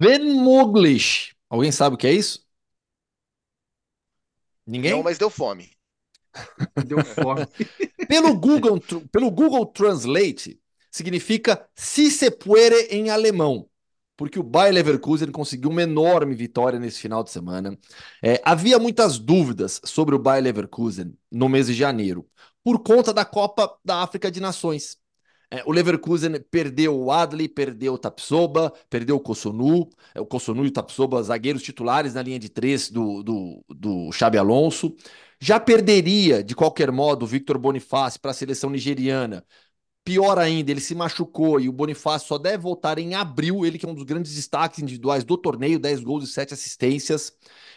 Ben 0.00 0.20
Muglish. 0.20 1.36
Alguém 1.50 1.70
sabe 1.70 1.94
o 1.94 1.98
que 1.98 2.06
é 2.06 2.12
isso? 2.12 2.44
Ninguém? 4.66 4.92
Não, 4.92 5.02
mas 5.02 5.18
deu 5.18 5.28
fome. 5.28 5.70
deu 6.86 7.04
fome. 7.04 7.46
pelo, 8.08 8.34
Google, 8.34 8.80
pelo 9.12 9.30
Google 9.30 9.66
Translate, 9.66 10.58
significa 10.90 11.68
si 11.74 12.10
se 12.10 12.30
puere 12.30 12.86
em 12.86 13.10
alemão 13.10 13.68
porque 14.16 14.38
o 14.38 14.42
Bayer 14.42 14.74
Leverkusen 14.74 15.30
conseguiu 15.30 15.70
uma 15.70 15.82
enorme 15.82 16.34
vitória 16.34 16.78
nesse 16.78 17.00
final 17.00 17.24
de 17.24 17.30
semana. 17.30 17.78
É, 18.22 18.40
havia 18.44 18.78
muitas 18.78 19.18
dúvidas 19.18 19.80
sobre 19.84 20.14
o 20.14 20.18
Bayer 20.18 20.44
Leverkusen 20.44 21.16
no 21.30 21.48
mês 21.48 21.66
de 21.66 21.74
janeiro, 21.74 22.26
por 22.62 22.78
conta 22.80 23.12
da 23.12 23.24
Copa 23.24 23.74
da 23.84 24.02
África 24.02 24.30
de 24.30 24.40
Nações. 24.40 24.96
É, 25.50 25.62
o 25.66 25.70
Leverkusen 25.70 26.40
perdeu 26.50 26.98
o 26.98 27.12
Adli, 27.12 27.46
perdeu 27.46 27.92
o 27.92 27.98
Tapsoba, 27.98 28.72
perdeu 28.88 29.16
o 29.16 29.20
Kosunu, 29.20 29.86
é, 30.14 30.20
o 30.20 30.24
Kosunu 30.24 30.64
e 30.64 30.68
o 30.68 30.72
Tapsoba, 30.72 31.22
zagueiros 31.22 31.62
titulares 31.62 32.14
na 32.14 32.22
linha 32.22 32.38
de 32.38 32.48
três 32.48 32.90
do, 32.90 33.22
do, 33.22 33.64
do 33.68 34.12
Xabi 34.12 34.38
Alonso. 34.38 34.96
Já 35.38 35.60
perderia, 35.60 36.42
de 36.42 36.54
qualquer 36.54 36.90
modo, 36.90 37.24
o 37.24 37.26
Victor 37.26 37.58
Bonifácio 37.58 38.18
para 38.20 38.30
a 38.30 38.34
seleção 38.34 38.70
nigeriana, 38.70 39.44
Pior 40.04 40.36
ainda, 40.36 40.72
ele 40.72 40.80
se 40.80 40.96
machucou 40.96 41.60
e 41.60 41.68
o 41.68 41.72
Bonifácio 41.72 42.26
só 42.26 42.36
deve 42.36 42.58
voltar 42.58 42.98
em 42.98 43.14
abril. 43.14 43.64
Ele 43.64 43.78
que 43.78 43.86
é 43.86 43.88
um 43.88 43.94
dos 43.94 44.04
grandes 44.04 44.34
destaques 44.34 44.80
individuais 44.80 45.22
do 45.22 45.36
torneio, 45.38 45.78
10 45.78 46.00
gols 46.02 46.24
e 46.28 46.32
7 46.32 46.52
assistências. 46.54 47.32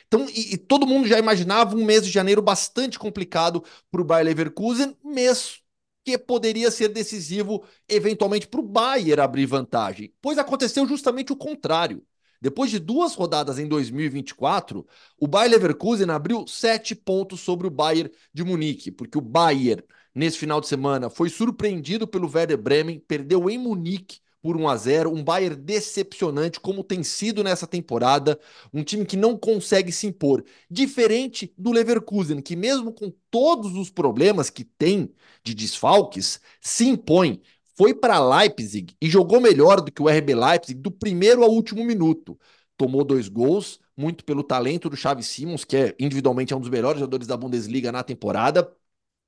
Então, 0.08 0.28
e, 0.30 0.54
e 0.54 0.58
todo 0.58 0.88
mundo 0.88 1.08
já 1.08 1.20
imaginava 1.20 1.76
um 1.76 1.86
mês 1.86 2.04
de 2.04 2.12
janeiro 2.12 2.42
bastante 2.42 2.98
complicado 2.98 3.64
para 3.92 4.02
o 4.02 4.04
Bayer 4.04 4.26
Leverkusen, 4.26 4.98
mês 5.04 5.62
que 6.04 6.18
poderia 6.18 6.70
ser 6.70 6.90
decisivo 6.90 7.64
eventualmente 7.90 8.48
para 8.48 8.60
o 8.60 8.64
Bayern 8.64 9.22
abrir 9.22 9.46
vantagem, 9.48 10.14
pois 10.22 10.38
aconteceu 10.38 10.88
justamente 10.88 11.34
o 11.34 11.36
contrário. 11.36 12.06
Depois 12.40 12.70
de 12.70 12.78
duas 12.80 13.16
rodadas 13.16 13.58
em 13.58 13.68
2024, 13.68 14.86
o 15.20 15.28
Bayer 15.28 15.52
Leverkusen 15.52 16.10
abriu 16.12 16.46
sete 16.48 16.94
pontos 16.94 17.40
sobre 17.40 17.66
o 17.66 17.72
Bayern 17.72 18.12
de 18.34 18.44
Munique, 18.44 18.92
porque 18.92 19.18
o 19.18 19.22
Bayern, 19.22 19.84
nesse 20.16 20.38
final 20.38 20.62
de 20.62 20.68
semana, 20.68 21.10
foi 21.10 21.30
surpreendido 21.30 22.08
pelo 22.08 22.32
Werder 22.34 22.58
Bremen, 22.58 23.00
perdeu 23.00 23.50
em 23.50 23.58
Munique 23.58 24.20
por 24.42 24.56
1 24.56 24.70
a 24.70 24.78
0, 24.78 25.12
um 25.12 25.24
Bayern 25.24 25.56
decepcionante 25.56 26.60
como 26.60 26.84
tem 26.84 27.02
sido 27.02 27.44
nessa 27.44 27.66
temporada, 27.66 28.40
um 28.72 28.84
time 28.84 29.04
que 29.04 29.18
não 29.18 29.36
consegue 29.36 29.92
se 29.92 30.06
impor, 30.06 30.46
diferente 30.70 31.52
do 31.58 31.72
Leverkusen, 31.72 32.40
que 32.42 32.56
mesmo 32.56 32.94
com 32.94 33.12
todos 33.32 33.76
os 33.76 33.90
problemas 33.90 34.52
que 34.52 34.64
tem 34.64 35.12
de 35.44 35.56
desfalques, 35.56 36.40
se 36.62 36.88
impõe. 36.88 37.42
Foi 37.76 37.94
para 37.94 38.20
Leipzig 38.20 38.96
e 39.02 39.10
jogou 39.10 39.42
melhor 39.42 39.82
do 39.82 39.92
que 39.92 40.02
o 40.02 40.08
RB 40.08 40.36
Leipzig 40.36 40.80
do 40.80 40.92
primeiro 40.92 41.44
ao 41.44 41.50
último 41.50 41.84
minuto. 41.84 42.40
Tomou 42.78 43.04
dois 43.04 43.28
gols, 43.28 43.80
muito 43.98 44.24
pelo 44.24 44.44
talento 44.44 44.90
do 44.90 44.96
Xavi 44.96 45.24
Simons, 45.24 45.66
que 45.66 45.76
é 45.76 45.96
individualmente 46.00 46.54
é 46.54 46.56
um 46.56 46.60
dos 46.60 46.70
melhores 46.70 47.00
jogadores 47.00 47.26
da 47.26 47.36
Bundesliga 47.36 47.92
na 47.92 48.04
temporada. 48.04 48.72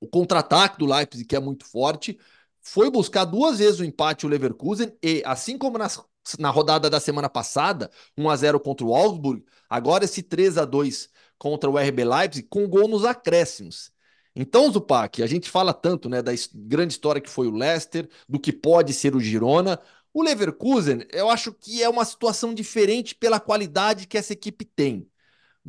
O 0.00 0.06
contra-ataque 0.06 0.78
do 0.78 0.86
Leipzig, 0.86 1.24
que 1.24 1.36
é 1.36 1.40
muito 1.40 1.64
forte, 1.66 2.18
foi 2.60 2.90
buscar 2.90 3.24
duas 3.24 3.58
vezes 3.58 3.80
o 3.80 3.84
empate 3.84 4.26
o 4.26 4.28
Leverkusen 4.28 4.92
e, 5.02 5.22
assim 5.24 5.56
como 5.56 5.78
nas, 5.78 6.00
na 6.38 6.50
rodada 6.50 6.90
da 6.90 7.00
semana 7.00 7.28
passada, 7.28 7.90
1 8.16 8.28
a 8.28 8.36
0 8.36 8.60
contra 8.60 8.86
o 8.86 8.94
Augsburg, 8.94 9.44
agora 9.68 10.04
esse 10.04 10.22
3 10.22 10.58
a 10.58 10.64
2 10.64 11.08
contra 11.38 11.70
o 11.70 11.78
RB 11.78 12.04
Leipzig 12.04 12.46
com 12.48 12.68
gol 12.68 12.88
nos 12.88 13.04
acréscimos. 13.04 13.90
Então, 14.34 14.70
Zupac, 14.70 15.22
a 15.22 15.26
gente 15.26 15.50
fala 15.50 15.72
tanto 15.74 16.08
né, 16.08 16.22
da 16.22 16.32
grande 16.54 16.92
história 16.92 17.20
que 17.20 17.30
foi 17.30 17.48
o 17.48 17.54
Leicester, 17.54 18.08
do 18.28 18.38
que 18.38 18.52
pode 18.52 18.92
ser 18.92 19.16
o 19.16 19.20
Girona. 19.20 19.80
O 20.12 20.22
Leverkusen, 20.22 21.04
eu 21.10 21.28
acho 21.28 21.52
que 21.52 21.82
é 21.82 21.88
uma 21.88 22.04
situação 22.04 22.54
diferente 22.54 23.14
pela 23.14 23.40
qualidade 23.40 24.06
que 24.06 24.16
essa 24.18 24.32
equipe 24.32 24.64
tem. 24.64 25.08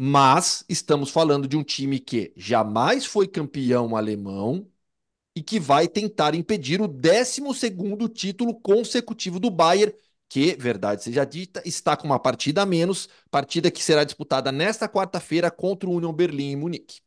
Mas 0.02 0.64
estamos 0.70 1.10
falando 1.10 1.48
de 1.48 1.58
um 1.58 1.64
time 1.64 2.00
que 2.00 2.32
jamais 2.38 3.06
foi 3.06 3.28
campeão 3.28 3.96
alemão, 3.98 4.66
e 5.36 5.42
que 5.42 5.60
vai 5.60 5.88
tentar 5.88 6.36
impedir 6.36 6.82
o 6.82 6.88
12 6.88 7.42
título 8.14 8.54
consecutivo 8.60 9.40
do 9.40 9.50
Bayern, 9.50 9.94
que, 10.28 10.56
verdade 10.56 11.04
seja 11.04 11.26
dita, 11.26 11.62
está 11.66 11.96
com 11.96 12.06
uma 12.06 12.20
partida 12.20 12.62
a 12.62 12.66
menos, 12.66 13.08
partida 13.32 13.72
que 13.72 13.82
será 13.84 14.04
disputada 14.04 14.52
nesta 14.52 14.88
quarta-feira 14.88 15.50
contra 15.50 15.90
o 15.90 15.94
Union 15.94 16.12
Berlim 16.12 16.52
em 16.52 16.56
Munique. 16.58 17.00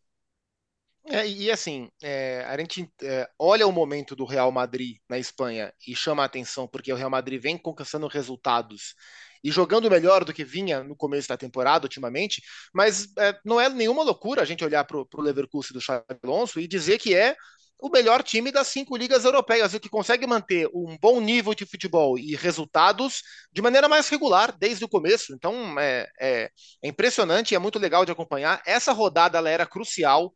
É, 1.04 1.28
e 1.28 1.50
assim, 1.50 1.90
é, 2.02 2.44
a 2.46 2.56
gente 2.56 2.88
é, 3.02 3.28
olha 3.38 3.66
o 3.66 3.72
momento 3.72 4.16
do 4.16 4.24
Real 4.24 4.50
Madrid 4.50 4.96
na 5.08 5.18
Espanha 5.18 5.72
e 5.86 5.94
chama 5.94 6.22
a 6.22 6.26
atenção 6.26 6.66
porque 6.66 6.92
o 6.92 6.96
Real 6.96 7.10
Madrid 7.10 7.42
vem 7.42 7.58
conquistando 7.58 8.06
resultados 8.06 8.94
e 9.42 9.50
jogando 9.50 9.90
melhor 9.90 10.24
do 10.24 10.32
que 10.32 10.44
vinha 10.44 10.82
no 10.82 10.96
começo 10.96 11.28
da 11.28 11.36
temporada, 11.36 11.84
ultimamente, 11.84 12.42
mas 12.72 13.08
é, 13.18 13.38
não 13.44 13.60
é 13.60 13.68
nenhuma 13.68 14.02
loucura 14.02 14.42
a 14.42 14.44
gente 14.44 14.64
olhar 14.64 14.84
para 14.84 14.98
o 14.98 15.20
Leverkusen 15.20 15.72
do 15.72 15.80
Xabi 15.80 16.04
Alonso 16.22 16.60
e 16.60 16.68
dizer 16.68 16.98
que 16.98 17.14
é 17.14 17.36
o 17.82 17.90
melhor 17.90 18.22
time 18.22 18.52
das 18.52 18.68
cinco 18.68 18.96
ligas 18.96 19.24
europeias, 19.24 19.74
o 19.74 19.80
que 19.80 19.88
consegue 19.88 20.24
manter 20.24 20.68
um 20.72 20.96
bom 21.00 21.20
nível 21.20 21.52
de 21.52 21.66
futebol 21.66 22.16
e 22.16 22.36
resultados 22.36 23.22
de 23.52 23.60
maneira 23.60 23.88
mais 23.88 24.08
regular 24.08 24.56
desde 24.56 24.84
o 24.84 24.88
começo. 24.88 25.34
Então 25.34 25.78
é, 25.80 26.06
é, 26.20 26.50
é 26.80 26.88
impressionante 26.88 27.50
e 27.50 27.54
é 27.56 27.58
muito 27.58 27.80
legal 27.80 28.04
de 28.04 28.12
acompanhar. 28.12 28.62
Essa 28.64 28.92
rodada 28.92 29.36
ela 29.36 29.50
era 29.50 29.66
crucial 29.66 30.32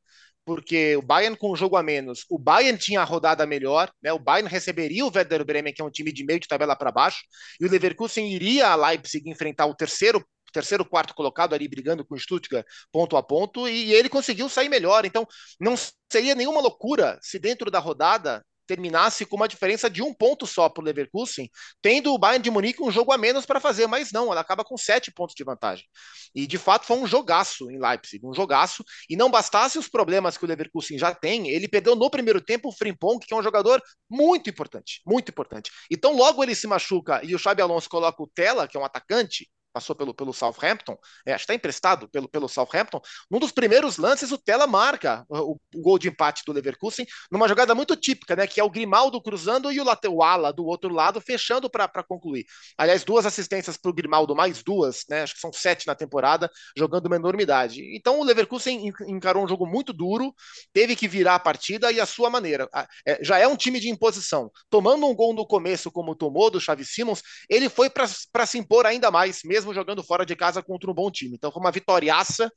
porque 0.46 0.96
o 0.96 1.02
Bayern 1.02 1.36
com 1.36 1.50
o 1.50 1.56
jogo 1.56 1.76
a 1.76 1.82
menos, 1.82 2.24
o 2.30 2.38
Bayern 2.38 2.78
tinha 2.78 3.00
a 3.00 3.04
rodada 3.04 3.44
melhor, 3.44 3.90
né? 4.00 4.12
O 4.12 4.18
Bayern 4.18 4.48
receberia 4.48 5.04
o 5.04 5.10
Werder 5.12 5.44
Bremen, 5.44 5.74
que 5.74 5.82
é 5.82 5.84
um 5.84 5.90
time 5.90 6.12
de 6.12 6.24
meio 6.24 6.38
de 6.38 6.46
tabela 6.46 6.76
para 6.76 6.92
baixo, 6.92 7.18
e 7.60 7.66
o 7.66 7.70
Leverkusen 7.70 8.32
iria 8.32 8.68
a 8.68 8.76
Leipzig 8.76 9.28
enfrentar 9.28 9.66
o 9.66 9.74
terceiro 9.74 10.24
terceiro, 10.52 10.86
quarto 10.86 11.14
colocado 11.14 11.54
ali 11.54 11.68
brigando 11.68 12.02
com 12.02 12.14
o 12.14 12.18
Stuttgart 12.18 12.64
ponto 12.90 13.14
a 13.18 13.22
ponto, 13.22 13.68
e 13.68 13.92
ele 13.92 14.08
conseguiu 14.08 14.48
sair 14.48 14.70
melhor. 14.70 15.04
Então, 15.04 15.26
não 15.60 15.74
seria 16.10 16.34
nenhuma 16.34 16.62
loucura 16.62 17.18
se 17.20 17.38
dentro 17.38 17.70
da 17.70 17.78
rodada 17.78 18.42
terminasse 18.66 19.24
com 19.24 19.36
uma 19.36 19.48
diferença 19.48 19.88
de 19.88 20.02
um 20.02 20.12
ponto 20.12 20.46
só 20.46 20.68
para 20.68 20.82
o 20.82 20.84
Leverkusen, 20.84 21.48
tendo 21.80 22.12
o 22.12 22.18
Bayern 22.18 22.42
de 22.42 22.50
Munique 22.50 22.82
um 22.82 22.90
jogo 22.90 23.12
a 23.12 23.18
menos 23.18 23.46
para 23.46 23.60
fazer, 23.60 23.86
mas 23.86 24.12
não, 24.12 24.30
ela 24.32 24.40
acaba 24.40 24.64
com 24.64 24.76
sete 24.76 25.10
pontos 25.12 25.34
de 25.34 25.44
vantagem. 25.44 25.84
E 26.34 26.46
de 26.46 26.58
fato 26.58 26.86
foi 26.86 26.96
um 26.96 27.06
jogaço 27.06 27.70
em 27.70 27.78
Leipzig, 27.78 28.24
um 28.26 28.34
jogaço, 28.34 28.84
e 29.08 29.16
não 29.16 29.30
bastasse 29.30 29.78
os 29.78 29.88
problemas 29.88 30.36
que 30.36 30.44
o 30.44 30.48
Leverkusen 30.48 30.98
já 30.98 31.14
tem, 31.14 31.48
ele 31.48 31.68
perdeu 31.68 31.94
no 31.94 32.10
primeiro 32.10 32.40
tempo 32.40 32.68
o 32.68 32.72
Frimpong, 32.72 33.18
que 33.24 33.32
é 33.32 33.36
um 33.36 33.42
jogador 33.42 33.80
muito 34.10 34.50
importante, 34.50 35.00
muito 35.06 35.30
importante. 35.30 35.70
Então 35.90 36.16
logo 36.16 36.42
ele 36.42 36.54
se 36.54 36.66
machuca 36.66 37.20
e 37.24 37.34
o 37.34 37.38
Xabi 37.38 37.62
Alonso 37.62 37.88
coloca 37.88 38.22
o 38.22 38.26
Tela, 38.26 38.66
que 38.68 38.76
é 38.76 38.80
um 38.80 38.84
atacante, 38.84 39.48
passou 39.76 39.94
pelo, 39.94 40.14
pelo 40.14 40.32
Southampton, 40.32 40.96
é, 41.26 41.34
está 41.34 41.52
emprestado 41.52 42.08
pelo, 42.08 42.26
pelo 42.26 42.48
Southampton. 42.48 42.98
Num 43.30 43.38
dos 43.38 43.52
primeiros 43.52 43.98
lances, 43.98 44.32
o 44.32 44.38
Tela 44.38 44.66
marca 44.66 45.22
o, 45.28 45.58
o, 45.74 45.82
gol 45.82 45.98
de 45.98 46.08
empate 46.08 46.42
do 46.46 46.52
Leverkusen, 46.52 47.06
numa 47.30 47.46
jogada 47.46 47.74
muito 47.74 47.94
típica, 47.94 48.34
né? 48.34 48.46
Que 48.46 48.58
é 48.58 48.64
o 48.64 48.70
Grimaldo 48.70 49.20
cruzando 49.20 49.70
e 49.70 49.78
o, 49.78 49.84
o 49.84 50.22
Ala 50.22 50.50
do 50.50 50.64
outro 50.64 50.90
lado 50.94 51.20
fechando 51.20 51.68
para 51.68 52.02
concluir. 52.02 52.46
Aliás, 52.78 53.04
duas 53.04 53.26
assistências 53.26 53.76
para 53.76 53.90
o 53.90 53.92
Grimaldo, 53.92 54.34
mais 54.34 54.62
duas, 54.62 55.04
né? 55.10 55.24
Acho 55.24 55.34
que 55.34 55.40
são 55.40 55.52
sete 55.52 55.86
na 55.86 55.94
temporada, 55.94 56.50
jogando 56.74 57.04
uma 57.04 57.16
enormidade. 57.16 57.82
Então 57.94 58.18
o 58.18 58.24
Leverkusen 58.24 58.90
encarou 59.06 59.44
um 59.44 59.48
jogo 59.48 59.66
muito 59.66 59.92
duro, 59.92 60.34
teve 60.72 60.96
que 60.96 61.06
virar 61.06 61.34
a 61.34 61.38
partida 61.38 61.92
e 61.92 62.00
a 62.00 62.06
sua 62.06 62.30
maneira. 62.30 62.66
É, 63.06 63.22
já 63.22 63.38
é 63.38 63.46
um 63.46 63.56
time 63.56 63.78
de 63.78 63.90
imposição. 63.90 64.50
Tomando 64.70 65.06
um 65.06 65.14
gol 65.14 65.34
no 65.34 65.46
começo, 65.46 65.90
como 65.90 66.14
tomou 66.14 66.50
do 66.50 66.58
Xavi 66.58 66.84
Simons, 66.86 67.20
ele 67.50 67.68
foi 67.68 67.90
para 67.90 68.46
se 68.46 68.56
impor 68.56 68.86
ainda 68.86 69.10
mais, 69.10 69.42
mesmo 69.44 69.65
mesmo 69.66 69.74
jogando 69.74 70.02
fora 70.02 70.24
de 70.24 70.36
casa 70.36 70.62
contra 70.62 70.90
um 70.90 70.94
bom 70.94 71.10
time. 71.10 71.34
Então 71.34 71.50
foi 71.50 71.60
uma 71.60 71.72
vitoriaça 71.72 72.50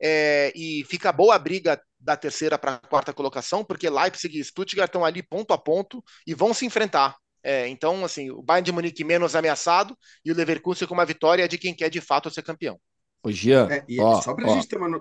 é, 0.00 0.52
e 0.54 0.84
fica 0.88 1.12
boa 1.12 1.34
a 1.34 1.38
briga 1.38 1.80
da 1.98 2.16
terceira 2.16 2.58
para 2.58 2.74
a 2.74 2.78
quarta 2.78 3.12
colocação, 3.12 3.64
porque 3.64 3.88
Leipzig 3.88 4.38
e 4.38 4.44
Stuttgart 4.44 4.88
estão 4.88 5.04
ali 5.04 5.22
ponto 5.22 5.52
a 5.52 5.58
ponto 5.58 6.02
e 6.26 6.34
vão 6.34 6.54
se 6.54 6.64
enfrentar. 6.66 7.16
É, 7.42 7.68
então, 7.68 8.04
assim, 8.04 8.30
o 8.30 8.42
Bayern 8.42 8.64
de 8.64 8.72
Munique 8.72 9.04
menos 9.04 9.36
ameaçado 9.36 9.96
e 10.24 10.32
o 10.32 10.34
Leverkusen 10.34 10.88
com 10.88 10.94
uma 10.94 11.06
vitória 11.06 11.46
de 11.46 11.56
quem 11.56 11.74
quer 11.74 11.88
de 11.88 12.00
fato 12.00 12.30
ser 12.30 12.42
campeão. 12.42 12.78
Ô, 13.22 13.30
Jean, 13.30 13.68
é, 13.70 13.84
ó, 14.00 14.20
só 14.20 14.34
para 14.34 14.50
a 14.50 14.54
gente 14.54 14.66
ter 14.66 14.78
uma. 14.78 15.00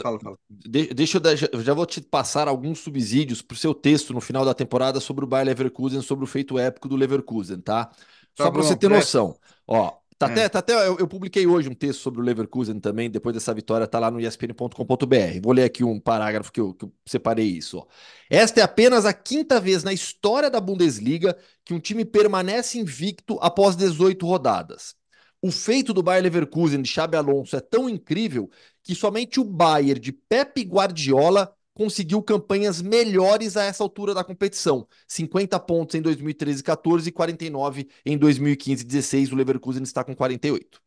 Fala, 0.00 0.20
fala. 0.20 0.36
De, 0.48 0.94
deixa 0.94 1.20
eu 1.52 1.60
já 1.62 1.74
vou 1.74 1.86
te 1.86 2.00
passar 2.00 2.48
alguns 2.48 2.78
subsídios 2.80 3.42
para 3.42 3.54
o 3.54 3.58
seu 3.58 3.74
texto 3.74 4.12
no 4.12 4.20
final 4.20 4.44
da 4.44 4.54
temporada 4.54 5.00
sobre 5.00 5.24
o 5.24 5.28
Bayern 5.28 5.48
Leverkusen, 5.48 6.02
sobre 6.02 6.24
o 6.24 6.28
feito 6.28 6.58
épico 6.58 6.88
do 6.88 6.96
Leverkusen, 6.96 7.60
tá? 7.60 7.90
Só 8.36 8.44
tá 8.44 8.52
para 8.52 8.62
você 8.62 8.76
ter 8.76 8.88
noção. 8.88 9.34
Ó, 9.66 9.96
Tá 10.18 10.28
é. 10.28 10.30
até, 10.30 10.48
tá 10.48 10.58
até 10.60 10.72
eu, 10.72 10.98
eu, 10.98 11.06
publiquei 11.06 11.46
hoje 11.46 11.68
um 11.68 11.74
texto 11.74 12.00
sobre 12.00 12.20
o 12.20 12.24
Leverkusen 12.24 12.80
também, 12.80 13.10
depois 13.10 13.34
dessa 13.34 13.52
vitória, 13.52 13.86
tá 13.86 13.98
lá 13.98 14.10
no 14.10 14.18
espn.com.br. 14.18 15.40
Vou 15.42 15.52
ler 15.52 15.64
aqui 15.64 15.84
um 15.84 16.00
parágrafo 16.00 16.50
que 16.50 16.60
eu, 16.60 16.72
que 16.72 16.86
eu 16.86 16.92
separei 17.04 17.46
isso. 17.46 17.78
Ó. 17.78 17.86
Esta 18.30 18.60
é 18.60 18.62
apenas 18.62 19.04
a 19.04 19.12
quinta 19.12 19.60
vez 19.60 19.84
na 19.84 19.92
história 19.92 20.48
da 20.48 20.58
Bundesliga 20.58 21.36
que 21.64 21.74
um 21.74 21.80
time 21.80 22.04
permanece 22.04 22.78
invicto 22.78 23.38
após 23.42 23.76
18 23.76 24.26
rodadas. 24.26 24.94
O 25.42 25.50
feito 25.50 25.92
do 25.92 26.02
Bayern 26.02 26.24
Leverkusen 26.24 26.80
de 26.80 26.88
Xabi 26.88 27.16
Alonso 27.16 27.54
é 27.54 27.60
tão 27.60 27.88
incrível 27.88 28.50
que 28.82 28.94
somente 28.94 29.38
o 29.38 29.44
Bayern 29.44 30.00
de 30.00 30.12
Pep 30.12 30.62
Guardiola 30.62 31.54
conseguiu 31.76 32.22
campanhas 32.22 32.80
melhores 32.80 33.54
a 33.54 33.64
essa 33.64 33.84
altura 33.84 34.14
da 34.14 34.24
competição. 34.24 34.88
50 35.06 35.60
pontos 35.60 35.94
em 35.94 36.00
2013 36.00 36.62
14 36.62 37.06
e 37.06 37.12
49 37.12 37.86
em 38.04 38.16
2015 38.16 38.82
16. 38.82 39.30
O 39.30 39.36
Leverkusen 39.36 39.82
está 39.82 40.02
com 40.02 40.16
48. 40.16 40.80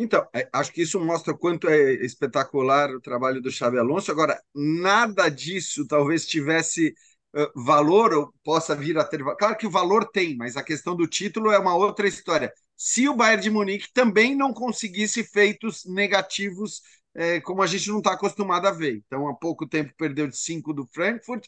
Então, 0.00 0.24
é, 0.32 0.48
acho 0.52 0.72
que 0.72 0.82
isso 0.82 1.00
mostra 1.00 1.36
quanto 1.36 1.68
é 1.68 1.94
espetacular 2.04 2.88
o 2.94 3.00
trabalho 3.00 3.42
do 3.42 3.50
Xabi 3.50 3.78
Alonso. 3.78 4.12
Agora, 4.12 4.40
nada 4.54 5.28
disso 5.28 5.84
talvez 5.88 6.24
tivesse 6.24 6.94
valor 7.54 8.12
ou 8.14 8.34
possa 8.44 8.74
vir 8.74 8.96
a 8.98 9.04
ter. 9.04 9.22
Claro 9.36 9.56
que 9.56 9.66
o 9.66 9.70
valor 9.70 10.08
tem, 10.08 10.36
mas 10.36 10.56
a 10.56 10.62
questão 10.62 10.96
do 10.96 11.06
título 11.06 11.50
é 11.50 11.58
uma 11.58 11.74
outra 11.76 12.08
história. 12.08 12.52
Se 12.76 13.08
o 13.08 13.14
Bayern 13.14 13.42
de 13.42 13.50
Munique 13.50 13.92
também 13.92 14.34
não 14.36 14.52
conseguisse 14.52 15.24
feitos 15.24 15.84
negativos 15.84 16.80
é, 17.18 17.40
como 17.40 17.62
a 17.62 17.66
gente 17.66 17.88
não 17.88 17.98
está 17.98 18.12
acostumado 18.12 18.68
a 18.68 18.70
ver. 18.70 19.02
Então, 19.04 19.26
há 19.28 19.34
pouco 19.34 19.66
tempo 19.68 19.92
perdeu 19.98 20.28
de 20.28 20.38
5 20.38 20.72
do 20.72 20.86
Frankfurt 20.92 21.44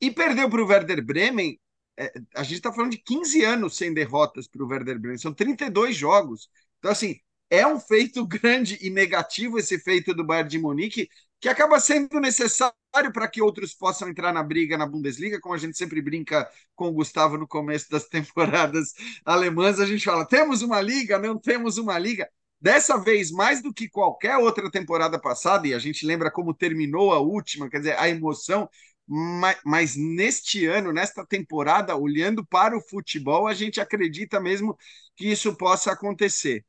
e 0.00 0.10
perdeu 0.10 0.48
para 0.48 0.62
o 0.62 0.66
Werder 0.66 1.04
Bremen. 1.04 1.60
É, 1.98 2.10
a 2.34 2.42
gente 2.42 2.56
está 2.56 2.72
falando 2.72 2.92
de 2.92 2.98
15 2.98 3.44
anos 3.44 3.76
sem 3.76 3.92
derrotas 3.92 4.48
para 4.48 4.64
o 4.64 4.66
Werder 4.66 4.98
Bremen, 4.98 5.18
são 5.18 5.34
32 5.34 5.94
jogos. 5.94 6.48
Então, 6.78 6.90
assim, 6.90 7.16
é 7.50 7.66
um 7.66 7.78
feito 7.78 8.26
grande 8.26 8.78
e 8.80 8.88
negativo 8.88 9.58
esse 9.58 9.78
feito 9.78 10.14
do 10.14 10.24
Bayern 10.24 10.48
de 10.48 10.58
Munique, 10.58 11.08
que 11.38 11.50
acaba 11.50 11.78
sendo 11.78 12.18
necessário 12.18 12.74
para 13.12 13.28
que 13.28 13.42
outros 13.42 13.74
possam 13.74 14.08
entrar 14.08 14.32
na 14.32 14.42
briga 14.42 14.78
na 14.78 14.86
Bundesliga, 14.86 15.38
como 15.38 15.54
a 15.54 15.58
gente 15.58 15.76
sempre 15.76 16.00
brinca 16.00 16.48
com 16.74 16.88
o 16.88 16.92
Gustavo 16.92 17.36
no 17.36 17.46
começo 17.46 17.90
das 17.90 18.08
temporadas 18.08 18.94
alemãs, 19.22 19.78
a 19.78 19.84
gente 19.86 20.02
fala: 20.02 20.26
temos 20.26 20.62
uma 20.62 20.80
liga, 20.80 21.18
não 21.18 21.38
temos 21.38 21.76
uma 21.76 21.98
liga 21.98 22.26
Dessa 22.64 22.96
vez, 22.96 23.30
mais 23.30 23.60
do 23.62 23.74
que 23.74 23.90
qualquer 23.90 24.38
outra 24.38 24.70
temporada 24.70 25.20
passada, 25.20 25.68
e 25.68 25.74
a 25.74 25.78
gente 25.78 26.06
lembra 26.06 26.30
como 26.30 26.54
terminou 26.54 27.12
a 27.12 27.18
última, 27.20 27.68
quer 27.68 27.76
dizer, 27.76 27.98
a 27.98 28.08
emoção, 28.08 28.66
mas, 29.06 29.58
mas, 29.66 29.96
neste 29.96 30.64
ano, 30.64 30.90
nesta 30.90 31.26
temporada, 31.26 31.94
olhando 31.94 32.42
para 32.46 32.74
o 32.74 32.80
futebol, 32.80 33.46
a 33.46 33.52
gente 33.52 33.82
acredita 33.82 34.40
mesmo 34.40 34.78
que 35.14 35.26
isso 35.30 35.54
possa 35.54 35.92
acontecer. 35.92 36.64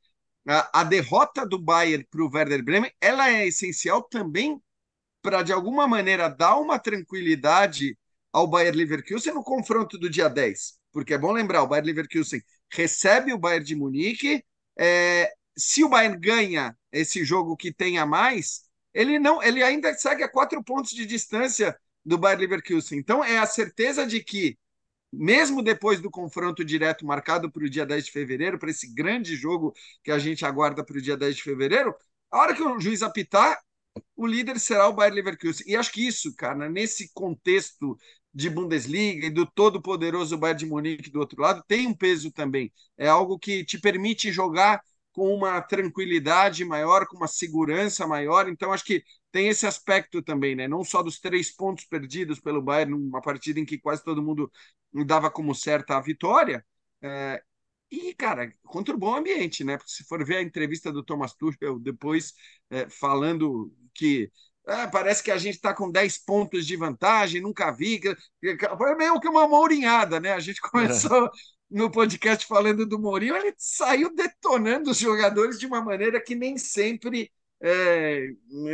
A, 0.46 0.80
a 0.82 0.84
derrota 0.84 1.46
do 1.46 1.58
Bayern 1.58 2.06
para 2.10 2.22
o 2.22 2.30
Werder 2.30 2.62
Bremen, 2.62 2.92
ela 3.00 3.30
é 3.30 3.46
essencial 3.46 4.02
também 4.02 4.60
para, 5.22 5.42
de 5.42 5.52
alguma 5.54 5.88
maneira, 5.88 6.28
dar 6.28 6.58
uma 6.58 6.78
tranquilidade 6.78 7.98
ao 8.30 8.46
Bayern 8.46 8.76
Leverkusen 8.76 9.32
no 9.32 9.42
confronto 9.42 9.96
do 9.96 10.10
dia 10.10 10.28
10. 10.28 10.78
Porque 10.92 11.14
é 11.14 11.18
bom 11.18 11.32
lembrar, 11.32 11.62
o 11.62 11.66
Bayern 11.66 11.88
Leverkusen 11.88 12.42
recebe 12.70 13.32
o 13.32 13.38
Bayern 13.38 13.64
de 13.64 13.74
Munique, 13.74 14.44
é, 14.78 15.32
se 15.56 15.84
o 15.84 15.88
Bayern 15.88 16.18
ganha 16.18 16.76
esse 16.92 17.24
jogo 17.24 17.56
que 17.56 17.72
tem 17.72 17.98
a 17.98 18.06
mais, 18.06 18.62
ele 18.94 19.18
não, 19.18 19.42
ele 19.42 19.62
ainda 19.62 19.92
segue 19.94 20.22
a 20.22 20.28
quatro 20.28 20.62
pontos 20.62 20.90
de 20.90 21.06
distância 21.06 21.78
do 22.04 22.18
Bayern 22.18 22.42
Leverkusen. 22.42 22.98
Então 22.98 23.24
é 23.24 23.38
a 23.38 23.46
certeza 23.46 24.06
de 24.06 24.22
que 24.22 24.58
mesmo 25.12 25.62
depois 25.62 26.00
do 26.00 26.10
confronto 26.10 26.64
direto 26.64 27.06
marcado 27.06 27.50
para 27.50 27.64
o 27.64 27.70
dia 27.70 27.86
10 27.86 28.06
de 28.06 28.12
fevereiro, 28.12 28.58
para 28.58 28.70
esse 28.70 28.92
grande 28.92 29.36
jogo 29.36 29.74
que 30.02 30.10
a 30.10 30.18
gente 30.18 30.44
aguarda 30.44 30.84
para 30.84 30.98
o 30.98 31.00
dia 31.00 31.16
10 31.16 31.36
de 31.36 31.42
fevereiro, 31.42 31.94
a 32.30 32.38
hora 32.38 32.54
que 32.54 32.62
o 32.62 32.78
juiz 32.80 33.02
apitar, 33.02 33.58
o 34.14 34.26
líder 34.26 34.58
será 34.60 34.88
o 34.88 34.92
Bayern 34.92 35.16
Leverkusen. 35.16 35.66
E 35.68 35.76
acho 35.76 35.92
que 35.92 36.06
isso, 36.06 36.34
cara, 36.36 36.68
nesse 36.68 37.10
contexto 37.14 37.98
de 38.34 38.50
Bundesliga 38.50 39.26
e 39.26 39.30
do 39.30 39.46
todo-poderoso 39.46 40.36
Bayern 40.36 40.58
de 40.58 40.66
Munique 40.66 41.10
do 41.10 41.20
outro 41.20 41.40
lado, 41.40 41.64
tem 41.66 41.86
um 41.86 41.94
peso 41.94 42.30
também. 42.30 42.72
É 42.98 43.08
algo 43.08 43.38
que 43.38 43.64
te 43.64 43.78
permite 43.78 44.30
jogar 44.30 44.82
com 45.16 45.34
uma 45.34 45.62
tranquilidade 45.62 46.62
maior, 46.62 47.06
com 47.06 47.16
uma 47.16 47.26
segurança 47.26 48.06
maior. 48.06 48.50
Então, 48.50 48.70
acho 48.70 48.84
que 48.84 49.02
tem 49.32 49.48
esse 49.48 49.66
aspecto 49.66 50.22
também, 50.22 50.54
né? 50.54 50.68
Não 50.68 50.84
só 50.84 51.02
dos 51.02 51.18
três 51.18 51.50
pontos 51.50 51.86
perdidos 51.86 52.38
pelo 52.38 52.60
Bayern, 52.60 52.92
numa 52.92 53.22
partida 53.22 53.58
em 53.58 53.64
que 53.64 53.78
quase 53.78 54.04
todo 54.04 54.22
mundo 54.22 54.52
dava 55.06 55.30
como 55.30 55.54
certa 55.54 55.96
a 55.96 56.02
vitória. 56.02 56.62
É... 57.00 57.42
E, 57.90 58.14
cara, 58.14 58.52
contra 58.64 58.94
o 58.94 58.98
bom 58.98 59.16
ambiente, 59.16 59.64
né? 59.64 59.78
Porque 59.78 59.92
se 59.92 60.04
for 60.04 60.22
ver 60.22 60.36
a 60.36 60.42
entrevista 60.42 60.92
do 60.92 61.02
Thomas 61.02 61.32
Tuchel 61.34 61.78
depois, 61.78 62.34
é, 62.68 62.88
falando 62.90 63.72
que 63.94 64.30
é, 64.68 64.86
parece 64.88 65.22
que 65.22 65.30
a 65.30 65.38
gente 65.38 65.54
está 65.54 65.72
com 65.72 65.90
10 65.90 66.18
pontos 66.18 66.66
de 66.66 66.76
vantagem, 66.76 67.40
nunca 67.40 67.70
vi. 67.70 68.00
Foi 68.76 68.94
meio 68.96 69.18
que 69.20 69.28
uma 69.28 69.48
mourinhada, 69.48 70.20
né? 70.20 70.32
A 70.32 70.40
gente 70.40 70.60
começou 70.70 71.30
no 71.70 71.90
podcast 71.90 72.46
falando 72.46 72.86
do 72.86 72.98
Mourinho, 72.98 73.36
ele 73.36 73.54
saiu 73.58 74.14
detonando 74.14 74.90
os 74.90 74.98
jogadores 74.98 75.58
de 75.58 75.66
uma 75.66 75.80
maneira 75.82 76.20
que 76.22 76.34
nem 76.34 76.56
sempre 76.56 77.30
é, 77.60 78.28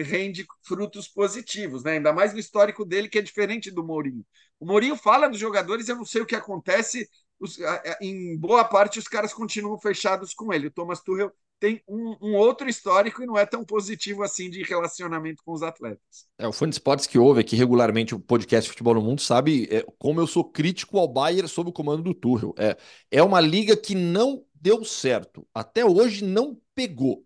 rende 0.04 0.46
frutos 0.62 1.08
positivos, 1.08 1.84
né? 1.84 1.92
ainda 1.92 2.12
mais 2.12 2.32
no 2.32 2.38
histórico 2.38 2.84
dele, 2.84 3.08
que 3.08 3.18
é 3.18 3.22
diferente 3.22 3.70
do 3.70 3.84
Mourinho. 3.84 4.24
O 4.58 4.66
Mourinho 4.66 4.96
fala 4.96 5.28
dos 5.28 5.38
jogadores, 5.38 5.88
eu 5.88 5.96
não 5.96 6.04
sei 6.04 6.22
o 6.22 6.26
que 6.26 6.36
acontece, 6.36 7.08
os, 7.40 7.58
em 8.00 8.36
boa 8.38 8.64
parte 8.64 8.98
os 8.98 9.08
caras 9.08 9.32
continuam 9.32 9.78
fechados 9.78 10.32
com 10.34 10.52
ele. 10.52 10.68
O 10.68 10.70
Thomas 10.70 11.00
Tuchel 11.00 11.32
tem 11.62 11.80
um, 11.86 12.16
um, 12.20 12.34
outro 12.34 12.68
histórico 12.68 13.22
e 13.22 13.26
não 13.26 13.38
é 13.38 13.46
tão 13.46 13.64
positivo 13.64 14.24
assim 14.24 14.50
de 14.50 14.64
relacionamento 14.64 15.44
com 15.44 15.52
os 15.52 15.62
atletas. 15.62 16.26
É, 16.36 16.48
o 16.48 16.52
fã 16.52 16.68
de 16.68 16.74
esportes 16.74 17.06
que 17.06 17.16
ouve 17.16 17.40
aqui 17.40 17.54
regularmente 17.54 18.16
o 18.16 18.18
podcast 18.18 18.68
Futebol 18.68 18.94
no 18.94 19.00
Mundo 19.00 19.20
sabe 19.20 19.68
é, 19.70 19.86
como 19.96 20.20
eu 20.20 20.26
sou 20.26 20.42
crítico 20.42 20.98
ao 20.98 21.06
Bayern 21.06 21.48
sob 21.48 21.70
o 21.70 21.72
comando 21.72 22.02
do 22.02 22.12
Tuchel. 22.12 22.52
É, 22.58 22.76
é 23.12 23.22
uma 23.22 23.40
liga 23.40 23.76
que 23.76 23.94
não 23.94 24.44
deu 24.52 24.84
certo. 24.84 25.46
Até 25.54 25.84
hoje 25.84 26.24
não 26.24 26.60
pegou. 26.74 27.24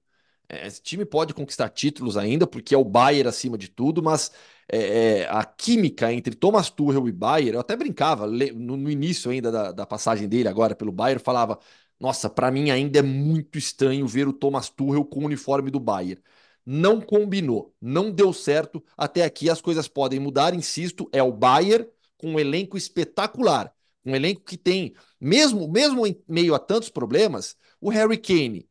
É, 0.51 0.66
esse 0.66 0.82
time 0.82 1.07
pode 1.07 1.32
conquistar 1.32 1.70
títulos 1.70 2.18
ainda, 2.18 2.47
porque 2.47 2.74
é 2.74 2.78
o 2.78 2.84
Bayern 2.84 3.30
acima 3.30 3.57
de 3.57 3.68
tudo, 3.68 4.03
mas 4.03 4.30
é, 4.70 5.22
é, 5.22 5.28
a 5.30 5.47
química 5.47 6.12
entre 6.12 6.34
Thomas 6.34 6.68
Tuchel 6.68 7.09
e 7.09 7.12
Bayern, 7.12 7.55
eu 7.55 7.61
até 7.61 7.74
brincava 7.74 8.26
no, 8.26 8.76
no 8.76 8.91
início 8.91 9.30
ainda 9.30 9.51
da, 9.51 9.72
da 9.72 9.87
passagem 9.87 10.28
dele 10.28 10.47
agora 10.47 10.76
pelo 10.76 10.93
Bayern, 10.93 11.24
falava 11.24 11.59
nossa, 11.99 12.29
para 12.29 12.51
mim 12.51 12.71
ainda 12.71 12.99
é 12.99 13.03
muito 13.03 13.59
estranho 13.59 14.07
ver 14.07 14.29
o 14.29 14.33
Thomas 14.33 14.69
Tuchel 14.69 15.05
com 15.05 15.21
o 15.21 15.25
uniforme 15.25 15.71
do 15.71 15.81
Bayern. 15.81 16.23
Não 16.65 17.01
combinou, 17.01 17.75
não 17.81 18.11
deu 18.11 18.33
certo. 18.33 18.85
Até 18.97 19.25
aqui 19.25 19.49
as 19.49 19.61
coisas 19.61 19.89
podem 19.89 20.19
mudar, 20.21 20.55
insisto, 20.55 21.09
é 21.13 21.23
o 21.23 21.33
Bayern 21.33 21.87
com 22.19 22.33
um 22.33 22.41
elenco 22.41 22.77
espetacular, 22.77 23.73
um 24.05 24.15
elenco 24.15 24.43
que 24.43 24.57
tem, 24.57 24.95
mesmo 25.21 25.71
mesmo 25.71 26.07
em 26.07 26.23
meio 26.29 26.55
a 26.55 26.59
tantos 26.59 26.89
problemas, 26.89 27.57
o 27.81 27.91
Harry 27.91 28.19
Kane 28.19 28.69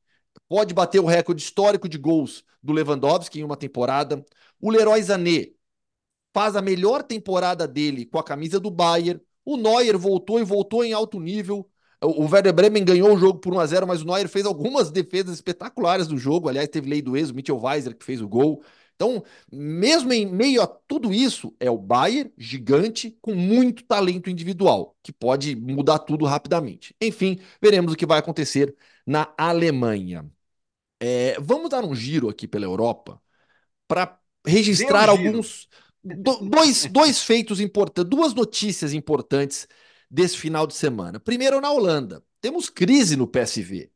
pode 0.48 0.74
bater 0.74 1.00
o 1.00 1.06
recorde 1.06 1.42
histórico 1.42 1.88
de 1.88 1.98
gols 1.98 2.44
do 2.62 2.74
Lewandowski 2.74 3.40
em 3.40 3.44
uma 3.44 3.58
temporada. 3.58 4.26
O 4.60 4.72
Leroy 4.72 5.02
Sané 5.04 5.52
faz 6.34 6.56
a 6.56 6.62
melhor 6.62 7.04
temporada 7.04 7.68
dele 7.68 8.06
com 8.06 8.20
a 8.20 8.24
camisa 8.24 8.60
do 8.60 8.72
Bayern. 8.72 9.22
O 9.44 9.58
Neuer 9.58 9.98
voltou 9.98 10.40
e 10.40 10.44
voltou 10.44 10.84
em 10.84 10.94
alto 10.94 11.20
nível. 11.20 11.70
O 12.06 12.26
Werder 12.32 12.54
Bremen 12.54 12.86
ganhou 12.86 13.14
o 13.14 13.18
jogo 13.18 13.40
por 13.40 13.54
1 13.54 13.60
a 13.60 13.66
0 13.66 13.88
mas 13.88 14.02
o 14.02 14.06
Neuer 14.06 14.28
fez 14.28 14.46
algumas 14.46 14.92
defesas 14.92 15.36
espetaculares 15.36 16.08
do 16.08 16.18
jogo. 16.18 16.50
Aliás, 16.50 16.70
teve 16.70 16.90
lei 16.90 17.02
do 17.02 17.18
ex, 17.18 17.30
o 17.30 17.36
Mitchell 17.36 17.62
Weiser 17.62 17.96
que 17.96 18.06
fez 18.06 18.22
o 18.22 18.28
gol. 18.28 18.64
Então, 18.96 19.24
mesmo 19.52 20.14
em 20.14 20.26
meio 20.26 20.62
a 20.62 20.68
tudo 20.68 21.14
isso, 21.14 21.54
é 21.60 21.70
o 21.70 21.78
Bayern 21.78 22.32
gigante 22.38 23.18
com 23.22 23.36
muito 23.36 23.84
talento 23.84 24.30
individual, 24.30 24.96
que 25.04 25.12
pode 25.12 25.54
mudar 25.56 26.00
tudo 26.00 26.26
rapidamente. 26.26 26.96
Enfim, 27.02 27.40
veremos 27.62 27.94
o 27.94 27.96
que 27.96 28.06
vai 28.06 28.20
acontecer 28.20 28.74
na 29.06 29.34
Alemanha. 29.38 30.26
É, 31.00 31.38
vamos 31.42 31.70
dar 31.70 31.84
um 31.84 31.94
giro 31.94 32.30
aqui 32.30 32.48
pela 32.48 32.66
Europa 32.66 33.22
para 33.88 34.18
registrar 34.46 35.10
alguns 35.10 35.68
do, 36.04 36.38
dois, 36.50 36.86
dois 36.86 37.22
feitos 37.22 37.60
importantes, 37.60 38.10
duas 38.10 38.34
notícias 38.34 38.94
importantes 38.94 39.68
desse 40.16 40.38
final 40.38 40.66
de 40.66 40.74
semana. 40.74 41.20
Primeiro, 41.20 41.60
na 41.60 41.70
Holanda, 41.70 42.24
temos 42.40 42.70
crise 42.70 43.18
no 43.18 43.28
PSV. 43.28 43.92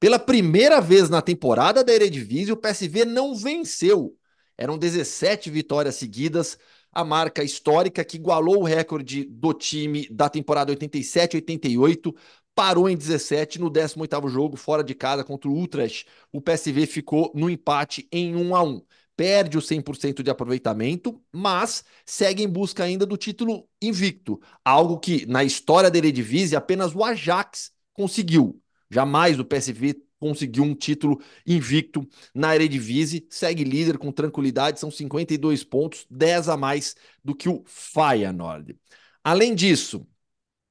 Pela 0.00 0.18
primeira 0.18 0.80
vez 0.80 1.08
na 1.08 1.22
temporada 1.22 1.84
da 1.84 1.94
Eredivisie, 1.94 2.52
o 2.52 2.56
PSV 2.56 3.04
não 3.04 3.34
venceu. 3.34 4.18
Eram 4.58 4.76
17 4.76 5.48
vitórias 5.48 5.94
seguidas, 5.94 6.58
a 6.90 7.04
marca 7.04 7.44
histórica 7.44 8.04
que 8.04 8.16
igualou 8.16 8.62
o 8.62 8.64
recorde 8.64 9.24
do 9.24 9.54
time 9.54 10.08
da 10.10 10.28
temporada 10.28 10.74
87-88, 10.74 12.12
parou 12.52 12.88
em 12.88 12.96
17 12.96 13.60
no 13.60 13.70
18º 13.70 14.28
jogo 14.28 14.56
fora 14.56 14.82
de 14.82 14.94
casa 14.94 15.22
contra 15.22 15.48
o 15.48 15.62
Utrecht. 15.62 16.06
O 16.32 16.40
PSV 16.40 16.86
ficou 16.86 17.30
no 17.34 17.48
empate 17.48 18.08
em 18.10 18.34
1 18.34 18.56
a 18.56 18.62
1 18.64 18.82
perde 19.16 19.56
o 19.56 19.62
100% 19.62 20.22
de 20.22 20.30
aproveitamento, 20.30 21.20
mas 21.32 21.84
segue 22.04 22.42
em 22.42 22.48
busca 22.48 22.84
ainda 22.84 23.06
do 23.06 23.16
título 23.16 23.68
invicto, 23.80 24.40
algo 24.64 24.98
que 24.98 25.24
na 25.26 25.42
história 25.42 25.90
da 25.90 25.98
Eredivisie 25.98 26.56
apenas 26.56 26.94
o 26.94 27.02
Ajax 27.02 27.72
conseguiu. 27.94 28.60
Jamais 28.90 29.40
o 29.40 29.44
PSV 29.44 29.96
conseguiu 30.18 30.64
um 30.64 30.74
título 30.74 31.20
invicto 31.46 32.06
na 32.34 32.54
Eredivisie, 32.54 33.26
segue 33.30 33.64
líder 33.64 33.98
com 33.98 34.12
tranquilidade, 34.12 34.80
são 34.80 34.90
52 34.90 35.64
pontos, 35.64 36.06
10 36.10 36.48
a 36.48 36.56
mais 36.56 36.94
do 37.24 37.34
que 37.34 37.48
o 37.48 37.62
Feyenoord. 37.66 38.78
Além 39.24 39.54
disso, 39.54 40.06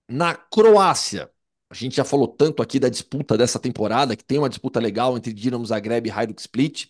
na 0.07 0.35
Croácia, 0.35 1.29
a 1.69 1.73
gente 1.73 1.95
já 1.95 2.03
falou 2.05 2.27
tanto 2.27 2.61
aqui 2.61 2.79
da 2.79 2.89
disputa 2.89 3.37
dessa 3.37 3.59
temporada, 3.59 4.15
que 4.15 4.23
tem 4.23 4.37
uma 4.37 4.49
disputa 4.49 4.79
legal 4.79 5.17
entre 5.17 5.33
Dinamo 5.33 5.65
Zagreb 5.65 6.07
e 6.07 6.11
Hajduk 6.11 6.39
Split. 6.39 6.87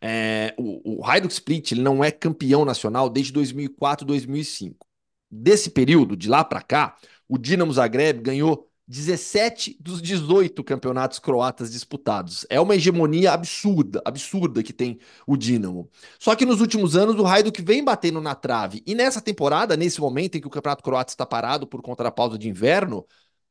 É, 0.00 0.54
o, 0.58 1.00
o 1.02 1.26
Split 1.28 1.72
ele 1.72 1.82
não 1.82 2.04
é 2.04 2.10
campeão 2.10 2.64
nacional 2.64 3.08
desde 3.08 3.32
2004, 3.32 4.06
2005. 4.06 4.86
Desse 5.30 5.70
período, 5.70 6.16
de 6.16 6.28
lá 6.28 6.44
para 6.44 6.62
cá, 6.62 6.96
o 7.28 7.38
Dinamo 7.38 7.72
Zagreb 7.72 8.20
ganhou 8.22 8.70
17 8.88 9.76
dos 9.80 10.00
18 10.00 10.62
campeonatos 10.62 11.18
croatas 11.18 11.72
disputados. 11.72 12.46
É 12.48 12.60
uma 12.60 12.76
hegemonia 12.76 13.32
absurda, 13.32 14.00
absurda 14.04 14.62
que 14.62 14.72
tem 14.72 14.98
o 15.26 15.36
Dinamo. 15.36 15.90
Só 16.20 16.36
que 16.36 16.46
nos 16.46 16.60
últimos 16.60 16.94
anos 16.94 17.16
o 17.16 17.26
Hajduk 17.26 17.60
vem 17.62 17.82
batendo 17.82 18.20
na 18.20 18.34
trave. 18.36 18.82
E 18.86 18.94
nessa 18.94 19.20
temporada, 19.20 19.76
nesse 19.76 20.00
momento 20.00 20.36
em 20.36 20.40
que 20.40 20.46
o 20.46 20.50
campeonato 20.50 20.84
croata 20.84 21.10
está 21.12 21.26
parado 21.26 21.66
por 21.66 21.82
conta 21.82 22.04
da 22.04 22.12
pausa 22.12 22.38
de 22.38 22.48
inverno, 22.48 23.04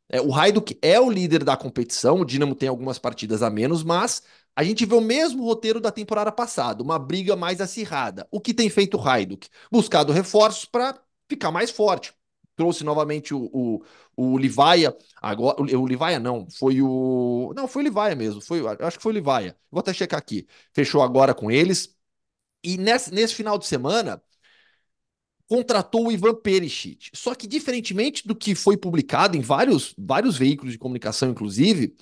é, 0.09 0.21
o 0.21 0.33
Hajduk 0.33 0.77
é 0.81 0.99
o 0.99 1.09
líder 1.09 1.43
da 1.43 1.57
competição, 1.57 2.21
o 2.21 2.25
Dinamo 2.25 2.55
tem 2.55 2.69
algumas 2.69 2.99
partidas 2.99 3.41
a 3.43 3.49
menos, 3.49 3.83
mas 3.83 4.23
a 4.55 4.63
gente 4.63 4.85
vê 4.85 4.95
o 4.95 5.01
mesmo 5.01 5.43
roteiro 5.43 5.79
da 5.81 5.91
temporada 5.91 6.31
passada, 6.31 6.81
uma 6.83 6.97
briga 6.97 7.35
mais 7.35 7.59
acirrada. 7.61 8.27
O 8.31 8.39
que 8.39 8.53
tem 8.53 8.69
feito 8.69 8.97
o 8.97 9.01
Hajduk? 9.07 9.49
Buscado 9.71 10.13
reforços 10.13 10.65
para 10.65 10.99
ficar 11.29 11.51
mais 11.51 11.71
forte. 11.71 12.13
Trouxe 12.55 12.83
novamente 12.85 13.33
o, 13.33 13.49
o, 13.53 13.83
o 14.15 14.37
Livaia, 14.37 14.95
agora, 15.21 15.61
o, 15.61 15.81
o 15.81 15.87
Livaia 15.87 16.19
não, 16.19 16.47
foi 16.49 16.81
o... 16.81 17.53
Não, 17.55 17.67
foi 17.67 17.81
o 17.83 17.85
Livaia 17.85 18.15
mesmo, 18.15 18.39
foi, 18.39 18.61
acho 18.79 18.97
que 18.97 19.03
foi 19.03 19.11
o 19.11 19.15
Livaia. 19.15 19.57
Vou 19.69 19.81
até 19.81 19.93
checar 19.93 20.17
aqui. 20.19 20.47
Fechou 20.73 21.01
agora 21.01 21.33
com 21.33 21.51
eles. 21.51 21.93
E 22.63 22.77
nesse, 22.77 23.13
nesse 23.13 23.35
final 23.35 23.57
de 23.59 23.65
semana, 23.67 24.21
contratou 25.47 26.07
o 26.07 26.11
Ivan 26.11 26.35
Perisic. 26.35 27.09
Só 27.13 27.35
que, 27.35 27.47
diferentemente 27.47 28.27
do 28.27 28.35
que 28.35 28.55
foi 28.55 28.77
publicado 28.77 29.37
em 29.37 29.41
vários, 29.41 29.93
vários 29.97 30.37
veículos 30.37 30.73
de 30.73 30.79
comunicação, 30.79 31.29
inclusive, 31.29 31.95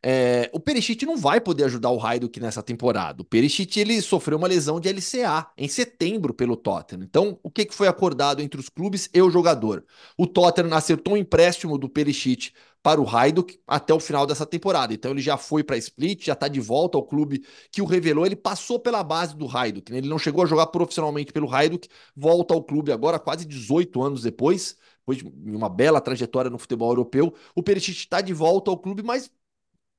É, 0.00 0.48
o 0.52 0.60
Perisic 0.60 1.04
não 1.04 1.16
vai 1.16 1.40
poder 1.40 1.64
ajudar 1.64 1.90
o 1.90 2.00
Hajduk 2.00 2.38
nessa 2.40 2.62
temporada. 2.62 3.22
O 3.22 3.24
Perisic 3.24 3.80
ele 3.80 4.00
sofreu 4.00 4.38
uma 4.38 4.46
lesão 4.46 4.78
de 4.78 4.88
LCA 4.88 5.48
em 5.56 5.66
setembro 5.68 6.32
pelo 6.32 6.56
Tottenham. 6.56 7.02
Então, 7.02 7.38
o 7.42 7.50
que, 7.50 7.64
que 7.64 7.74
foi 7.74 7.88
acordado 7.88 8.40
entre 8.40 8.60
os 8.60 8.68
clubes 8.68 9.10
e 9.12 9.20
o 9.20 9.30
jogador? 9.30 9.84
O 10.16 10.26
Tottenham 10.26 10.76
acertou 10.76 11.14
um 11.14 11.16
empréstimo 11.16 11.76
do 11.76 11.88
Perisic 11.88 12.52
para 12.82 13.00
o 13.00 13.08
Hajduk 13.08 13.60
até 13.66 13.92
o 13.92 14.00
final 14.00 14.26
dessa 14.26 14.46
temporada. 14.46 14.94
Então 14.94 15.10
ele 15.10 15.20
já 15.20 15.36
foi 15.36 15.64
para 15.64 15.76
Split, 15.76 16.24
já 16.24 16.32
está 16.32 16.48
de 16.48 16.60
volta 16.60 16.96
ao 16.96 17.04
clube 17.04 17.44
que 17.70 17.82
o 17.82 17.84
revelou. 17.84 18.24
Ele 18.24 18.36
passou 18.36 18.78
pela 18.78 19.02
base 19.02 19.36
do 19.36 19.48
Hajduk, 19.48 19.90
né? 19.90 19.98
ele 19.98 20.08
não 20.08 20.18
chegou 20.18 20.42
a 20.44 20.46
jogar 20.46 20.66
profissionalmente 20.68 21.32
pelo 21.32 21.52
Hajduk, 21.52 21.88
volta 22.16 22.54
ao 22.54 22.62
clube 22.62 22.92
agora 22.92 23.18
quase 23.18 23.44
18 23.44 24.02
anos 24.02 24.22
depois, 24.22 24.76
depois 24.98 25.18
de 25.18 25.56
uma 25.56 25.68
bela 25.68 26.00
trajetória 26.00 26.50
no 26.50 26.58
futebol 26.58 26.90
europeu. 26.90 27.34
O 27.54 27.62
Perisic 27.62 27.98
está 27.98 28.20
de 28.20 28.32
volta 28.32 28.70
ao 28.70 28.78
clube, 28.78 29.02
mas 29.02 29.30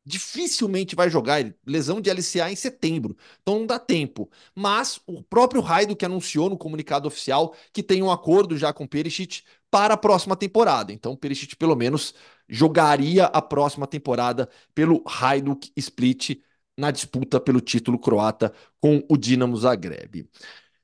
dificilmente 0.09 0.95
vai 0.95 1.09
jogar. 1.09 1.53
Lesão 1.65 2.01
de 2.01 2.09
LCA 2.09 2.51
em 2.51 2.55
setembro, 2.55 3.15
então 3.41 3.59
não 3.59 3.67
dá 3.67 3.77
tempo. 3.77 4.29
Mas 4.55 4.99
o 5.05 5.21
próprio 5.21 5.61
Raido 5.61 5.95
que 5.95 6.05
anunciou 6.05 6.49
no 6.49 6.57
comunicado 6.57 7.07
oficial 7.07 7.55
que 7.71 7.83
tem 7.83 8.01
um 8.01 8.11
acordo 8.11 8.57
já 8.57 8.73
com 8.73 8.85
o 8.85 8.87
Perisic 8.87 9.43
para 9.69 9.93
a 9.93 9.97
próxima 9.97 10.35
temporada. 10.35 10.91
Então 10.91 11.11
o 11.11 11.17
Perisic 11.17 11.55
pelo 11.55 11.75
menos 11.75 12.15
jogaria 12.47 13.25
a 13.25 13.41
próxima 13.41 13.85
temporada 13.85 14.49
pelo 14.73 15.03
Hajduk 15.05 15.71
Split 15.77 16.41
na 16.75 16.89
disputa 16.89 17.39
pelo 17.39 17.61
título 17.61 17.99
croata 17.99 18.51
com 18.79 19.03
o 19.07 19.15
Dinamo 19.15 19.55
Zagreb. 19.57 20.27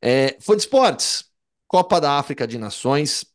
É, 0.02 0.38
Fã 0.40 0.56
de 0.56 0.62
Esportes, 0.62 1.32
Copa 1.68 2.00
da 2.00 2.20
África 2.20 2.46
de 2.48 2.60
Nações 2.60 3.26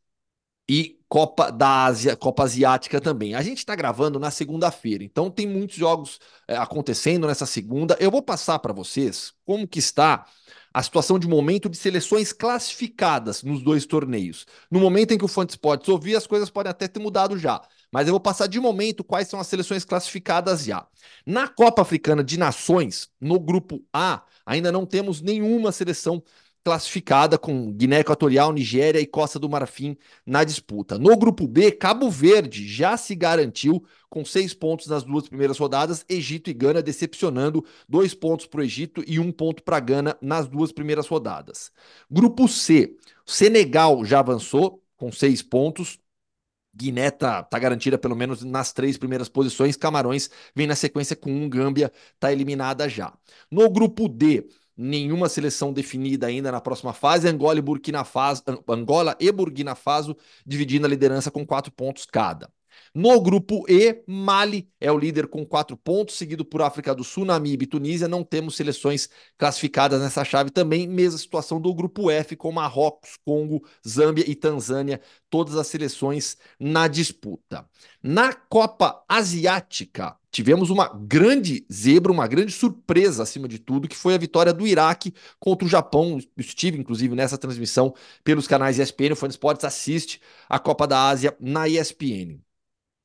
e 0.68 0.99
Copa 1.10 1.50
da 1.50 1.86
Ásia, 1.86 2.14
Copa 2.14 2.44
Asiática 2.44 3.00
também. 3.00 3.34
A 3.34 3.42
gente 3.42 3.58
está 3.58 3.74
gravando 3.74 4.20
na 4.20 4.30
segunda-feira, 4.30 5.02
então 5.02 5.28
tem 5.28 5.44
muitos 5.44 5.74
jogos 5.74 6.20
é, 6.46 6.56
acontecendo 6.56 7.26
nessa 7.26 7.46
segunda. 7.46 7.96
Eu 7.98 8.12
vou 8.12 8.22
passar 8.22 8.60
para 8.60 8.72
vocês 8.72 9.32
como 9.44 9.66
que 9.66 9.80
está 9.80 10.24
a 10.72 10.80
situação 10.80 11.18
de 11.18 11.26
momento 11.26 11.68
de 11.68 11.76
seleções 11.76 12.32
classificadas 12.32 13.42
nos 13.42 13.60
dois 13.60 13.84
torneios. 13.86 14.46
No 14.70 14.78
momento 14.78 15.10
em 15.10 15.18
que 15.18 15.24
o 15.24 15.28
Fante 15.28 15.50
Sports 15.50 15.88
ouvir, 15.88 16.14
as 16.14 16.28
coisas 16.28 16.48
podem 16.48 16.70
até 16.70 16.86
ter 16.86 17.00
mudado 17.00 17.36
já. 17.36 17.60
Mas 17.90 18.06
eu 18.06 18.12
vou 18.12 18.20
passar 18.20 18.46
de 18.46 18.60
momento 18.60 19.02
quais 19.02 19.26
são 19.26 19.40
as 19.40 19.48
seleções 19.48 19.84
classificadas 19.84 20.62
já. 20.62 20.86
Na 21.26 21.48
Copa 21.48 21.82
Africana 21.82 22.22
de 22.22 22.38
Nações, 22.38 23.08
no 23.20 23.40
grupo 23.40 23.84
A, 23.92 24.22
ainda 24.46 24.70
não 24.70 24.86
temos 24.86 25.20
nenhuma 25.20 25.72
seleção 25.72 26.22
classificada 26.22 26.49
com 27.40 27.72
Guiné 27.72 28.00
Equatorial, 28.00 28.52
Nigéria 28.52 29.00
e 29.00 29.06
Costa 29.06 29.38
do 29.38 29.48
Marfim 29.48 29.96
na 30.26 30.44
disputa. 30.44 30.98
No 30.98 31.16
grupo 31.16 31.46
B, 31.46 31.72
Cabo 31.72 32.10
Verde 32.10 32.66
já 32.66 32.96
se 32.96 33.14
garantiu 33.14 33.84
com 34.08 34.24
seis 34.24 34.52
pontos 34.52 34.86
nas 34.86 35.02
duas 35.02 35.28
primeiras 35.28 35.58
rodadas, 35.58 36.04
Egito 36.08 36.50
e 36.50 36.52
Gana 36.52 36.82
decepcionando, 36.82 37.64
dois 37.88 38.12
pontos 38.12 38.46
para 38.46 38.60
o 38.60 38.64
Egito 38.64 39.02
e 39.06 39.18
um 39.18 39.32
ponto 39.32 39.62
para 39.62 39.80
Gana 39.80 40.16
nas 40.20 40.48
duas 40.48 40.72
primeiras 40.72 41.06
rodadas. 41.06 41.70
Grupo 42.10 42.48
C, 42.48 42.96
Senegal 43.24 44.04
já 44.04 44.18
avançou 44.18 44.82
com 44.96 45.10
seis 45.10 45.42
pontos, 45.42 45.98
Guiné 46.74 47.10
tá, 47.10 47.42
tá 47.42 47.58
garantida 47.58 47.98
pelo 47.98 48.14
menos 48.14 48.44
nas 48.44 48.72
três 48.72 48.96
primeiras 48.96 49.28
posições. 49.28 49.76
Camarões 49.76 50.30
vem 50.54 50.66
na 50.66 50.76
sequência 50.76 51.16
com 51.16 51.30
um. 51.30 51.48
Gâmbia 51.48 51.92
tá 52.18 52.32
eliminada 52.32 52.88
já. 52.88 53.12
No 53.50 53.68
grupo 53.68 54.08
D, 54.08 54.48
nenhuma 54.76 55.28
seleção 55.28 55.72
definida 55.72 56.26
ainda 56.26 56.50
na 56.52 56.60
próxima 56.60 56.92
fase. 56.92 57.28
Angola 57.28 57.58
e 57.58 57.62
Burkina 57.62 58.04
Faso, 58.04 58.42
Angola 58.68 59.16
e 59.20 59.30
Burkina 59.30 59.74
Faso 59.74 60.16
dividindo 60.46 60.86
a 60.86 60.88
liderança 60.88 61.30
com 61.30 61.46
quatro 61.46 61.72
pontos 61.72 62.06
cada. 62.06 62.50
No 62.92 63.20
grupo 63.20 63.64
E, 63.68 64.02
Mali 64.04 64.68
é 64.80 64.90
o 64.90 64.98
líder 64.98 65.28
com 65.28 65.46
quatro 65.46 65.76
pontos, 65.76 66.16
seguido 66.16 66.44
por 66.44 66.60
África 66.60 66.92
do 66.92 67.04
Sul, 67.04 67.24
Namíbia 67.24 67.64
e 67.64 67.68
Tunísia. 67.68 68.08
Não 68.08 68.24
temos 68.24 68.56
seleções 68.56 69.08
classificadas 69.38 70.00
nessa 70.00 70.24
chave 70.24 70.50
também. 70.50 70.88
Mesma 70.88 71.18
situação 71.18 71.60
do 71.60 71.72
grupo 71.72 72.10
F, 72.10 72.34
com 72.34 72.50
Marrocos, 72.50 73.16
Congo, 73.24 73.64
Zâmbia 73.86 74.24
e 74.28 74.34
Tanzânia, 74.34 75.00
todas 75.28 75.54
as 75.56 75.68
seleções 75.68 76.36
na 76.58 76.88
disputa. 76.88 77.64
Na 78.02 78.32
Copa 78.32 79.04
Asiática, 79.08 80.16
tivemos 80.32 80.68
uma 80.68 80.88
grande 80.88 81.64
zebra, 81.72 82.10
uma 82.10 82.26
grande 82.26 82.50
surpresa 82.50 83.22
acima 83.22 83.46
de 83.46 83.60
tudo, 83.60 83.86
que 83.86 83.96
foi 83.96 84.14
a 84.14 84.18
vitória 84.18 84.52
do 84.52 84.66
Iraque 84.66 85.14
contra 85.38 85.64
o 85.64 85.70
Japão. 85.70 86.18
Estive, 86.36 86.76
inclusive, 86.78 87.14
nessa 87.14 87.38
transmissão 87.38 87.94
pelos 88.24 88.48
canais 88.48 88.80
ESPN. 88.80 89.12
O 89.12 89.16
Fone 89.16 89.30
Sports 89.30 89.64
assiste 89.64 90.20
a 90.48 90.58
Copa 90.58 90.88
da 90.88 91.08
Ásia 91.08 91.36
na 91.38 91.68
ESPN. 91.68 92.40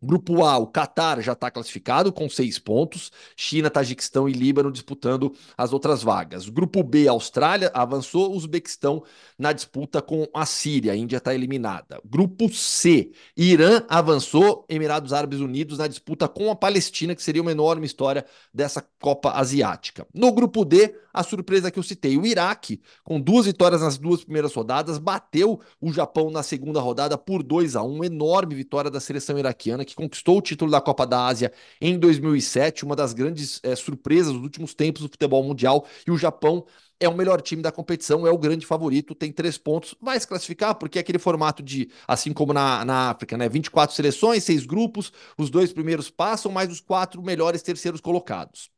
Grupo 0.05 0.43
A, 0.43 0.57
o 0.57 0.67
Catar 0.67 1.19
já 1.21 1.33
está 1.33 1.49
classificado 1.49 2.13
com 2.13 2.29
seis 2.29 2.59
pontos. 2.59 3.11
China, 3.35 3.69
Tajiquistão 3.69 4.29
e 4.29 4.33
Líbano 4.33 4.71
disputando 4.71 5.33
as 5.57 5.73
outras 5.73 6.03
vagas. 6.03 6.47
Grupo 6.47 6.83
B, 6.83 7.07
Austrália 7.07 7.71
avançou. 7.73 8.33
Uzbequistão 8.35 9.03
na 9.37 9.51
disputa 9.51 10.01
com 10.01 10.27
a 10.33 10.45
Síria. 10.45 10.93
A 10.93 10.95
Índia 10.95 11.17
está 11.17 11.33
eliminada. 11.33 11.99
Grupo 12.05 12.53
C, 12.53 13.11
Irã 13.35 13.81
avançou. 13.89 14.65
Emirados 14.69 15.11
Árabes 15.11 15.39
Unidos 15.39 15.79
na 15.79 15.87
disputa 15.87 16.27
com 16.27 16.51
a 16.51 16.55
Palestina, 16.55 17.15
que 17.15 17.23
seria 17.23 17.41
uma 17.41 17.51
enorme 17.51 17.85
história 17.85 18.25
dessa 18.53 18.85
Copa 18.99 19.31
Asiática. 19.31 20.05
No 20.13 20.31
grupo 20.31 20.63
D, 20.63 20.95
a 21.13 21.23
surpresa 21.23 21.71
que 21.71 21.79
eu 21.79 21.83
citei, 21.83 22.17
o 22.17 22.25
Iraque, 22.25 22.81
com 23.03 23.19
duas 23.19 23.45
vitórias 23.45 23.81
nas 23.81 23.97
duas 23.97 24.23
primeiras 24.23 24.53
rodadas, 24.53 24.97
bateu 24.97 25.59
o 25.79 25.91
Japão 25.91 26.29
na 26.29 26.43
segunda 26.43 26.79
rodada 26.79 27.17
por 27.17 27.41
2 27.41 27.75
a 27.75 27.83
1 27.83 28.03
Enorme 28.03 28.53
vitória 28.53 28.91
da 28.91 28.99
seleção 28.99 29.39
iraquiana, 29.39 29.85
que 29.85 29.94
conquistou 29.95 30.37
o 30.37 30.41
título 30.41 30.69
da 30.71 30.81
Copa 30.81 31.05
da 31.07 31.25
Ásia 31.25 31.51
em 31.81 31.97
2007, 31.97 32.85
uma 32.85 32.95
das 32.95 33.13
grandes 33.13 33.59
é, 33.63 33.75
surpresas 33.75 34.33
dos 34.33 34.41
últimos 34.41 34.73
tempos 34.73 35.01
do 35.01 35.09
futebol 35.09 35.43
mundial. 35.43 35.87
E 36.05 36.11
o 36.11 36.17
Japão 36.17 36.65
é 36.99 37.09
o 37.09 37.15
melhor 37.15 37.41
time 37.41 37.61
da 37.61 37.71
competição, 37.71 38.25
é 38.25 38.31
o 38.31 38.37
grande 38.37 38.65
favorito, 38.65 39.13
tem 39.15 39.31
três 39.31 39.57
pontos, 39.57 39.95
vai 40.01 40.19
se 40.19 40.27
classificar, 40.27 40.75
porque 40.75 40.97
é 40.97 41.01
aquele 41.01 41.19
formato 41.19 41.61
de, 41.61 41.89
assim 42.07 42.31
como 42.33 42.53
na, 42.53 42.85
na 42.85 43.09
África, 43.09 43.37
né? 43.37 43.49
24 43.49 43.95
seleções, 43.95 44.43
seis 44.43 44.65
grupos, 44.65 45.11
os 45.37 45.49
dois 45.49 45.73
primeiros 45.73 46.09
passam, 46.09 46.51
mais 46.51 46.71
os 46.71 46.79
quatro 46.79 47.21
melhores 47.21 47.61
terceiros 47.61 47.99
colocados. 48.01 48.69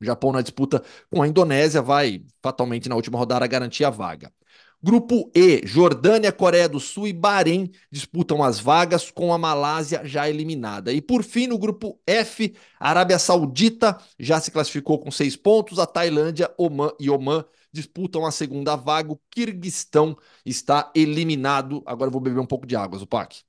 O 0.00 0.04
Japão 0.04 0.32
na 0.32 0.42
disputa 0.42 0.82
com 1.10 1.22
a 1.22 1.28
Indonésia 1.28 1.82
vai 1.82 2.24
fatalmente 2.42 2.88
na 2.88 2.96
última 2.96 3.18
rodada 3.18 3.46
garantir 3.46 3.84
a 3.84 3.90
vaga. 3.90 4.32
Grupo 4.80 5.30
E, 5.34 5.66
Jordânia, 5.66 6.30
Coreia 6.30 6.68
do 6.68 6.78
Sul 6.78 7.08
e 7.08 7.12
Bahrein 7.12 7.70
disputam 7.90 8.44
as 8.44 8.60
vagas 8.60 9.10
com 9.10 9.32
a 9.32 9.38
Malásia 9.38 10.02
já 10.04 10.28
eliminada. 10.28 10.92
E 10.92 11.00
por 11.00 11.24
fim, 11.24 11.48
no 11.48 11.58
grupo 11.58 12.00
F, 12.06 12.54
a 12.78 12.90
Arábia 12.90 13.18
Saudita 13.18 13.98
já 14.18 14.40
se 14.40 14.52
classificou 14.52 14.98
com 15.00 15.10
seis 15.10 15.34
pontos, 15.34 15.80
a 15.80 15.86
Tailândia, 15.86 16.52
Oman 16.56 16.92
e 17.00 17.10
Oman 17.10 17.44
disputam 17.72 18.24
a 18.24 18.30
segunda 18.30 18.76
vaga. 18.76 19.12
O 19.12 19.20
Kirguistão 19.30 20.16
está 20.46 20.90
eliminado. 20.94 21.82
Agora 21.84 22.08
eu 22.08 22.12
vou 22.12 22.20
beber 22.20 22.40
um 22.40 22.46
pouco 22.46 22.66
de 22.66 22.76
água, 22.76 22.98
Zupac. 22.98 23.42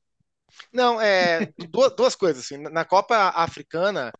Não, 0.74 1.00
é 1.00 1.52
duas, 1.70 1.96
duas 1.96 2.16
coisas 2.16 2.44
assim. 2.44 2.58
Na 2.58 2.84
Copa 2.84 3.16
Africana, 3.36 4.12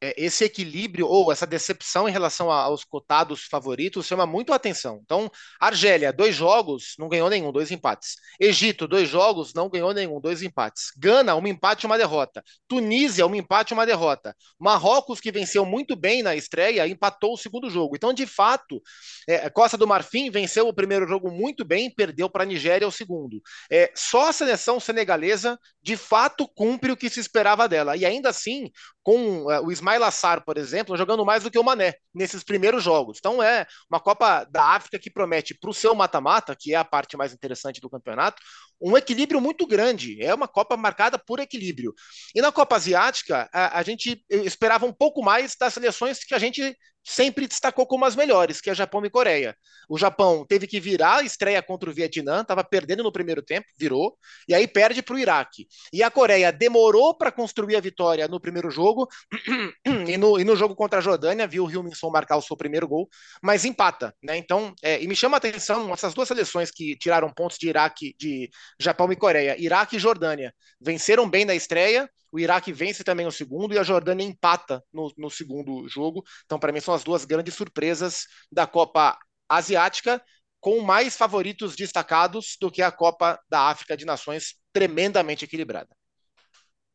esse 0.00 0.44
equilíbrio 0.44 1.06
ou 1.06 1.30
essa 1.30 1.46
decepção 1.46 2.08
em 2.08 2.12
relação 2.12 2.50
aos 2.50 2.84
cotados 2.84 3.44
favoritos 3.44 4.06
chama 4.06 4.26
muito 4.26 4.52
a 4.52 4.56
atenção. 4.56 5.00
Então, 5.04 5.30
Argélia, 5.60 6.12
dois 6.12 6.34
jogos, 6.34 6.94
não 6.98 7.08
ganhou 7.08 7.28
nenhum, 7.28 7.52
dois 7.52 7.70
empates. 7.70 8.16
Egito, 8.40 8.88
dois 8.88 9.08
jogos, 9.08 9.52
não 9.54 9.68
ganhou 9.68 9.92
nenhum, 9.92 10.20
dois 10.20 10.42
empates. 10.42 10.92
Gana, 10.96 11.34
um 11.34 11.46
empate 11.46 11.84
e 11.84 11.86
uma 11.86 11.98
derrota. 11.98 12.42
Tunísia, 12.66 13.26
um 13.26 13.34
empate 13.34 13.72
e 13.72 13.74
uma 13.74 13.86
derrota. 13.86 14.34
Marrocos, 14.58 15.20
que 15.20 15.32
venceu 15.32 15.64
muito 15.64 15.96
bem 15.96 16.22
na 16.22 16.34
estreia, 16.34 16.86
empatou 16.86 17.34
o 17.34 17.38
segundo 17.38 17.70
jogo. 17.70 17.96
Então, 17.96 18.12
de 18.12 18.26
fato, 18.26 18.80
é, 19.28 19.48
Costa 19.50 19.76
do 19.76 19.86
Marfim 19.86 20.30
venceu 20.30 20.68
o 20.68 20.74
primeiro 20.74 21.06
jogo 21.06 21.30
muito 21.30 21.64
bem, 21.64 21.90
perdeu 21.90 22.28
para 22.28 22.42
a 22.42 22.46
Nigéria 22.46 22.86
o 22.86 22.92
segundo. 22.92 23.40
É, 23.70 23.90
só 23.94 24.28
a 24.28 24.32
seleção 24.32 24.80
senegalesa, 24.80 25.58
de 25.82 25.96
fato, 25.96 26.48
cumpre 26.48 26.92
o 26.92 26.96
que 26.96 27.10
se 27.10 27.20
esperava 27.20 27.68
dela. 27.68 27.96
E 27.96 28.04
ainda 28.04 28.28
assim, 28.28 28.70
com 29.02 29.42
uh, 29.44 29.66
o 29.66 29.72
Ismail 29.82 30.04
Assar, 30.04 30.44
por 30.44 30.56
exemplo, 30.56 30.96
jogando 30.96 31.24
mais 31.24 31.42
do 31.42 31.50
que 31.50 31.58
o 31.58 31.64
Mané 31.64 31.94
nesses 32.14 32.44
primeiros 32.44 32.82
jogos. 32.82 33.18
Então 33.18 33.42
é 33.42 33.66
uma 33.90 33.98
Copa 33.98 34.44
da 34.44 34.64
África 34.66 34.98
que 34.98 35.10
promete 35.10 35.54
para 35.54 35.68
o 35.68 35.74
seu 35.74 35.94
mata-mata, 35.94 36.56
que 36.58 36.72
é 36.72 36.76
a 36.76 36.84
parte 36.84 37.16
mais 37.16 37.32
interessante 37.32 37.80
do 37.80 37.90
campeonato, 37.90 38.40
um 38.80 38.96
equilíbrio 38.96 39.40
muito 39.40 39.66
grande. 39.66 40.22
É 40.22 40.32
uma 40.32 40.46
Copa 40.46 40.76
marcada 40.76 41.18
por 41.18 41.40
equilíbrio. 41.40 41.92
E 42.34 42.40
na 42.40 42.52
Copa 42.52 42.76
Asiática, 42.76 43.50
a, 43.52 43.78
a 43.78 43.82
gente 43.82 44.24
esperava 44.30 44.86
um 44.86 44.92
pouco 44.92 45.22
mais 45.22 45.56
das 45.56 45.74
seleções 45.74 46.24
que 46.24 46.34
a 46.34 46.38
gente 46.38 46.76
sempre 47.04 47.46
destacou 47.46 47.86
como 47.86 48.04
as 48.04 48.14
melhores, 48.14 48.60
que 48.60 48.70
é 48.70 48.74
Japão 48.74 49.04
e 49.04 49.10
Coreia. 49.10 49.56
O 49.88 49.98
Japão 49.98 50.44
teve 50.46 50.66
que 50.66 50.80
virar 50.80 51.18
a 51.18 51.22
estreia 51.22 51.62
contra 51.62 51.90
o 51.90 51.92
Vietnã, 51.92 52.42
estava 52.42 52.62
perdendo 52.62 53.02
no 53.02 53.12
primeiro 53.12 53.42
tempo, 53.42 53.66
virou, 53.78 54.16
e 54.48 54.54
aí 54.54 54.66
perde 54.68 55.02
para 55.02 55.14
o 55.14 55.18
Iraque. 55.18 55.66
E 55.92 56.02
a 56.02 56.10
Coreia 56.10 56.52
demorou 56.52 57.16
para 57.16 57.32
construir 57.32 57.76
a 57.76 57.80
vitória 57.80 58.28
no 58.28 58.40
primeiro 58.40 58.70
jogo, 58.70 59.08
e 60.08 60.16
no, 60.16 60.38
e 60.38 60.44
no 60.44 60.56
jogo 60.56 60.74
contra 60.74 60.98
a 60.98 61.02
Jordânia, 61.02 61.46
viu 61.46 61.64
o 61.64 61.70
Hilminson 61.70 62.10
marcar 62.10 62.36
o 62.36 62.42
seu 62.42 62.56
primeiro 62.56 62.86
gol, 62.86 63.08
mas 63.42 63.64
empata. 63.64 64.14
Né? 64.22 64.36
Então, 64.36 64.74
é, 64.82 65.02
e 65.02 65.08
me 65.08 65.16
chama 65.16 65.36
a 65.36 65.38
atenção 65.38 65.92
essas 65.92 66.14
duas 66.14 66.28
seleções 66.28 66.70
que 66.70 66.96
tiraram 66.96 67.32
pontos 67.32 67.58
de 67.58 67.68
Iraque, 67.68 68.14
de 68.18 68.50
Japão 68.78 69.10
e 69.12 69.16
Coreia, 69.16 69.56
Iraque 69.58 69.96
e 69.96 69.98
Jordânia, 69.98 70.54
venceram 70.80 71.28
bem 71.28 71.44
na 71.44 71.54
estreia, 71.54 72.08
O 72.32 72.40
Iraque 72.40 72.72
vence 72.72 73.04
também 73.04 73.26
o 73.26 73.30
segundo 73.30 73.74
e 73.74 73.78
a 73.78 73.82
Jordânia 73.82 74.24
empata 74.24 74.82
no, 74.90 75.12
no 75.18 75.30
segundo 75.30 75.86
jogo. 75.86 76.24
Então, 76.46 76.58
para 76.58 76.72
mim, 76.72 76.80
são 76.80 76.94
as 76.94 77.04
duas 77.04 77.26
grandes 77.26 77.54
surpresas 77.54 78.26
da 78.50 78.66
Copa 78.66 79.18
Asiática, 79.46 80.20
com 80.58 80.80
mais 80.80 81.14
favoritos 81.14 81.76
destacados 81.76 82.56
do 82.58 82.70
que 82.70 82.80
a 82.80 82.90
Copa 82.90 83.38
da 83.50 83.68
África 83.68 83.94
de 83.96 84.06
Nações, 84.06 84.54
tremendamente 84.72 85.44
equilibrada. 85.44 85.94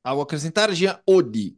Algo 0.03 0.22
a 0.22 0.23
acrescentar, 0.23 0.73
Jean 0.73 0.99
Odi? 1.05 1.55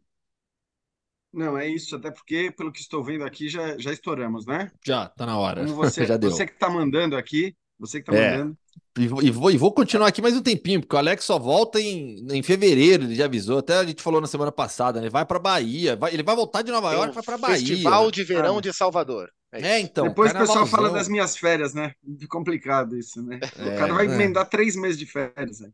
Não, 1.31 1.57
é 1.57 1.67
isso, 1.67 1.95
até 1.95 2.11
porque, 2.11 2.51
pelo 2.51 2.71
que 2.71 2.81
estou 2.81 3.03
vendo 3.03 3.23
aqui, 3.23 3.47
já, 3.47 3.77
já 3.77 3.93
estouramos, 3.93 4.45
né? 4.45 4.71
Já, 4.83 5.07
tá 5.07 5.25
na 5.25 5.37
hora. 5.37 5.63
Como 5.63 5.75
você, 5.75 6.03
já 6.05 6.17
deu. 6.17 6.31
você 6.31 6.45
que 6.45 6.53
está 6.53 6.69
mandando 6.69 7.15
aqui, 7.15 7.55
você 7.79 8.01
que 8.01 8.11
está 8.11 8.21
É. 8.21 8.31
mandando. 8.37 8.57
E 8.97 9.07
vou, 9.07 9.23
e 9.23 9.31
vou- 9.31 9.51
e 9.51 9.57
vou 9.57 9.71
continuar 9.73 10.07
aqui 10.07 10.21
mais 10.21 10.35
um 10.35 10.41
tempinho, 10.41 10.81
porque 10.81 10.95
o 10.95 10.99
Alex 10.99 11.23
só 11.23 11.39
volta 11.39 11.79
em, 11.79 12.25
em 12.31 12.43
fevereiro, 12.43 13.03
ele 13.05 13.15
já 13.15 13.25
avisou. 13.25 13.59
Até 13.59 13.75
a 13.77 13.85
gente 13.85 14.01
falou 14.03 14.19
na 14.19 14.27
semana 14.27 14.51
passada, 14.51 14.99
né? 14.99 15.05
Ele 15.05 15.11
vai 15.11 15.25
pra 15.25 15.39
Bahia. 15.39 15.95
vai- 15.95 16.13
ele 16.13 16.23
vai 16.23 16.35
voltar 16.35 16.61
de 16.61 16.71
Nova 16.71 16.89
Tem 16.89 16.97
York, 16.99 17.13
vai 17.15 17.23
pra 17.23 17.37
Bahia. 17.37 17.57
Festival 17.57 18.05
né? 18.05 18.11
de 18.11 18.23
Verão 18.23 18.57
Ah. 18.57 18.61
de 18.61 18.73
Salvador. 18.73 19.29
É 19.51 19.61
É, 19.75 19.79
então. 19.79 20.07
Depois 20.07 20.31
o 20.31 20.37
pessoal 20.37 20.67
fala 20.67 20.89
das 20.91 21.07
minhas 21.07 21.35
férias, 21.37 21.73
né? 21.73 21.93
Complicado 22.29 22.95
isso, 22.97 23.21
né? 23.23 23.39
É, 23.57 23.75
o 23.75 23.77
cara 23.79 23.93
vai 23.93 24.07
né? 24.07 24.13
emendar 24.15 24.47
três 24.47 24.75
meses 24.75 24.97
de 24.97 25.05
férias. 25.05 25.61
Né? 25.61 25.69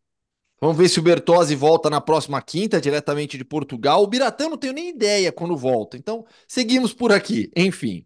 Vamos 0.62 0.78
ver 0.78 0.88
se 0.88 1.00
o 1.00 1.04
Bertozzi 1.04 1.56
volta 1.56 1.90
na 1.90 2.00
próxima 2.00 2.42
quinta, 2.42 2.80
diretamente 2.80 3.38
de 3.38 3.44
Portugal. 3.44 4.02
O 4.02 4.08
Biratã 4.08 4.48
não 4.48 4.58
tenho 4.58 4.74
nem 4.74 4.90
ideia 4.90 5.32
quando 5.32 5.58
volta. 5.58 5.98
Então, 5.98 6.26
seguimos 6.48 6.94
por 6.94 7.12
aqui. 7.12 7.52
Enfim. 7.56 8.06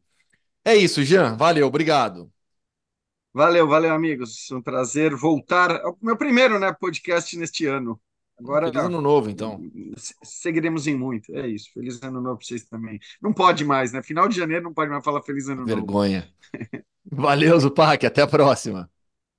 É 0.66 0.76
isso, 0.76 1.04
Jean. 1.04 1.36
Valeu, 1.38 1.68
obrigado. 1.68 2.32
Valeu, 3.40 3.66
valeu, 3.70 3.94
amigos. 3.94 4.52
Um 4.52 4.62
prazer 4.62 5.16
voltar 5.16 5.72
ao 5.80 5.98
meu 6.02 6.18
primeiro 6.18 6.60
né, 6.60 6.74
podcast 6.78 7.38
neste 7.38 7.66
ano. 7.66 7.98
Agora 8.38 8.68
Feliz 8.68 8.84
ano 8.84 9.00
novo, 9.00 9.30
então. 9.30 9.62
se- 9.96 10.14
seguiremos 10.22 10.88
em 10.88 10.96
muito. 10.98 11.34
É 11.34 11.48
isso. 11.48 11.72
Feliz 11.74 12.04
ano 12.04 12.20
novo 12.20 12.38
para 12.40 12.46
vocês 12.46 12.66
também. 12.66 13.00
Não 13.22 13.32
pode 13.32 13.64
mais, 13.64 13.94
né? 13.94 14.04
Final 14.04 14.28
de 14.28 14.36
janeiro 14.36 14.66
não 14.66 14.74
pode 14.74 14.92
mais 14.92 15.02
falar 15.06 15.22
feliz 15.22 15.48
ano 15.48 15.62
novo. 15.62 15.74
Vergonha. 15.74 16.30
Valeu, 17.10 17.58
Zupac. 17.58 18.06
Até 18.06 18.24
a 18.24 18.28
próxima. 18.28 18.92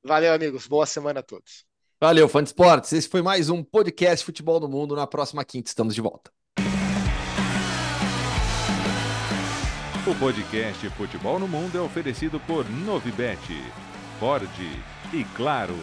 Valeu, 0.02 0.32
amigos. 0.32 0.66
Boa 0.66 0.86
semana 0.86 1.20
a 1.20 1.22
todos. 1.22 1.66
Valeu, 2.00 2.26
fã 2.26 2.42
de 2.42 2.48
esportes. 2.48 2.94
Esse 2.94 3.06
foi 3.06 3.20
mais 3.20 3.50
um 3.50 3.62
podcast 3.62 4.24
Futebol 4.24 4.58
do 4.58 4.66
Mundo. 4.66 4.96
Na 4.96 5.06
próxima 5.06 5.44
quinta 5.44 5.68
estamos 5.68 5.94
de 5.94 6.00
volta. 6.00 6.30
O 10.06 10.14
podcast 10.18 10.88
Futebol 10.96 11.38
no 11.38 11.46
Mundo 11.46 11.76
é 11.76 11.80
oferecido 11.82 12.40
por 12.40 12.64
Novibet, 12.70 13.38
Ford 14.20 14.50
e 15.14 15.24
Claro. 15.34 15.74